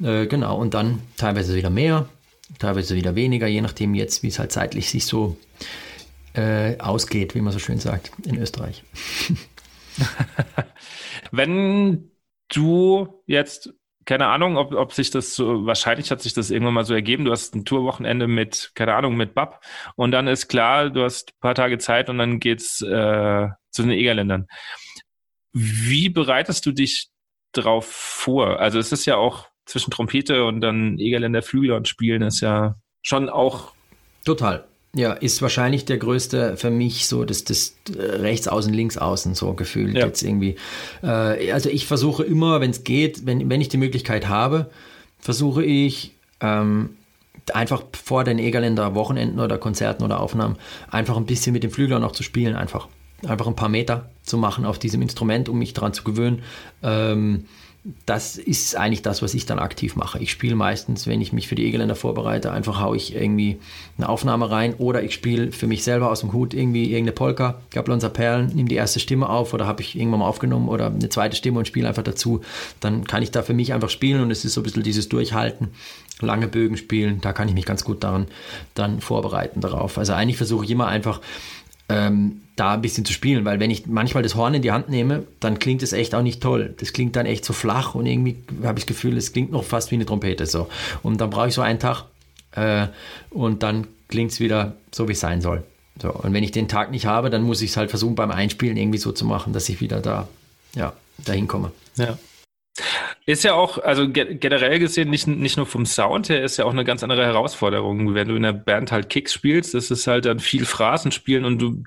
Äh, 0.02 0.26
genau, 0.26 0.58
und 0.58 0.74
dann 0.74 1.00
teilweise 1.16 1.54
wieder 1.54 1.70
mehr, 1.70 2.06
teilweise 2.58 2.96
wieder 2.96 3.14
weniger, 3.14 3.46
je 3.46 3.60
nachdem 3.60 3.94
jetzt, 3.94 4.24
wie 4.24 4.28
es 4.28 4.40
halt 4.40 4.50
zeitlich 4.50 4.90
sich 4.90 5.06
so 5.06 5.36
ausgeht, 6.34 7.34
wie 7.34 7.40
man 7.40 7.52
so 7.52 7.58
schön 7.58 7.78
sagt 7.78 8.12
in 8.24 8.38
Österreich. 8.38 8.84
Wenn 11.32 12.10
du 12.48 13.22
jetzt 13.26 13.72
keine 14.10 14.26
Ahnung, 14.26 14.56
ob, 14.56 14.72
ob 14.72 14.92
sich 14.92 15.10
das 15.10 15.36
so, 15.36 15.66
wahrscheinlich 15.66 16.10
hat 16.10 16.20
sich 16.20 16.34
das 16.34 16.50
irgendwann 16.50 16.74
mal 16.74 16.84
so 16.84 16.94
ergeben. 16.94 17.24
Du 17.24 17.30
hast 17.30 17.54
ein 17.54 17.64
Tourwochenende 17.64 18.26
mit, 18.26 18.72
keine 18.74 18.94
Ahnung, 18.94 19.16
mit 19.16 19.34
Bab 19.34 19.64
und 19.94 20.10
dann 20.10 20.26
ist 20.26 20.48
klar, 20.48 20.90
du 20.90 21.04
hast 21.04 21.30
ein 21.30 21.40
paar 21.40 21.54
Tage 21.54 21.78
Zeit 21.78 22.08
und 22.10 22.18
dann 22.18 22.40
geht's 22.40 22.80
äh, 22.82 23.48
zu 23.70 23.82
den 23.82 23.92
Egerländern. 23.92 24.48
Wie 25.52 26.08
bereitest 26.08 26.66
du 26.66 26.72
dich 26.72 27.08
drauf 27.52 27.86
vor? 27.86 28.58
Also 28.58 28.78
es 28.78 28.90
ist 28.90 29.06
ja 29.06 29.16
auch 29.16 29.48
zwischen 29.64 29.92
Trompete 29.92 30.44
und 30.44 30.60
dann 30.60 30.98
Egerländer 30.98 31.42
Flügel 31.42 31.72
und 31.72 31.86
Spielen 31.86 32.22
ist 32.22 32.40
ja 32.40 32.76
schon 33.02 33.28
auch. 33.28 33.74
Total. 34.24 34.66
Ja, 34.92 35.12
ist 35.12 35.40
wahrscheinlich 35.40 35.84
der 35.84 35.98
größte 35.98 36.56
für 36.56 36.70
mich 36.70 37.06
so 37.06 37.24
das, 37.24 37.44
das 37.44 37.76
äh, 37.96 38.02
rechts 38.02 38.48
außen, 38.48 38.72
links 38.72 38.98
außen 38.98 39.36
so 39.36 39.54
gefühlt 39.54 39.94
ja. 39.94 40.06
jetzt 40.06 40.22
irgendwie. 40.22 40.56
Äh, 41.02 41.52
also 41.52 41.70
ich 41.70 41.86
versuche 41.86 42.24
immer, 42.24 42.60
wenn 42.60 42.70
es 42.70 42.82
geht, 42.82 43.24
wenn, 43.24 43.48
wenn 43.48 43.60
ich 43.60 43.68
die 43.68 43.76
Möglichkeit 43.76 44.26
habe, 44.26 44.68
versuche 45.20 45.64
ich 45.64 46.12
ähm, 46.40 46.90
einfach 47.54 47.84
vor 47.92 48.24
den 48.24 48.40
Egerländer 48.40 48.94
Wochenenden 48.96 49.38
oder 49.38 49.58
Konzerten 49.58 50.02
oder 50.02 50.18
Aufnahmen 50.18 50.56
einfach 50.90 51.16
ein 51.16 51.26
bisschen 51.26 51.52
mit 51.52 51.62
dem 51.62 51.70
Flügler 51.70 52.00
noch 52.00 52.12
zu 52.12 52.22
spielen, 52.22 52.56
einfach. 52.56 52.88
Einfach 53.26 53.46
ein 53.46 53.54
paar 53.54 53.68
Meter 53.68 54.08
zu 54.22 54.38
machen 54.38 54.64
auf 54.64 54.78
diesem 54.78 55.02
Instrument, 55.02 55.50
um 55.50 55.58
mich 55.58 55.74
daran 55.74 55.92
zu 55.92 56.04
gewöhnen. 56.04 56.42
Ähm, 56.82 57.44
das 58.04 58.36
ist 58.36 58.76
eigentlich 58.76 59.00
das, 59.00 59.22
was 59.22 59.32
ich 59.32 59.46
dann 59.46 59.58
aktiv 59.58 59.96
mache. 59.96 60.18
Ich 60.18 60.30
spiele 60.30 60.54
meistens, 60.54 61.06
wenn 61.06 61.22
ich 61.22 61.32
mich 61.32 61.48
für 61.48 61.54
die 61.54 61.64
Egeländer 61.64 61.96
vorbereite, 61.96 62.52
einfach 62.52 62.78
haue 62.78 62.96
ich 62.96 63.14
irgendwie 63.14 63.58
eine 63.96 64.08
Aufnahme 64.08 64.50
rein 64.50 64.74
oder 64.74 65.02
ich 65.02 65.14
spiele 65.14 65.50
für 65.50 65.66
mich 65.66 65.82
selber 65.82 66.10
aus 66.10 66.20
dem 66.20 66.34
Hut 66.34 66.52
irgendwie 66.52 66.84
irgendeine 66.84 67.12
Polka, 67.12 67.60
Gablonser 67.70 68.10
Perlen, 68.10 68.48
nehme 68.54 68.68
die 68.68 68.74
erste 68.74 69.00
Stimme 69.00 69.30
auf 69.30 69.54
oder 69.54 69.66
habe 69.66 69.80
ich 69.80 69.96
irgendwann 69.96 70.20
mal 70.20 70.26
aufgenommen 70.26 70.68
oder 70.68 70.88
eine 70.88 71.08
zweite 71.08 71.36
Stimme 71.36 71.58
und 71.58 71.66
spiele 71.66 71.88
einfach 71.88 72.02
dazu. 72.02 72.42
Dann 72.80 73.04
kann 73.04 73.22
ich 73.22 73.30
da 73.30 73.42
für 73.42 73.54
mich 73.54 73.72
einfach 73.72 73.90
spielen 73.90 74.20
und 74.20 74.30
es 74.30 74.44
ist 74.44 74.52
so 74.52 74.60
ein 74.60 74.64
bisschen 74.64 74.82
dieses 74.82 75.08
Durchhalten, 75.08 75.68
lange 76.20 76.48
Bögen 76.48 76.76
spielen, 76.76 77.22
da 77.22 77.32
kann 77.32 77.48
ich 77.48 77.54
mich 77.54 77.64
ganz 77.64 77.82
gut 77.82 78.04
daran 78.04 78.26
dann 78.74 79.00
vorbereiten 79.00 79.62
darauf. 79.62 79.96
Also 79.96 80.12
eigentlich 80.12 80.36
versuche 80.36 80.66
ich 80.66 80.70
immer 80.70 80.86
einfach 80.86 81.22
ähm, 81.88 82.42
da 82.60 82.74
ein 82.74 82.82
bisschen 82.82 83.04
zu 83.04 83.12
spielen, 83.12 83.44
weil 83.44 83.58
wenn 83.58 83.70
ich 83.70 83.86
manchmal 83.86 84.22
das 84.22 84.34
Horn 84.34 84.54
in 84.54 84.62
die 84.62 84.70
Hand 84.70 84.90
nehme, 84.90 85.26
dann 85.40 85.58
klingt 85.58 85.82
es 85.82 85.92
echt 85.92 86.14
auch 86.14 86.22
nicht 86.22 86.42
toll. 86.42 86.74
Das 86.78 86.92
klingt 86.92 87.16
dann 87.16 87.24
echt 87.24 87.44
so 87.44 87.52
flach 87.52 87.94
und 87.94 88.04
irgendwie 88.04 88.36
habe 88.62 88.78
ich 88.78 88.84
das 88.84 88.94
Gefühl, 88.94 89.16
es 89.16 89.32
klingt 89.32 89.50
noch 89.50 89.64
fast 89.64 89.90
wie 89.90 89.94
eine 89.94 90.04
Trompete 90.04 90.44
so. 90.46 90.68
Und 91.02 91.20
dann 91.20 91.30
brauche 91.30 91.48
ich 91.48 91.54
so 91.54 91.62
einen 91.62 91.78
Tag 91.78 92.04
äh, 92.52 92.88
und 93.30 93.62
dann 93.62 93.86
klingt 94.08 94.32
es 94.32 94.40
wieder 94.40 94.76
so, 94.92 95.08
wie 95.08 95.12
es 95.12 95.20
sein 95.20 95.40
soll. 95.40 95.64
So, 96.00 96.12
und 96.12 96.32
wenn 96.32 96.44
ich 96.44 96.52
den 96.52 96.68
Tag 96.68 96.90
nicht 96.90 97.06
habe, 97.06 97.30
dann 97.30 97.42
muss 97.42 97.62
ich 97.62 97.70
es 97.70 97.76
halt 97.76 97.90
versuchen 97.90 98.14
beim 98.14 98.30
Einspielen 98.30 98.76
irgendwie 98.76 98.98
so 98.98 99.12
zu 99.12 99.24
machen, 99.24 99.52
dass 99.52 99.68
ich 99.68 99.80
wieder 99.80 100.00
da, 100.00 100.28
ja, 100.74 100.92
dahin 101.18 101.48
komme. 101.48 101.72
Ja. 101.96 102.18
Ist 103.26 103.44
ja 103.44 103.54
auch, 103.54 103.78
also 103.78 104.08
generell 104.10 104.78
gesehen, 104.78 105.10
nicht, 105.10 105.26
nicht 105.26 105.56
nur 105.56 105.66
vom 105.66 105.86
Sound 105.86 106.28
her, 106.28 106.42
ist 106.42 106.56
ja 106.56 106.64
auch 106.64 106.72
eine 106.72 106.84
ganz 106.84 107.02
andere 107.02 107.24
Herausforderung. 107.24 108.14
Wenn 108.14 108.28
du 108.28 108.36
in 108.36 108.42
der 108.42 108.52
Band 108.52 108.92
halt 108.92 109.08
Kicks 109.08 109.32
spielst, 109.32 109.74
das 109.74 109.90
ist 109.90 110.06
halt 110.06 110.24
dann 110.24 110.40
viel 110.40 110.64
Phrasen 110.64 111.12
spielen 111.12 111.44
und 111.44 111.58
du, 111.58 111.84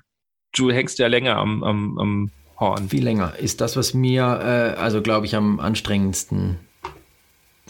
du 0.54 0.72
hängst 0.72 1.00
ja 1.00 1.08
länger 1.08 1.38
am, 1.38 1.64
am, 1.64 1.98
am 1.98 2.32
Horn. 2.60 2.90
Viel 2.90 3.04
länger. 3.04 3.36
Ist 3.38 3.62
das, 3.62 3.76
was 3.76 3.94
mir, 3.94 4.24
äh, 4.24 4.80
also 4.80 5.02
glaube 5.02 5.26
ich, 5.26 5.36
am 5.36 5.60
anstrengendsten 5.60 6.60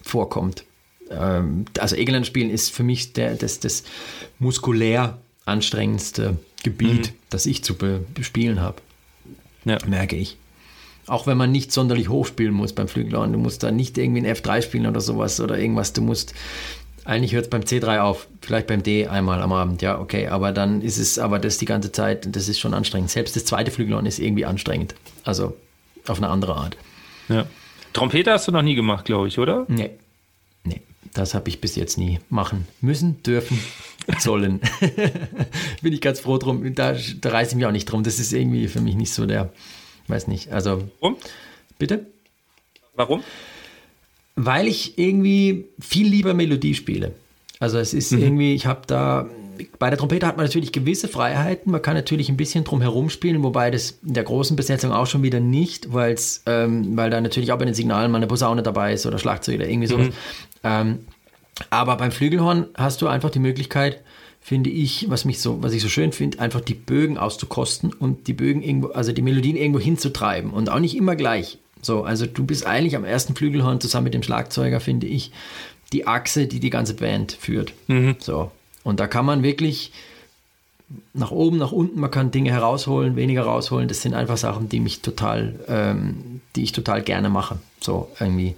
vorkommt. 0.03 0.65
Ähm, 1.09 1.65
also 1.79 1.95
Egeland 1.95 2.27
spielen 2.27 2.49
ist 2.49 2.71
für 2.71 2.83
mich 2.83 3.13
der, 3.13 3.35
das, 3.35 3.59
das 3.59 3.83
muskulär 4.39 5.17
anstrengendste 5.45 6.37
Gebiet, 6.63 7.11
mhm. 7.11 7.15
das 7.29 7.45
ich 7.45 7.63
zu 7.63 7.75
bespielen 7.75 8.61
habe. 8.61 8.77
Ja. 9.65 9.77
Merke 9.85 10.15
ich. 10.15 10.37
Auch 11.05 11.27
wenn 11.27 11.37
man 11.37 11.51
nicht 11.51 11.71
sonderlich 11.71 12.07
hoch 12.07 12.25
spielen 12.25 12.53
muss 12.53 12.73
beim 12.73 12.87
Flügelhorn. 12.87 13.33
Du 13.33 13.39
musst 13.39 13.63
da 13.63 13.71
nicht 13.71 13.97
irgendwie 13.97 14.25
ein 14.25 14.35
F3 14.35 14.61
spielen 14.61 14.87
oder 14.87 15.01
sowas 15.01 15.41
oder 15.41 15.57
irgendwas. 15.57 15.91
Du 15.91 16.01
musst, 16.01 16.33
eigentlich 17.05 17.33
hört 17.33 17.45
es 17.45 17.49
beim 17.49 17.61
C3 17.61 17.99
auf, 17.99 18.27
vielleicht 18.41 18.67
beim 18.67 18.83
D 18.83 19.07
einmal 19.07 19.41
am 19.41 19.51
Abend, 19.51 19.81
ja, 19.81 19.99
okay. 19.99 20.27
Aber 20.27 20.51
dann 20.51 20.81
ist 20.81 20.97
es, 20.97 21.19
aber 21.19 21.39
das 21.39 21.57
die 21.57 21.65
ganze 21.65 21.91
Zeit, 21.91 22.35
das 22.35 22.47
ist 22.47 22.59
schon 22.59 22.73
anstrengend. 22.73 23.09
Selbst 23.09 23.35
das 23.35 23.45
zweite 23.45 23.71
Flügelhorn 23.71 24.05
ist 24.05 24.19
irgendwie 24.19 24.45
anstrengend. 24.45 24.95
Also 25.23 25.55
auf 26.07 26.17
eine 26.17 26.29
andere 26.29 26.55
Art. 26.55 26.77
Ja. 27.29 27.45
Trompete 27.93 28.31
hast 28.31 28.47
du 28.47 28.51
noch 28.51 28.61
nie 28.61 28.75
gemacht, 28.75 29.05
glaube 29.05 29.27
ich, 29.27 29.39
oder? 29.39 29.65
Nee. 29.67 29.91
Nee, 30.63 30.81
das 31.13 31.33
habe 31.33 31.49
ich 31.49 31.61
bis 31.61 31.75
jetzt 31.75 31.97
nie 31.97 32.19
machen 32.29 32.67
müssen, 32.81 33.21
dürfen, 33.23 33.59
sollen. 34.19 34.61
Bin 35.81 35.93
ich 35.93 36.01
ganz 36.01 36.19
froh 36.21 36.37
drum. 36.37 36.73
Da, 36.75 36.95
da 37.21 37.29
reiße 37.29 37.51
ich 37.51 37.55
mich 37.57 37.65
auch 37.65 37.71
nicht 37.71 37.85
drum. 37.85 38.03
Das 38.03 38.19
ist 38.19 38.33
irgendwie 38.33 38.67
für 38.67 38.81
mich 38.81 38.95
nicht 38.95 39.13
so 39.13 39.25
der 39.25 39.51
Weiß 40.07 40.27
nicht. 40.27 40.51
Also. 40.51 40.89
Warum? 40.99 41.17
Bitte? 41.79 42.05
Warum? 42.95 43.23
Weil 44.35 44.67
ich 44.67 44.97
irgendwie 44.97 45.65
viel 45.79 46.07
lieber 46.07 46.33
Melodie 46.33 46.73
spiele. 46.73 47.13
Also 47.59 47.77
es 47.77 47.93
ist 47.93 48.11
mhm. 48.11 48.23
irgendwie, 48.23 48.53
ich 48.55 48.65
habe 48.65 48.81
da, 48.87 49.29
bei 49.79 49.89
der 49.89 49.97
Trompete 49.97 50.25
hat 50.25 50.37
man 50.37 50.45
natürlich 50.45 50.71
gewisse 50.71 51.07
Freiheiten. 51.07 51.71
Man 51.71 51.81
kann 51.81 51.95
natürlich 51.95 52.29
ein 52.29 52.37
bisschen 52.37 52.63
drum 52.63 52.81
herum 52.81 53.09
spielen, 53.09 53.43
wobei 53.43 53.71
das 53.71 53.99
in 54.05 54.13
der 54.13 54.23
großen 54.23 54.55
Besetzung 54.55 54.91
auch 54.91 55.07
schon 55.07 55.23
wieder 55.23 55.39
nicht, 55.39 55.93
weil's, 55.93 56.43
ähm, 56.45 56.97
weil 56.97 57.09
da 57.09 57.21
natürlich 57.21 57.51
auch 57.51 57.59
bei 57.59 57.65
den 57.65 57.73
Signalen 57.73 58.11
mal 58.11 58.17
eine 58.17 58.27
Posaune 58.27 58.63
dabei 58.63 58.93
ist 58.93 59.05
oder 59.05 59.19
Schlagzeug 59.19 59.57
oder 59.57 59.69
irgendwie 59.69 59.87
sowas. 59.87 60.07
Mhm. 60.07 60.13
Ähm, 60.63 60.99
aber 61.69 61.97
beim 61.97 62.11
Flügelhorn 62.11 62.67
hast 62.75 63.01
du 63.01 63.07
einfach 63.07 63.29
die 63.29 63.39
Möglichkeit, 63.39 64.01
finde 64.41 64.69
ich, 64.69 65.09
was 65.09 65.23
mich 65.23 65.39
so, 65.39 65.63
was 65.63 65.73
ich 65.73 65.81
so 65.81 65.87
schön 65.87 66.11
finde, 66.11 66.39
einfach 66.39 66.59
die 66.59 66.73
Bögen 66.73 67.17
auszukosten 67.17 67.93
und 67.93 68.27
die 68.27 68.33
Bögen 68.33 68.61
irgendwo, 68.61 68.89
also 68.89 69.13
die 69.13 69.21
Melodien 69.21 69.55
irgendwo 69.55 69.79
hinzutreiben 69.79 70.51
und 70.51 70.69
auch 70.69 70.79
nicht 70.79 70.97
immer 70.97 71.15
gleich. 71.15 71.59
So, 71.85 72.03
also 72.03 72.25
du 72.25 72.45
bist 72.45 72.65
eigentlich 72.65 72.95
am 72.95 73.05
ersten 73.05 73.35
Flügelhorn 73.35 73.81
zusammen 73.81 74.05
mit 74.05 74.13
dem 74.13 74.23
Schlagzeuger, 74.23 74.79
finde 74.79 75.07
ich, 75.07 75.31
die 75.91 76.07
Achse, 76.07 76.47
die 76.47 76.59
die 76.59 76.69
ganze 76.69 76.95
Band 76.95 77.33
führt. 77.33 77.73
Mhm. 77.87 78.15
So. 78.19 78.51
Und 78.83 78.99
da 78.99 79.07
kann 79.07 79.25
man 79.25 79.43
wirklich 79.43 79.91
nach 81.13 81.31
oben, 81.31 81.57
nach 81.57 81.71
unten, 81.71 81.99
man 81.99 82.11
kann 82.11 82.31
Dinge 82.31 82.51
herausholen, 82.51 83.15
weniger 83.15 83.43
rausholen. 83.43 83.87
Das 83.87 84.01
sind 84.01 84.13
einfach 84.13 84.37
Sachen, 84.37 84.69
die 84.69 84.79
mich 84.79 85.01
total, 85.01 85.55
ähm, 85.67 86.41
die 86.55 86.63
ich 86.63 86.71
total 86.71 87.01
gerne 87.01 87.29
mache. 87.29 87.59
So 87.79 88.09
irgendwie. 88.19 88.55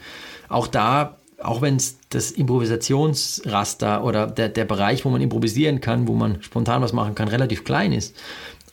Auch 0.50 0.68
da 0.68 1.18
auch 1.44 1.62
wenn 1.62 1.76
es 1.76 1.98
das 2.10 2.32
Improvisationsraster 2.32 4.04
oder 4.04 4.28
der, 4.28 4.50
der 4.50 4.66
Bereich, 4.66 5.06
wo 5.06 5.10
man 5.10 5.22
improvisieren 5.22 5.82
kann, 5.82 6.08
wo 6.08 6.14
man 6.14 6.42
spontan 6.42 6.82
was 6.82 6.94
machen 6.94 7.16
kann, 7.16 7.28
relativ 7.28 7.64
klein 7.64 7.92
ist, 7.92 8.16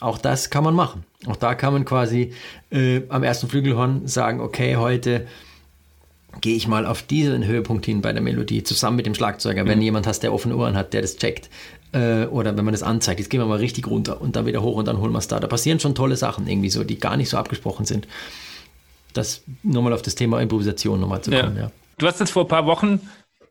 auch 0.03 0.19
das 0.19 0.51
kann 0.51 0.65
man 0.65 0.75
machen. 0.75 1.05
Auch 1.27 1.37
da 1.37 1.55
kann 1.55 1.73
man 1.73 1.85
quasi 1.85 2.33
äh, 2.71 3.03
am 3.09 3.23
ersten 3.23 3.49
Flügelhorn 3.49 4.07
sagen, 4.07 4.41
okay, 4.41 4.77
heute 4.77 5.27
gehe 6.41 6.57
ich 6.57 6.67
mal 6.67 6.87
auf 6.87 7.03
diesen 7.03 7.45
Höhepunkt 7.45 7.85
hin 7.85 8.01
bei 8.01 8.13
der 8.13 8.23
Melodie, 8.23 8.63
zusammen 8.63 8.97
mit 8.97 9.07
dem 9.07 9.15
Schlagzeuger, 9.15 9.65
mhm. 9.65 9.69
wenn 9.69 9.83
jemand 9.83 10.07
hast, 10.07 10.21
der 10.21 10.33
offene 10.33 10.57
Ohren 10.57 10.77
hat, 10.77 10.93
der 10.93 11.03
das 11.03 11.17
checkt. 11.17 11.51
Äh, 11.93 12.25
oder 12.27 12.57
wenn 12.57 12.65
man 12.65 12.73
das 12.73 12.83
anzeigt, 12.83 13.21
jetzt 13.21 13.29
gehen 13.29 13.41
wir 13.41 13.47
mal 13.47 13.59
richtig 13.59 13.87
runter 13.87 14.21
und 14.21 14.35
dann 14.35 14.47
wieder 14.47 14.63
hoch 14.63 14.77
und 14.77 14.89
dann 14.89 14.99
holen 14.99 15.13
wir 15.13 15.19
es 15.19 15.29
da. 15.29 15.41
Da 15.41 15.47
passieren 15.47 15.79
schon 15.79 15.95
tolle 15.95 16.17
Sachen 16.17 16.49
irgendwie 16.49 16.71
so, 16.71 16.85
die 16.85 16.99
gar 16.99 17.17
nicht 17.17 17.29
so 17.29 17.37
abgesprochen 17.37 17.85
sind. 17.85 18.09
Das 19.13 19.43
nochmal 19.63 19.93
auf 19.93 20.03
das 20.03 20.15
Thema 20.15 20.41
Improvisation 20.41 20.99
nochmal 21.01 21.21
zu 21.21 21.31
kommen, 21.31 21.57
ja. 21.57 21.65
ja. 21.65 21.73
Du 21.99 22.07
hast 22.07 22.19
jetzt 22.19 22.31
vor 22.31 22.45
ein 22.45 22.49
paar 22.49 22.67
Wochen 22.67 23.01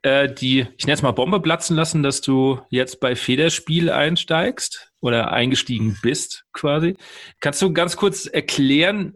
äh, 0.01 0.33
die, 0.33 0.65
ich 0.77 0.85
nenne 0.85 0.95
es 0.95 1.03
mal 1.03 1.11
Bombe 1.11 1.39
platzen 1.39 1.75
lassen, 1.75 2.01
dass 2.01 2.21
du 2.21 2.59
jetzt 2.69 2.99
bei 2.99 3.15
Federspiel 3.15 3.91
einsteigst 3.91 4.90
oder 5.01 5.33
eingestiegen 5.33 5.97
bist 6.01 6.45
quasi. 6.53 6.95
Kannst 7.39 7.61
du 7.61 7.73
ganz 7.73 7.97
kurz 7.97 8.25
erklären, 8.27 9.15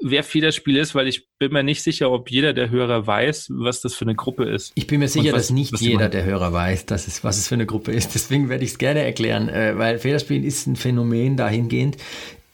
wer 0.00 0.22
Federspiel 0.22 0.76
ist, 0.76 0.94
weil 0.94 1.08
ich 1.08 1.28
bin 1.38 1.52
mir 1.52 1.62
nicht 1.62 1.82
sicher, 1.82 2.10
ob 2.10 2.30
jeder 2.30 2.52
der 2.52 2.70
Hörer 2.70 3.06
weiß, 3.06 3.48
was 3.50 3.80
das 3.80 3.94
für 3.94 4.04
eine 4.04 4.14
Gruppe 4.14 4.44
ist. 4.44 4.72
Ich 4.74 4.86
bin 4.86 5.00
mir 5.00 5.08
sicher, 5.08 5.32
was, 5.32 5.48
dass 5.48 5.50
nicht 5.50 5.80
jeder 5.80 6.08
der 6.08 6.24
Hörer 6.24 6.52
weiß, 6.52 6.86
dass 6.86 7.08
es, 7.08 7.24
was 7.24 7.38
es 7.38 7.48
für 7.48 7.54
eine 7.54 7.66
Gruppe 7.66 7.92
ist. 7.92 8.10
Deswegen 8.14 8.48
werde 8.48 8.64
ich 8.64 8.72
es 8.72 8.78
gerne 8.78 9.00
erklären, 9.00 9.48
äh, 9.48 9.76
weil 9.78 9.98
Federspiel 9.98 10.44
ist 10.44 10.66
ein 10.66 10.76
Phänomen 10.76 11.36
dahingehend. 11.36 11.96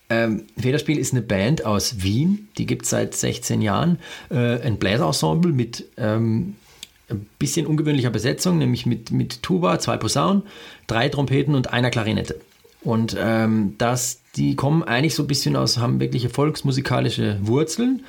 Ähm, 0.08 0.44
Federspiel 0.58 0.98
ist 0.98 1.12
eine 1.12 1.22
Band 1.22 1.64
aus 1.64 2.02
Wien, 2.02 2.48
die 2.58 2.66
gibt 2.66 2.84
es 2.84 2.90
seit 2.90 3.14
16 3.14 3.62
Jahren. 3.62 3.98
Äh, 4.28 4.60
ein 4.60 4.78
Bläserensemble 4.78 5.52
mit 5.52 5.86
ähm, 5.96 6.56
ein 7.08 7.26
bisschen 7.38 7.66
ungewöhnlicher 7.66 8.10
Besetzung, 8.10 8.58
nämlich 8.58 8.86
mit, 8.86 9.10
mit 9.10 9.42
Tuba, 9.42 9.78
zwei 9.78 9.96
Posaunen, 9.96 10.44
drei 10.86 11.08
Trompeten 11.08 11.54
und 11.54 11.72
einer 11.72 11.90
Klarinette. 11.90 12.40
Und 12.82 13.14
ähm, 13.18 13.74
das, 13.76 14.22
die 14.36 14.56
kommen 14.56 14.82
eigentlich 14.82 15.14
so 15.14 15.24
ein 15.24 15.26
bisschen 15.26 15.54
aus, 15.54 15.78
haben 15.78 16.00
wirkliche 16.00 16.30
volksmusikalische 16.30 17.38
Wurzeln, 17.42 18.04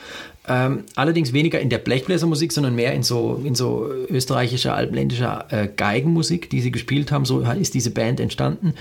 ähm, 0.48 0.86
allerdings 0.96 1.34
weniger 1.34 1.60
in 1.60 1.70
der 1.70 1.78
Blechbläsermusik, 1.78 2.52
sondern 2.52 2.74
mehr 2.74 2.94
in 2.94 3.04
so, 3.04 3.42
in 3.44 3.54
so 3.54 3.88
österreichischer, 4.10 4.74
alpenländischer 4.74 5.46
äh, 5.50 5.68
Geigenmusik, 5.76 6.50
die 6.50 6.62
sie 6.62 6.72
gespielt 6.72 7.12
haben. 7.12 7.26
So 7.26 7.42
ist 7.42 7.74
diese 7.74 7.92
Band 7.92 8.20
entstanden. 8.20 8.74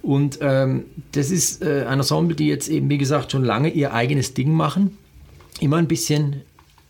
Und 0.00 0.38
ähm, 0.42 0.84
das 1.12 1.30
ist 1.30 1.62
äh, 1.62 1.86
ein 1.88 1.98
Ensemble, 1.98 2.36
die 2.36 2.46
jetzt 2.46 2.68
eben, 2.68 2.88
wie 2.88 2.98
gesagt, 2.98 3.32
schon 3.32 3.44
lange 3.44 3.70
ihr 3.70 3.92
eigenes 3.94 4.34
Ding 4.34 4.52
machen. 4.52 4.96
Immer 5.60 5.78
ein 5.78 5.88
bisschen 5.88 6.42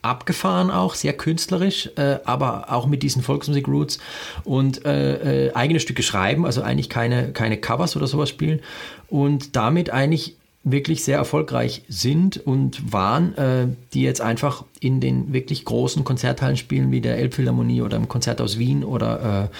abgefahren 0.09 0.70
auch, 0.70 0.94
sehr 0.94 1.12
künstlerisch, 1.12 1.90
äh, 1.96 2.18
aber 2.24 2.72
auch 2.72 2.86
mit 2.86 3.02
diesen 3.02 3.22
Volksmusik-Roots 3.22 3.98
und 4.44 4.84
äh, 4.84 5.46
äh, 5.46 5.54
eigene 5.54 5.80
Stücke 5.80 6.02
schreiben, 6.02 6.46
also 6.46 6.62
eigentlich 6.62 6.88
keine, 6.88 7.32
keine 7.32 7.59
Covers 7.59 7.96
oder 7.96 8.06
sowas 8.06 8.28
spielen 8.28 8.61
und 9.09 9.56
damit 9.56 9.90
eigentlich 9.90 10.36
wirklich 10.64 11.04
sehr 11.04 11.16
erfolgreich 11.16 11.82
sind 11.88 12.46
und 12.46 12.92
waren, 12.92 13.36
äh, 13.36 13.68
die 13.94 14.02
jetzt 14.02 14.20
einfach 14.20 14.64
in 14.80 15.00
den 15.00 15.32
wirklich 15.32 15.64
großen 15.64 16.04
Konzerthallen 16.04 16.56
spielen, 16.56 16.90
wie 16.90 17.00
der 17.00 17.16
Elbphilharmonie 17.18 17.82
oder 17.82 17.96
im 17.96 18.09
Konzerthaus 18.09 18.59
Wien 18.59 18.84
oder 18.84 19.50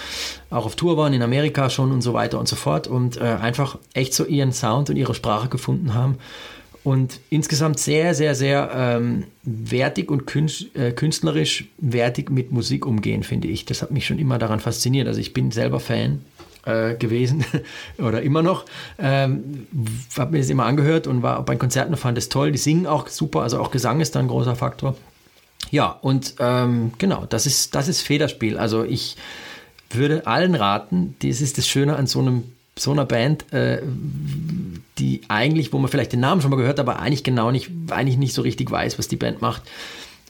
äh, 0.51 0.55
auch 0.55 0.67
auf 0.67 0.77
Tour 0.77 0.97
waren 0.97 1.13
in 1.13 1.23
Amerika 1.23 1.71
schon 1.71 1.93
und 1.93 2.03
so 2.03 2.15
weiter 2.15 2.39
und 2.39 2.49
so 2.49 2.57
fort 2.57 2.89
und 2.89 3.17
äh, 3.17 3.21
einfach 3.25 3.79
echt 3.95 4.13
so 4.13 4.25
ihren 4.25 4.53
Sound 4.53 4.91
und 4.91 4.97
ihre 4.97 5.15
Sprache 5.15 5.49
gefunden 5.49 5.95
haben 5.95 6.19
und 6.89 7.21
insgesamt 7.29 7.79
sehr, 7.79 8.15
sehr, 8.15 8.35
sehr 8.35 8.71
ähm, 8.75 9.25
wertig 9.43 10.11
und 10.11 10.23
äh, 10.75 10.93
künstlerisch 10.93 11.67
wertig 11.77 12.31
mit 12.31 12.51
Musik 12.51 12.87
umgehen, 12.87 13.25
finde 13.25 13.47
ich. 13.49 13.67
Das 13.67 13.83
hat 13.83 13.91
mich 13.91 14.07
schon 14.07 14.19
immer 14.19 14.39
daran 14.39 14.59
fasziniert. 14.59 15.07
Also 15.07 15.21
ich 15.21 15.35
bin 15.35 15.51
selber 15.51 15.81
Fan 15.81 16.23
äh, 16.65 16.95
gewesen 16.95 17.45
oder 17.99 18.23
immer 18.23 18.41
noch. 18.41 18.65
Ähm, 18.99 19.67
habe 20.17 20.33
mir 20.33 20.39
das 20.39 20.49
immer 20.49 20.65
angehört 20.65 21.07
und 21.07 21.23
war 21.23 21.45
bei 21.45 21.57
Konzerten 21.57 21.93
und 21.93 21.99
fand 21.99 22.17
es 22.17 22.31
toll. 22.31 22.53
Die 22.53 22.59
singen 22.59 22.87
auch 22.87 23.09
super, 23.09 23.43
also 23.43 23.61
auch 23.61 23.71
Gesang 23.71 24.01
ist 24.01 24.17
da 24.17 24.21
ein 24.21 24.29
großer 24.29 24.57
Faktor. 24.57 24.97
Ja, 25.71 25.91
und 26.01 26.37
ähm, 26.39 26.93
genau, 26.97 27.27
das 27.29 27.45
ist, 27.45 27.75
das 27.75 27.89
ist 27.89 28.01
Federspiel. 28.01 28.57
Also 28.57 28.85
ich 28.85 29.19
würde 29.91 30.27
allen 30.27 30.55
raten, 30.55 31.17
das 31.19 31.43
ist 31.43 31.59
das 31.59 31.69
Schöne 31.69 31.97
an 31.97 32.07
so 32.07 32.21
einem 32.21 32.45
so 32.79 32.93
einer 32.93 33.05
Band, 33.05 33.53
äh, 33.53 33.83
die 34.99 35.23
eigentlich, 35.29 35.73
wo 35.73 35.79
man 35.79 35.91
vielleicht 35.91 36.13
den 36.13 36.21
Namen 36.21 36.41
schon 36.41 36.51
mal 36.51 36.57
gehört, 36.57 36.81
aber 36.81 36.99
eigentlich 36.99 37.25
genau 37.25 37.51
nicht, 37.51 37.71
eigentlich 37.91 38.19
nicht 38.19 38.35
so 38.35 38.43
richtig 38.43 38.71
weiß, 38.71 38.99
was 38.99 39.09
die 39.09 39.17
Band 39.17 39.41
macht. 39.41 39.63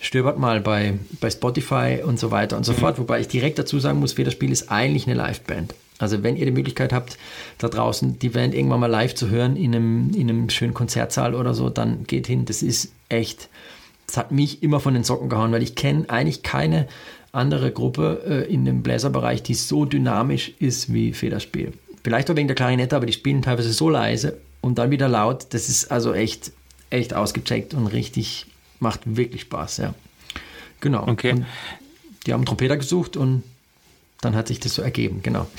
Stöbert 0.00 0.38
mal 0.38 0.60
bei, 0.60 0.94
bei 1.20 1.30
Spotify 1.30 2.00
und 2.04 2.20
so 2.20 2.30
weiter 2.30 2.56
und 2.56 2.64
so 2.64 2.72
mhm. 2.72 2.76
fort. 2.76 2.98
Wobei 2.98 3.20
ich 3.20 3.28
direkt 3.28 3.58
dazu 3.58 3.80
sagen 3.80 3.98
muss, 3.98 4.12
Federspiel 4.12 4.52
ist 4.52 4.70
eigentlich 4.70 5.06
eine 5.06 5.16
Liveband. 5.16 5.74
Also 5.98 6.22
wenn 6.22 6.36
ihr 6.36 6.46
die 6.46 6.52
Möglichkeit 6.52 6.92
habt, 6.92 7.18
da 7.58 7.68
draußen 7.68 8.18
die 8.20 8.28
Band 8.28 8.54
irgendwann 8.54 8.80
mal 8.80 8.86
live 8.86 9.14
zu 9.14 9.28
hören 9.30 9.56
in 9.56 9.74
einem, 9.74 10.10
in 10.14 10.30
einem 10.30 10.48
schönen 10.50 10.74
Konzertsaal 10.74 11.34
oder 11.34 11.54
so, 11.54 11.70
dann 11.70 12.04
geht 12.04 12.28
hin. 12.28 12.44
Das 12.44 12.62
ist 12.62 12.92
echt, 13.08 13.48
das 14.06 14.16
hat 14.16 14.30
mich 14.30 14.62
immer 14.62 14.78
von 14.78 14.94
den 14.94 15.02
Socken 15.02 15.28
gehauen, 15.28 15.50
weil 15.50 15.62
ich 15.62 15.74
kenne 15.74 16.08
eigentlich 16.08 16.44
keine 16.44 16.86
andere 17.32 17.72
Gruppe 17.72 18.22
äh, 18.26 18.52
in 18.52 18.64
dem 18.64 18.82
Bläserbereich, 18.82 19.42
die 19.42 19.54
so 19.54 19.84
dynamisch 19.84 20.52
ist 20.60 20.92
wie 20.92 21.12
Federspiel. 21.12 21.72
Vielleicht 22.02 22.30
auch 22.30 22.36
wegen 22.36 22.48
der 22.48 22.54
Klarinette, 22.54 22.96
aber 22.96 23.06
die 23.06 23.12
spielen 23.12 23.42
teilweise 23.42 23.72
so 23.72 23.88
leise 23.90 24.38
und 24.60 24.78
dann 24.78 24.90
wieder 24.90 25.08
laut. 25.08 25.46
Das 25.50 25.68
ist 25.68 25.90
also 25.90 26.14
echt, 26.14 26.52
echt 26.90 27.14
ausgecheckt 27.14 27.74
und 27.74 27.86
richtig, 27.88 28.46
macht 28.80 29.00
wirklich 29.04 29.42
Spaß, 29.42 29.78
ja. 29.78 29.94
Genau. 30.80 31.06
Okay. 31.08 31.32
Und 31.32 31.46
die 32.26 32.32
haben 32.32 32.40
einen 32.40 32.46
Trompeter 32.46 32.76
gesucht 32.76 33.16
und 33.16 33.42
dann 34.20 34.34
hat 34.34 34.48
sich 34.48 34.60
das 34.60 34.74
so 34.74 34.82
ergeben, 34.82 35.20
genau. 35.22 35.46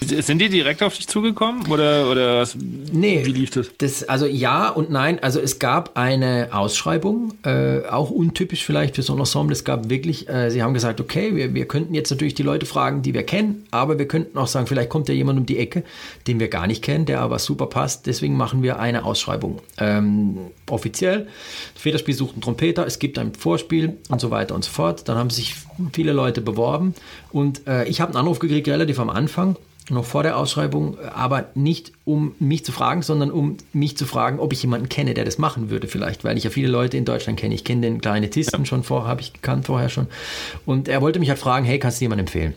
Sind 0.00 0.40
die 0.40 0.50
direkt 0.50 0.82
auf 0.82 0.94
dich 0.94 1.08
zugekommen 1.08 1.66
oder, 1.68 2.10
oder 2.10 2.40
was, 2.40 2.54
nee, 2.54 3.24
wie 3.24 3.32
lief 3.32 3.50
das? 3.50 3.70
das? 3.78 4.02
Also 4.04 4.26
ja 4.26 4.68
und 4.68 4.90
nein. 4.90 5.18
Also 5.22 5.40
es 5.40 5.58
gab 5.58 5.96
eine 5.96 6.50
Ausschreibung, 6.52 7.32
äh, 7.44 7.80
auch 7.88 8.10
untypisch 8.10 8.62
vielleicht 8.64 8.96
für 8.96 9.02
so 9.02 9.14
ein 9.14 9.18
Ensemble. 9.18 9.54
Es 9.54 9.64
gab 9.64 9.88
wirklich, 9.88 10.28
äh, 10.28 10.50
sie 10.50 10.62
haben 10.62 10.74
gesagt, 10.74 11.00
okay, 11.00 11.34
wir, 11.34 11.54
wir 11.54 11.66
könnten 11.66 11.94
jetzt 11.94 12.10
natürlich 12.10 12.34
die 12.34 12.42
Leute 12.42 12.66
fragen, 12.66 13.00
die 13.00 13.14
wir 13.14 13.22
kennen, 13.22 13.64
aber 13.70 13.98
wir 13.98 14.06
könnten 14.06 14.36
auch 14.36 14.46
sagen, 14.46 14.66
vielleicht 14.66 14.90
kommt 14.90 15.08
ja 15.08 15.14
jemand 15.14 15.38
um 15.38 15.46
die 15.46 15.58
Ecke, 15.58 15.82
den 16.26 16.40
wir 16.40 16.48
gar 16.48 16.66
nicht 16.66 16.82
kennen, 16.82 17.06
der 17.06 17.20
aber 17.22 17.38
super 17.38 17.66
passt. 17.66 18.06
Deswegen 18.06 18.36
machen 18.36 18.62
wir 18.62 18.78
eine 18.78 19.04
Ausschreibung. 19.04 19.62
Ähm, 19.78 20.36
offiziell. 20.68 21.26
Federspiel 21.74 22.14
sucht 22.14 22.34
einen 22.34 22.42
Trompeter, 22.42 22.86
es 22.86 22.98
gibt 22.98 23.18
ein 23.18 23.34
Vorspiel 23.34 23.96
und 24.10 24.20
so 24.20 24.30
weiter 24.30 24.54
und 24.54 24.62
so 24.62 24.70
fort. 24.70 25.08
Dann 25.08 25.16
haben 25.16 25.30
sich 25.30 25.54
viele 25.92 26.12
Leute 26.12 26.42
beworben 26.42 26.94
und 27.32 27.66
äh, 27.66 27.88
ich 27.88 28.02
habe 28.02 28.10
einen 28.10 28.18
Anruf 28.18 28.40
gekriegt 28.40 28.68
relativ 28.68 29.00
am 29.00 29.10
Anfang 29.10 29.56
noch 29.88 30.04
vor 30.04 30.22
der 30.22 30.36
Ausschreibung, 30.36 30.98
aber 30.98 31.50
nicht 31.54 31.92
um 32.04 32.34
mich 32.40 32.64
zu 32.64 32.72
fragen, 32.72 33.02
sondern 33.02 33.30
um 33.30 33.56
mich 33.72 33.96
zu 33.96 34.04
fragen, 34.04 34.40
ob 34.40 34.52
ich 34.52 34.62
jemanden 34.62 34.88
kenne, 34.88 35.14
der 35.14 35.24
das 35.24 35.38
machen 35.38 35.70
würde 35.70 35.86
vielleicht, 35.86 36.24
weil 36.24 36.36
ich 36.36 36.44
ja 36.44 36.50
viele 36.50 36.68
Leute 36.68 36.96
in 36.96 37.04
Deutschland 37.04 37.38
kenne. 37.38 37.54
Ich 37.54 37.64
kenne 37.64 37.82
den 37.82 38.00
Klarinettisten 38.00 38.60
ja. 38.60 38.66
schon 38.66 38.82
vor, 38.82 39.06
habe 39.06 39.20
ich 39.20 39.32
gekannt 39.32 39.66
vorher 39.66 39.88
schon. 39.88 40.08
Und 40.64 40.88
er 40.88 41.02
wollte 41.02 41.20
mich 41.20 41.28
halt 41.28 41.38
fragen, 41.38 41.64
hey, 41.64 41.78
kannst 41.78 42.00
du 42.00 42.04
jemanden 42.04 42.26
empfehlen? 42.26 42.54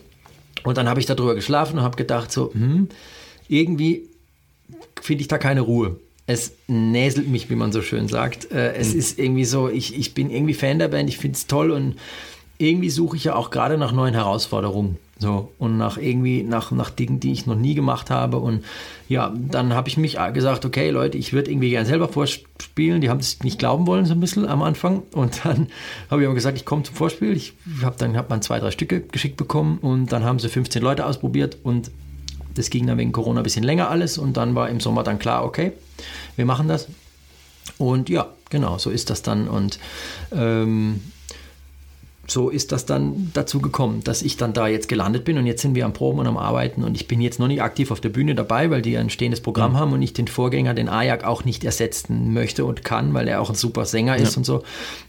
Und 0.64 0.76
dann 0.76 0.88
habe 0.88 1.00
ich 1.00 1.06
darüber 1.06 1.34
geschlafen 1.34 1.78
und 1.78 1.84
habe 1.84 1.96
gedacht 1.96 2.32
so, 2.32 2.52
hm, 2.52 2.88
irgendwie 3.48 4.08
finde 5.00 5.22
ich 5.22 5.28
da 5.28 5.38
keine 5.38 5.60
Ruhe. 5.60 5.96
Es 6.26 6.52
näselt 6.68 7.28
mich, 7.28 7.48
wie 7.50 7.56
man 7.56 7.72
so 7.72 7.82
schön 7.82 8.08
sagt. 8.08 8.50
Äh, 8.52 8.74
es 8.74 8.92
mhm. 8.92 8.98
ist 8.98 9.18
irgendwie 9.18 9.44
so, 9.44 9.68
ich, 9.68 9.96
ich 9.96 10.14
bin 10.14 10.30
irgendwie 10.30 10.54
Fan 10.54 10.78
der 10.78 10.88
Band, 10.88 11.08
ich 11.08 11.18
finde 11.18 11.36
es 11.36 11.46
toll 11.46 11.70
und 11.70 11.96
irgendwie 12.58 12.90
suche 12.90 13.16
ich 13.16 13.24
ja 13.24 13.34
auch 13.34 13.50
gerade 13.50 13.78
nach 13.78 13.92
neuen 13.92 14.14
Herausforderungen. 14.14 14.98
So, 15.20 15.52
und 15.58 15.76
nach 15.76 15.98
irgendwie, 15.98 16.42
nach, 16.42 16.70
nach 16.70 16.88
Dingen, 16.88 17.20
die 17.20 17.32
ich 17.32 17.44
noch 17.44 17.54
nie 17.54 17.74
gemacht 17.74 18.08
habe. 18.08 18.38
Und 18.38 18.64
ja, 19.06 19.30
dann 19.36 19.74
habe 19.74 19.86
ich 19.86 19.98
mich 19.98 20.16
gesagt, 20.32 20.64
okay, 20.64 20.88
Leute, 20.88 21.18
ich 21.18 21.34
würde 21.34 21.50
irgendwie 21.50 21.68
gerne 21.68 21.86
selber 21.86 22.08
vorspielen. 22.08 23.02
Die 23.02 23.10
haben 23.10 23.20
es 23.20 23.40
nicht 23.40 23.58
glauben 23.58 23.86
wollen, 23.86 24.06
so 24.06 24.14
ein 24.14 24.20
bisschen 24.20 24.48
am 24.48 24.62
Anfang. 24.62 25.02
Und 25.12 25.44
dann 25.44 25.68
habe 26.10 26.22
ich 26.22 26.26
aber 26.26 26.34
gesagt, 26.34 26.56
ich 26.56 26.64
komme 26.64 26.84
zum 26.84 26.94
Vorspiel. 26.94 27.36
Ich 27.36 27.52
habe 27.82 27.96
dann 27.98 28.16
hat 28.16 28.30
man 28.30 28.40
zwei, 28.40 28.60
drei 28.60 28.70
Stücke 28.70 29.02
geschickt 29.02 29.36
bekommen 29.36 29.76
und 29.82 30.10
dann 30.10 30.24
haben 30.24 30.38
sie 30.38 30.48
15 30.48 30.80
Leute 30.80 31.04
ausprobiert 31.04 31.58
und 31.64 31.90
das 32.54 32.70
ging 32.70 32.86
dann 32.86 32.96
wegen 32.96 33.12
Corona 33.12 33.40
ein 33.40 33.44
bisschen 33.44 33.62
länger 33.62 33.90
alles. 33.90 34.16
Und 34.16 34.38
dann 34.38 34.54
war 34.54 34.70
im 34.70 34.80
Sommer 34.80 35.02
dann 35.02 35.18
klar, 35.18 35.44
okay, 35.44 35.72
wir 36.36 36.46
machen 36.46 36.66
das. 36.66 36.88
Und 37.76 38.08
ja, 38.08 38.28
genau, 38.48 38.78
so 38.78 38.88
ist 38.88 39.10
das 39.10 39.20
dann. 39.20 39.48
Und 39.48 39.78
ähm, 40.32 41.02
so 42.30 42.48
ist 42.48 42.72
das 42.72 42.86
dann 42.86 43.30
dazu 43.34 43.60
gekommen, 43.60 44.02
dass 44.04 44.22
ich 44.22 44.36
dann 44.36 44.52
da 44.52 44.68
jetzt 44.68 44.88
gelandet 44.88 45.24
bin 45.24 45.38
und 45.38 45.46
jetzt 45.46 45.62
sind 45.62 45.74
wir 45.74 45.84
am 45.84 45.92
Proben 45.92 46.18
und 46.20 46.26
am 46.26 46.36
Arbeiten 46.36 46.84
und 46.84 46.94
ich 46.94 47.08
bin 47.08 47.20
jetzt 47.20 47.38
noch 47.38 47.48
nicht 47.48 47.62
aktiv 47.62 47.90
auf 47.90 48.00
der 48.00 48.08
Bühne 48.08 48.34
dabei, 48.34 48.70
weil 48.70 48.82
die 48.82 48.96
ein 48.96 49.10
stehendes 49.10 49.40
Programm 49.40 49.72
mhm. 49.72 49.76
haben 49.78 49.92
und 49.92 50.02
ich 50.02 50.12
den 50.12 50.28
Vorgänger, 50.28 50.74
den 50.74 50.88
Ajak, 50.88 51.24
auch 51.24 51.44
nicht 51.44 51.64
ersetzen 51.64 52.32
möchte 52.32 52.64
und 52.64 52.84
kann, 52.84 53.14
weil 53.14 53.28
er 53.28 53.40
auch 53.40 53.50
ein 53.50 53.56
super 53.56 53.84
Sänger 53.84 54.16
ist 54.16 54.32
ja. 54.34 54.38
und 54.38 54.44
so. 54.44 54.62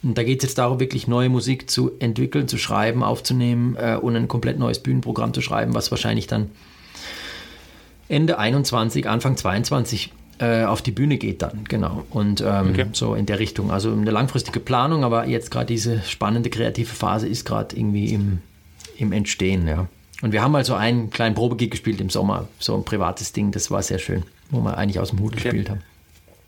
Und 0.03 0.17
da 0.17 0.23
geht 0.23 0.39
es 0.39 0.49
jetzt 0.49 0.57
darum, 0.57 0.79
wirklich 0.79 1.07
neue 1.07 1.29
Musik 1.29 1.69
zu 1.69 1.91
entwickeln, 1.99 2.47
zu 2.47 2.57
schreiben, 2.57 3.03
aufzunehmen 3.03 3.75
äh, 3.77 3.97
und 4.01 4.15
ein 4.15 4.27
komplett 4.27 4.59
neues 4.59 4.79
Bühnenprogramm 4.79 5.33
zu 5.33 5.41
schreiben, 5.41 5.73
was 5.73 5.91
wahrscheinlich 5.91 6.27
dann 6.27 6.49
Ende 8.07 8.37
21, 8.37 9.07
Anfang 9.07 9.37
22 9.37 10.11
äh, 10.41 10.63
auf 10.63 10.81
die 10.81 10.91
Bühne 10.91 11.17
geht 11.17 11.41
dann, 11.41 11.65
genau. 11.69 12.03
Und 12.09 12.41
ähm, 12.41 12.71
okay. 12.71 12.85
so 12.93 13.13
in 13.13 13.25
der 13.27 13.39
Richtung. 13.39 13.71
Also 13.71 13.91
eine 13.91 14.11
langfristige 14.11 14.59
Planung, 14.59 15.03
aber 15.03 15.27
jetzt 15.27 15.51
gerade 15.51 15.67
diese 15.67 16.01
spannende 16.01 16.49
kreative 16.49 16.93
Phase 16.93 17.27
ist 17.27 17.45
gerade 17.45 17.75
irgendwie 17.75 18.13
im, 18.13 18.39
im 18.97 19.11
Entstehen, 19.11 19.67
ja. 19.67 19.87
Und 20.21 20.33
wir 20.33 20.41
haben 20.41 20.55
also 20.55 20.75
einen 20.75 21.09
kleinen 21.09 21.35
Probegig 21.35 21.71
gespielt 21.71 22.01
im 22.01 22.09
Sommer, 22.09 22.47
so 22.59 22.75
ein 22.75 22.85
privates 22.85 23.33
Ding, 23.33 23.51
das 23.51 23.71
war 23.71 23.81
sehr 23.81 23.99
schön, 23.99 24.23
wo 24.49 24.61
wir 24.61 24.77
eigentlich 24.77 24.99
aus 24.99 25.09
dem 25.09 25.19
Hut 25.19 25.33
okay. 25.33 25.43
gespielt 25.43 25.69
haben. 25.69 25.81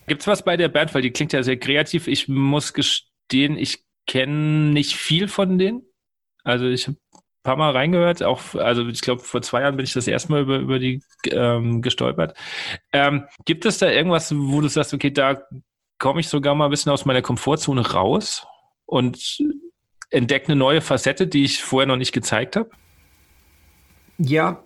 Gibt 0.08 0.22
es 0.22 0.28
was 0.28 0.44
bei 0.44 0.58
der 0.58 0.70
Band, 0.70 0.94
weil 0.94 1.02
die 1.02 1.12
klingt 1.12 1.34
ja 1.34 1.44
sehr 1.44 1.58
kreativ. 1.58 2.08
Ich 2.08 2.28
muss 2.28 2.74
gestehen, 2.74 3.58
ich 3.58 3.84
kenne 4.06 4.72
nicht 4.72 4.96
viel 4.96 5.28
von 5.28 5.58
denen. 5.58 5.84
Also 6.44 6.66
ich 6.66 6.88
habe 6.88 6.98
paar 7.44 7.58
Mal 7.58 7.72
reingehört, 7.72 8.24
auch, 8.24 8.56
also 8.56 8.88
ich 8.88 9.02
glaube, 9.02 9.22
vor 9.22 9.42
zwei 9.42 9.62
Jahren 9.62 9.76
bin 9.76 9.86
ich 9.86 9.94
das 9.94 10.08
erste 10.08 10.32
Mal 10.32 10.42
über, 10.42 10.58
über 10.58 10.80
die 10.80 11.04
ähm, 11.30 11.82
gestolpert. 11.82 12.36
Ähm, 12.94 13.26
gibt 13.46 13.66
es 13.66 13.78
da 13.78 13.90
irgendwas, 13.90 14.34
wo 14.36 14.62
du 14.62 14.68
sagst, 14.70 14.94
okay, 14.94 15.12
da 15.12 15.42
komme 16.00 16.22
ich 16.22 16.30
sogar 16.30 16.56
mal 16.56 16.66
ein 16.66 16.72
bisschen 16.72 16.92
aus 16.92 17.06
meiner 17.06 17.22
Komfortzone 17.22 17.92
raus 17.92 18.48
und 18.86 19.40
entdecke 20.10 20.48
eine 20.48 20.56
neue 20.56 20.82
Facette, 20.82 21.28
die 21.28 21.44
ich 21.44 21.62
vorher 21.62 21.88
noch 21.88 21.98
nicht 21.98 22.14
gezeigt 22.14 22.56
habe? 22.56 22.70
Ja, 24.18 24.64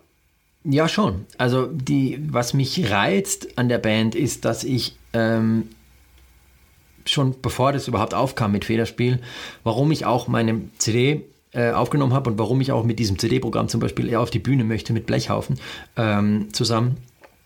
ja 0.64 0.88
schon. 0.88 1.26
Also 1.36 1.66
die, 1.66 2.20
was 2.30 2.54
mich 2.54 2.90
reizt 2.90 3.58
an 3.58 3.68
der 3.68 3.78
Band 3.78 4.14
ist, 4.14 4.44
dass 4.44 4.62
ich 4.62 4.96
ähm, 5.12 5.70
schon 7.06 7.40
bevor 7.40 7.72
das 7.72 7.88
überhaupt 7.88 8.14
aufkam 8.14 8.52
mit 8.52 8.64
Federspiel, 8.64 9.20
warum 9.64 9.90
ich 9.90 10.04
auch 10.04 10.28
meine 10.28 10.68
CD 10.78 11.24
äh, 11.52 11.70
aufgenommen 11.70 12.12
habe 12.12 12.30
und 12.30 12.38
warum 12.38 12.60
ich 12.60 12.72
auch 12.72 12.84
mit 12.84 12.98
diesem 12.98 13.18
CD-Programm 13.18 13.68
zum 13.68 13.80
Beispiel 13.80 14.08
eher 14.08 14.20
auf 14.20 14.30
die 14.30 14.38
Bühne 14.38 14.64
möchte 14.64 14.92
mit 14.92 15.06
Blechhaufen 15.06 15.58
ähm, 15.96 16.48
zusammen. 16.52 16.98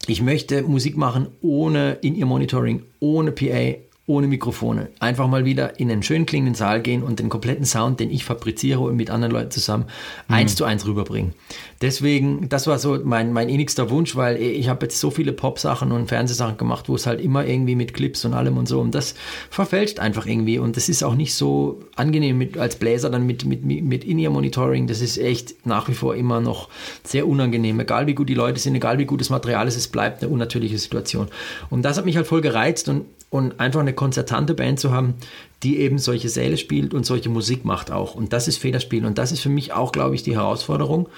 Ich 0.07 0.21
möchte 0.21 0.63
Musik 0.63 0.97
machen 0.97 1.29
ohne 1.41 1.99
In-Ear-Monitoring, 2.03 2.83
ohne 2.99 3.31
PA, 3.31 3.77
ohne 4.07 4.27
Mikrofone. 4.27 4.89
Einfach 4.99 5.29
mal 5.29 5.45
wieder 5.45 5.79
in 5.79 5.91
einen 5.91 6.03
schön 6.03 6.27
klingenden 6.27 6.57
Saal 6.57 6.83
gehen 6.83 7.05
und 7.05 7.21
den 7.21 7.29
kompletten 7.29 7.65
Sound, 7.65 8.01
den 8.01 8.11
ich 8.11 8.25
fabriziere 8.25 8.81
und 8.81 8.97
mit 8.97 9.11
anderen 9.11 9.33
Leuten 9.33 9.53
zusammen 9.53 9.85
mhm. 10.27 10.35
eins 10.35 10.57
zu 10.57 10.65
eins 10.65 10.87
rüberbringen. 10.87 11.35
Deswegen, 11.81 12.49
das 12.49 12.67
war 12.67 12.79
so 12.79 12.99
mein, 13.05 13.33
mein 13.33 13.49
innigster 13.49 13.91
Wunsch, 13.91 14.17
weil 14.17 14.37
ich 14.37 14.69
habe 14.69 14.87
jetzt 14.87 14.99
so 14.99 15.11
viele 15.11 15.33
Pop-Sachen 15.33 15.93
und 15.93 16.09
Fernsehsachen 16.09 16.57
gemacht, 16.57 16.89
wo 16.89 16.97
es 16.97 17.07
halt 17.07 17.21
immer 17.21 17.47
irgendwie 17.47 17.77
mit 17.77 17.95
Clips 17.95 18.25
und 18.25 18.35
allem 18.35 18.57
und 18.57 18.67
so 18.67 18.81
und 18.81 18.93
das 18.95 19.15
verfälscht 19.51 20.01
einfach 20.01 20.27
irgendwie 20.27 20.59
und 20.59 20.77
das 20.77 20.89
ist 20.89 21.05
auch 21.05 21.15
nicht 21.15 21.35
so 21.35 21.81
angenehm 21.95 22.39
mit, 22.39 22.59
als 22.59 22.77
Bläser 22.77 23.09
dann 23.09 23.25
mit, 23.25 23.45
mit, 23.45 23.65
mit 23.65 24.05
In-Ear-Monitoring. 24.05 24.89
Das 24.89 25.01
ist 25.01 25.19
echt 25.19 25.67
nach 25.67 25.89
wie 25.89 25.95
vor 25.95 26.17
immer 26.17 26.41
noch 26.41 26.69
sehr 27.05 27.29
unangenehm. 27.29 27.79
Egal 27.79 28.07
wie 28.09 28.15
gut 28.15 28.29
die 28.29 28.35
Leute 28.35 28.59
sind, 28.59 28.75
egal 28.75 28.99
wie 28.99 29.05
gut 29.05 29.21
das 29.21 29.31
Material 29.31 29.69
ist, 29.69 29.77
es 29.77 29.89
bleibt 29.89 30.23
eine 30.23 30.33
unnatürliche 30.33 30.79
Situation. 30.79 31.29
Und 31.71 31.83
das 31.83 31.99
hat 31.99 32.05
mich 32.05 32.17
halt 32.17 32.27
voll 32.27 32.41
gereizt 32.41 32.89
und, 32.89 33.07
und 33.31 33.61
einfach 33.61 33.81
eine 33.81 33.92
eine 33.93 33.97
konzertante 33.97 34.55
Band 34.55 34.81
zu 34.81 34.91
haben, 34.91 35.15
die 35.63 35.79
eben 35.79 35.99
solche 35.99 36.29
Säle 36.29 36.57
spielt 36.57 36.95
und 36.95 37.07
solche 37.07 37.29
Musik 37.29 37.65
macht 37.65 37.91
auch. 37.91 38.15
Und 38.15 38.33
das 38.33 38.49
ist 38.49 38.59
Federspiel. 38.59 39.05
Und 39.05 39.19
das 39.19 39.33
ist 39.33 39.41
für 39.41 39.49
mich 39.49 39.73
auch, 39.73 39.93
glaube 39.93 40.15
ich, 40.15 40.23
die 40.23 40.35
Herausforderung, 40.35 41.09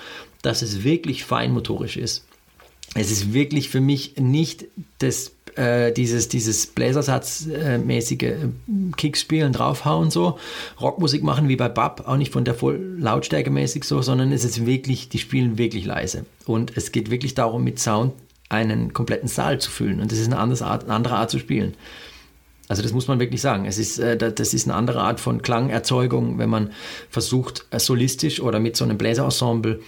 dass 0.43 0.63
es 0.63 0.85
wirklich 0.85 1.25
feinmotorisch 1.25 1.97
ist. 1.97 2.27
Es 2.95 3.11
ist 3.11 3.33
wirklich 3.33 3.71
für 3.71 3.81
mich 3.81 4.17
nicht 4.19 4.67
das 4.99 5.33
äh, 5.57 5.93
dieses, 5.93 6.29
dieses 6.29 6.67
Bläsersatzmäßige 6.67 8.23
äh, 8.23 8.37
Kickspielen, 8.97 9.53
draufhauen 9.53 10.11
so, 10.11 10.39
Rockmusik 10.81 11.23
machen 11.23 11.49
wie 11.49 11.57
bei 11.57 11.69
Bab, 11.69 12.09
auch 12.09 12.17
nicht 12.17 12.33
von 12.33 12.45
der 12.45 12.55
voll 12.55 12.97
Lautstärke 12.99 13.51
mäßig 13.51 13.85
so, 13.85 14.03
sondern 14.03 14.33
es 14.33 14.45
ist 14.45 14.67
wirklich, 14.67 15.09
die 15.09 15.19
spielen 15.19 15.57
wirklich 15.57 15.85
leise. 15.85 16.25
Und 16.45 16.77
es 16.77 16.91
geht 16.91 17.11
wirklich 17.11 17.35
darum, 17.35 17.63
mit 17.63 17.79
Sound 17.79 18.13
einen 18.49 18.93
kompletten 18.93 19.29
Saal 19.29 19.61
zu 19.61 19.71
füllen. 19.71 20.01
Und 20.01 20.11
das 20.11 20.19
ist 20.19 20.27
eine 20.27 20.39
andere 20.39 20.65
Art, 20.65 20.85
eine 20.85 20.93
andere 20.93 21.17
Art 21.17 21.31
zu 21.31 21.39
spielen. 21.39 21.75
Also 22.75 22.83
das 22.83 22.93
muss 22.93 23.07
man 23.07 23.21
wirklich 23.21 23.41
sagen. 23.41 23.67
Es 23.67 23.79
ist, 23.79 24.01
äh, 24.01 24.17
das 24.17 24.53
ist 24.53 24.67
eine 24.67 24.75
andere 24.75 25.03
Art 25.03 25.21
von 25.21 25.43
Klangerzeugung, 25.43 26.39
wenn 26.39 26.51
man 26.51 26.73
versucht, 27.09 27.67
äh, 27.71 27.79
solistisch 27.79 28.41
oder 28.41 28.59
mit 28.59 28.77
so 28.77 28.85
einem 28.85 28.99
Bläserensemble 28.99 29.81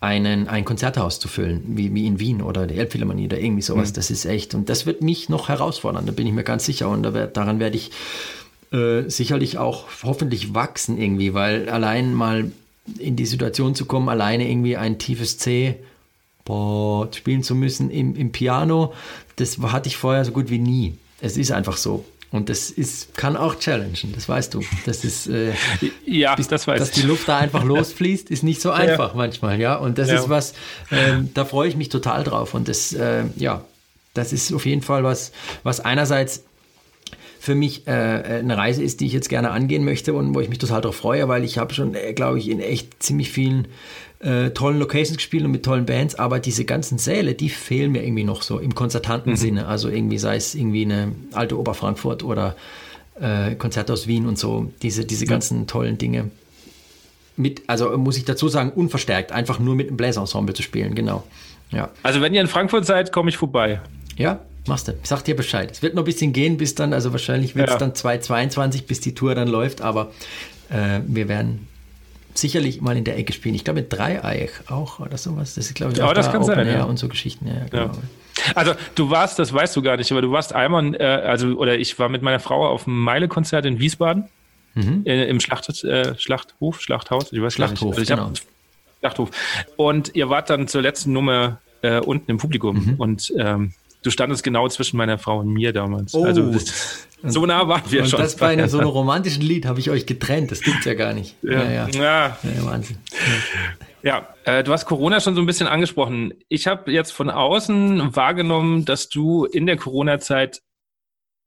einen, 0.00 0.46
ein 0.46 0.64
Konzerthaus 0.64 1.18
zu 1.18 1.26
füllen, 1.26 1.64
wie, 1.66 1.92
wie 1.92 2.06
in 2.06 2.20
Wien 2.20 2.40
oder 2.40 2.68
der 2.68 2.76
Elbphilharmonie 2.78 3.24
oder 3.24 3.40
irgendwie 3.40 3.62
sowas. 3.62 3.88
Mhm. 3.88 3.94
Das 3.94 4.12
ist 4.12 4.24
echt. 4.24 4.54
Und 4.54 4.68
das 4.68 4.86
wird 4.86 5.02
mich 5.02 5.28
noch 5.28 5.48
herausfordern, 5.48 6.06
da 6.06 6.12
bin 6.12 6.28
ich 6.28 6.32
mir 6.32 6.44
ganz 6.44 6.64
sicher. 6.64 6.88
Und 6.88 7.02
da 7.02 7.12
werd, 7.12 7.36
daran 7.36 7.58
werde 7.58 7.76
ich 7.76 7.90
äh, 8.72 9.08
sicherlich 9.08 9.58
auch 9.58 9.86
hoffentlich 10.04 10.54
wachsen 10.54 10.96
irgendwie, 10.96 11.34
weil 11.34 11.68
allein 11.68 12.14
mal 12.14 12.52
in 12.98 13.16
die 13.16 13.26
Situation 13.26 13.74
zu 13.74 13.86
kommen, 13.86 14.08
alleine 14.08 14.48
irgendwie 14.48 14.76
ein 14.76 15.00
tiefes 15.00 15.38
C 15.38 15.74
boah, 16.44 17.08
spielen 17.12 17.42
zu 17.42 17.56
müssen 17.56 17.90
im, 17.90 18.14
im 18.14 18.30
Piano, 18.30 18.94
das 19.34 19.58
hatte 19.58 19.88
ich 19.88 19.96
vorher 19.96 20.24
so 20.24 20.30
gut 20.30 20.50
wie 20.50 20.58
nie. 20.58 20.94
Es 21.20 21.36
ist 21.36 21.50
einfach 21.50 21.76
so. 21.76 22.04
Und 22.30 22.50
das 22.50 22.70
ist, 22.70 23.14
kann 23.16 23.36
auch 23.36 23.58
challengen, 23.58 24.12
das 24.14 24.28
weißt 24.28 24.52
du. 24.52 24.62
Das 24.84 25.02
ist, 25.02 25.28
äh, 25.28 25.52
ja, 26.04 26.34
bis, 26.34 26.48
das 26.48 26.66
weiß 26.66 26.78
Dass 26.78 26.90
die 26.90 27.02
Luft 27.02 27.26
da 27.26 27.38
einfach 27.38 27.64
losfließt, 27.64 28.30
ist 28.30 28.42
nicht 28.42 28.60
so 28.60 28.70
einfach 28.70 29.10
ja. 29.10 29.16
manchmal, 29.16 29.58
ja. 29.58 29.76
Und 29.76 29.96
das 29.96 30.08
ja. 30.08 30.16
ist 30.16 30.28
was, 30.28 30.52
äh, 30.90 31.22
da 31.32 31.46
freue 31.46 31.68
ich 31.68 31.76
mich 31.76 31.88
total 31.88 32.24
drauf. 32.24 32.52
Und 32.52 32.68
das, 32.68 32.92
äh, 32.92 33.24
ja, 33.36 33.64
das 34.12 34.34
ist 34.34 34.52
auf 34.52 34.66
jeden 34.66 34.82
Fall 34.82 35.04
was, 35.04 35.32
was 35.62 35.80
einerseits 35.80 36.44
für 37.40 37.54
mich 37.54 37.86
äh, 37.86 37.90
eine 37.90 38.58
Reise 38.58 38.82
ist, 38.82 39.00
die 39.00 39.06
ich 39.06 39.12
jetzt 39.12 39.28
gerne 39.28 39.50
angehen 39.50 39.84
möchte 39.84 40.12
und 40.12 40.34
wo 40.34 40.40
ich 40.40 40.50
mich 40.50 40.58
total 40.58 40.82
darauf 40.82 40.96
freue, 40.96 41.28
weil 41.28 41.44
ich 41.44 41.56
habe 41.56 41.72
schon, 41.72 41.94
äh, 41.94 42.12
glaube 42.12 42.38
ich, 42.38 42.50
in 42.50 42.60
echt 42.60 43.02
ziemlich 43.02 43.30
vielen 43.30 43.68
äh, 44.20 44.50
tollen 44.50 44.78
Locations 44.78 45.16
gespielt 45.16 45.44
und 45.44 45.52
mit 45.52 45.64
tollen 45.64 45.86
Bands, 45.86 46.16
aber 46.16 46.40
diese 46.40 46.64
ganzen 46.64 46.98
Säle, 46.98 47.34
die 47.34 47.48
fehlen 47.48 47.92
mir 47.92 48.02
irgendwie 48.02 48.24
noch 48.24 48.42
so 48.42 48.58
im 48.58 48.74
konzertanten 48.74 49.32
mhm. 49.32 49.36
Sinne. 49.36 49.66
Also 49.66 49.88
irgendwie 49.88 50.18
sei 50.18 50.36
es 50.36 50.54
irgendwie 50.54 50.84
eine 50.84 51.12
alte 51.32 51.58
Oberfrankfurt 51.58 52.24
oder 52.24 52.56
äh, 53.20 53.54
Konzert 53.54 53.90
aus 53.90 54.06
Wien 54.06 54.26
und 54.26 54.38
so, 54.38 54.72
diese, 54.82 55.04
diese 55.04 55.24
ja. 55.24 55.30
ganzen 55.30 55.66
tollen 55.66 55.98
Dinge. 55.98 56.30
Mit, 57.36 57.62
also 57.68 57.96
muss 57.96 58.16
ich 58.16 58.24
dazu 58.24 58.48
sagen, 58.48 58.70
unverstärkt, 58.70 59.30
einfach 59.30 59.60
nur 59.60 59.76
mit 59.76 59.86
einem 59.86 59.96
Bläserensemble 59.96 60.54
zu 60.54 60.62
spielen, 60.62 60.96
genau. 60.96 61.22
Ja. 61.70 61.90
Also 62.02 62.20
wenn 62.20 62.34
ihr 62.34 62.40
in 62.40 62.48
Frankfurt 62.48 62.86
seid, 62.86 63.12
komme 63.12 63.30
ich 63.30 63.36
vorbei. 63.36 63.80
Ja, 64.16 64.40
machst 64.66 64.88
du. 64.88 64.94
Ich 65.00 65.08
sag 65.08 65.22
dir 65.22 65.36
Bescheid. 65.36 65.70
Es 65.70 65.80
wird 65.80 65.94
noch 65.94 66.02
ein 66.02 66.06
bisschen 66.06 66.32
gehen, 66.32 66.56
bis 66.56 66.74
dann, 66.74 66.92
also 66.92 67.12
wahrscheinlich 67.12 67.54
wird 67.54 67.68
es 67.68 67.74
ja. 67.74 67.78
dann 67.78 67.94
2022, 67.94 68.86
bis 68.86 69.00
die 69.00 69.14
Tour 69.14 69.36
dann 69.36 69.46
läuft, 69.46 69.80
aber 69.80 70.10
äh, 70.70 71.00
wir 71.06 71.28
werden 71.28 71.68
sicherlich 72.40 72.80
mal 72.80 72.96
in 72.96 73.04
der 73.04 73.16
Ecke 73.18 73.32
spielen. 73.32 73.54
Ich 73.54 73.64
glaube, 73.64 73.80
mit 73.80 73.92
Dreieich 73.92 74.50
auch 74.68 75.00
oder 75.00 75.18
sowas. 75.18 75.54
Das 75.54 75.66
ist, 75.66 75.74
glaube 75.74 75.92
ich, 75.92 76.02
auch 76.02 76.08
ja, 76.08 76.14
das 76.14 76.26
da 76.26 76.32
kann 76.32 76.44
sein, 76.44 76.66
ja. 76.66 76.84
und 76.84 76.98
so 76.98 77.08
Geschichten. 77.08 77.46
Ja, 77.46 77.66
genau. 77.70 77.92
ja. 77.92 77.92
Also 78.54 78.74
du 78.94 79.10
warst, 79.10 79.38
das 79.38 79.52
weißt 79.52 79.74
du 79.76 79.82
gar 79.82 79.96
nicht, 79.96 80.10
aber 80.12 80.22
du 80.22 80.30
warst 80.30 80.54
einmal, 80.54 80.94
äh, 80.94 81.04
also 81.04 81.48
oder 81.56 81.78
ich 81.78 81.98
war 81.98 82.08
mit 82.08 82.22
meiner 82.22 82.40
Frau 82.40 82.66
auf 82.66 82.86
einem 82.86 82.98
Meile-Konzert 82.98 83.66
in 83.66 83.78
Wiesbaden 83.78 84.28
mhm. 84.74 85.02
äh, 85.04 85.24
im 85.26 85.40
Schlacht, 85.40 85.68
äh, 85.84 86.16
Schlachthof, 86.18 86.80
Schlachthaus, 86.80 87.32
ich 87.32 87.42
weiß 87.42 87.54
Schlachthof, 87.54 87.96
nicht. 87.96 88.10
Also 88.10 88.24
genau. 88.24 88.32
Schlachthof. 89.00 89.30
Und 89.76 90.14
ihr 90.14 90.28
wart 90.28 90.50
dann 90.50 90.68
zur 90.68 90.82
letzten 90.82 91.12
Nummer 91.12 91.60
äh, 91.82 92.00
unten 92.00 92.30
im 92.30 92.38
Publikum 92.38 92.84
mhm. 92.84 92.94
und 92.98 93.32
ähm, 93.38 93.72
du 94.08 94.12
standest 94.12 94.42
genau 94.42 94.66
zwischen 94.68 94.96
meiner 94.96 95.18
Frau 95.18 95.40
und 95.40 95.48
mir 95.48 95.72
damals. 95.72 96.14
Oh. 96.14 96.24
Also 96.24 96.50
so 97.22 97.44
nah 97.44 97.68
waren 97.68 97.82
wir 97.90 98.02
und 98.02 98.08
schon. 98.08 98.18
Und 98.18 98.24
das 98.24 98.36
bei 98.36 98.48
einem, 98.48 98.68
so 98.68 98.78
einem 98.78 98.88
romantischen 98.88 99.42
Lied 99.42 99.66
habe 99.66 99.80
ich 99.80 99.90
euch 99.90 100.06
getrennt. 100.06 100.50
Das 100.50 100.62
gibt's 100.62 100.86
ja 100.86 100.94
gar 100.94 101.12
nicht. 101.12 101.36
Ja, 101.42 101.62
ja. 101.70 101.88
ja. 101.88 102.38
ja 102.42 102.64
Wahnsinn. 102.64 102.96
Ja, 104.02 104.34
äh, 104.44 104.64
du 104.64 104.72
hast 104.72 104.86
Corona 104.86 105.20
schon 105.20 105.34
so 105.34 105.40
ein 105.40 105.46
bisschen 105.46 105.66
angesprochen. 105.66 106.32
Ich 106.48 106.66
habe 106.66 106.90
jetzt 106.90 107.10
von 107.10 107.28
außen 107.28 108.16
wahrgenommen, 108.16 108.84
dass 108.84 109.08
du 109.08 109.44
in 109.44 109.66
der 109.66 109.76
Corona-Zeit 109.76 110.62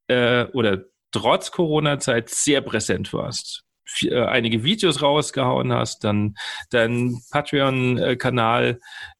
äh, 0.07 0.45
oder 0.53 0.83
trotz 1.11 1.51
Corona-Zeit 1.51 2.29
sehr 2.29 2.61
präsent 2.61 3.11
warst. 3.13 3.63
Äh, 4.01 4.23
einige 4.25 4.63
Videos 4.63 5.01
rausgehauen 5.01 5.73
hast, 5.73 6.03
dann 6.03 6.35
deinen 6.69 7.21
Patreon-Kanal 7.31 8.79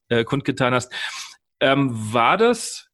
äh, 0.10 0.24
kundgetan 0.26 0.74
hast. 0.74 0.94
Ähm, 1.60 1.90
war 2.14 2.38
das 2.38 2.91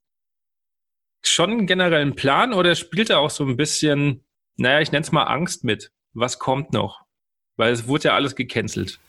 schon 1.29 1.65
generell 1.65 2.01
einen 2.01 2.15
Plan 2.15 2.53
oder 2.53 2.75
spielt 2.75 3.09
er 3.09 3.19
auch 3.19 3.29
so 3.29 3.45
ein 3.45 3.57
bisschen, 3.57 4.23
naja, 4.57 4.81
ich 4.81 4.91
nenne 4.91 5.03
es 5.03 5.11
mal 5.11 5.23
Angst 5.23 5.63
mit? 5.63 5.91
Was 6.13 6.39
kommt 6.39 6.73
noch? 6.73 7.01
Weil 7.55 7.71
es 7.71 7.87
wurde 7.87 8.05
ja 8.05 8.15
alles 8.15 8.35
gecancelt. 8.35 8.99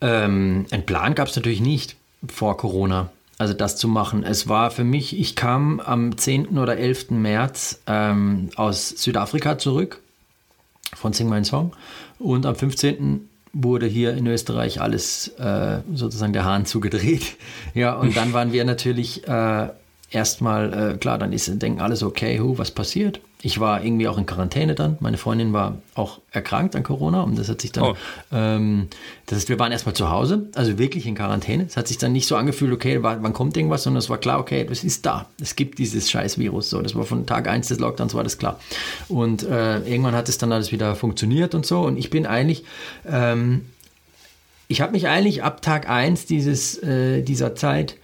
Ähm, 0.00 0.66
ein 0.70 0.86
Plan 0.86 1.14
gab 1.14 1.28
es 1.28 1.36
natürlich 1.36 1.60
nicht 1.60 1.96
vor 2.26 2.56
Corona, 2.56 3.10
also 3.38 3.54
das 3.54 3.76
zu 3.76 3.88
machen. 3.88 4.24
Es 4.24 4.48
war 4.48 4.70
für 4.70 4.84
mich, 4.84 5.18
ich 5.18 5.36
kam 5.36 5.80
am 5.80 6.16
10. 6.16 6.58
oder 6.58 6.76
11. 6.76 7.10
März 7.10 7.82
ähm, 7.86 8.50
aus 8.56 8.88
Südafrika 8.90 9.58
zurück 9.58 10.02
von 10.94 11.12
Sing 11.12 11.28
My 11.28 11.44
Song 11.44 11.72
und 12.18 12.46
am 12.46 12.56
15 12.56 13.29
wurde 13.52 13.86
hier 13.86 14.14
in 14.14 14.26
Österreich 14.26 14.80
alles 14.80 15.28
äh, 15.38 15.78
sozusagen 15.94 16.32
der 16.32 16.44
Hahn 16.44 16.66
zugedreht. 16.66 17.36
Ja, 17.74 17.94
und 17.94 18.16
dann 18.16 18.32
waren 18.32 18.52
wir 18.52 18.64
natürlich 18.64 19.28
äh, 19.28 19.68
erstmal, 20.10 20.94
äh, 20.94 20.96
klar, 20.98 21.18
dann 21.18 21.32
ist, 21.32 21.62
denken 21.62 21.80
alles 21.80 22.02
okay, 22.02 22.40
hu, 22.40 22.58
was 22.58 22.72
passiert? 22.72 23.20
Ich 23.42 23.58
war 23.58 23.82
irgendwie 23.82 24.06
auch 24.06 24.18
in 24.18 24.26
Quarantäne 24.26 24.74
dann. 24.74 24.98
Meine 25.00 25.16
Freundin 25.16 25.54
war 25.54 25.78
auch 25.94 26.18
erkrankt 26.30 26.76
an 26.76 26.82
Corona 26.82 27.22
und 27.22 27.38
das 27.38 27.48
hat 27.48 27.62
sich 27.62 27.72
dann, 27.72 27.84
oh. 27.84 27.96
ähm, 28.32 28.88
das 29.26 29.38
heißt, 29.38 29.48
wir 29.48 29.58
waren 29.58 29.72
erstmal 29.72 29.94
zu 29.94 30.10
Hause, 30.10 30.48
also 30.54 30.78
wirklich 30.78 31.06
in 31.06 31.14
Quarantäne. 31.14 31.64
Es 31.64 31.76
hat 31.76 31.88
sich 31.88 31.96
dann 31.96 32.12
nicht 32.12 32.26
so 32.26 32.36
angefühlt, 32.36 32.72
okay, 32.72 33.02
wann 33.02 33.32
kommt 33.32 33.56
irgendwas, 33.56 33.82
sondern 33.82 33.98
es 33.98 34.10
war 34.10 34.18
klar, 34.18 34.40
okay, 34.40 34.66
das 34.68 34.84
ist 34.84 35.06
da. 35.06 35.26
Es 35.40 35.56
gibt 35.56 35.78
dieses 35.78 36.10
scheiß 36.10 36.38
Virus. 36.38 36.68
So, 36.68 36.82
das 36.82 36.94
war 36.94 37.04
von 37.04 37.24
Tag 37.24 37.48
1 37.48 37.68
des 37.68 37.78
Lockdowns 37.78 38.12
war 38.14 38.24
das 38.24 38.36
klar. 38.36 38.60
Und 39.08 39.42
äh, 39.42 39.78
irgendwann 39.80 40.14
hat 40.14 40.28
es 40.28 40.36
dann 40.36 40.52
alles 40.52 40.70
wieder 40.70 40.94
funktioniert 40.94 41.54
und 41.54 41.64
so. 41.64 41.80
Und 41.80 41.96
ich 41.96 42.10
bin 42.10 42.26
eigentlich, 42.26 42.64
ähm, 43.08 43.66
ich 44.68 44.82
habe 44.82 44.92
mich 44.92 45.08
eigentlich 45.08 45.42
ab 45.42 45.62
Tag 45.62 45.88
1 45.88 46.26
dieses, 46.26 46.82
äh, 46.82 47.22
dieser 47.22 47.54
Zeit 47.54 47.96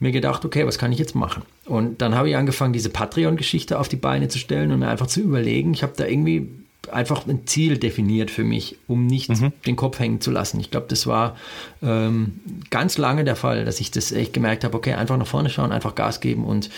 mir 0.00 0.12
gedacht, 0.12 0.44
okay, 0.44 0.66
was 0.66 0.78
kann 0.78 0.92
ich 0.92 0.98
jetzt 0.98 1.14
machen? 1.14 1.42
Und 1.64 2.00
dann 2.00 2.14
habe 2.14 2.30
ich 2.30 2.36
angefangen, 2.36 2.72
diese 2.72 2.90
Patreon-Geschichte 2.90 3.78
auf 3.78 3.88
die 3.88 3.96
Beine 3.96 4.28
zu 4.28 4.38
stellen 4.38 4.70
und 4.72 4.78
mir 4.78 4.88
einfach 4.88 5.08
zu 5.08 5.20
überlegen. 5.20 5.74
Ich 5.74 5.82
habe 5.82 5.94
da 5.96 6.06
irgendwie 6.06 6.48
einfach 6.92 7.26
ein 7.26 7.46
Ziel 7.46 7.78
definiert 7.78 8.30
für 8.30 8.44
mich, 8.44 8.78
um 8.86 9.06
nicht 9.06 9.28
mhm. 9.28 9.52
den 9.66 9.76
Kopf 9.76 9.98
hängen 9.98 10.20
zu 10.20 10.30
lassen. 10.30 10.60
Ich 10.60 10.70
glaube, 10.70 10.86
das 10.88 11.06
war 11.06 11.36
ähm, 11.82 12.40
ganz 12.70 12.98
lange 12.98 13.24
der 13.24 13.36
Fall, 13.36 13.64
dass 13.64 13.80
ich 13.80 13.90
das 13.90 14.12
echt 14.12 14.32
gemerkt 14.32 14.64
habe, 14.64 14.76
okay, 14.76 14.94
einfach 14.94 15.16
nach 15.16 15.26
vorne 15.26 15.50
schauen, 15.50 15.72
einfach 15.72 15.94
Gas 15.94 16.20
geben 16.20 16.44
und 16.44 16.70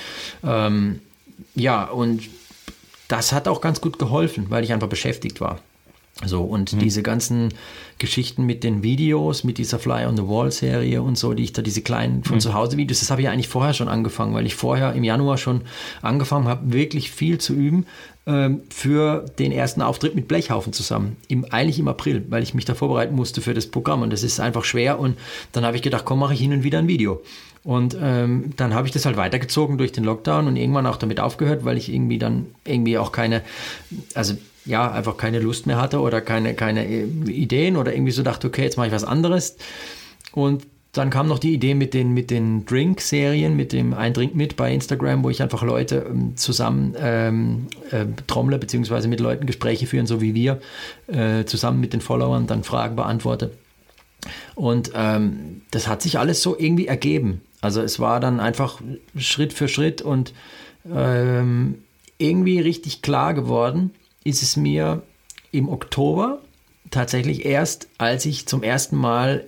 ähm, 0.42 1.00
ja, 1.54 1.84
und 1.84 2.22
das 3.08 3.32
hat 3.32 3.48
auch 3.48 3.60
ganz 3.60 3.80
gut 3.80 3.98
geholfen, 3.98 4.46
weil 4.48 4.64
ich 4.64 4.72
einfach 4.72 4.88
beschäftigt 4.88 5.40
war. 5.40 5.60
So, 6.24 6.42
und 6.42 6.74
mhm. 6.74 6.80
diese 6.80 7.02
ganzen 7.02 7.48
Geschichten 7.98 8.44
mit 8.44 8.62
den 8.62 8.82
Videos, 8.82 9.42
mit 9.42 9.56
dieser 9.56 9.78
Fly 9.78 10.04
on 10.04 10.16
the 10.16 10.26
Wall 10.26 10.52
Serie 10.52 11.00
und 11.02 11.16
so, 11.16 11.32
die 11.32 11.44
ich 11.44 11.52
da, 11.52 11.62
diese 11.62 11.80
kleinen 11.80 12.24
von 12.24 12.36
mhm. 12.36 12.40
zu 12.40 12.52
Hause 12.52 12.76
Videos, 12.76 13.00
das 13.00 13.10
habe 13.10 13.22
ich 13.22 13.24
ja 13.24 13.32
eigentlich 13.32 13.48
vorher 13.48 13.72
schon 13.72 13.88
angefangen, 13.88 14.34
weil 14.34 14.44
ich 14.44 14.54
vorher 14.54 14.92
im 14.92 15.04
Januar 15.04 15.38
schon 15.38 15.62
angefangen 16.02 16.46
habe, 16.46 16.72
wirklich 16.72 17.10
viel 17.10 17.38
zu 17.38 17.54
üben 17.54 17.86
ähm, 18.26 18.60
für 18.68 19.24
den 19.38 19.50
ersten 19.50 19.80
Auftritt 19.80 20.14
mit 20.14 20.28
Blechhaufen 20.28 20.74
zusammen. 20.74 21.16
Im, 21.28 21.46
eigentlich 21.50 21.78
im 21.78 21.88
April, 21.88 22.26
weil 22.28 22.42
ich 22.42 22.52
mich 22.52 22.66
da 22.66 22.74
vorbereiten 22.74 23.14
musste 23.14 23.40
für 23.40 23.54
das 23.54 23.66
Programm 23.66 24.02
und 24.02 24.12
das 24.12 24.22
ist 24.22 24.40
einfach 24.40 24.64
schwer 24.64 24.98
und 24.98 25.16
dann 25.52 25.64
habe 25.64 25.76
ich 25.76 25.82
gedacht, 25.82 26.04
komm, 26.04 26.18
mache 26.18 26.34
ich 26.34 26.40
hin 26.40 26.52
und 26.52 26.64
wieder 26.64 26.78
ein 26.78 26.88
Video. 26.88 27.22
Und 27.62 27.96
ähm, 28.00 28.52
dann 28.56 28.74
habe 28.74 28.86
ich 28.86 28.92
das 28.92 29.04
halt 29.04 29.16
weitergezogen 29.16 29.76
durch 29.76 29.92
den 29.92 30.04
Lockdown 30.04 30.46
und 30.46 30.56
irgendwann 30.56 30.86
auch 30.86 30.96
damit 30.96 31.20
aufgehört, 31.20 31.64
weil 31.64 31.76
ich 31.76 31.92
irgendwie 31.92 32.18
dann 32.18 32.46
irgendwie 32.64 32.96
auch 32.96 33.12
keine, 33.12 33.42
also 34.14 34.34
ja, 34.70 34.90
einfach 34.90 35.16
keine 35.16 35.38
Lust 35.38 35.66
mehr 35.66 35.80
hatte 35.80 36.00
oder 36.00 36.20
keine, 36.20 36.54
keine 36.54 36.86
äh, 36.86 37.04
Ideen 37.28 37.76
oder 37.76 37.92
irgendwie 37.92 38.12
so 38.12 38.22
dachte, 38.22 38.46
okay, 38.46 38.62
jetzt 38.62 38.76
mache 38.76 38.86
ich 38.86 38.92
was 38.92 39.04
anderes. 39.04 39.56
Und 40.32 40.66
dann 40.92 41.10
kam 41.10 41.28
noch 41.28 41.38
die 41.38 41.52
Idee 41.52 41.74
mit 41.74 41.94
den, 41.94 42.14
mit 42.14 42.30
den 42.30 42.64
Drink-Serien, 42.64 43.54
mit 43.54 43.72
dem 43.72 43.94
Ein 43.94 44.12
Drink 44.12 44.34
mit 44.34 44.56
bei 44.56 44.72
Instagram, 44.72 45.22
wo 45.22 45.30
ich 45.30 45.42
einfach 45.42 45.62
Leute 45.62 46.06
ähm, 46.08 46.36
zusammen 46.36 46.96
ähm, 46.98 47.66
äh, 47.90 48.06
trommle, 48.26 48.58
beziehungsweise 48.58 49.06
mit 49.06 49.20
Leuten 49.20 49.46
Gespräche 49.46 49.86
führen, 49.86 50.06
so 50.06 50.20
wie 50.20 50.34
wir, 50.34 50.60
äh, 51.06 51.44
zusammen 51.44 51.80
mit 51.80 51.92
den 51.92 52.00
Followern 52.00 52.46
dann 52.46 52.64
Fragen 52.64 52.96
beantworte. 52.96 53.52
Und 54.54 54.92
ähm, 54.94 55.62
das 55.70 55.86
hat 55.86 56.02
sich 56.02 56.18
alles 56.18 56.42
so 56.42 56.58
irgendwie 56.58 56.86
ergeben. 56.86 57.42
Also 57.60 57.82
es 57.82 58.00
war 58.00 58.18
dann 58.18 58.40
einfach 58.40 58.80
Schritt 59.16 59.52
für 59.52 59.68
Schritt 59.68 60.00
und 60.00 60.32
Ähm, 60.90 61.74
irgendwie 62.16 62.58
richtig 62.58 63.02
klar 63.02 63.34
geworden 63.34 63.90
ist 64.24 64.42
es 64.42 64.56
mir 64.56 65.02
im 65.52 65.68
Oktober 65.68 66.40
tatsächlich 66.90 67.44
erst, 67.44 67.88
als 67.98 68.26
ich 68.26 68.46
zum 68.46 68.62
ersten 68.62 68.96
Mal 68.96 69.44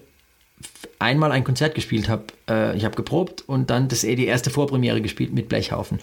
einmal 0.99 1.33
ein 1.33 1.45
Konzert 1.45 1.75
gespielt 1.75 2.09
habe. 2.09 2.25
Äh, 2.49 2.77
ich 2.77 2.85
habe 2.85 2.95
geprobt 2.95 3.43
und 3.47 3.71
dann 3.71 3.89
das, 3.89 4.03
die 4.03 4.27
erste 4.27 4.51
Vorpremiere 4.51 5.03
gespielt 5.03 5.33
mit 5.33 5.49
Blechhaufen. 5.49 5.99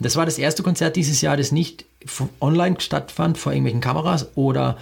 Das 0.00 0.16
war 0.16 0.24
das 0.24 0.38
erste 0.38 0.62
Konzert 0.62 0.96
dieses 0.96 1.20
Jahr, 1.20 1.36
das 1.36 1.52
nicht 1.52 1.84
online 2.40 2.80
stattfand 2.80 3.38
vor 3.38 3.52
irgendwelchen 3.52 3.80
Kameras 3.80 4.36
oder 4.36 4.78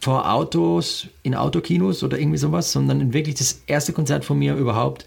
vor 0.00 0.30
Autos, 0.30 1.08
in 1.22 1.34
Autokinos 1.34 2.02
oder 2.02 2.18
irgendwie 2.18 2.38
sowas, 2.38 2.72
sondern 2.72 3.12
wirklich 3.12 3.36
das 3.36 3.62
erste 3.66 3.92
Konzert 3.92 4.24
von 4.24 4.38
mir 4.38 4.54
überhaupt 4.54 5.06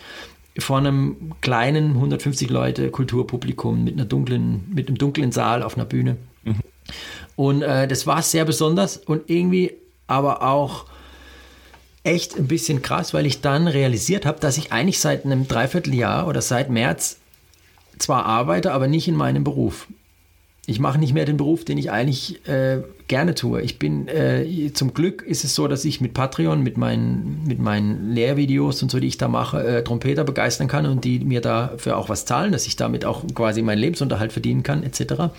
vor 0.58 0.78
einem 0.78 1.34
kleinen 1.42 1.92
150 1.92 2.50
Leute 2.50 2.90
Kulturpublikum 2.90 3.84
mit 3.84 3.94
einer 3.94 4.06
dunklen, 4.06 4.64
mit 4.74 4.88
einem 4.88 4.98
dunklen 4.98 5.32
Saal 5.32 5.64
auf 5.64 5.76
einer 5.76 5.86
Bühne. 5.86 6.18
Mhm. 6.44 6.56
Und 7.40 7.62
äh, 7.62 7.88
das 7.88 8.06
war 8.06 8.22
sehr 8.22 8.44
besonders 8.44 8.98
und 8.98 9.30
irgendwie 9.30 9.72
aber 10.08 10.42
auch 10.42 10.84
echt 12.04 12.36
ein 12.36 12.48
bisschen 12.48 12.82
krass, 12.82 13.14
weil 13.14 13.26
ich 13.26 13.40
dann 13.40 13.70
realisiert 13.70 14.26
habe, 14.26 14.42
dass 14.42 14.58
ich 14.58 14.74
eigentlich 14.74 15.00
seit 15.00 15.24
einem 15.24 15.48
Dreivierteljahr 15.48 16.28
oder 16.28 16.42
seit 16.42 16.70
März 16.70 17.16
zwar 17.98 18.26
arbeite, 18.26 18.74
aber 18.74 18.90
nicht 18.90 19.08
in 19.08 19.16
meinem 19.16 19.46
Beruf. 19.46 19.88
Ich 20.70 20.80
mache 20.80 21.00
nicht 21.00 21.14
mehr 21.14 21.26
den 21.26 21.38
Beruf, 21.38 21.66
den 21.66 21.80
ich 21.80 21.90
eigentlich 21.90 22.48
äh, 22.48 22.84
gerne 23.08 23.34
tue. 23.34 23.62
Ich 23.64 23.80
bin, 23.80 24.08
äh, 24.08 24.72
zum 24.72 24.94
Glück 24.94 25.24
ist 25.24 25.44
es 25.44 25.56
so, 25.56 25.68
dass 25.68 25.84
ich 25.84 26.00
mit 26.00 26.14
Patreon, 26.14 26.62
mit 26.62 26.78
meinen, 26.78 27.44
mit 27.48 27.58
meinen 27.58 28.14
Lehrvideos 28.14 28.84
und 28.84 28.92
so, 28.92 29.00
die 29.00 29.08
ich 29.08 29.18
da 29.18 29.28
mache, 29.28 29.64
äh, 29.64 29.84
Trompeter 29.84 30.24
begeistern 30.24 30.68
kann 30.68 30.86
und 30.86 31.06
die 31.06 31.20
mir 31.22 31.42
dafür 31.42 31.98
auch 31.98 32.08
was 32.08 32.26
zahlen, 32.26 32.52
dass 32.52 32.68
ich 32.68 32.76
damit 32.76 33.04
auch 33.04 33.24
quasi 33.34 33.64
meinen 33.64 33.80
Lebensunterhalt 33.80 34.32
verdienen 34.32 34.62
kann, 34.62 34.84
etc. 34.84 35.34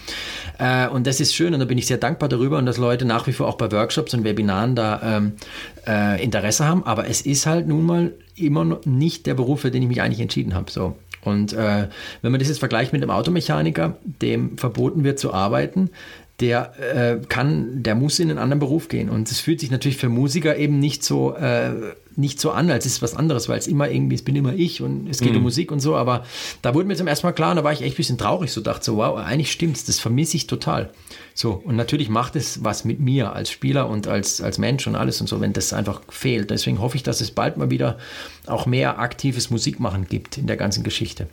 Äh, 0.59 0.89
und 0.89 1.07
das 1.07 1.20
ist 1.20 1.32
schön 1.32 1.55
und 1.55 1.61
da 1.61 1.66
bin 1.66 1.78
ich 1.78 1.86
sehr 1.86 1.98
dankbar 1.98 2.28
darüber 2.28 2.59
und 2.59 2.66
dass 2.66 2.77
Leute 2.77 3.05
nach 3.05 3.28
wie 3.28 3.32
vor 3.32 3.47
auch 3.47 3.57
bei 3.57 3.70
Workshops 3.70 4.12
und 4.15 4.24
Webinaren 4.24 4.74
da 4.74 5.01
ähm, 5.19 5.32
äh, 5.86 6.20
Interesse 6.23 6.66
haben. 6.66 6.85
Aber 6.85 7.07
es 7.09 7.20
ist 7.20 7.47
halt 7.47 7.69
nun 7.69 7.86
mal 7.86 8.12
immer 8.44 8.64
noch 8.64 8.84
nicht 8.86 9.26
der 9.26 9.34
Beruf, 9.34 9.60
für 9.60 9.70
den 9.70 9.82
ich 9.82 9.88
mich 9.88 10.02
eigentlich 10.02 10.20
entschieden 10.20 10.54
habe. 10.54 10.70
So. 10.70 10.96
Und 11.22 11.52
äh, 11.52 11.88
wenn 12.22 12.32
man 12.32 12.38
das 12.38 12.48
jetzt 12.48 12.58
vergleicht 12.58 12.92
mit 12.92 13.02
einem 13.02 13.10
Automechaniker, 13.10 13.96
dem 14.04 14.56
verboten 14.56 15.04
wird 15.04 15.18
zu 15.18 15.34
arbeiten, 15.34 15.90
der 16.40 16.72
äh, 16.78 17.26
kann, 17.26 17.82
der 17.82 17.94
muss 17.94 18.18
in 18.18 18.30
einen 18.30 18.38
anderen 18.38 18.60
Beruf 18.60 18.88
gehen. 18.88 19.10
Und 19.10 19.30
es 19.30 19.40
fühlt 19.40 19.60
sich 19.60 19.70
natürlich 19.70 19.98
für 19.98 20.08
Musiker 20.08 20.56
eben 20.56 20.78
nicht 20.78 21.04
so, 21.04 21.34
äh, 21.34 21.72
nicht 22.16 22.40
so 22.40 22.50
an, 22.50 22.70
als 22.70 22.86
ist 22.86 22.94
es 22.94 23.02
was 23.02 23.14
anderes, 23.14 23.48
weil 23.48 23.58
es 23.58 23.66
immer 23.66 23.90
irgendwie, 23.90 24.14
es 24.14 24.22
bin 24.22 24.36
immer 24.36 24.54
ich 24.54 24.82
und 24.82 25.08
es 25.08 25.20
geht 25.20 25.32
mhm. 25.32 25.38
um 25.38 25.42
Musik 25.44 25.70
und 25.70 25.80
so. 25.80 25.96
Aber 25.96 26.24
da 26.62 26.74
wurde 26.74 26.88
mir 26.88 26.96
zum 26.96 27.06
ersten 27.06 27.26
Mal 27.26 27.32
klar, 27.32 27.50
und 27.50 27.56
da 27.56 27.64
war 27.64 27.72
ich 27.72 27.82
echt 27.82 27.94
ein 27.94 27.96
bisschen 27.96 28.18
traurig, 28.18 28.52
so 28.52 28.60
dachte 28.60 28.84
so, 28.84 28.96
wow, 28.96 29.16
eigentlich 29.16 29.52
stimmt's, 29.52 29.84
das 29.84 30.00
vermisse 30.00 30.36
ich 30.36 30.46
total. 30.46 30.90
So, 31.34 31.52
und 31.52 31.76
natürlich 31.76 32.08
macht 32.08 32.36
es 32.36 32.64
was 32.64 32.84
mit 32.84 33.00
mir 33.00 33.32
als 33.32 33.50
Spieler 33.50 33.88
und 33.88 34.08
als, 34.08 34.40
als 34.40 34.58
Mensch 34.58 34.86
und 34.86 34.96
alles 34.96 35.20
und 35.20 35.26
so, 35.26 35.40
wenn 35.40 35.52
das 35.52 35.72
einfach 35.72 36.02
fehlt. 36.08 36.50
Deswegen 36.50 36.80
hoffe 36.80 36.96
ich, 36.96 37.02
dass 37.02 37.20
es 37.20 37.30
bald 37.30 37.56
mal 37.56 37.70
wieder 37.70 37.98
auch 38.46 38.66
mehr 38.66 38.98
aktives 38.98 39.50
Musikmachen 39.50 40.06
gibt 40.06 40.38
in 40.38 40.46
der 40.46 40.56
ganzen 40.56 40.82
Geschichte. 40.84 41.28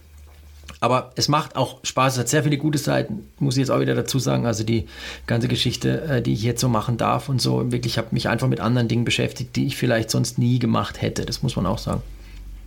Aber 0.80 1.12
es 1.16 1.28
macht 1.28 1.56
auch 1.56 1.80
Spaß, 1.84 2.14
es 2.14 2.20
hat 2.20 2.30
sehr 2.30 2.44
viele 2.44 2.58
gute 2.58 2.78
Seiten, 2.78 3.28
muss 3.40 3.56
ich 3.56 3.62
jetzt 3.62 3.72
auch 3.72 3.80
wieder 3.80 3.96
dazu 3.96 4.20
sagen. 4.20 4.46
Also 4.46 4.64
die 4.64 4.86
ganze 5.26 5.48
Geschichte, 5.48 6.02
äh, 6.02 6.22
die 6.22 6.34
ich 6.34 6.44
jetzt 6.44 6.62
so 6.62 6.70
machen 6.70 6.98
darf 6.98 7.30
und 7.30 7.42
so, 7.42 7.72
wirklich 7.72 7.98
habe 7.98 8.10
mich 8.12 8.30
einfach 8.30 8.48
mit 8.48 8.60
anderen 8.60 8.88
Dingen 8.88 9.06
beschäftigt, 9.06 9.56
die 9.56 9.66
ich 9.66 9.78
vielleicht 9.78 10.12
sonst 10.12 10.38
nie 10.38 10.60
gemacht 10.60 11.02
hätte. 11.02 11.26
Das 11.26 11.42
muss 11.42 11.56
man 11.56 11.66
auch 11.66 11.80
sagen. 11.80 12.04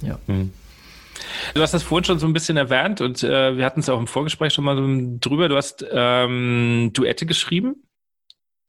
Ja. 0.02 0.18
Mhm. 0.26 0.50
Du 1.54 1.60
hast 1.60 1.74
das 1.74 1.82
vorhin 1.82 2.04
schon 2.04 2.18
so 2.18 2.26
ein 2.26 2.32
bisschen 2.32 2.56
erwähnt 2.56 3.00
und 3.00 3.22
äh, 3.22 3.56
wir 3.56 3.64
hatten 3.64 3.80
es 3.80 3.88
auch 3.88 3.98
im 3.98 4.06
Vorgespräch 4.06 4.52
schon 4.54 4.64
mal 4.64 4.76
so 4.76 5.18
drüber. 5.20 5.48
Du 5.48 5.56
hast 5.56 5.84
ähm, 5.92 6.90
Duette 6.92 7.26
geschrieben 7.26 7.76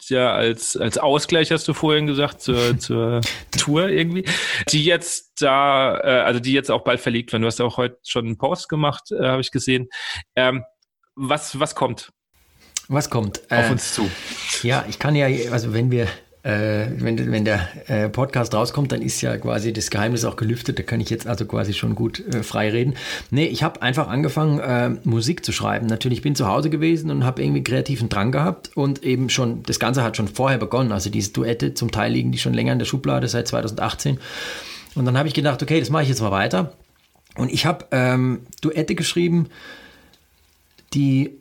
ja 0.09 0.33
als, 0.33 0.75
als 0.77 0.97
Ausgleich, 0.97 1.51
hast 1.51 1.67
du 1.67 1.73
vorhin 1.73 2.07
gesagt, 2.07 2.41
zur, 2.41 2.77
zur 2.79 3.21
Tour 3.57 3.89
irgendwie, 3.89 4.25
die 4.69 4.83
jetzt 4.83 5.33
da, 5.39 5.99
äh, 5.99 6.21
also 6.21 6.39
die 6.39 6.53
jetzt 6.53 6.71
auch 6.71 6.83
bald 6.83 6.99
verlegt 6.99 7.31
werden. 7.31 7.43
Du 7.43 7.47
hast 7.47 7.59
ja 7.59 7.65
auch 7.65 7.77
heute 7.77 7.97
schon 8.03 8.25
einen 8.25 8.37
Post 8.37 8.69
gemacht, 8.69 9.11
äh, 9.11 9.25
habe 9.25 9.41
ich 9.41 9.51
gesehen. 9.51 9.87
Ähm, 10.35 10.63
was, 11.15 11.59
was 11.59 11.75
kommt? 11.75 12.11
Was 12.87 13.09
kommt? 13.09 13.41
Auf 13.51 13.69
äh, 13.69 13.71
uns 13.71 13.93
zu. 13.93 14.09
Ja, 14.63 14.85
ich 14.89 14.99
kann 14.99 15.15
ja, 15.15 15.27
also 15.51 15.73
wenn 15.73 15.91
wir 15.91 16.07
äh, 16.43 16.87
wenn, 16.97 17.31
wenn 17.31 17.45
der 17.45 17.67
äh, 17.87 18.09
Podcast 18.09 18.53
rauskommt, 18.53 18.91
dann 18.91 19.01
ist 19.01 19.21
ja 19.21 19.37
quasi 19.37 19.73
das 19.73 19.91
Geheimnis 19.91 20.25
auch 20.25 20.35
gelüftet. 20.35 20.79
Da 20.79 20.83
kann 20.83 20.99
ich 20.99 21.09
jetzt 21.09 21.27
also 21.27 21.45
quasi 21.45 21.73
schon 21.73 21.93
gut 21.93 22.19
äh, 22.19 22.41
frei 22.41 22.71
reden. 22.71 22.95
Nee, 23.29 23.45
ich 23.45 23.61
habe 23.61 23.81
einfach 23.81 24.07
angefangen, 24.07 24.59
äh, 24.59 24.89
Musik 25.07 25.45
zu 25.45 25.51
schreiben. 25.51 25.85
Natürlich 25.85 26.21
bin 26.21 26.35
zu 26.35 26.47
Hause 26.47 26.71
gewesen 26.71 27.11
und 27.11 27.25
habe 27.25 27.43
irgendwie 27.43 27.63
kreativen 27.63 28.09
Drang 28.09 28.31
gehabt 28.31 28.75
und 28.75 29.03
eben 29.03 29.29
schon, 29.29 29.61
das 29.63 29.79
Ganze 29.79 30.03
hat 30.03 30.17
schon 30.17 30.27
vorher 30.27 30.57
begonnen. 30.57 30.91
Also 30.91 31.11
diese 31.11 31.31
Duette 31.31 31.75
zum 31.75 31.91
Teil 31.91 32.11
liegen 32.11 32.31
die 32.31 32.39
schon 32.39 32.53
länger 32.53 32.73
in 32.73 32.79
der 32.79 32.85
Schublade 32.85 33.27
seit 33.27 33.47
2018. 33.47 34.17
Und 34.95 35.05
dann 35.05 35.17
habe 35.17 35.27
ich 35.27 35.35
gedacht, 35.35 35.61
okay, 35.61 35.79
das 35.79 35.91
mache 35.91 36.03
ich 36.03 36.09
jetzt 36.09 36.21
mal 36.21 36.31
weiter. 36.31 36.73
Und 37.35 37.51
ich 37.51 37.65
habe 37.65 37.85
ähm, 37.91 38.41
Duette 38.61 38.95
geschrieben, 38.95 39.47
die 40.93 41.40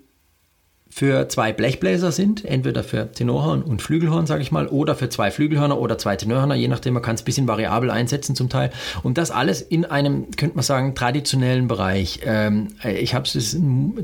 für 0.93 1.29
zwei 1.29 1.53
Blechbläser 1.53 2.11
sind, 2.11 2.45
entweder 2.45 2.83
für 2.83 3.13
Tenorhorn 3.13 3.63
und 3.63 3.81
Flügelhorn, 3.81 4.27
sage 4.27 4.43
ich 4.43 4.51
mal, 4.51 4.67
oder 4.67 4.97
für 4.97 5.09
zwei 5.09 5.31
Flügelhörner 5.31 5.79
oder 5.79 5.99
zwei 5.99 6.17
Tenorhörner, 6.17 6.57
je 6.57 6.67
nachdem, 6.67 6.95
man 6.95 7.03
kann 7.03 7.15
es 7.15 7.23
ein 7.23 7.25
bisschen 7.25 7.49
variabel 7.49 7.91
einsetzen 7.91 8.35
zum 8.35 8.49
Teil. 8.49 8.71
Und 9.05 9.17
das 9.17 9.31
alles 9.31 9.63
in 9.63 9.85
einem, 9.85 10.31
könnte 10.33 10.57
man 10.57 10.65
sagen, 10.65 10.97
traditionellen 10.97 11.69
Bereich. 11.69 12.21
Ähm, 12.25 12.69
ich 12.85 13.15
habe 13.15 13.25
es 13.25 13.57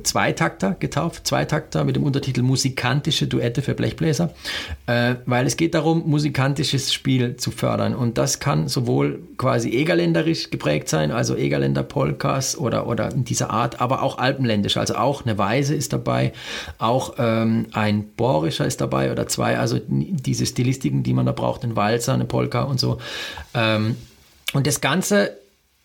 Zweitakter 0.05 0.77
getauft, 0.79 1.27
Zweitakter 1.27 1.85
mit 1.85 1.97
dem 1.97 2.05
Untertitel 2.05 2.43
Musikantische 2.43 3.27
Duette 3.27 3.63
für 3.63 3.75
Blechbläser, 3.75 4.33
äh, 4.87 5.17
weil 5.27 5.47
es 5.47 5.57
geht 5.57 5.75
darum, 5.75 6.05
musikantisches 6.07 6.95
Spiel 6.95 7.37
zu 7.37 7.51
fördern. 7.51 7.97
Und 7.97 8.17
das 8.17 8.39
kann 8.39 8.69
sowohl 8.69 9.21
quasi 9.39 9.71
egerländerisch 9.71 10.51
geprägt 10.51 10.89
sein, 10.89 11.11
also 11.11 11.37
Egerländer 11.37 11.83
Polkas 11.83 12.57
oder, 12.57 12.87
oder 12.87 13.13
in 13.13 13.25
dieser 13.25 13.51
Art, 13.51 13.81
aber 13.81 14.03
auch 14.03 14.19
alpenländisch, 14.19 14.77
also 14.77 14.95
auch 14.95 15.25
eine 15.25 15.37
Weise 15.37 15.75
ist 15.75 15.93
dabei, 15.93 16.33
auch 16.79 17.15
ähm, 17.19 17.67
ein 17.73 18.09
Bohrischer 18.17 18.67
ist 18.67 18.81
dabei 18.81 19.13
oder 19.13 19.27
zwei, 19.29 19.59
also 19.59 19.79
diese 19.89 20.47
Stilistiken, 20.47 21.03
die 21.03 21.13
man 21.13 21.27
da 21.27 21.33
braucht, 21.33 21.65
ein 21.65 21.77
Walzer, 21.77 22.15
eine 22.15 22.25
Polka 22.25 22.63
und 22.63 22.79
so. 22.81 22.99
Ähm, 23.55 23.97
und 24.53 24.67
das 24.67 24.81
Ganze 24.81 25.37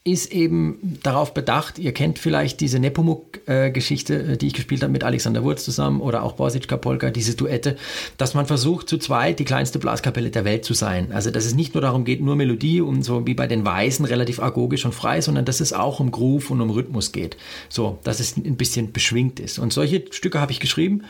ist 0.03 0.32
eben 0.34 0.98
darauf 1.03 1.36
bedacht, 1.36 1.78
ihr 1.78 1.94
kennt 1.94 2.18
vielleicht 2.18 2.60
diese 2.60 2.80
Nepomuk-Geschichte, 2.80 4.34
äh, 4.34 4.38
die 4.38 4.48
ich 4.48 4.53
gespielt 4.53 4.82
habe 4.82 4.91
mit 4.91 5.03
Alexander 5.03 5.44
Wurz 5.44 5.64
zusammen 5.64 6.02
oder 6.02 6.23
auch 6.23 6.34
Borsitschka 6.34 6.78
Polka, 6.78 7.11
diese 7.11 7.36
Duette, 7.36 7.78
dass 8.18 8.34
man 8.34 8.48
versucht, 8.48 8.90
zu 8.90 8.98
zweit 8.98 9.38
die 9.38 9.45
kleinste 9.45 9.78
Blaskapelle 9.78 10.32
der 10.32 10.44
Welt 10.44 10.65
zu 10.65 10.73
sein. 10.73 11.11
Also, 11.11 11.30
dass 11.30 11.45
es 11.45 11.53
nicht 11.53 11.76
nur 11.76 11.82
darum 11.82 12.03
geht, 12.03 12.19
nur 12.19 12.36
Melodie 12.36 12.82
und 12.82 13.03
so 13.03 13.28
wie 13.28 13.36
bei 13.36 13.45
den 13.45 13.64
Weißen 13.64 14.03
relativ 14.06 14.40
agogisch 14.40 14.86
und 14.86 14.95
frei, 14.95 15.22
sondern 15.22 15.45
dass 15.45 15.60
es 15.60 15.72
auch 15.72 15.99
um 15.99 16.10
Groove 16.10 16.49
und 16.49 16.61
um 16.61 16.72
Rhythmus 16.72 17.11
geht. 17.11 17.38
So, 17.69 17.99
dass 18.03 18.19
es 18.19 18.38
ein 18.38 18.57
bisschen 18.57 18.94
beschwingt 18.94 19.40
ist. 19.40 19.60
Und 19.60 19.72
solche 19.72 20.06
Stücke 20.10 20.41
habe 20.41 20.52
ich 20.52 20.60
geschrieben. 20.60 21.03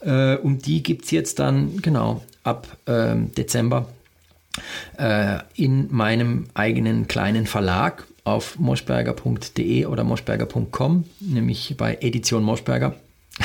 Äh, 0.00 0.36
um 0.36 0.58
die 0.58 0.82
gibt 0.82 1.04
es 1.04 1.10
jetzt 1.10 1.38
dann, 1.38 1.82
genau, 1.82 2.22
ab 2.44 2.66
äh, 2.86 3.14
Dezember 3.36 3.88
äh, 4.96 5.38
in 5.54 5.88
meinem 5.90 6.46
eigenen 6.54 7.08
kleinen 7.08 7.46
Verlag 7.46 8.07
auf 8.28 8.58
moschberger.de 8.58 9.86
oder 9.86 10.04
moschberger.com, 10.04 11.04
nämlich 11.20 11.74
bei 11.76 11.98
Edition 12.00 12.42
Moschberger. 12.42 12.94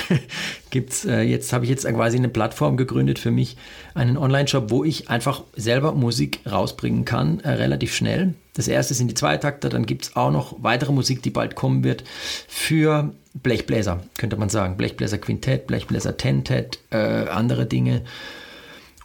gibt's 0.71 1.05
äh, 1.05 1.21
jetzt 1.21 1.53
habe 1.53 1.65
ich 1.65 1.69
jetzt 1.69 1.85
quasi 1.85 2.17
eine 2.17 2.29
Plattform 2.29 2.77
gegründet 2.77 3.19
für 3.19 3.31
mich, 3.31 3.57
einen 3.93 4.17
Online-Shop, 4.17 4.71
wo 4.71 4.83
ich 4.83 5.09
einfach 5.09 5.43
selber 5.55 5.93
Musik 5.93 6.39
rausbringen 6.49 7.05
kann, 7.05 7.39
äh, 7.41 7.51
relativ 7.51 7.95
schnell. 7.95 8.33
Das 8.55 8.67
erste 8.67 8.93
sind 8.93 9.07
die 9.07 9.13
Zweitakter, 9.13 9.69
dann 9.69 9.85
gibt 9.85 10.05
es 10.05 10.15
auch 10.15 10.31
noch 10.31 10.55
weitere 10.61 10.91
Musik, 10.91 11.21
die 11.21 11.29
bald 11.29 11.55
kommen 11.55 11.83
wird 11.83 12.03
für 12.47 13.13
Blechbläser, 13.33 14.03
könnte 14.17 14.37
man 14.37 14.49
sagen. 14.49 14.77
Blechbläser 14.77 15.17
Quintett, 15.17 15.67
Blechbläser 15.67 16.17
Tentet, 16.17 16.79
äh, 16.91 16.97
andere 16.97 17.65
Dinge. 17.65 18.03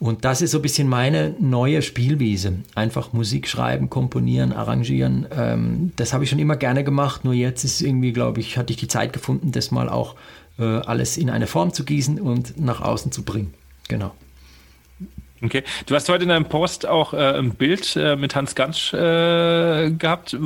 Und 0.00 0.24
das 0.24 0.42
ist 0.42 0.52
so 0.52 0.58
ein 0.58 0.62
bisschen 0.62 0.88
meine 0.88 1.34
neue 1.40 1.82
Spielwiese. 1.82 2.60
Einfach 2.74 3.12
Musik 3.12 3.48
schreiben, 3.48 3.90
komponieren, 3.90 4.52
arrangieren. 4.52 5.26
Ähm, 5.36 5.92
das 5.96 6.12
habe 6.12 6.24
ich 6.24 6.30
schon 6.30 6.38
immer 6.38 6.56
gerne 6.56 6.84
gemacht. 6.84 7.24
Nur 7.24 7.34
jetzt 7.34 7.64
ist 7.64 7.80
irgendwie, 7.80 8.12
glaube 8.12 8.40
ich, 8.40 8.56
hatte 8.56 8.72
ich 8.72 8.76
die 8.76 8.88
Zeit 8.88 9.12
gefunden, 9.12 9.50
das 9.50 9.70
mal 9.70 9.88
auch 9.88 10.14
äh, 10.58 10.62
alles 10.62 11.16
in 11.16 11.30
eine 11.30 11.48
Form 11.48 11.72
zu 11.72 11.84
gießen 11.84 12.20
und 12.20 12.60
nach 12.60 12.80
außen 12.80 13.10
zu 13.10 13.24
bringen. 13.24 13.54
Genau. 13.88 14.14
Okay. 15.42 15.62
Du 15.86 15.94
hast 15.94 16.08
heute 16.08 16.24
in 16.24 16.28
deinem 16.28 16.46
Post 16.46 16.86
auch 16.86 17.12
äh, 17.12 17.38
ein 17.38 17.54
Bild 17.54 17.96
äh, 17.96 18.16
mit 18.16 18.34
Hans 18.34 18.54
Gansch 18.54 18.92
äh, 18.92 19.90
gehabt. 19.90 20.36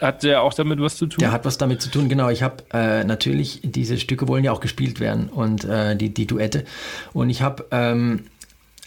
Hat 0.00 0.22
der 0.22 0.42
auch 0.42 0.54
damit 0.54 0.80
was 0.80 0.96
zu 0.96 1.06
tun? 1.06 1.18
Der 1.18 1.32
hat 1.32 1.44
was 1.44 1.58
damit 1.58 1.82
zu 1.82 1.90
tun, 1.90 2.08
genau. 2.08 2.30
Ich 2.30 2.42
habe 2.42 2.64
äh, 2.72 3.04
natürlich, 3.04 3.60
diese 3.62 3.98
Stücke 3.98 4.28
wollen 4.28 4.44
ja 4.44 4.52
auch 4.52 4.60
gespielt 4.60 4.98
werden 4.98 5.28
und 5.28 5.64
äh, 5.64 5.94
die, 5.94 6.14
die 6.14 6.26
Duette. 6.26 6.64
Und 7.12 7.30
ich 7.30 7.42
habe 7.42 7.66
ähm, 7.70 8.24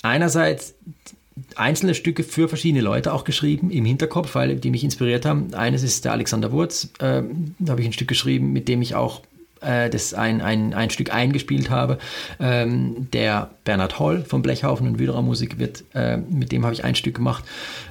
einerseits 0.04 0.76
einzelne 1.56 1.96
Stücke 1.96 2.24
für 2.24 2.48
verschiedene 2.48 2.82
Leute 2.82 3.14
auch 3.14 3.24
geschrieben 3.24 3.72
im 3.72 3.86
Hinterkopf, 3.86 4.36
weil 4.36 4.56
die 4.58 4.70
mich 4.70 4.84
inspiriert 4.84 5.26
haben. 5.26 5.54
Eines 5.54 5.82
ist 5.82 6.06
der 6.06 6.12
Alexander 6.12 6.52
Wurz, 6.52 6.90
äh, 7.00 7.24
da 7.60 7.72
habe 7.72 7.82
ich 7.82 7.88
ein 7.88 7.94
Stück 7.94 8.08
geschrieben, 8.08 8.54
mit 8.54 8.68
dem 8.68 8.82
ich 8.82 8.94
auch 8.94 9.22
äh, 9.62 9.90
das 9.90 10.14
ein, 10.14 10.42
ein, 10.42 10.74
ein 10.74 10.90
Stück 10.90 11.14
eingespielt 11.14 11.70
habe. 11.70 11.98
Ähm, 12.40 13.08
der 13.12 13.50
Bernhard 13.64 13.98
Holl 14.00 14.24
vom 14.24 14.42
Blechhaufen 14.42 14.88
und 14.88 15.00
Wüderer 15.00 15.22
Musik 15.22 15.58
wird, 15.58 15.84
äh, 15.94 16.18
mit 16.18 16.52
dem 16.52 16.66
habe 16.66 16.74
ich 16.74 16.84
ein 16.84 16.96
Stück 16.96 17.16
gemacht 17.16 17.44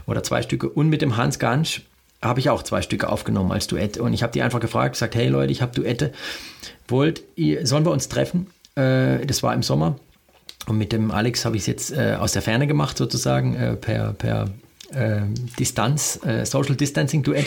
oder 0.06 0.22
zwei 0.22 0.42
Stücke 0.42 0.68
und 0.68 0.88
mit 0.88 1.02
dem 1.02 1.16
Hans 1.16 1.38
Gansch 1.38 1.82
habe 2.20 2.38
ich 2.38 2.50
auch 2.50 2.62
zwei 2.62 2.82
Stücke 2.82 3.08
aufgenommen 3.08 3.50
als 3.50 3.66
Duett 3.66 3.96
und 3.98 4.12
ich 4.12 4.22
habe 4.22 4.32
die 4.32 4.42
einfach 4.42 4.60
gefragt, 4.60 4.94
gesagt, 4.94 5.16
hey 5.16 5.26
Leute, 5.26 5.50
ich 5.50 5.60
habe 5.60 5.74
Duette, 5.74 6.12
wollt 6.86 7.24
ihr, 7.34 7.66
sollen 7.66 7.84
wir 7.84 7.90
uns 7.90 8.08
treffen? 8.08 8.46
Äh, 8.76 9.26
das 9.26 9.42
war 9.42 9.52
im 9.52 9.64
Sommer 9.64 9.96
und 10.66 10.78
mit 10.78 10.92
dem 10.92 11.10
Alex 11.10 11.44
habe 11.44 11.56
ich 11.56 11.62
es 11.62 11.66
jetzt 11.66 11.92
äh, 11.92 12.16
aus 12.18 12.32
der 12.32 12.42
Ferne 12.42 12.66
gemacht 12.66 12.96
sozusagen 12.96 13.54
äh, 13.54 13.76
per, 13.76 14.12
per 14.12 14.48
äh, 14.94 15.22
Distanz, 15.58 16.20
äh, 16.24 16.44
Social 16.44 16.76
Distancing 16.76 17.22
Duett. 17.22 17.46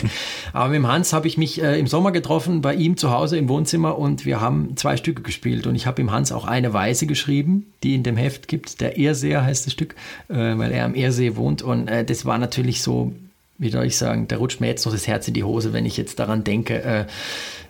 Aber 0.52 0.68
mit 0.68 0.76
dem 0.76 0.88
Hans 0.88 1.12
habe 1.12 1.26
ich 1.28 1.38
mich 1.38 1.62
äh, 1.62 1.78
im 1.78 1.86
Sommer 1.86 2.12
getroffen, 2.12 2.60
bei 2.60 2.74
ihm 2.74 2.96
zu 2.96 3.10
Hause 3.10 3.38
im 3.38 3.48
Wohnzimmer 3.48 3.98
und 3.98 4.24
wir 4.24 4.40
haben 4.40 4.76
zwei 4.76 4.96
Stücke 4.96 5.22
gespielt. 5.22 5.66
Und 5.66 5.76
ich 5.76 5.86
habe 5.86 6.02
ihm 6.02 6.10
Hans 6.10 6.32
auch 6.32 6.44
eine 6.44 6.72
Weise 6.72 7.06
geschrieben, 7.06 7.72
die 7.82 7.94
in 7.94 8.02
dem 8.02 8.16
Heft 8.16 8.48
gibt. 8.48 8.80
Der 8.80 8.96
Eerseer 8.96 9.44
heißt 9.44 9.66
das 9.66 9.72
Stück, 9.72 9.94
äh, 10.28 10.34
weil 10.34 10.72
er 10.72 10.84
am 10.84 10.94
Eersee 10.94 11.36
wohnt. 11.36 11.62
Und 11.62 11.86
das 11.86 12.24
war 12.24 12.38
natürlich 12.38 12.82
so, 12.82 13.12
wie 13.58 13.70
soll 13.70 13.84
ich 13.84 13.96
sagen, 13.96 14.28
da 14.28 14.36
rutscht 14.36 14.60
mir 14.60 14.66
jetzt 14.66 14.84
noch 14.84 14.92
das 14.92 15.06
Herz 15.06 15.28
in 15.28 15.34
die 15.34 15.44
Hose, 15.44 15.72
wenn 15.72 15.86
ich 15.86 15.96
jetzt 15.96 16.18
daran 16.18 16.44
denke 16.44 17.06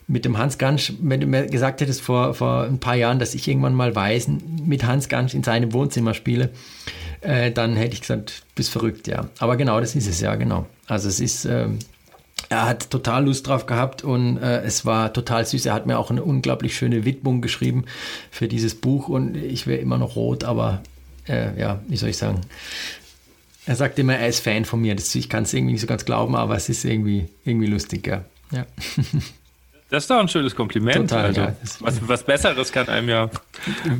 mit 0.08 0.24
dem 0.24 0.38
Hans 0.38 0.58
Gansch, 0.58 0.92
wenn 1.00 1.20
du 1.20 1.26
mir 1.26 1.46
gesagt 1.46 1.80
hättest 1.80 2.00
vor, 2.00 2.34
vor 2.34 2.62
ein 2.62 2.78
paar 2.78 2.94
Jahren, 2.94 3.18
dass 3.18 3.34
ich 3.34 3.48
irgendwann 3.48 3.74
mal 3.74 3.96
Weisen 3.96 4.62
mit 4.64 4.84
Hans 4.84 5.08
Gansch 5.08 5.34
in 5.34 5.42
seinem 5.42 5.72
Wohnzimmer 5.72 6.14
spiele, 6.14 6.50
äh, 7.22 7.50
dann 7.50 7.76
hätte 7.76 7.94
ich 7.94 8.02
gesagt, 8.02 8.42
bist 8.54 8.70
verrückt, 8.70 9.08
ja. 9.08 9.28
Aber 9.38 9.56
genau, 9.56 9.80
das 9.80 9.96
ist 9.96 10.06
es 10.06 10.20
ja, 10.20 10.36
genau. 10.36 10.66
Also 10.86 11.08
es 11.08 11.18
ist, 11.18 11.44
äh, 11.44 11.66
er 12.48 12.66
hat 12.66 12.90
total 12.90 13.24
Lust 13.24 13.48
drauf 13.48 13.66
gehabt 13.66 14.04
und 14.04 14.38
äh, 14.38 14.62
es 14.62 14.86
war 14.86 15.12
total 15.12 15.44
süß. 15.44 15.66
Er 15.66 15.74
hat 15.74 15.86
mir 15.86 15.98
auch 15.98 16.10
eine 16.10 16.22
unglaublich 16.22 16.76
schöne 16.76 17.04
Widmung 17.04 17.40
geschrieben 17.40 17.84
für 18.30 18.46
dieses 18.46 18.76
Buch 18.76 19.08
und 19.08 19.36
ich 19.36 19.66
wäre 19.66 19.80
immer 19.80 19.98
noch 19.98 20.14
rot, 20.14 20.44
aber 20.44 20.82
äh, 21.28 21.58
ja, 21.58 21.80
wie 21.88 21.96
soll 21.96 22.10
ich 22.10 22.16
sagen? 22.16 22.42
Er 23.64 23.74
sagt 23.74 23.98
immer, 23.98 24.14
er 24.14 24.28
ist 24.28 24.38
Fan 24.40 24.64
von 24.64 24.80
mir. 24.80 24.94
Das, 24.94 25.12
ich 25.16 25.28
kann 25.28 25.42
es 25.42 25.52
irgendwie 25.52 25.72
nicht 25.72 25.80
so 25.80 25.88
ganz 25.88 26.04
glauben, 26.04 26.36
aber 26.36 26.54
es 26.54 26.68
ist 26.68 26.84
irgendwie, 26.84 27.26
irgendwie 27.44 27.66
lustig, 27.66 28.06
ja. 28.06 28.24
ja. 28.52 28.64
Das 29.88 30.04
ist 30.04 30.10
doch 30.10 30.18
ein 30.18 30.28
schönes 30.28 30.54
Kompliment. 30.54 31.10
Total, 31.10 31.26
also, 31.26 31.40
ja. 31.40 31.56
was, 31.80 32.08
was, 32.08 32.24
Besseres 32.24 32.72
kann 32.72 32.88
einem 32.88 33.08
ja 33.08 33.30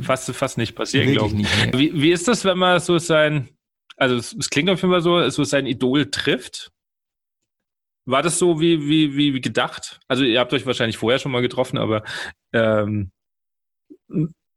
fast, 0.03 0.29
fast 0.35 0.57
nicht 0.57 0.75
passieren, 0.75 1.13
glaube 1.13 1.27
ich. 1.27 1.33
Nicht, 1.33 1.77
wie, 1.77 2.01
wie 2.01 2.11
ist 2.11 2.27
das, 2.27 2.43
wenn 2.43 2.57
man 2.57 2.79
so 2.79 2.97
sein, 2.97 3.49
also 3.95 4.15
es, 4.15 4.33
es, 4.33 4.49
klingt 4.49 4.69
auf 4.69 4.81
jeden 4.81 4.91
Fall 4.91 5.01
so, 5.01 5.29
so 5.29 5.43
sein 5.43 5.65
Idol 5.65 6.11
trifft? 6.11 6.71
War 8.05 8.21
das 8.21 8.39
so 8.39 8.59
wie, 8.59 8.87
wie, 8.87 9.15
wie 9.15 9.39
gedacht? 9.41 9.99
Also 10.07 10.23
ihr 10.23 10.39
habt 10.39 10.53
euch 10.53 10.65
wahrscheinlich 10.65 10.97
vorher 10.97 11.19
schon 11.19 11.31
mal 11.31 11.41
getroffen, 11.41 11.77
aber 11.77 12.03
ähm, 12.53 13.11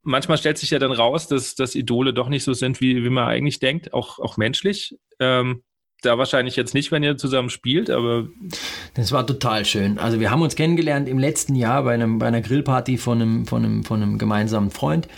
manchmal 0.03 0.39
stellt 0.39 0.59
sich 0.59 0.71
ja 0.71 0.79
dann 0.79 0.93
raus, 0.93 1.29
dass, 1.29 1.55
dass 1.55 1.75
Idole 1.75 2.13
doch 2.13 2.29
nicht 2.29 2.45
so 2.45 2.53
sind, 2.55 2.81
wie, 2.81 3.05
wie 3.05 3.11
man 3.11 3.29
eigentlich 3.29 3.59
denkt, 3.61 3.93
auch, 3.93 4.19
auch 4.19 4.37
menschlich. 4.37 4.97
Ähm, 5.19 5.63
da 6.01 6.19
wahrscheinlich 6.19 6.57
jetzt 6.57 6.75
nicht, 6.75 6.93
wenn 6.93 7.03
ihr 7.03 7.17
zusammen 7.17 7.51
spielt, 7.51 7.91
aber. 7.91 8.27
Das 8.95 9.13
war 9.13 9.27
total 9.27 9.65
schön. 9.65 9.99
Also 9.99 10.21
wir 10.21 10.31
haben 10.31 10.43
uns 10.43 10.57
kennengelernt 10.57 11.09
im 11.09 11.19
letzten 11.19 11.55
Jahr 11.55 11.83
bei, 11.85 11.95
einem, 11.95 12.19
bei 12.19 12.27
einer 12.27 12.41
Grillparty 12.41 12.99
von 12.99 13.21
einem, 13.21 13.47
von, 13.47 13.65
einem, 13.65 13.85
von 13.85 14.03
einem 14.03 14.19
gemeinsamen 14.19 14.71
Freund. 14.71 15.09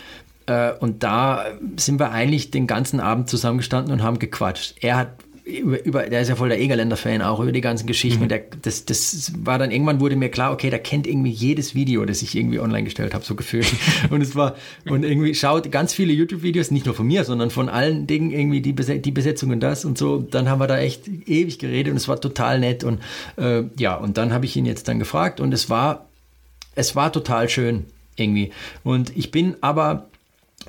Äh, 0.45 0.73
und 0.73 1.03
da 1.03 1.45
sind 1.77 1.99
wir 1.99 2.11
eigentlich 2.11 2.51
den 2.51 2.67
ganzen 2.67 2.99
Abend 2.99 3.29
zusammengestanden 3.29 3.93
und 3.93 4.03
haben 4.03 4.19
gequatscht. 4.19 4.75
Er 4.81 4.97
hat 4.97 5.09
über, 5.45 5.83
über, 5.83 6.03
der 6.03 6.21
ist 6.21 6.29
ja 6.29 6.35
voll 6.35 6.49
der 6.49 6.59
Egerländer-Fan 6.61 7.21
auch 7.21 7.39
über 7.41 7.51
die 7.51 7.61
ganzen 7.61 7.85
Geschichten. 7.85 8.23
Mhm. 8.23 8.27
Der, 8.29 8.43
das, 8.61 8.85
das 8.85 9.33
war 9.37 9.59
dann 9.59 9.71
irgendwann 9.71 9.99
wurde 9.99 10.15
mir 10.15 10.29
klar, 10.29 10.53
okay, 10.53 10.69
der 10.69 10.79
kennt 10.79 11.05
irgendwie 11.05 11.31
jedes 11.31 11.75
Video, 11.75 12.05
das 12.05 12.21
ich 12.21 12.35
irgendwie 12.35 12.59
online 12.59 12.85
gestellt 12.85 13.13
habe, 13.13 13.25
so 13.25 13.35
gefühlt. 13.35 13.67
und 14.09 14.21
es 14.21 14.35
war, 14.35 14.55
und 14.85 15.03
irgendwie 15.03 15.35
schaut 15.35 15.69
ganz 15.71 15.93
viele 15.93 16.13
YouTube-Videos, 16.13 16.71
nicht 16.71 16.85
nur 16.85 16.95
von 16.95 17.07
mir, 17.07 17.25
sondern 17.25 17.49
von 17.49 17.67
allen 17.67 18.07
Dingen 18.07 18.31
irgendwie 18.31 18.61
die, 18.61 18.73
die 18.73 19.11
Besetzung 19.11 19.51
und 19.51 19.59
das 19.59 19.83
und 19.83 19.97
so. 19.97 20.19
Dann 20.19 20.49
haben 20.49 20.59
wir 20.59 20.67
da 20.67 20.77
echt 20.77 21.07
ewig 21.07 21.59
geredet 21.59 21.91
und 21.91 21.97
es 21.97 22.07
war 22.07 22.21
total 22.21 22.59
nett. 22.59 22.85
Und 22.85 23.01
äh, 23.37 23.63
ja, 23.77 23.95
und 23.95 24.17
dann 24.17 24.31
habe 24.31 24.45
ich 24.45 24.55
ihn 24.55 24.65
jetzt 24.65 24.87
dann 24.87 24.99
gefragt 24.99 25.41
und 25.41 25.53
es 25.53 25.69
war, 25.69 26.07
es 26.75 26.95
war 26.95 27.11
total 27.11 27.49
schön 27.49 27.85
irgendwie. 28.15 28.51
Und 28.83 29.15
ich 29.17 29.31
bin 29.31 29.55
aber 29.59 30.07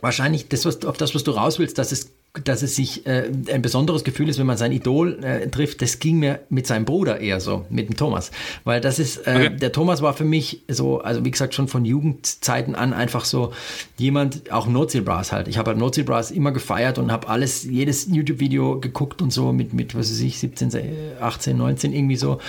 wahrscheinlich 0.01 0.49
das, 0.49 0.65
was, 0.65 0.85
auf 0.85 0.97
das, 0.97 1.15
was 1.15 1.23
du 1.23 1.31
raus 1.31 1.59
willst, 1.59 1.79
dass 1.79 1.93
es 1.93 2.14
dass 2.43 2.63
es 2.63 2.75
sich 2.75 3.07
äh, 3.07 3.31
ein 3.53 3.63
besonderes 3.63 4.03
Gefühl 4.03 4.29
ist, 4.29 4.41
wenn 4.41 4.47
man 4.47 4.57
sein 4.57 4.73
Idol 4.73 5.23
äh, 5.23 5.49
trifft, 5.49 5.83
das 5.83 6.01
ging 6.01 6.19
mir 6.19 6.41
mit 6.49 6.67
seinem 6.67 6.85
Bruder 6.85 7.21
eher 7.21 7.39
so, 7.39 7.65
mit 7.71 7.89
dem 7.89 7.97
Thomas. 7.97 8.33
Weil 8.65 8.81
das 8.81 8.99
ist, 8.99 9.19
äh, 9.29 9.35
okay. 9.49 9.57
der 9.57 9.71
Thomas 9.71 10.03
war 10.03 10.15
für 10.15 10.25
mich 10.25 10.63
so, 10.67 11.01
also 11.01 11.25
wie 11.25 11.31
gesagt, 11.31 11.55
schon 11.55 11.69
von 11.69 11.85
Jugendzeiten 11.85 12.75
an 12.75 12.93
einfach 12.93 13.25
so 13.25 13.53
jemand, 13.99 14.51
auch 14.51 14.67
Nozi 14.67 15.01
Brass 15.01 15.31
halt. 15.31 15.47
Ich 15.47 15.59
habe 15.59 15.71
halt 15.71 15.79
Nozi 15.79 16.03
Brass 16.03 16.33
immer 16.33 16.51
gefeiert 16.51 16.99
und 16.99 17.13
habe 17.13 17.29
alles, 17.29 17.63
jedes 17.63 18.09
YouTube-Video 18.11 18.81
geguckt 18.81 19.23
und 19.23 19.33
so 19.33 19.53
mit, 19.53 19.73
mit, 19.73 19.95
was 19.95 20.11
weiß 20.11 20.21
ich, 20.21 20.41
17, 20.41 20.73
18, 21.21 21.57
19 21.57 21.93
irgendwie 21.93 22.17
so. 22.17 22.41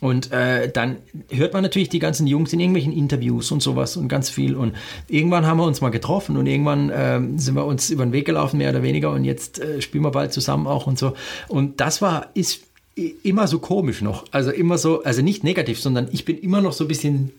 Und 0.00 0.30
äh, 0.30 0.70
dann 0.70 0.96
hört 1.30 1.54
man 1.54 1.62
natürlich 1.62 1.88
die 1.88 1.98
ganzen 1.98 2.26
Jungs 2.26 2.52
in 2.52 2.60
irgendwelchen 2.60 2.92
Interviews 2.92 3.50
und 3.50 3.62
sowas 3.62 3.96
und 3.96 4.08
ganz 4.08 4.30
viel. 4.30 4.54
Und 4.54 4.74
irgendwann 5.08 5.44
haben 5.44 5.58
wir 5.58 5.64
uns 5.64 5.80
mal 5.80 5.88
getroffen 5.90 6.36
und 6.36 6.46
irgendwann 6.46 6.90
äh, 6.90 7.20
sind 7.36 7.56
wir 7.56 7.64
uns 7.64 7.90
über 7.90 8.06
den 8.06 8.12
Weg 8.12 8.24
gelaufen, 8.24 8.58
mehr 8.58 8.70
oder 8.70 8.82
weniger. 8.82 9.10
Und 9.10 9.24
jetzt 9.24 9.58
äh, 9.58 9.82
spielen 9.82 10.04
wir 10.04 10.12
bald 10.12 10.32
zusammen 10.32 10.66
auch 10.66 10.86
und 10.86 10.98
so. 10.98 11.14
Und 11.48 11.80
das 11.80 12.00
war, 12.00 12.28
ist 12.34 12.62
immer 13.22 13.46
so 13.48 13.58
komisch 13.58 14.00
noch. 14.00 14.24
Also 14.30 14.50
immer 14.50 14.78
so, 14.78 15.02
also 15.02 15.22
nicht 15.22 15.44
negativ, 15.44 15.80
sondern 15.80 16.08
ich 16.12 16.24
bin 16.24 16.38
immer 16.38 16.60
noch 16.60 16.72
so 16.72 16.84
ein 16.84 16.88
bisschen, 16.88 17.32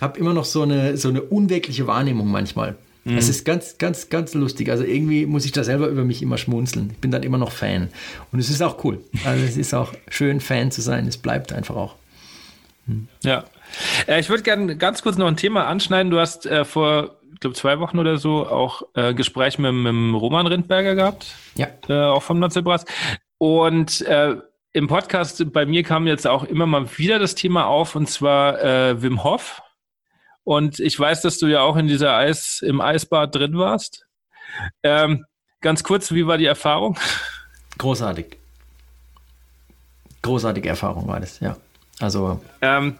habe 0.00 0.18
immer 0.18 0.34
noch 0.34 0.44
so 0.44 0.62
eine, 0.62 0.96
so 0.96 1.08
eine 1.08 1.22
unwirkliche 1.22 1.86
Wahrnehmung 1.86 2.30
manchmal. 2.30 2.76
Mhm. 3.04 3.18
Es 3.18 3.28
ist 3.28 3.44
ganz, 3.44 3.78
ganz, 3.78 4.08
ganz 4.08 4.34
lustig. 4.34 4.70
Also 4.70 4.84
irgendwie 4.84 5.26
muss 5.26 5.44
ich 5.44 5.52
da 5.52 5.62
selber 5.64 5.88
über 5.88 6.04
mich 6.04 6.22
immer 6.22 6.38
schmunzeln. 6.38 6.90
Ich 6.92 6.98
bin 6.98 7.10
dann 7.10 7.22
immer 7.22 7.38
noch 7.38 7.52
Fan. 7.52 7.88
Und 8.32 8.38
es 8.38 8.50
ist 8.50 8.62
auch 8.62 8.82
cool. 8.84 9.00
Also 9.24 9.44
es 9.44 9.56
ist 9.56 9.74
auch 9.74 9.92
schön, 10.08 10.40
Fan 10.40 10.70
zu 10.70 10.80
sein. 10.80 11.06
Es 11.06 11.16
bleibt 11.16 11.52
einfach 11.52 11.76
auch. 11.76 11.96
Ja. 13.22 13.44
Äh, 14.06 14.20
ich 14.20 14.28
würde 14.28 14.42
gerne 14.42 14.76
ganz 14.76 15.02
kurz 15.02 15.16
noch 15.16 15.26
ein 15.26 15.36
Thema 15.36 15.66
anschneiden. 15.66 16.10
Du 16.10 16.18
hast 16.18 16.46
äh, 16.46 16.64
vor, 16.64 17.16
ich 17.32 17.40
glaube, 17.40 17.56
zwei 17.56 17.80
Wochen 17.80 17.98
oder 17.98 18.18
so 18.18 18.46
auch 18.46 18.82
äh, 18.94 19.14
Gespräch 19.14 19.58
mit, 19.58 19.72
mit 19.72 20.20
Roman 20.20 20.46
Rindberger 20.46 20.94
gehabt. 20.94 21.34
Ja. 21.54 21.68
Äh, 21.88 21.94
auch 21.94 22.22
vom 22.22 22.38
Nazelbrass. 22.38 22.84
Und 23.38 24.02
äh, 24.02 24.36
im 24.72 24.88
Podcast 24.88 25.52
bei 25.52 25.66
mir 25.66 25.82
kam 25.82 26.06
jetzt 26.06 26.26
auch 26.26 26.44
immer 26.44 26.66
mal 26.66 26.98
wieder 26.98 27.18
das 27.18 27.34
Thema 27.34 27.66
auf, 27.66 27.94
und 27.94 28.08
zwar 28.08 28.62
äh, 28.62 29.00
Wim 29.02 29.22
Hof. 29.22 29.62
Und 30.42 30.78
ich 30.78 30.98
weiß, 30.98 31.22
dass 31.22 31.38
du 31.38 31.46
ja 31.46 31.62
auch 31.62 31.76
in 31.76 31.86
dieser 31.86 32.16
Eis, 32.16 32.60
im 32.60 32.80
Eisbad 32.80 33.34
drin 33.34 33.56
warst. 33.56 34.06
Ähm, 34.82 35.24
ganz 35.60 35.82
kurz, 35.82 36.12
wie 36.12 36.26
war 36.26 36.38
die 36.38 36.46
Erfahrung? 36.46 36.98
Großartig. 37.78 38.36
Großartige 40.22 40.68
Erfahrung 40.68 41.06
war 41.08 41.20
das, 41.20 41.40
ja. 41.40 41.56
Also. 42.04 42.40
Ähm, 42.60 42.98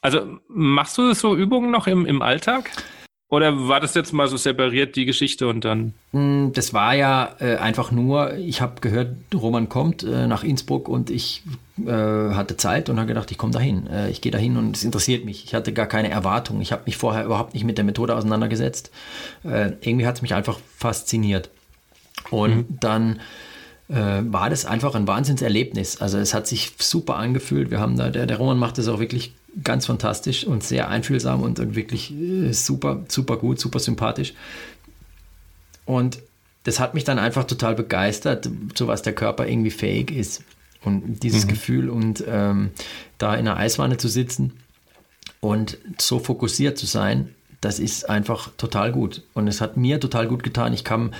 also 0.00 0.38
machst 0.48 0.96
du 0.96 1.12
so 1.12 1.36
Übungen 1.36 1.70
noch 1.70 1.86
im, 1.86 2.06
im 2.06 2.22
Alltag? 2.22 2.70
Oder 3.30 3.68
war 3.68 3.78
das 3.78 3.94
jetzt 3.94 4.12
mal 4.12 4.26
so 4.26 4.36
separiert, 4.36 4.96
die 4.96 5.04
Geschichte 5.04 5.46
und 5.46 5.64
dann? 5.64 5.94
Hm, 6.10 6.50
das 6.52 6.74
war 6.74 6.94
ja 6.94 7.36
äh, 7.38 7.56
einfach 7.56 7.92
nur, 7.92 8.34
ich 8.34 8.60
habe 8.60 8.80
gehört, 8.80 9.14
Roman 9.32 9.68
kommt 9.68 10.02
äh, 10.02 10.26
nach 10.26 10.42
Innsbruck 10.42 10.88
und 10.88 11.10
ich 11.10 11.44
äh, 11.78 11.90
hatte 11.92 12.56
Zeit 12.56 12.88
und 12.88 12.98
habe 12.98 13.06
gedacht, 13.06 13.30
ich 13.30 13.38
komme 13.38 13.52
dahin. 13.52 13.86
Äh, 13.86 14.10
ich 14.10 14.20
gehe 14.20 14.32
dahin 14.32 14.56
und 14.56 14.76
es 14.76 14.82
interessiert 14.82 15.24
mich. 15.24 15.44
Ich 15.44 15.54
hatte 15.54 15.72
gar 15.72 15.86
keine 15.86 16.10
Erwartung. 16.10 16.60
Ich 16.60 16.72
habe 16.72 16.82
mich 16.86 16.96
vorher 16.96 17.24
überhaupt 17.24 17.54
nicht 17.54 17.62
mit 17.62 17.78
der 17.78 17.84
Methode 17.84 18.16
auseinandergesetzt. 18.16 18.90
Äh, 19.44 19.74
irgendwie 19.80 20.06
hat 20.06 20.16
es 20.16 20.22
mich 20.22 20.34
einfach 20.34 20.58
fasziniert. 20.76 21.50
Und 22.30 22.56
mhm. 22.56 22.78
dann 22.80 23.20
war 23.94 24.50
das 24.50 24.66
einfach 24.66 24.94
ein 24.94 25.06
Wahnsinnserlebnis. 25.06 26.00
Also 26.00 26.18
es 26.18 26.32
hat 26.32 26.46
sich 26.46 26.72
super 26.78 27.16
angefühlt. 27.16 27.70
Wir 27.70 27.80
haben 27.80 27.96
da, 27.96 28.10
der, 28.10 28.26
der 28.26 28.36
Roman 28.36 28.58
macht 28.58 28.78
das 28.78 28.88
auch 28.88 29.00
wirklich 29.00 29.32
ganz 29.64 29.86
fantastisch 29.86 30.44
und 30.44 30.62
sehr 30.62 30.88
einfühlsam 30.88 31.42
und, 31.42 31.58
und 31.58 31.74
wirklich 31.74 32.12
äh, 32.12 32.52
super, 32.52 33.04
super 33.08 33.36
gut, 33.36 33.58
super 33.58 33.80
sympathisch. 33.80 34.34
Und 35.84 36.20
das 36.64 36.78
hat 36.78 36.94
mich 36.94 37.04
dann 37.04 37.18
einfach 37.18 37.44
total 37.44 37.74
begeistert, 37.74 38.48
zu 38.74 38.86
was 38.86 39.02
der 39.02 39.14
Körper 39.14 39.46
irgendwie 39.46 39.70
fähig 39.70 40.10
ist. 40.10 40.44
Und 40.82 41.22
dieses 41.22 41.44
mhm. 41.44 41.48
Gefühl 41.48 41.90
und 41.90 42.24
ähm, 42.26 42.70
da 43.18 43.34
in 43.34 43.48
einer 43.48 43.56
Eiswanne 43.56 43.96
zu 43.96 44.08
sitzen 44.08 44.52
und 45.40 45.78
so 45.98 46.18
fokussiert 46.18 46.78
zu 46.78 46.86
sein, 46.86 47.34
das 47.60 47.78
ist 47.78 48.08
einfach 48.08 48.50
total 48.56 48.92
gut. 48.92 49.22
Und 49.34 49.48
es 49.48 49.60
hat 49.60 49.76
mir 49.76 50.00
total 50.00 50.26
gut 50.28 50.42
getan. 50.42 50.72
Ich 50.72 50.84
kam 50.84 51.12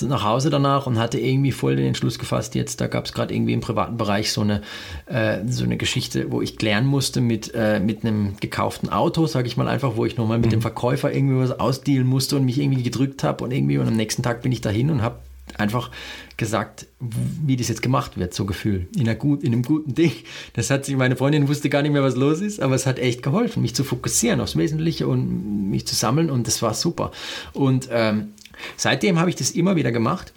nach 0.00 0.24
Hause 0.24 0.48
danach 0.48 0.86
und 0.86 0.98
hatte 0.98 1.18
irgendwie 1.18 1.52
voll 1.52 1.76
den 1.76 1.86
Entschluss 1.86 2.18
gefasst, 2.18 2.54
jetzt, 2.54 2.80
da 2.80 2.86
gab 2.86 3.04
es 3.04 3.12
gerade 3.12 3.34
irgendwie 3.34 3.52
im 3.52 3.60
privaten 3.60 3.98
Bereich 3.98 4.32
so 4.32 4.40
eine, 4.40 4.62
äh, 5.06 5.40
so 5.46 5.64
eine 5.64 5.76
Geschichte, 5.76 6.32
wo 6.32 6.40
ich 6.40 6.56
klären 6.56 6.86
musste 6.86 7.20
mit, 7.20 7.52
äh, 7.54 7.78
mit 7.78 8.04
einem 8.04 8.36
gekauften 8.40 8.88
Auto, 8.88 9.26
sage 9.26 9.46
ich 9.48 9.56
mal 9.56 9.68
einfach, 9.68 9.96
wo 9.96 10.06
ich 10.06 10.16
nochmal 10.16 10.38
mit 10.38 10.46
mhm. 10.46 10.52
dem 10.52 10.62
Verkäufer 10.62 11.12
irgendwie 11.12 11.36
was 11.36 11.58
ausdealen 11.60 12.06
musste 12.06 12.36
und 12.36 12.46
mich 12.46 12.58
irgendwie 12.58 12.82
gedrückt 12.82 13.22
habe 13.22 13.44
und 13.44 13.52
irgendwie 13.52 13.76
und 13.76 13.86
am 13.86 13.96
nächsten 13.96 14.22
Tag 14.22 14.42
bin 14.42 14.52
ich 14.52 14.62
dahin 14.62 14.90
und 14.90 15.02
habe 15.02 15.16
einfach 15.58 15.90
gesagt, 16.36 16.86
wie 16.98 17.56
das 17.56 17.68
jetzt 17.68 17.82
gemacht 17.82 18.16
wird, 18.16 18.32
so 18.32 18.46
Gefühl. 18.46 18.88
In, 18.96 19.18
gut, 19.18 19.42
in 19.42 19.52
einem 19.52 19.62
guten 19.62 19.94
Ding. 19.94 20.12
Das 20.54 20.70
hat 20.70 20.86
sich, 20.86 20.96
meine 20.96 21.16
Freundin 21.16 21.48
wusste 21.48 21.68
gar 21.68 21.82
nicht 21.82 21.92
mehr, 21.92 22.02
was 22.02 22.16
los 22.16 22.40
ist, 22.40 22.60
aber 22.60 22.74
es 22.74 22.86
hat 22.86 22.98
echt 22.98 23.22
geholfen, 23.22 23.62
mich 23.62 23.74
zu 23.74 23.84
fokussieren 23.84 24.40
aufs 24.40 24.56
Wesentliche 24.56 25.06
und 25.06 25.70
mich 25.70 25.86
zu 25.86 25.94
sammeln 25.94 26.30
und 26.30 26.46
das 26.46 26.62
war 26.62 26.74
super. 26.74 27.12
Und 27.52 27.88
ähm, 27.92 28.28
seitdem 28.76 29.18
habe 29.18 29.30
ich 29.30 29.36
das 29.36 29.50
immer 29.50 29.76
wieder 29.76 29.92
gemacht. 29.92 30.32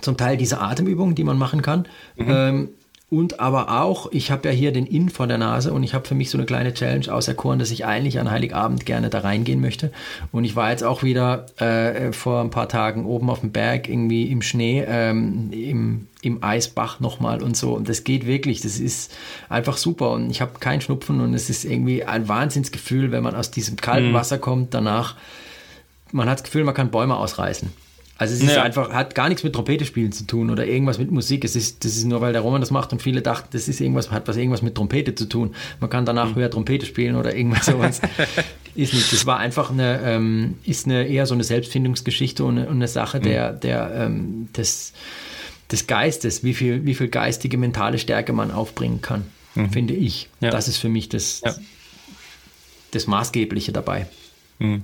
Zum 0.00 0.16
Teil 0.16 0.36
diese 0.36 0.60
Atemübungen, 0.60 1.14
die 1.14 1.24
man 1.24 1.38
machen 1.38 1.62
kann. 1.62 1.88
Mhm. 2.16 2.26
Ähm, 2.28 2.68
und 3.10 3.40
aber 3.40 3.80
auch, 3.80 4.12
ich 4.12 4.30
habe 4.30 4.50
ja 4.50 4.54
hier 4.54 4.70
den 4.70 4.84
Inn 4.84 5.08
vor 5.08 5.26
der 5.26 5.38
Nase 5.38 5.72
und 5.72 5.82
ich 5.82 5.94
habe 5.94 6.06
für 6.06 6.14
mich 6.14 6.28
so 6.28 6.36
eine 6.36 6.44
kleine 6.44 6.74
Challenge 6.74 7.10
auserkoren, 7.10 7.58
dass 7.58 7.70
ich 7.70 7.86
eigentlich 7.86 8.20
an 8.20 8.30
Heiligabend 8.30 8.84
gerne 8.84 9.08
da 9.08 9.20
reingehen 9.20 9.62
möchte. 9.62 9.92
Und 10.30 10.44
ich 10.44 10.56
war 10.56 10.70
jetzt 10.70 10.84
auch 10.84 11.02
wieder 11.02 11.46
äh, 11.58 12.12
vor 12.12 12.42
ein 12.42 12.50
paar 12.50 12.68
Tagen 12.68 13.06
oben 13.06 13.30
auf 13.30 13.40
dem 13.40 13.50
Berg, 13.50 13.88
irgendwie 13.88 14.30
im 14.30 14.42
Schnee, 14.42 14.84
ähm, 14.86 15.48
im, 15.52 16.06
im 16.20 16.44
Eisbach 16.44 17.00
nochmal 17.00 17.42
und 17.42 17.56
so. 17.56 17.72
Und 17.72 17.88
das 17.88 18.04
geht 18.04 18.26
wirklich, 18.26 18.60
das 18.60 18.78
ist 18.78 19.16
einfach 19.48 19.78
super. 19.78 20.10
Und 20.10 20.28
ich 20.28 20.42
habe 20.42 20.58
keinen 20.60 20.82
Schnupfen 20.82 21.22
und 21.22 21.32
es 21.32 21.48
ist 21.48 21.64
irgendwie 21.64 22.04
ein 22.04 22.28
Wahnsinnsgefühl, 22.28 23.10
wenn 23.10 23.22
man 23.22 23.34
aus 23.34 23.50
diesem 23.50 23.76
kalten 23.76 24.10
mhm. 24.10 24.14
Wasser 24.14 24.36
kommt, 24.36 24.74
danach, 24.74 25.16
man 26.12 26.28
hat 26.28 26.38
das 26.38 26.44
Gefühl, 26.44 26.64
man 26.64 26.74
kann 26.74 26.90
Bäume 26.90 27.16
ausreißen. 27.16 27.72
Also 28.18 28.34
es 28.34 28.42
ist 28.42 28.56
ja. 28.56 28.64
einfach, 28.64 28.92
hat 28.92 29.14
gar 29.14 29.28
nichts 29.28 29.44
mit 29.44 29.52
Trompete 29.52 29.84
spielen 29.84 30.10
zu 30.10 30.26
tun 30.26 30.50
oder 30.50 30.66
irgendwas 30.66 30.98
mit 30.98 31.12
Musik. 31.12 31.44
Es 31.44 31.54
ist, 31.54 31.84
das 31.84 31.96
ist 31.96 32.04
nur, 32.04 32.20
weil 32.20 32.32
der 32.32 32.42
Roman 32.42 32.60
das 32.60 32.72
macht 32.72 32.92
und 32.92 33.00
viele 33.00 33.22
dachten, 33.22 33.46
das 33.52 33.68
ist 33.68 33.80
irgendwas, 33.80 34.10
hat 34.10 34.26
was 34.26 34.36
irgendwas 34.36 34.60
mit 34.60 34.74
Trompete 34.74 35.14
zu 35.14 35.26
tun. 35.26 35.54
Man 35.78 35.88
kann 35.88 36.04
danach 36.04 36.30
mhm. 36.30 36.34
höher 36.34 36.50
Trompete 36.50 36.84
spielen 36.84 37.14
oder 37.14 37.36
irgendwas 37.36 37.66
sowas. 37.66 38.00
ist 38.74 38.92
nicht. 38.92 39.12
Das 39.12 39.24
war 39.24 39.38
einfach 39.38 39.70
eine, 39.70 40.00
ähm, 40.02 40.56
ist 40.64 40.86
eine 40.86 41.06
eher 41.06 41.26
so 41.26 41.34
eine 41.34 41.44
Selbstfindungsgeschichte 41.44 42.44
und, 42.44 42.58
und 42.58 42.68
eine 42.68 42.88
Sache 42.88 43.20
der, 43.20 43.52
mhm. 43.52 43.60
der, 43.60 43.94
ähm, 43.94 44.48
des, 44.56 44.94
des 45.70 45.86
Geistes, 45.86 46.42
wie 46.42 46.54
viel, 46.54 46.84
wie 46.86 46.96
viel 46.96 47.08
geistige, 47.08 47.56
mentale 47.56 47.98
Stärke 47.98 48.32
man 48.32 48.50
aufbringen 48.50 49.00
kann, 49.00 49.26
mhm. 49.54 49.70
finde 49.70 49.94
ich. 49.94 50.28
Ja. 50.40 50.50
Das 50.50 50.66
ist 50.66 50.78
für 50.78 50.88
mich 50.88 51.08
das, 51.08 51.42
ja. 51.44 51.54
das 52.90 53.06
Maßgebliche 53.06 53.70
dabei. 53.70 54.08
Mhm. 54.58 54.82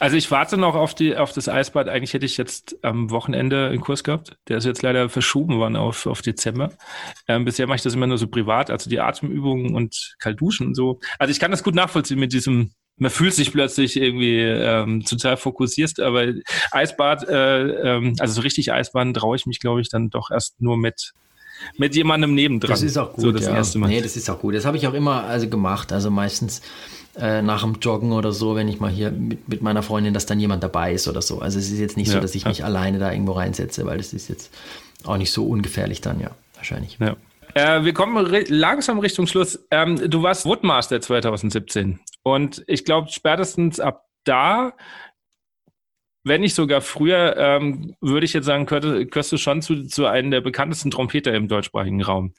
Also 0.00 0.16
ich 0.16 0.30
warte 0.30 0.56
noch 0.56 0.74
auf, 0.74 0.94
die, 0.94 1.16
auf 1.16 1.32
das 1.32 1.48
Eisbad. 1.48 1.88
Eigentlich 1.88 2.14
hätte 2.14 2.26
ich 2.26 2.36
jetzt 2.36 2.76
am 2.82 3.10
Wochenende 3.10 3.68
einen 3.68 3.80
Kurs 3.80 4.04
gehabt. 4.04 4.36
Der 4.48 4.58
ist 4.58 4.64
jetzt 4.64 4.82
leider 4.82 5.08
verschoben 5.08 5.58
worden 5.58 5.76
auf, 5.76 6.06
auf 6.06 6.22
Dezember. 6.22 6.72
Ähm, 7.28 7.44
bisher 7.44 7.66
mache 7.66 7.76
ich 7.76 7.82
das 7.82 7.94
immer 7.94 8.06
nur 8.06 8.18
so 8.18 8.26
privat, 8.26 8.70
also 8.70 8.90
die 8.90 9.00
Atemübungen 9.00 9.74
und 9.74 10.16
Kaltduschen 10.18 10.66
und 10.66 10.74
so. 10.74 11.00
Also 11.18 11.30
ich 11.30 11.40
kann 11.40 11.50
das 11.50 11.62
gut 11.62 11.74
nachvollziehen 11.74 12.18
mit 12.18 12.32
diesem, 12.32 12.72
man 12.96 13.10
fühlt 13.10 13.34
sich 13.34 13.52
plötzlich 13.52 13.96
irgendwie 13.96 14.40
ähm, 14.40 15.04
total 15.04 15.36
fokussierst, 15.36 16.00
aber 16.00 16.32
Eisbad, 16.70 17.28
äh, 17.28 17.96
ähm, 17.96 18.16
also 18.18 18.34
so 18.34 18.40
richtig 18.42 18.72
Eisbad 18.72 19.14
traue 19.14 19.36
ich 19.36 19.46
mich, 19.46 19.60
glaube 19.60 19.80
ich, 19.80 19.88
dann 19.88 20.10
doch 20.10 20.30
erst 20.30 20.60
nur 20.60 20.76
mit 20.76 21.12
mit 21.78 21.94
jemandem 21.94 22.34
nebendran. 22.34 22.70
Das 22.70 22.82
ist 22.82 22.98
auch 22.98 23.12
gut. 23.12 23.22
So 23.22 23.32
das 23.32 23.46
ja. 23.46 23.54
erste 23.54 23.78
Mal. 23.78 23.88
Nee, 23.88 24.00
das 24.00 24.16
ist 24.16 24.28
auch 24.28 24.40
gut. 24.40 24.54
Das 24.54 24.64
habe 24.64 24.76
ich 24.76 24.86
auch 24.86 24.92
immer 24.92 25.24
also 25.24 25.48
gemacht. 25.48 25.92
Also 25.92 26.10
meistens 26.10 26.60
äh, 27.16 27.42
nach 27.42 27.62
dem 27.62 27.74
Joggen 27.80 28.12
oder 28.12 28.32
so, 28.32 28.56
wenn 28.56 28.68
ich 28.68 28.80
mal 28.80 28.90
hier 28.90 29.10
mit, 29.10 29.48
mit 29.48 29.62
meiner 29.62 29.82
Freundin, 29.82 30.14
dass 30.14 30.26
dann 30.26 30.40
jemand 30.40 30.62
dabei 30.62 30.92
ist 30.92 31.08
oder 31.08 31.22
so. 31.22 31.40
Also 31.40 31.58
es 31.58 31.70
ist 31.70 31.78
jetzt 31.78 31.96
nicht 31.96 32.08
ja, 32.08 32.14
so, 32.14 32.20
dass 32.20 32.34
ich 32.34 32.42
ja. 32.42 32.48
mich 32.48 32.64
alleine 32.64 32.98
da 32.98 33.12
irgendwo 33.12 33.32
reinsetze, 33.32 33.86
weil 33.86 33.98
das 33.98 34.12
ist 34.12 34.28
jetzt 34.28 34.52
auch 35.04 35.16
nicht 35.16 35.30
so 35.30 35.46
ungefährlich 35.46 36.00
dann, 36.00 36.20
ja, 36.20 36.30
wahrscheinlich. 36.54 36.98
Ja. 36.98 37.16
Äh, 37.54 37.84
wir 37.84 37.94
kommen 37.94 38.26
langsam 38.48 38.98
Richtung 38.98 39.26
Schluss. 39.26 39.64
Ähm, 39.70 40.10
du 40.10 40.22
warst 40.22 40.44
Woodmaster 40.44 41.00
2017 41.00 42.00
und 42.22 42.64
ich 42.66 42.84
glaube, 42.84 43.08
spätestens 43.10 43.80
ab 43.80 44.04
da 44.24 44.72
wenn 46.24 46.40
nicht 46.40 46.54
sogar 46.54 46.80
früher, 46.80 47.36
ähm, 47.36 47.94
würde 48.00 48.24
ich 48.24 48.32
jetzt 48.32 48.46
sagen, 48.46 48.64
gehörst 48.64 49.30
du 49.30 49.36
schon 49.36 49.60
zu, 49.60 49.84
zu 49.86 50.06
einem 50.06 50.30
der 50.30 50.40
bekanntesten 50.40 50.90
Trompeter 50.90 51.34
im 51.34 51.48
deutschsprachigen 51.48 52.02
Raum. 52.02 52.34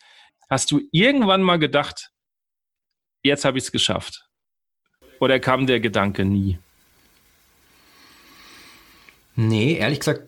Hast 0.49 0.71
du 0.71 0.81
irgendwann 0.91 1.43
mal 1.43 1.59
gedacht, 1.59 2.09
jetzt 3.23 3.45
habe 3.45 3.59
ich 3.59 3.65
es 3.65 3.71
geschafft? 3.71 4.24
Oder 5.19 5.39
kam 5.39 5.67
der 5.67 5.79
Gedanke 5.79 6.25
nie? 6.25 6.57
Nee, 9.35 9.73
ehrlich 9.73 9.99
gesagt, 9.99 10.21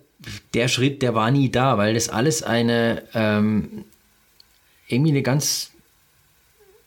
der 0.53 0.67
Schritt, 0.67 1.01
der 1.01 1.15
war 1.15 1.31
nie 1.31 1.49
da, 1.49 1.77
weil 1.77 1.93
das 1.93 2.09
alles 2.09 2.43
eine 2.43 3.03
ähm, 3.13 3.85
irgendwie 4.87 5.11
eine 5.11 5.21
ganz 5.21 5.71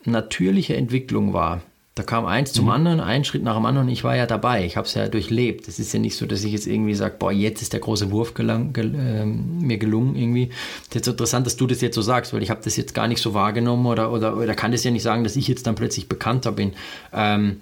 natürliche 0.05 0.77
Entwicklung 0.77 1.33
war. 1.33 1.63
Da 1.97 2.05
kam 2.05 2.25
eins 2.25 2.53
zum 2.53 2.67
mhm. 2.67 2.71
anderen, 2.71 3.01
ein 3.01 3.25
Schritt 3.25 3.43
nach 3.43 3.57
dem 3.57 3.67
anderen. 3.67 3.89
Ich 3.89 4.05
war 4.05 4.17
ja 4.17 4.25
dabei. 4.25 4.65
Ich 4.65 4.77
habe 4.77 4.87
es 4.87 4.95
ja 4.95 5.09
durchlebt. 5.09 5.69
Es 5.69 5.79
ist 5.79 5.93
ja 5.93 5.99
nicht 5.99 6.17
so, 6.17 6.25
dass 6.25 6.45
ich 6.45 6.53
jetzt 6.53 6.67
irgendwie 6.67 6.95
sage, 6.95 7.17
boah, 7.19 7.33
jetzt 7.33 7.61
ist 7.61 7.73
der 7.73 7.81
große 7.81 8.11
Wurf 8.11 8.33
gelang, 8.33 8.73
gel, 8.73 8.95
äh, 8.95 9.27
mir 9.27 9.77
gelungen 9.77 10.15
irgendwie. 10.15 10.47
Das 10.47 10.89
ist 10.89 10.95
jetzt 10.95 11.05
so 11.07 11.11
interessant, 11.11 11.47
dass 11.47 11.57
du 11.57 11.67
das 11.67 11.81
jetzt 11.81 11.97
so 11.97 12.03
sagst, 12.03 12.33
weil 12.33 12.43
ich 12.43 12.51
habe 12.51 12.63
das 12.63 12.77
jetzt 12.77 12.95
gar 12.95 13.09
nicht 13.09 13.21
so 13.21 13.35
wahrgenommen 13.35 13.85
oder, 13.87 14.13
oder, 14.13 14.37
oder 14.37 14.55
kann 14.55 14.73
das 14.73 14.85
ja 14.85 14.91
nicht 14.91 15.03
sagen, 15.03 15.25
dass 15.25 15.37
ich 15.37 15.49
jetzt 15.49 15.67
dann 15.67 15.75
plötzlich 15.75 16.09
bekannter 16.09 16.53
bin. 16.53 16.73
Ähm, 17.13 17.61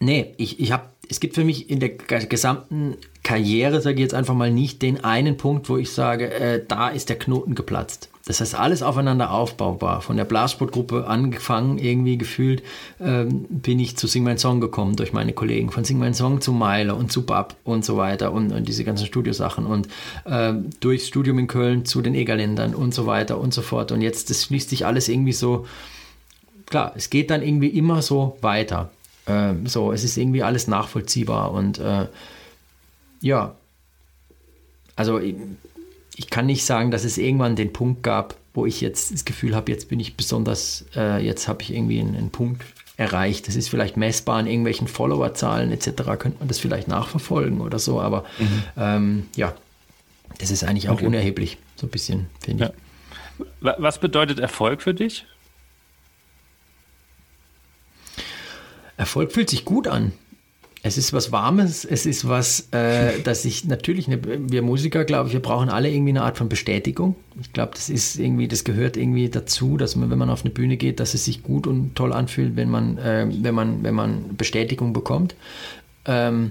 Nee, 0.00 0.34
ich, 0.36 0.60
ich 0.60 0.72
habe, 0.72 0.84
es 1.08 1.20
gibt 1.20 1.34
für 1.34 1.44
mich 1.44 1.70
in 1.70 1.80
der 1.80 1.90
gesamten 1.90 2.96
Karriere, 3.22 3.80
sage 3.80 3.96
ich 3.96 4.00
jetzt 4.00 4.14
einfach 4.14 4.34
mal, 4.34 4.50
nicht 4.50 4.82
den 4.82 5.02
einen 5.04 5.36
Punkt, 5.36 5.68
wo 5.68 5.76
ich 5.76 5.90
sage, 5.92 6.30
äh, 6.30 6.62
da 6.66 6.88
ist 6.88 7.08
der 7.08 7.18
Knoten 7.18 7.54
geplatzt. 7.54 8.10
Das 8.26 8.40
heißt, 8.40 8.54
alles 8.54 8.82
aufeinander 8.82 9.32
aufbaubar. 9.32 10.00
Von 10.00 10.16
der 10.16 10.24
Blasportgruppe 10.24 11.06
angefangen, 11.06 11.76
irgendwie 11.76 12.16
gefühlt, 12.16 12.62
ähm, 12.98 13.44
bin 13.48 13.78
ich 13.78 13.98
zu 13.98 14.06
Sing 14.06 14.24
Mein 14.24 14.38
Song 14.38 14.60
gekommen 14.60 14.96
durch 14.96 15.12
meine 15.12 15.34
Kollegen. 15.34 15.70
Von 15.70 15.84
Sing 15.84 15.98
Mein 15.98 16.14
Song 16.14 16.40
zu 16.40 16.52
Meiler 16.52 16.96
und 16.96 17.12
zu 17.12 17.26
Bab 17.26 17.54
und 17.64 17.84
so 17.84 17.98
weiter 17.98 18.32
und, 18.32 18.50
und 18.50 18.66
diese 18.66 18.84
ganzen 18.84 19.06
Studiosachen. 19.06 19.66
Und 19.66 19.88
ähm, 20.26 20.70
durchs 20.80 21.08
Studium 21.08 21.38
in 21.38 21.48
Köln 21.48 21.84
zu 21.84 22.00
den 22.00 22.14
Egerländern 22.14 22.74
und 22.74 22.94
so 22.94 23.04
weiter 23.04 23.38
und 23.38 23.52
so 23.52 23.60
fort. 23.60 23.92
Und 23.92 24.00
jetzt, 24.00 24.30
das 24.30 24.44
schließt 24.44 24.70
sich 24.70 24.86
alles 24.86 25.08
irgendwie 25.08 25.32
so, 25.32 25.66
klar, 26.64 26.92
es 26.96 27.10
geht 27.10 27.30
dann 27.30 27.42
irgendwie 27.42 27.68
immer 27.68 28.00
so 28.00 28.38
weiter. 28.40 28.90
Äh, 29.26 29.54
so, 29.64 29.92
es 29.92 30.04
ist 30.04 30.16
irgendwie 30.16 30.42
alles 30.42 30.68
nachvollziehbar 30.68 31.52
und 31.52 31.78
äh, 31.78 32.06
ja, 33.20 33.54
also 34.96 35.18
ich, 35.18 35.34
ich, 36.16 36.30
kann 36.30 36.46
nicht 36.46 36.64
sagen, 36.64 36.90
dass 36.90 37.04
es 37.04 37.16
irgendwann 37.16 37.56
den 37.56 37.72
Punkt 37.72 38.02
gab, 38.02 38.36
wo 38.52 38.66
ich 38.66 38.80
jetzt 38.80 39.12
das 39.12 39.24
Gefühl 39.24 39.56
habe, 39.56 39.72
jetzt 39.72 39.88
bin 39.88 39.98
ich 39.98 40.16
besonders, 40.16 40.84
äh, 40.94 41.24
jetzt 41.24 41.48
habe 41.48 41.62
ich 41.62 41.72
irgendwie 41.72 42.00
einen, 42.00 42.14
einen, 42.14 42.30
Punkt 42.30 42.62
erreicht. 42.96 43.48
Das 43.48 43.56
ist 43.56 43.68
vielleicht 43.68 43.96
messbar 43.96 44.38
an 44.38 44.46
irgendwelchen 44.46 44.86
Followerzahlen 44.86 45.72
etc. 45.72 45.88
Könnte 46.18 46.38
man 46.38 46.48
das 46.48 46.58
vielleicht 46.58 46.86
nachverfolgen 46.86 47.60
oder 47.60 47.78
so, 47.78 48.00
aber 48.00 48.24
mhm. 48.38 48.62
ähm, 48.76 49.26
ja, 49.34 49.54
das 50.38 50.50
ist 50.50 50.64
eigentlich 50.64 50.88
auch 50.88 50.94
okay. 50.94 51.06
unerheblich, 51.06 51.58
so 51.76 51.86
ein 51.86 51.90
bisschen, 51.90 52.26
finde 52.40 52.66
ich. 52.66 53.44
Was 53.60 53.98
bedeutet 53.98 54.38
Erfolg 54.38 54.82
für 54.82 54.94
dich? 54.94 55.26
Erfolg 58.96 59.32
fühlt 59.32 59.50
sich 59.50 59.64
gut 59.64 59.88
an. 59.88 60.12
Es 60.86 60.98
ist 60.98 61.14
was 61.14 61.32
Warmes, 61.32 61.86
es 61.86 62.04
ist 62.04 62.28
was, 62.28 62.68
äh, 62.72 63.20
dass 63.24 63.46
ich 63.46 63.64
natürlich, 63.64 64.06
eine, 64.06 64.20
wir 64.22 64.60
Musiker, 64.60 65.04
glaube 65.04 65.28
ich, 65.28 65.32
wir 65.32 65.40
brauchen 65.40 65.70
alle 65.70 65.90
irgendwie 65.90 66.10
eine 66.10 66.22
Art 66.22 66.36
von 66.36 66.50
Bestätigung. 66.50 67.16
Ich 67.40 67.54
glaube, 67.54 67.72
das 67.74 67.88
ist 67.88 68.18
irgendwie, 68.18 68.48
das 68.48 68.64
gehört 68.64 68.98
irgendwie 68.98 69.30
dazu, 69.30 69.78
dass 69.78 69.96
man, 69.96 70.10
wenn 70.10 70.18
man 70.18 70.28
auf 70.28 70.42
eine 70.42 70.50
Bühne 70.50 70.76
geht, 70.76 71.00
dass 71.00 71.14
es 71.14 71.24
sich 71.24 71.42
gut 71.42 71.66
und 71.66 71.94
toll 71.94 72.12
anfühlt, 72.12 72.56
wenn 72.56 72.68
man, 72.68 72.98
äh, 72.98 73.26
wenn 73.30 73.54
man, 73.54 73.82
wenn 73.82 73.94
man 73.94 74.36
Bestätigung 74.36 74.92
bekommt. 74.92 75.34
Ähm, 76.04 76.50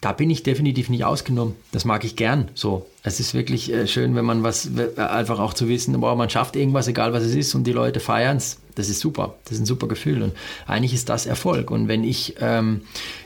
da 0.00 0.12
bin 0.12 0.30
ich 0.30 0.42
definitiv 0.42 0.88
nicht 0.88 1.04
ausgenommen. 1.04 1.54
Das 1.72 1.84
mag 1.84 2.04
ich 2.04 2.16
gern. 2.16 2.48
So, 2.54 2.86
es 3.02 3.20
ist 3.20 3.34
wirklich 3.34 3.72
äh, 3.72 3.86
schön, 3.86 4.14
wenn 4.14 4.24
man 4.24 4.42
was 4.42 4.70
einfach 4.96 5.38
auch 5.38 5.52
zu 5.52 5.68
wissen, 5.68 6.00
boah, 6.00 6.16
man 6.16 6.30
schafft 6.30 6.56
irgendwas, 6.56 6.88
egal 6.88 7.12
was 7.12 7.24
es 7.24 7.34
ist, 7.34 7.54
und 7.54 7.64
die 7.64 7.72
Leute 7.72 8.00
feiern 8.00 8.38
es. 8.38 8.58
Das 8.76 8.88
ist 8.88 9.00
super. 9.00 9.34
Das 9.44 9.54
ist 9.54 9.60
ein 9.60 9.66
super 9.66 9.88
Gefühl. 9.88 10.22
Und 10.22 10.34
eigentlich 10.66 10.94
ist 10.94 11.08
das 11.08 11.26
Erfolg. 11.26 11.72
Und 11.72 11.88
wenn 11.88 12.04
ich 12.04 12.36
ähm, 12.40 12.82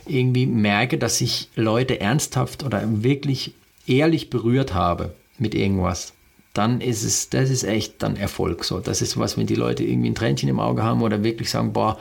irgendwie 0.07 0.47
merke, 0.47 0.97
dass 0.97 1.21
ich 1.21 1.51
Leute 1.57 2.01
ernsthaft 2.01 2.63
oder 2.63 2.83
wirklich 3.03 3.53
ehrlich 3.87 4.31
berührt 4.31 4.73
habe 4.73 5.15
mit 5.39 5.55
irgendwas, 5.55 6.15
dann 6.55 6.81
ist 6.81 7.03
es, 7.03 7.29
das 7.31 7.51
ist 7.51 7.65
echt 7.65 8.03
dann 8.03 8.17
Erfolg. 8.17 8.65
So, 8.65 8.81
das 8.81 9.03
ist 9.03 9.19
was, 9.19 9.37
wenn 9.37 9.47
die 9.47 9.55
Leute 9.55 9.85
irgendwie 9.85 10.11
ein 10.11 10.15
Tränchen 10.15 10.49
im 10.49 10.61
Auge 10.61 10.83
haben 10.83 11.03
oder 11.03 11.23
wirklich 11.23 11.51
sagen, 11.51 11.73
boah, 11.73 11.99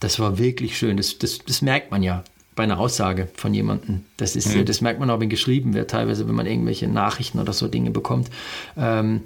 das 0.00 0.18
war 0.18 0.38
wirklich 0.38 0.76
schön. 0.78 0.96
Das, 0.96 1.18
das, 1.18 1.38
das 1.38 1.62
merkt 1.62 1.90
man 1.90 2.02
ja 2.02 2.24
bei 2.56 2.64
einer 2.64 2.78
Aussage 2.78 3.28
von 3.34 3.52
jemandem. 3.52 4.04
Das, 4.16 4.34
ist, 4.34 4.54
mhm. 4.54 4.64
das 4.64 4.80
merkt 4.80 4.98
man 4.98 5.10
auch, 5.10 5.20
wenn 5.20 5.28
geschrieben 5.28 5.74
wird, 5.74 5.90
teilweise, 5.90 6.26
wenn 6.26 6.34
man 6.34 6.46
irgendwelche 6.46 6.88
Nachrichten 6.88 7.38
oder 7.38 7.52
so 7.52 7.68
Dinge 7.68 7.90
bekommt. 7.90 8.30
Ähm, 8.76 9.22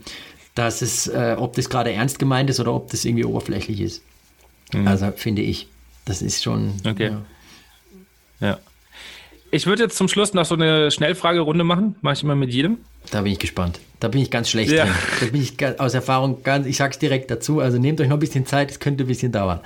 dass 0.61 0.83
es, 0.83 1.07
äh, 1.07 1.37
ob 1.39 1.55
das 1.55 1.71
gerade 1.71 1.93
ernst 1.93 2.19
gemeint 2.19 2.51
ist 2.51 2.61
oder 2.61 2.75
ob 2.75 2.91
das 2.91 3.05
irgendwie 3.05 3.25
oberflächlich 3.25 3.81
ist. 3.81 4.03
Mhm. 4.73 4.87
Also 4.87 5.11
finde 5.17 5.43
ich, 5.43 5.69
das 6.05 6.21
ist 6.21 6.43
schon. 6.43 6.75
Okay. 6.87 7.13
Ja. 8.41 8.49
ja. 8.49 8.59
Ich 9.51 9.67
würde 9.67 9.83
jetzt 9.83 9.97
zum 9.97 10.07
Schluss 10.07 10.35
noch 10.35 10.45
so 10.45 10.55
eine 10.55 10.91
Schnellfragerunde 10.91 11.65
machen. 11.65 11.97
Mache 12.03 12.15
ich 12.15 12.23
immer 12.23 12.37
mit 12.37 12.53
jedem. 12.53 12.79
Da 13.11 13.23
bin 13.23 13.33
ich 13.33 13.39
gespannt. 13.39 13.81
Da 14.01 14.09
bin 14.09 14.21
ich 14.21 14.31
ganz 14.31 14.51
schlecht 14.51 14.71
ja. 14.71 14.85
drin. 14.85 14.95
Da 15.21 15.27
bin 15.27 15.43
ich 15.43 15.81
aus 15.81 15.95
Erfahrung 15.95 16.43
ganz, 16.43 16.67
ich 16.67 16.77
sag's 16.77 16.99
direkt 16.99 17.31
dazu. 17.31 17.61
Also 17.61 17.79
nehmt 17.79 18.01
euch 18.01 18.09
noch 18.09 18.17
ein 18.17 18.21
bisschen 18.21 18.47
Zeit, 18.47 18.71
es 18.71 18.79
könnte 18.79 19.05
ein 19.05 19.07
bisschen 19.07 19.33
dauern. 19.33 19.61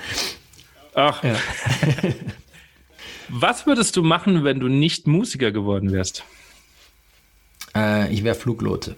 Ach. 0.94 1.22
Ja. 1.24 1.34
Was 3.28 3.66
würdest 3.66 3.96
du 3.96 4.02
machen, 4.02 4.44
wenn 4.44 4.60
du 4.60 4.68
nicht 4.68 5.06
Musiker 5.08 5.50
geworden 5.50 5.92
wärst? 5.92 6.22
Äh, 7.74 8.12
ich 8.12 8.22
wäre 8.22 8.36
Fluglotse. 8.36 8.96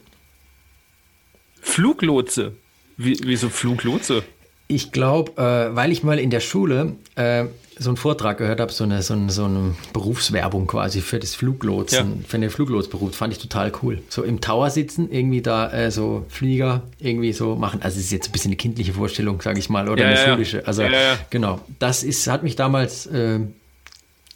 Fluglotse? 1.66 2.52
Wie, 2.97 3.18
wieso 3.22 3.51
Fluglotse? 3.51 4.22
Ich 4.68 4.93
glaube, 4.93 5.32
äh, 5.36 5.76
weil 5.76 5.93
ich 5.93 6.02
mal 6.02 6.18
in 6.18 6.30
der 6.30 6.40
Schule 6.40 6.97
äh, 7.16 7.44
so 7.78 7.90
einen 7.90 7.97
Vortrag 7.98 8.38
gehört 8.38 8.60
habe, 8.60 8.72
so 8.72 8.84
eine, 8.84 9.02
so, 9.02 9.12
eine, 9.12 9.30
so 9.30 9.44
eine 9.44 9.74
Berufswerbung 9.93 10.66
quasi 10.66 11.02
für 11.02 11.18
das 11.18 11.34
Fluglotsen, 11.34 12.20
ja. 12.22 12.26
für 12.26 12.38
den 12.38 12.48
Fluglotsberuf, 12.48 13.14
fand 13.14 13.34
ich 13.34 13.38
total 13.38 13.70
cool. 13.82 14.01
So 14.09 14.22
im 14.22 14.40
Tower 14.40 14.70
sitzen, 14.70 15.10
irgendwie 15.10 15.43
da 15.43 15.70
äh, 15.70 15.90
so 15.90 16.24
Flieger 16.30 16.82
irgendwie 16.98 17.32
so 17.34 17.56
machen. 17.56 17.82
Also 17.82 17.98
es 17.98 18.06
ist 18.06 18.12
jetzt 18.12 18.28
ein 18.30 18.32
bisschen 18.32 18.51
eine 18.51 18.56
kindliche 18.56 18.94
Vorstellung, 18.94 19.43
sage 19.43 19.59
ich 19.59 19.68
mal, 19.68 19.88
oder 19.88 20.02
ja, 20.02 20.09
eine 20.09 20.18
ja, 20.18 20.32
schulische. 20.32 20.66
Also 20.66 20.84
genau, 21.28 21.60
das 21.78 22.02
ist, 22.02 22.26
hat 22.28 22.43
mich 22.43 22.56
damals 22.56 23.06
äh, 23.06 23.40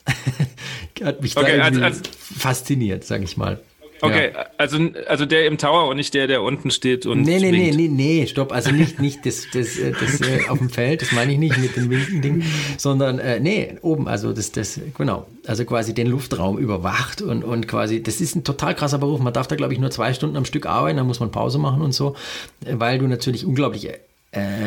hat 1.03 1.23
mich 1.23 1.37
okay, 1.37 1.57
da 1.57 1.65
also, 1.65 1.81
also, 1.81 2.03
fasziniert, 2.21 3.05
sage 3.05 3.25
ich 3.25 3.37
mal. 3.37 3.61
Okay, 4.03 4.33
ja. 4.35 4.47
also, 4.57 4.79
also 5.09 5.27
der 5.27 5.47
im 5.47 5.59
Tower 5.59 5.89
und 5.89 5.97
nicht 5.97 6.15
der, 6.15 6.27
der 6.27 6.43
unten 6.43 6.71
steht 6.71 7.07
und. 7.07 7.23
Nee, 7.23 7.39
nee, 7.39 7.51
nee, 7.51 7.71
nee, 7.71 7.89
nee, 7.89 8.27
stopp. 8.27 8.53
Also 8.53 8.71
nicht, 8.71 8.99
nicht 9.01 9.27
das, 9.27 9.47
das, 9.53 9.79
äh, 9.79 9.93
das, 9.93 10.19
das 10.19 10.29
äh, 10.29 10.49
auf 10.49 10.59
dem 10.59 10.71
Feld, 10.71 11.03
das 11.03 11.13
meine 11.13 11.33
ich 11.33 11.39
nicht 11.39 11.59
mit 11.59 11.77
dem 11.77 11.91
winken 11.91 12.23
Ding, 12.23 12.45
sondern 12.79 13.19
äh, 13.19 13.41
nee, 13.41 13.77
oben, 13.83 14.09
also 14.09 14.33
das, 14.33 14.53
das, 14.53 14.81
genau. 14.97 15.27
Also 15.47 15.65
quasi 15.65 15.95
den 15.95 16.07
Luftraum 16.07 16.59
überwacht 16.59 17.23
und, 17.23 17.45
und 17.45 17.69
quasi, 17.69 18.03
das 18.03 18.21
ist 18.21 18.37
ein 18.37 18.45
total 18.45 18.75
krasser 18.75 18.99
Beruf. 18.99 19.21
Man 19.21 19.33
darf 19.33 19.49
da, 19.49 19.57
glaube 19.57 19.73
ich, 19.73 19.79
nur 19.79 19.91
zwei 19.91 20.15
Stunden 20.15 20.37
am 20.37 20.45
Stück 20.45 20.67
arbeiten, 20.67 20.97
dann 20.97 21.07
muss 21.07 21.21
man 21.21 21.31
Pause 21.31 21.59
machen 21.59 21.83
und 21.83 21.93
so, 21.93 22.17
weil 22.61 22.99
du 22.99 23.07
natürlich 23.07 23.45
unglaublich 23.45 23.89
äh, 23.89 23.99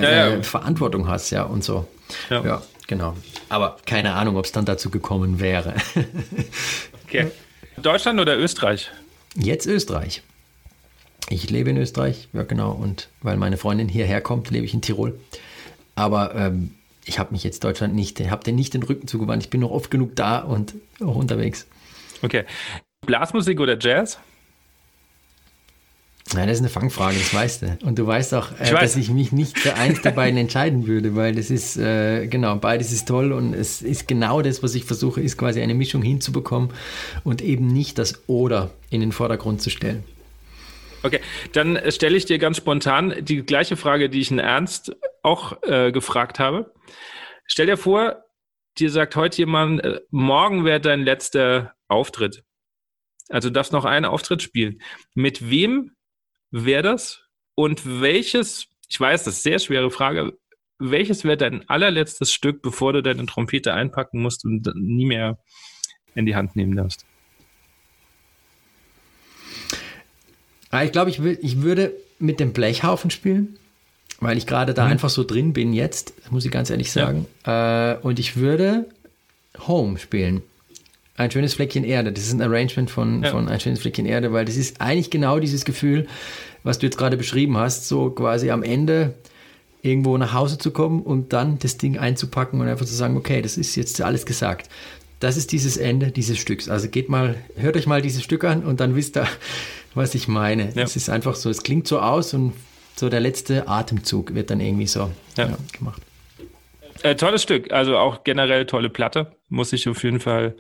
ja, 0.02 0.30
ja. 0.30 0.44
Verantwortung 0.44 1.08
hast, 1.08 1.32
ja, 1.32 1.44
und 1.44 1.64
so. 1.64 1.88
Ja. 2.30 2.44
ja, 2.44 2.62
genau. 2.88 3.16
Aber 3.50 3.78
keine 3.86 4.14
Ahnung, 4.14 4.38
ob 4.38 4.46
es 4.46 4.52
dann 4.52 4.66
dazu 4.66 4.90
gekommen 4.90 5.40
wäre. 5.40 5.74
okay. 7.06 7.28
Deutschland 7.78 8.20
oder 8.20 8.38
Österreich? 8.38 8.92
Jetzt 9.36 9.66
Österreich. 9.66 10.22
Ich 11.30 11.50
lebe 11.50 11.70
in 11.70 11.78
Österreich, 11.78 12.28
ja 12.34 12.44
genau, 12.44 12.72
und 12.72 13.10
weil 13.22 13.38
meine 13.38 13.58
Freundin 13.58 13.88
hierher 13.88 14.22
kommt, 14.22 14.50
lebe 14.52 14.66
ich 14.66 14.74
in 14.74 14.82
Tirol. 14.82 15.18
Aber 15.96 16.36
ähm, 16.36 16.76
ich 17.06 17.20
habe 17.20 17.32
mich 17.32 17.44
jetzt 17.44 17.64
Deutschland 17.64 17.96
nicht, 17.96 18.20
habe 18.20 18.44
den 18.44 18.56
nicht 18.56 18.74
den 18.74 18.84
Rücken 18.84 19.08
zugewandt. 19.08 19.44
Ich 19.44 19.50
bin 19.50 19.62
noch 19.62 19.72
oft 19.72 19.90
genug 19.90 20.16
da 20.16 20.40
und 20.40 20.76
auch 21.02 21.16
unterwegs. 21.16 21.66
Okay. 22.22 22.44
Blasmusik 23.06 23.60
oder 23.60 23.78
Jazz? 23.80 24.20
Nein, 26.36 26.48
das 26.48 26.58
ist 26.58 26.62
eine 26.62 26.70
Fangfrage, 26.70 27.18
das 27.18 27.34
weißt 27.34 27.62
du. 27.62 27.78
Und 27.84 28.00
du 28.00 28.08
weißt 28.08 28.34
auch, 28.34 28.52
äh, 28.60 28.64
ich 28.64 28.74
weiß. 28.74 28.82
dass 28.82 28.96
ich 28.96 29.10
mich 29.10 29.32
nicht 29.32 29.60
für 29.60 29.76
eins 29.76 30.02
der 30.02 30.12
beiden 30.12 30.38
entscheiden 30.38 30.88
würde, 30.88 31.16
weil 31.16 31.36
das 31.36 31.52
ist, 31.52 31.78
äh, 31.78 32.28
genau, 32.28 32.56
beides 32.56 32.92
ist 32.92 33.08
toll 33.08 33.32
und 33.32 33.54
es 33.54 33.82
ist 33.82 34.08
genau 34.08 34.42
das, 34.42 34.64
was 34.64 34.74
ich 34.76 34.86
versuche, 34.86 35.22
ist 35.22 35.38
quasi 35.38 35.62
eine 35.62 35.74
Mischung 35.74 36.02
hinzubekommen 36.02 36.70
und 37.24 37.42
eben 37.42 37.68
nicht 37.68 37.98
das 37.98 38.28
Oder 38.28 38.72
in 38.90 39.02
den 39.02 39.12
Vordergrund 39.12 39.62
zu 39.62 39.70
stellen. 39.70 40.04
Okay, 41.04 41.20
dann 41.52 41.80
stelle 41.92 42.16
ich 42.16 42.26
dir 42.26 42.40
ganz 42.40 42.58
spontan 42.58 43.14
die 43.20 43.44
gleiche 43.44 43.76
Frage, 43.76 44.10
die 44.10 44.22
ich 44.22 44.32
in 44.32 44.40
Ernst 44.40 44.96
auch 45.22 45.62
äh, 45.64 45.92
gefragt 45.92 46.40
habe. 46.40 46.74
Stell 47.46 47.66
dir 47.68 47.78
vor, 47.78 48.24
dir 48.78 48.90
sagt 48.90 49.16
heute 49.16 49.40
jemand, 49.40 49.84
äh, 49.84 50.00
morgen 50.10 50.64
wäre 50.64 50.80
dein 50.80 51.04
letzter 51.04 51.74
Auftritt. 51.90 52.44
Also 53.30 53.50
du 53.50 53.54
darfst 53.54 53.74
noch 53.74 53.86
einen 53.86 54.06
Auftritt 54.06 54.42
spielen. 54.42 54.82
Mit 55.14 55.50
wem 55.50 55.92
wäre 56.54 56.84
das? 56.84 57.22
Und 57.56 57.82
welches, 58.02 58.68
ich 58.88 59.00
weiß, 59.00 59.24
das 59.24 59.38
ist 59.38 59.46
eine 59.46 59.54
sehr 59.54 59.60
schwere 59.60 59.92
Frage, 59.92 60.38
welches 60.80 61.24
wäre 61.24 61.38
dein 61.38 61.68
allerletztes 61.70 62.32
Stück, 62.32 62.62
bevor 62.62 62.94
du 62.94 63.02
deine 63.02 63.26
Trompete 63.26 63.74
einpacken 63.74 64.22
musst 64.22 64.46
und 64.46 64.70
nie 64.76 65.06
mehr 65.06 65.38
in 66.16 66.26
die 66.26 66.36
Hand 66.36 66.56
nehmen 66.56 66.76
darfst? 66.76 67.06
Ah, 70.70 70.84
ich 70.84 70.92
glaube, 70.92 71.12
ich, 71.12 71.20
ich 71.20 71.62
würde 71.62 71.94
mit 72.20 72.40
dem 72.40 72.54
Blechhaufen 72.54 73.12
spielen, 73.12 73.58
weil 74.20 74.38
ich 74.38 74.48
gerade 74.48 74.74
da 74.74 74.86
mhm. 74.86 74.94
einfach 74.94 75.10
so 75.10 75.24
drin 75.24 75.54
bin 75.54 75.74
jetzt, 75.74 76.32
muss 76.32 76.46
ich 76.46 76.52
ganz 76.52 76.70
ehrlich 76.70 76.92
sagen. 76.92 77.28
Ja. 77.46 77.94
Äh, 77.94 77.98
und 78.00 78.20
ich 78.20 78.38
würde 78.38 78.90
Home 79.68 80.00
spielen. 80.00 80.42
Ein 81.16 81.30
schönes 81.30 81.54
Fleckchen 81.54 81.84
Erde. 81.84 82.12
Das 82.12 82.24
ist 82.24 82.34
ein 82.34 82.42
Arrangement 82.42 82.90
von, 82.90 83.24
ja. 83.24 83.30
von 83.30 83.48
Ein 83.48 83.60
schönes 83.60 83.80
Fleckchen 83.80 84.06
Erde, 84.06 84.34
weil 84.34 84.46
das 84.46 84.56
ist 84.56 84.82
eigentlich 84.82 85.12
genau 85.12 85.40
dieses 85.40 85.64
Gefühl, 85.64 86.08
was 86.64 86.80
du 86.80 86.88
jetzt 86.88 86.98
gerade 86.98 87.18
beschrieben 87.18 87.58
hast, 87.58 87.88
so 87.88 88.10
quasi 88.10 88.50
am 88.50 88.64
Ende 88.64 89.14
irgendwo 89.84 90.18
nach 90.18 90.34
Hause 90.34 90.58
zu 90.58 90.72
kommen 90.72 91.02
und 91.02 91.34
dann 91.34 91.60
das 91.60 91.78
Ding 91.78 91.98
einzupacken 91.98 92.60
und 92.62 92.68
einfach 92.68 92.86
zu 92.86 92.96
sagen, 92.96 93.18
okay, 93.18 93.42
das 93.42 93.58
ist 93.58 93.76
jetzt 93.76 94.02
alles 94.02 94.26
gesagt. 94.26 94.70
Das 95.20 95.38
ist 95.38 95.52
dieses 95.52 95.78
Ende 95.78 96.12
dieses 96.12 96.38
Stücks. 96.38 96.68
Also 96.68 96.90
geht 96.90 97.10
mal, 97.10 97.36
hört 97.58 97.78
euch 97.78 97.86
mal 97.86 98.02
dieses 98.02 98.24
Stück 98.24 98.44
an 98.44 98.64
und 98.64 98.80
dann 98.80 98.96
wisst 98.96 99.18
ihr, 99.18 99.28
was 99.94 100.16
ich 100.16 100.28
meine. 100.28 100.72
Ja. 100.74 100.84
Es 100.84 100.96
ist 100.96 101.10
einfach 101.10 101.36
so, 101.36 101.50
es 101.50 101.64
klingt 101.64 101.88
so 101.88 102.00
aus 102.00 102.34
und 102.34 102.54
so 102.96 103.10
der 103.10 103.20
letzte 103.20 103.68
Atemzug 103.68 104.34
wird 104.34 104.50
dann 104.50 104.60
irgendwie 104.60 104.88
so 104.88 105.12
ja. 105.38 105.50
Ja, 105.50 105.58
gemacht. 105.78 106.02
Äh, 107.04 107.16
tolles 107.16 107.44
Stück, 107.44 107.72
also 107.72 107.98
auch 107.98 108.24
generell 108.24 108.66
tolle 108.66 108.90
Platte, 108.90 109.34
muss 109.50 109.74
ich 109.74 109.90
auf 109.90 110.04
jeden 110.04 110.20
Fall 110.20 110.56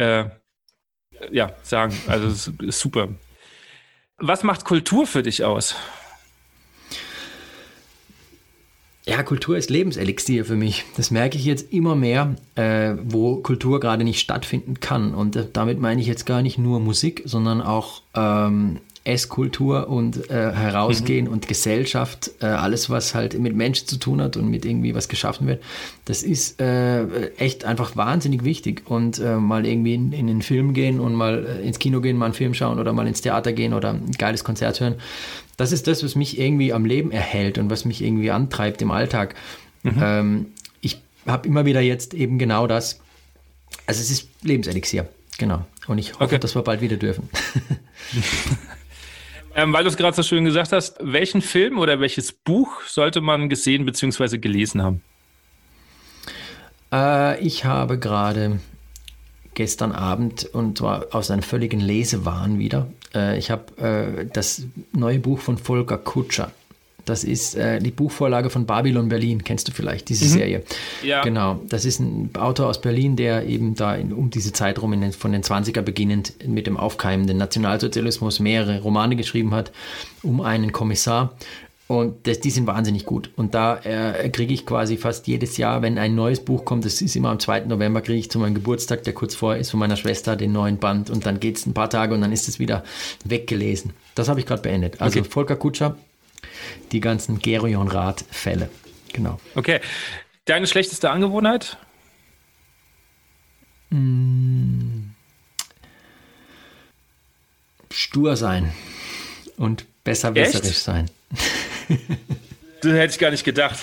äh, 0.00 0.30
ja, 1.30 1.52
sagen. 1.62 1.94
Also 2.06 2.50
ist 2.62 2.80
super. 2.80 3.08
Was 4.16 4.42
macht 4.42 4.64
Kultur 4.64 5.06
für 5.06 5.22
dich 5.22 5.44
aus? 5.44 5.76
Ja, 9.06 9.22
Kultur 9.22 9.56
ist 9.56 9.70
Lebenselixier 9.70 10.44
für 10.44 10.56
mich. 10.56 10.84
Das 10.96 11.10
merke 11.10 11.36
ich 11.36 11.44
jetzt 11.44 11.72
immer 11.72 11.96
mehr, 11.96 12.36
äh, 12.54 12.94
wo 13.02 13.36
Kultur 13.36 13.80
gerade 13.80 14.04
nicht 14.04 14.20
stattfinden 14.20 14.80
kann. 14.80 15.14
Und 15.14 15.36
äh, 15.36 15.46
damit 15.52 15.80
meine 15.80 16.00
ich 16.00 16.06
jetzt 16.06 16.26
gar 16.26 16.42
nicht 16.42 16.58
nur 16.58 16.80
Musik, 16.80 17.22
sondern 17.24 17.60
auch 17.60 18.02
ähm, 18.14 18.80
Esskultur 19.10 19.88
und 19.88 20.30
äh, 20.30 20.52
Herausgehen 20.52 21.26
mhm. 21.26 21.32
und 21.32 21.48
Gesellschaft, 21.48 22.30
äh, 22.40 22.46
alles, 22.46 22.90
was 22.90 23.14
halt 23.14 23.38
mit 23.38 23.54
Menschen 23.54 23.86
zu 23.86 23.96
tun 23.96 24.22
hat 24.22 24.36
und 24.36 24.48
mit 24.48 24.64
irgendwie 24.64 24.94
was 24.94 25.08
geschaffen 25.08 25.46
wird, 25.46 25.62
das 26.04 26.22
ist 26.22 26.60
äh, 26.60 27.30
echt 27.36 27.64
einfach 27.64 27.96
wahnsinnig 27.96 28.44
wichtig. 28.44 28.82
Und 28.86 29.18
äh, 29.18 29.36
mal 29.36 29.66
irgendwie 29.66 29.94
in, 29.94 30.12
in, 30.12 30.26
den 30.26 30.42
Film 30.42 30.72
gehen 30.74 31.00
und 31.00 31.14
mal 31.14 31.46
äh, 31.46 31.66
ins 31.66 31.78
Kino 31.78 32.00
gehen, 32.00 32.16
mal 32.16 32.26
einen 32.26 32.34
Film 32.34 32.54
schauen 32.54 32.78
oder 32.78 32.92
mal 32.92 33.06
ins 33.06 33.20
Theater 33.20 33.52
gehen 33.52 33.74
oder 33.74 33.90
ein 33.90 34.12
geiles 34.12 34.44
Konzert 34.44 34.80
hören, 34.80 34.94
das 35.56 35.72
ist 35.72 35.86
das, 35.86 36.02
was 36.02 36.14
mich 36.14 36.38
irgendwie 36.38 36.72
am 36.72 36.84
Leben 36.84 37.10
erhält 37.10 37.58
und 37.58 37.68
was 37.68 37.84
mich 37.84 38.02
irgendwie 38.02 38.30
antreibt 38.30 38.80
im 38.80 38.90
Alltag. 38.90 39.34
Mhm. 39.82 40.00
Ähm, 40.00 40.46
ich 40.80 41.02
habe 41.26 41.46
immer 41.48 41.64
wieder 41.66 41.80
jetzt 41.80 42.14
eben 42.14 42.38
genau 42.38 42.66
das. 42.66 43.00
Also 43.86 44.00
es 44.00 44.10
ist 44.10 44.28
Lebenselixier, 44.42 45.08
genau. 45.38 45.66
Und 45.86 45.98
ich 45.98 46.14
hoffe, 46.14 46.24
okay. 46.24 46.38
dass 46.38 46.54
wir 46.54 46.62
bald 46.62 46.80
wieder 46.80 46.96
dürfen. 46.96 47.28
Ähm, 49.60 49.74
weil 49.74 49.84
du 49.84 49.90
es 49.90 49.96
gerade 49.98 50.16
so 50.16 50.22
schön 50.22 50.46
gesagt 50.46 50.72
hast, 50.72 50.96
welchen 51.02 51.42
Film 51.42 51.78
oder 51.78 52.00
welches 52.00 52.32
Buch 52.32 52.80
sollte 52.86 53.20
man 53.20 53.50
gesehen 53.50 53.84
bzw. 53.84 54.38
gelesen 54.38 54.82
haben? 54.82 55.02
Äh, 56.90 57.38
ich 57.44 57.66
habe 57.66 57.98
gerade 57.98 58.60
gestern 59.52 59.92
Abend 59.92 60.46
und 60.46 60.78
zwar 60.78 61.08
aus 61.12 61.30
einem 61.30 61.42
völligen 61.42 61.80
Lesewahn 61.80 62.58
wieder. 62.58 62.86
Äh, 63.14 63.38
ich 63.38 63.50
habe 63.50 63.76
äh, 63.76 64.26
das 64.32 64.62
neue 64.92 65.18
Buch 65.18 65.40
von 65.40 65.58
Volker 65.58 65.98
Kutscher 65.98 66.52
das 67.10 67.24
ist 67.24 67.56
äh, 67.56 67.80
die 67.80 67.90
Buchvorlage 67.90 68.50
von 68.50 68.66
Babylon 68.66 69.08
Berlin, 69.08 69.44
kennst 69.44 69.68
du 69.68 69.72
vielleicht, 69.72 70.08
diese 70.08 70.24
mhm. 70.24 70.28
Serie. 70.28 70.62
Ja. 71.02 71.22
Genau, 71.22 71.60
das 71.68 71.84
ist 71.84 72.00
ein 72.00 72.30
Autor 72.38 72.68
aus 72.68 72.80
Berlin, 72.80 73.16
der 73.16 73.46
eben 73.46 73.74
da 73.74 73.94
in, 73.94 74.12
um 74.12 74.30
diese 74.30 74.52
Zeit 74.52 74.80
rum, 74.80 74.98
den, 74.98 75.12
von 75.12 75.32
den 75.32 75.42
20er 75.42 75.82
beginnend 75.82 76.34
mit 76.46 76.66
dem 76.66 76.76
aufkeimenden 76.76 77.36
Nationalsozialismus 77.36 78.40
mehrere 78.40 78.80
Romane 78.80 79.16
geschrieben 79.16 79.54
hat, 79.54 79.72
um 80.22 80.40
einen 80.40 80.72
Kommissar. 80.72 81.34
Und 81.88 82.28
das, 82.28 82.38
die 82.38 82.50
sind 82.50 82.68
wahnsinnig 82.68 83.04
gut. 83.04 83.30
Und 83.34 83.52
da 83.52 83.78
äh, 83.78 84.28
kriege 84.28 84.54
ich 84.54 84.64
quasi 84.64 84.96
fast 84.96 85.26
jedes 85.26 85.56
Jahr, 85.56 85.82
wenn 85.82 85.98
ein 85.98 86.14
neues 86.14 86.38
Buch 86.38 86.64
kommt, 86.64 86.84
das 86.84 87.02
ist 87.02 87.16
immer 87.16 87.30
am 87.30 87.40
2. 87.40 87.62
November, 87.62 88.00
kriege 88.00 88.20
ich 88.20 88.30
zu 88.30 88.38
meinem 88.38 88.54
Geburtstag, 88.54 89.02
der 89.02 89.12
kurz 89.12 89.34
vor 89.34 89.56
ist, 89.56 89.72
von 89.72 89.80
meiner 89.80 89.96
Schwester 89.96 90.36
den 90.36 90.52
neuen 90.52 90.78
Band. 90.78 91.10
Und 91.10 91.26
dann 91.26 91.40
geht 91.40 91.56
es 91.56 91.66
ein 91.66 91.74
paar 91.74 91.90
Tage 91.90 92.14
und 92.14 92.20
dann 92.20 92.30
ist 92.30 92.46
es 92.46 92.60
wieder 92.60 92.84
weggelesen. 93.24 93.92
Das 94.14 94.28
habe 94.28 94.38
ich 94.38 94.46
gerade 94.46 94.62
beendet. 94.62 95.00
Also 95.00 95.18
okay. 95.18 95.28
Volker 95.28 95.56
Kutscher, 95.56 95.96
die 96.92 97.00
ganzen 97.00 97.38
Gerion-Rad-Fälle. 97.38 98.70
Genau. 99.12 99.40
Okay. 99.54 99.80
Deine 100.44 100.66
schlechteste 100.66 101.10
Angewohnheit? 101.10 101.76
Hm. 103.90 105.10
Stur 107.92 108.36
sein 108.36 108.72
und 109.56 109.84
besserwisserisch 110.04 110.78
sein. 110.78 111.10
das 112.82 112.92
hätte 112.92 113.12
ich 113.12 113.18
gar 113.18 113.30
nicht 113.30 113.44
gedacht. 113.44 113.78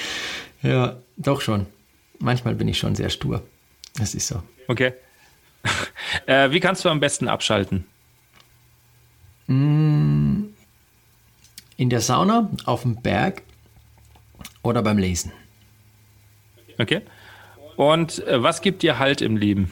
Ja, 0.62 0.98
doch 1.18 1.42
schon. 1.42 1.68
Manchmal 2.20 2.56
bin 2.56 2.68
ich 2.68 2.78
schon 2.80 2.96
sehr 2.96 3.10
stur. 3.10 3.44
Das 3.96 4.16
ist 4.16 4.28
so. 4.28 4.42
Okay. 4.68 4.94
Äh, 6.26 6.52
wie 6.52 6.60
kannst 6.60 6.84
du 6.84 6.90
am 6.90 7.00
besten 7.00 7.28
abschalten? 7.28 7.86
Hm. 9.48 10.17
In 11.78 11.90
der 11.90 12.02
Sauna, 12.02 12.50
auf 12.66 12.82
dem 12.82 13.02
Berg 13.02 13.44
oder 14.64 14.82
beim 14.82 14.98
Lesen. 14.98 15.32
Okay. 16.78 17.02
Und 17.76 18.26
äh, 18.28 18.42
was 18.42 18.62
gibt 18.62 18.84
dir 18.84 19.00
Halt 19.00 19.22
im 19.22 19.38
Leben? 19.38 19.72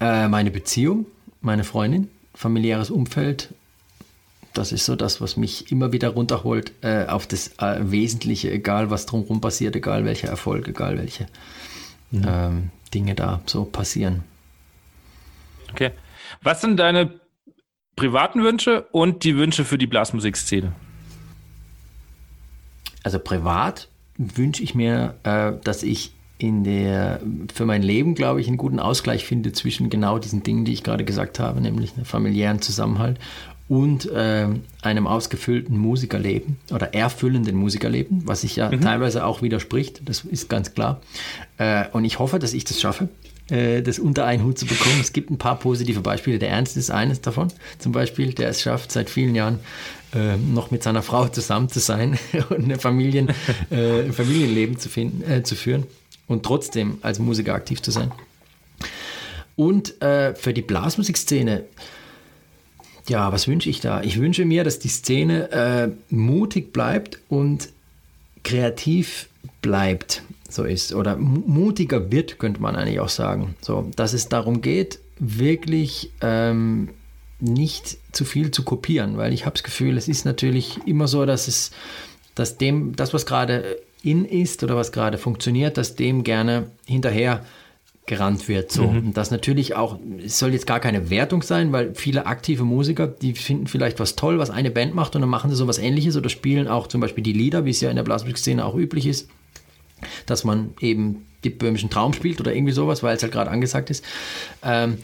Äh, 0.00 0.28
meine 0.28 0.50
Beziehung, 0.50 1.06
meine 1.40 1.64
Freundin 1.64 2.10
familiäres 2.36 2.90
Umfeld. 2.90 3.48
Das 4.52 4.72
ist 4.72 4.84
so 4.84 4.96
das, 4.96 5.20
was 5.20 5.36
mich 5.36 5.72
immer 5.72 5.92
wieder 5.92 6.10
runterholt 6.10 6.72
äh, 6.82 7.06
auf 7.06 7.26
das 7.26 7.58
äh, 7.58 7.78
Wesentliche, 7.80 8.50
egal 8.50 8.90
was 8.90 9.06
drumherum 9.06 9.40
passiert, 9.40 9.74
egal 9.76 10.04
welcher 10.04 10.28
Erfolg, 10.28 10.68
egal 10.68 10.98
welche 10.98 11.26
mhm. 12.10 12.24
ähm, 12.26 12.70
Dinge 12.94 13.14
da 13.14 13.40
so 13.46 13.64
passieren. 13.64 14.22
Okay. 15.72 15.90
Was 16.42 16.60
sind 16.60 16.78
deine 16.78 17.20
privaten 17.96 18.44
Wünsche 18.44 18.86
und 18.92 19.24
die 19.24 19.36
Wünsche 19.36 19.64
für 19.64 19.78
die 19.78 19.86
Blasmusikszene? 19.86 20.72
Also 23.02 23.18
privat 23.18 23.88
wünsche 24.18 24.62
ich 24.62 24.74
mir, 24.74 25.14
äh, 25.24 25.52
dass 25.64 25.82
ich 25.82 26.12
in 26.38 26.64
der, 26.64 27.20
für 27.54 27.64
mein 27.64 27.82
Leben, 27.82 28.14
glaube 28.14 28.40
ich, 28.42 28.48
einen 28.48 28.58
guten 28.58 28.78
Ausgleich 28.78 29.24
finde 29.24 29.52
zwischen 29.52 29.88
genau 29.88 30.18
diesen 30.18 30.42
Dingen, 30.42 30.66
die 30.66 30.72
ich 30.74 30.82
gerade 30.82 31.04
gesagt 31.04 31.38
habe, 31.38 31.60
nämlich 31.62 31.94
einem 31.94 32.04
familiären 32.04 32.60
Zusammenhalt 32.60 33.18
und 33.68 34.06
äh, 34.10 34.48
einem 34.82 35.06
ausgefüllten 35.06 35.78
Musikerleben 35.78 36.58
oder 36.70 36.94
erfüllenden 36.94 37.56
Musikerleben, 37.56 38.22
was 38.26 38.42
sich 38.42 38.56
ja 38.56 38.70
mhm. 38.70 38.82
teilweise 38.82 39.24
auch 39.24 39.40
widerspricht, 39.40 40.08
das 40.08 40.24
ist 40.24 40.48
ganz 40.48 40.74
klar. 40.74 41.00
Äh, 41.56 41.86
und 41.92 42.04
ich 42.04 42.18
hoffe, 42.18 42.38
dass 42.38 42.52
ich 42.52 42.64
das 42.64 42.80
schaffe, 42.80 43.08
das 43.48 44.00
unter 44.00 44.24
einen 44.24 44.42
Hut 44.42 44.58
zu 44.58 44.66
bekommen. 44.66 44.98
Es 45.00 45.12
gibt 45.12 45.30
ein 45.30 45.38
paar 45.38 45.56
positive 45.58 46.00
Beispiele. 46.00 46.40
Der 46.40 46.50
Ernst 46.50 46.76
ist 46.76 46.90
eines 46.90 47.20
davon, 47.20 47.52
zum 47.78 47.92
Beispiel, 47.92 48.32
der 48.32 48.48
es 48.48 48.60
schafft, 48.60 48.90
seit 48.90 49.08
vielen 49.08 49.36
Jahren 49.36 49.60
äh, 50.14 50.36
noch 50.36 50.70
mit 50.70 50.82
seiner 50.82 51.02
Frau 51.02 51.28
zusammen 51.28 51.68
zu 51.68 51.80
sein 51.80 52.18
und 52.50 52.70
ein 52.70 52.78
Familien, 52.78 53.28
äh, 53.70 54.04
Familienleben 54.12 54.78
zu, 54.78 54.88
finden, 54.88 55.30
äh, 55.30 55.42
zu 55.42 55.54
führen 55.54 55.84
und 56.26 56.44
trotzdem 56.44 56.98
als 57.02 57.18
Musiker 57.18 57.54
aktiv 57.54 57.82
zu 57.82 57.90
sein. 57.90 58.12
Und 59.56 60.00
äh, 60.02 60.34
für 60.34 60.52
die 60.52 60.62
Blasmusikszene, 60.62 61.64
ja, 63.08 63.32
was 63.32 63.48
wünsche 63.48 63.70
ich 63.70 63.80
da? 63.80 64.02
Ich 64.02 64.18
wünsche 64.18 64.44
mir, 64.44 64.64
dass 64.64 64.78
die 64.78 64.88
Szene 64.88 65.50
äh, 65.50 66.14
mutig 66.14 66.72
bleibt 66.72 67.18
und 67.28 67.70
kreativ 68.42 69.28
bleibt, 69.62 70.22
so 70.52 70.64
ist. 70.64 70.94
Oder 70.94 71.16
mutiger 71.16 72.10
wird, 72.10 72.38
könnte 72.38 72.60
man 72.60 72.76
eigentlich 72.76 73.00
auch 73.00 73.08
sagen. 73.08 73.54
So, 73.60 73.90
dass 73.96 74.12
es 74.12 74.28
darum 74.28 74.60
geht, 74.60 75.00
wirklich 75.18 76.10
ähm, 76.20 76.90
nicht 77.40 77.98
zu 78.12 78.24
viel 78.24 78.50
zu 78.50 78.62
kopieren, 78.62 79.16
weil 79.16 79.32
ich 79.32 79.44
habe 79.44 79.54
das 79.54 79.62
Gefühl, 79.62 79.96
es 79.96 80.08
ist 80.08 80.24
natürlich 80.24 80.78
immer 80.86 81.08
so, 81.08 81.26
dass 81.26 81.48
es, 81.48 81.70
dass 82.34 82.58
dem, 82.58 82.96
das, 82.96 83.12
was 83.14 83.26
gerade 83.26 83.78
in 84.02 84.24
ist 84.24 84.62
oder 84.62 84.76
was 84.76 84.92
gerade 84.92 85.18
funktioniert, 85.18 85.76
dass 85.76 85.96
dem 85.96 86.22
gerne 86.22 86.70
hinterher 86.86 87.44
gerannt 88.06 88.46
wird. 88.48 88.70
So. 88.70 88.84
Mhm. 88.84 88.98
Und 89.08 89.16
das 89.16 89.30
natürlich 89.30 89.74
auch, 89.74 89.98
es 90.24 90.38
soll 90.38 90.52
jetzt 90.52 90.66
gar 90.66 90.78
keine 90.80 91.10
Wertung 91.10 91.42
sein, 91.42 91.72
weil 91.72 91.94
viele 91.94 92.26
aktive 92.26 92.62
Musiker, 92.62 93.08
die 93.08 93.34
finden 93.34 93.66
vielleicht 93.66 93.98
was 93.98 94.14
toll, 94.14 94.38
was 94.38 94.50
eine 94.50 94.70
Band 94.70 94.94
macht 94.94 95.16
und 95.16 95.22
dann 95.22 95.30
machen 95.30 95.50
sie 95.50 95.56
so 95.56 95.66
was 95.66 95.78
ähnliches 95.78 96.16
oder 96.16 96.28
spielen 96.28 96.68
auch 96.68 96.86
zum 96.86 97.00
Beispiel 97.00 97.24
die 97.24 97.32
Lieder, 97.32 97.64
wie 97.64 97.70
es 97.70 97.80
ja 97.80 97.90
in 97.90 97.96
der 97.96 98.04
Blasmusikszene 98.04 98.64
auch 98.64 98.76
üblich 98.76 99.06
ist, 99.06 99.28
dass 100.26 100.44
man 100.44 100.74
eben 100.80 101.26
die 101.44 101.50
böhmischen 101.50 101.90
Traum 101.90 102.12
spielt 102.12 102.40
oder 102.40 102.54
irgendwie 102.54 102.72
sowas, 102.72 103.02
weil 103.02 103.16
es 103.16 103.22
halt 103.22 103.32
gerade 103.32 103.50
angesagt 103.50 103.90
ist. 103.90 104.04
Ähm, 104.62 104.98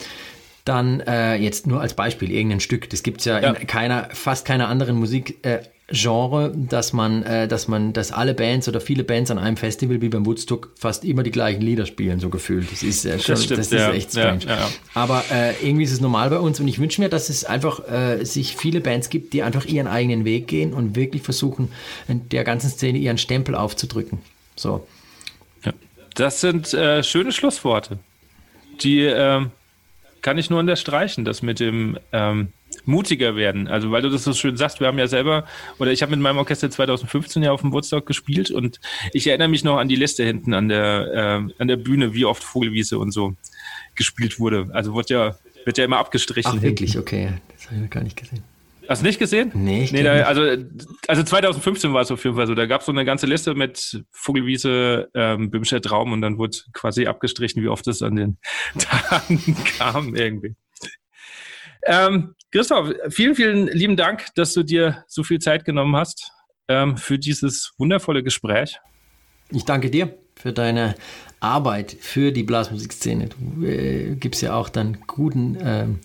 dann 0.65 1.01
äh, 1.01 1.37
jetzt 1.37 1.67
nur 1.67 1.81
als 1.81 1.95
Beispiel 1.95 2.31
irgendein 2.31 2.61
Stück. 2.61 2.89
Das 2.91 3.03
gibt 3.03 3.21
es 3.21 3.25
ja, 3.25 3.41
ja, 3.41 3.51
in 3.53 3.67
keiner, 3.67 4.09
fast 4.13 4.47
keiner 4.47 4.69
anderen 4.69 4.97
Musikgenre, 4.97 5.63
äh, 5.93 6.69
dass 6.69 6.93
man, 6.93 7.25
äh, 7.25 7.49
dass 7.49 7.67
man, 7.67 7.93
dass 7.93 8.13
alle 8.13 8.33
Bands 8.35 8.69
oder 8.69 8.81
viele 8.81 9.03
Bands 9.03 9.33
an 9.33 9.39
einem 9.39 9.57
Festival 9.57 10.01
wie 10.01 10.09
beim 10.09 10.25
Woodstock 10.25 10.71
fast 10.77 11.05
immer 11.05 11.25
die 11.25 11.33
gleichen 11.33 11.63
Lieder 11.63 11.85
spielen, 11.85 12.21
so 12.21 12.29
gefühlt. 12.29 12.71
Das 12.71 12.85
ist 12.85 13.05
äh, 13.05 13.19
schon, 13.19 13.35
das, 13.35 13.45
stimmt, 13.45 13.59
das 13.59 13.67
ist 13.67 13.73
ja, 13.73 13.93
echt 13.93 14.11
strange. 14.11 14.45
Ja, 14.47 14.71
Aber 14.95 15.25
äh, 15.33 15.55
irgendwie 15.67 15.85
ist 15.85 15.93
es 15.93 16.01
normal 16.01 16.31
bei 16.31 16.39
uns 16.39 16.61
und 16.61 16.69
ich 16.69 16.79
wünsche 16.79 17.01
mir, 17.01 17.09
dass 17.09 17.29
es 17.29 17.45
einfach 17.45 17.89
äh, 17.91 18.25
sich 18.25 18.57
viele 18.57 18.81
Bands 18.81 19.11
gibt, 19.11 19.33
die 19.33 19.43
einfach 19.43 19.65
ihren 19.65 19.89
eigenen 19.89 20.25
Weg 20.25 20.47
gehen 20.47 20.75
und 20.75 20.95
wirklich 20.95 21.23
versuchen, 21.23 21.73
in 22.07 22.29
der 22.29 22.45
ganzen 22.45 22.71
Szene 22.71 22.99
ihren 22.99 23.19
Stempel 23.19 23.57
aufzudrücken. 23.57 24.21
So. 24.57 24.87
Das 26.15 26.41
sind 26.41 26.75
äh, 26.75 27.03
schöne 27.03 27.33
Schlussworte. 27.33 27.99
Die 28.83 29.01
ähm 29.01 29.51
kann 30.23 30.39
ich 30.39 30.49
nur 30.49 30.61
unterstreichen, 30.61 31.25
das 31.25 31.43
mit 31.43 31.61
dem 31.61 31.99
ähm, 32.13 32.49
mutiger 32.85 33.37
werden. 33.37 33.69
Also 33.69 33.91
weil 33.91 34.03
du 34.03 34.09
das 34.09 34.25
so 34.25 34.33
schön 34.33 34.57
sagst, 34.57 34.81
wir 34.81 34.87
haben 34.87 34.99
ja 34.99 35.09
selber, 35.09 35.45
oder 35.79 35.91
ich 35.91 36.01
habe 36.01 36.11
mit 36.11 36.21
meinem 36.21 36.39
Orchester 36.39 36.71
2015 36.71 37.43
ja 37.43 37.53
auf 37.53 37.61
dem 37.61 37.73
Woodstock 37.73 38.07
gespielt 38.07 38.51
und 38.51 38.81
ich 39.13 39.27
erinnere 39.27 39.49
mich 39.49 39.65
noch 39.65 39.77
an 39.79 39.89
die 39.89 39.97
Liste 39.97 40.25
hinten 40.25 40.55
an 40.55 40.69
der, 40.69 41.13
äh, 41.13 41.61
an 41.61 41.69
der 41.69 41.77
Bühne, 41.77 42.15
wie 42.15 42.25
oft 42.25 42.43
Vogelwiese 42.43 42.99
und 42.99 43.11
so 43.11 43.35
gespielt 43.95 44.39
wurde. 44.39 44.71
Also 44.73 44.95
wird 44.95 45.11
ja, 45.11 45.37
wird 45.65 45.77
ja 45.77 45.85
immer 45.85 45.99
abgestrichen. 45.99 46.55
Ach, 46.57 46.63
wirklich, 46.63 46.97
okay. 46.97 47.35
Das 47.53 47.67
habe 47.67 47.77
ich 47.77 47.83
noch 47.83 47.91
gar 47.91 48.03
nicht 48.03 48.17
gesehen. 48.17 48.45
Hast 48.93 49.01
du 49.01 49.07
nicht 49.07 49.19
gesehen? 49.19 49.51
Nee, 49.55 49.85
ich 49.85 49.93
nee 49.93 50.03
da, 50.03 50.25
also, 50.25 50.43
also 51.09 51.23
2015 51.23 51.95
war 51.95 52.03
es 52.03 52.11
auf 52.11 52.23
jeden 52.25 52.37
Fall 52.37 52.47
so. 52.47 52.55
Da 52.55 52.67
gab 52.67 52.83
es 52.83 52.87
so 52.87 52.93
eine 52.93 53.07
ganze 53.07 53.25
Liste 53.25 53.55
mit 53.55 54.05
Vogelwiese, 54.11 55.09
ähm, 55.15 55.51
Böhmischer 55.51 55.81
Traum 55.81 56.13
und 56.13 56.21
dann 56.21 56.37
wurde 56.37 56.59
quasi 56.75 57.07
abgestrichen, 57.07 57.63
wie 57.63 57.69
oft 57.69 57.87
es 57.87 58.03
an 58.03 58.17
den 58.17 58.37
Tagen 58.79 59.57
kam 59.79 60.15
irgendwie. 60.15 60.57
Ähm, 61.87 62.35
Christoph, 62.51 62.93
vielen, 63.09 63.35
vielen 63.35 63.69
lieben 63.69 63.97
Dank, 63.97 64.27
dass 64.35 64.53
du 64.53 64.63
dir 64.63 65.03
so 65.09 65.23
viel 65.23 65.39
Zeit 65.39 65.65
genommen 65.65 65.97
hast 65.97 66.31
ähm, 66.69 66.99
für 66.99 67.19
dieses 67.19 67.73
wundervolle 67.79 68.23
Gespräch. 68.23 68.79
Ich 69.49 69.65
danke 69.65 69.89
dir 69.89 70.19
für 70.37 70.53
deine 70.53 70.97
Arbeit 71.41 71.97
für 71.99 72.31
die 72.31 72.43
Blasmusikszene. 72.43 73.31
Du 73.31 73.65
äh, 73.65 74.17
gibst 74.17 74.43
ja 74.43 74.53
auch 74.55 74.69
dann 74.69 74.99
guten 75.07 75.57
ähm, 75.63 76.01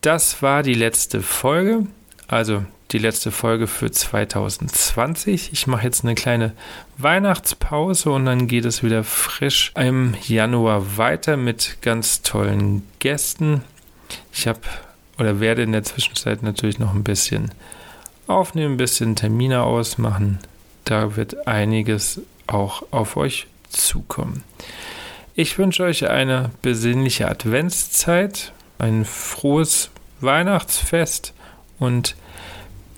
Das 0.00 0.42
war 0.42 0.62
die 0.62 0.74
letzte 0.74 1.22
Folge. 1.22 1.86
Also 2.28 2.64
die 2.90 2.98
letzte 2.98 3.30
Folge 3.30 3.66
für 3.66 3.90
2020. 3.90 5.52
Ich 5.52 5.66
mache 5.66 5.84
jetzt 5.84 6.04
eine 6.04 6.14
kleine 6.14 6.52
Weihnachtspause 6.96 8.10
und 8.10 8.24
dann 8.24 8.48
geht 8.48 8.64
es 8.64 8.82
wieder 8.82 9.04
frisch 9.04 9.72
im 9.76 10.14
Januar 10.26 10.96
weiter 10.96 11.36
mit 11.36 11.78
ganz 11.82 12.22
tollen 12.22 12.82
Gästen. 12.98 13.62
Ich 14.32 14.48
habe 14.48 14.60
oder 15.18 15.40
werde 15.40 15.62
in 15.62 15.72
der 15.72 15.82
Zwischenzeit 15.82 16.42
natürlich 16.42 16.78
noch 16.78 16.94
ein 16.94 17.04
bisschen 17.04 17.50
aufnehmen, 18.26 18.74
ein 18.74 18.78
bisschen 18.78 19.16
Termine 19.16 19.64
ausmachen. 19.64 20.38
Da 20.84 21.16
wird 21.16 21.46
einiges 21.46 22.22
auch 22.46 22.84
auf 22.90 23.16
euch 23.16 23.48
zukommen. 23.68 24.44
Ich 25.34 25.58
wünsche 25.58 25.84
euch 25.84 26.08
eine 26.08 26.50
besinnliche 26.62 27.28
Adventszeit, 27.28 28.52
ein 28.78 29.04
frohes 29.04 29.90
Weihnachtsfest 30.20 31.34
und 31.78 32.16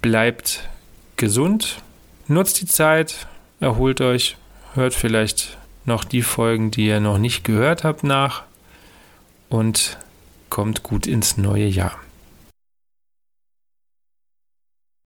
bleibt 0.01 0.68
gesund, 1.16 1.82
nutzt 2.28 2.60
die 2.60 2.66
Zeit, 2.66 3.27
erholt 3.60 4.01
euch, 4.01 4.36
hört 4.74 4.94
vielleicht 4.94 5.59
noch 5.85 6.05
die 6.05 6.22
Folgen, 6.22 6.70
die 6.70 6.86
ihr 6.86 7.01
noch 7.01 7.18
nicht 7.18 7.44
gehört 7.44 7.85
habt, 7.85 8.05
nach 8.05 8.43
und 9.48 9.98
kommt 10.48 10.82
gut 10.82 11.06
ins 11.06 11.36
neue 11.36 11.66
Jahr. 11.66 11.98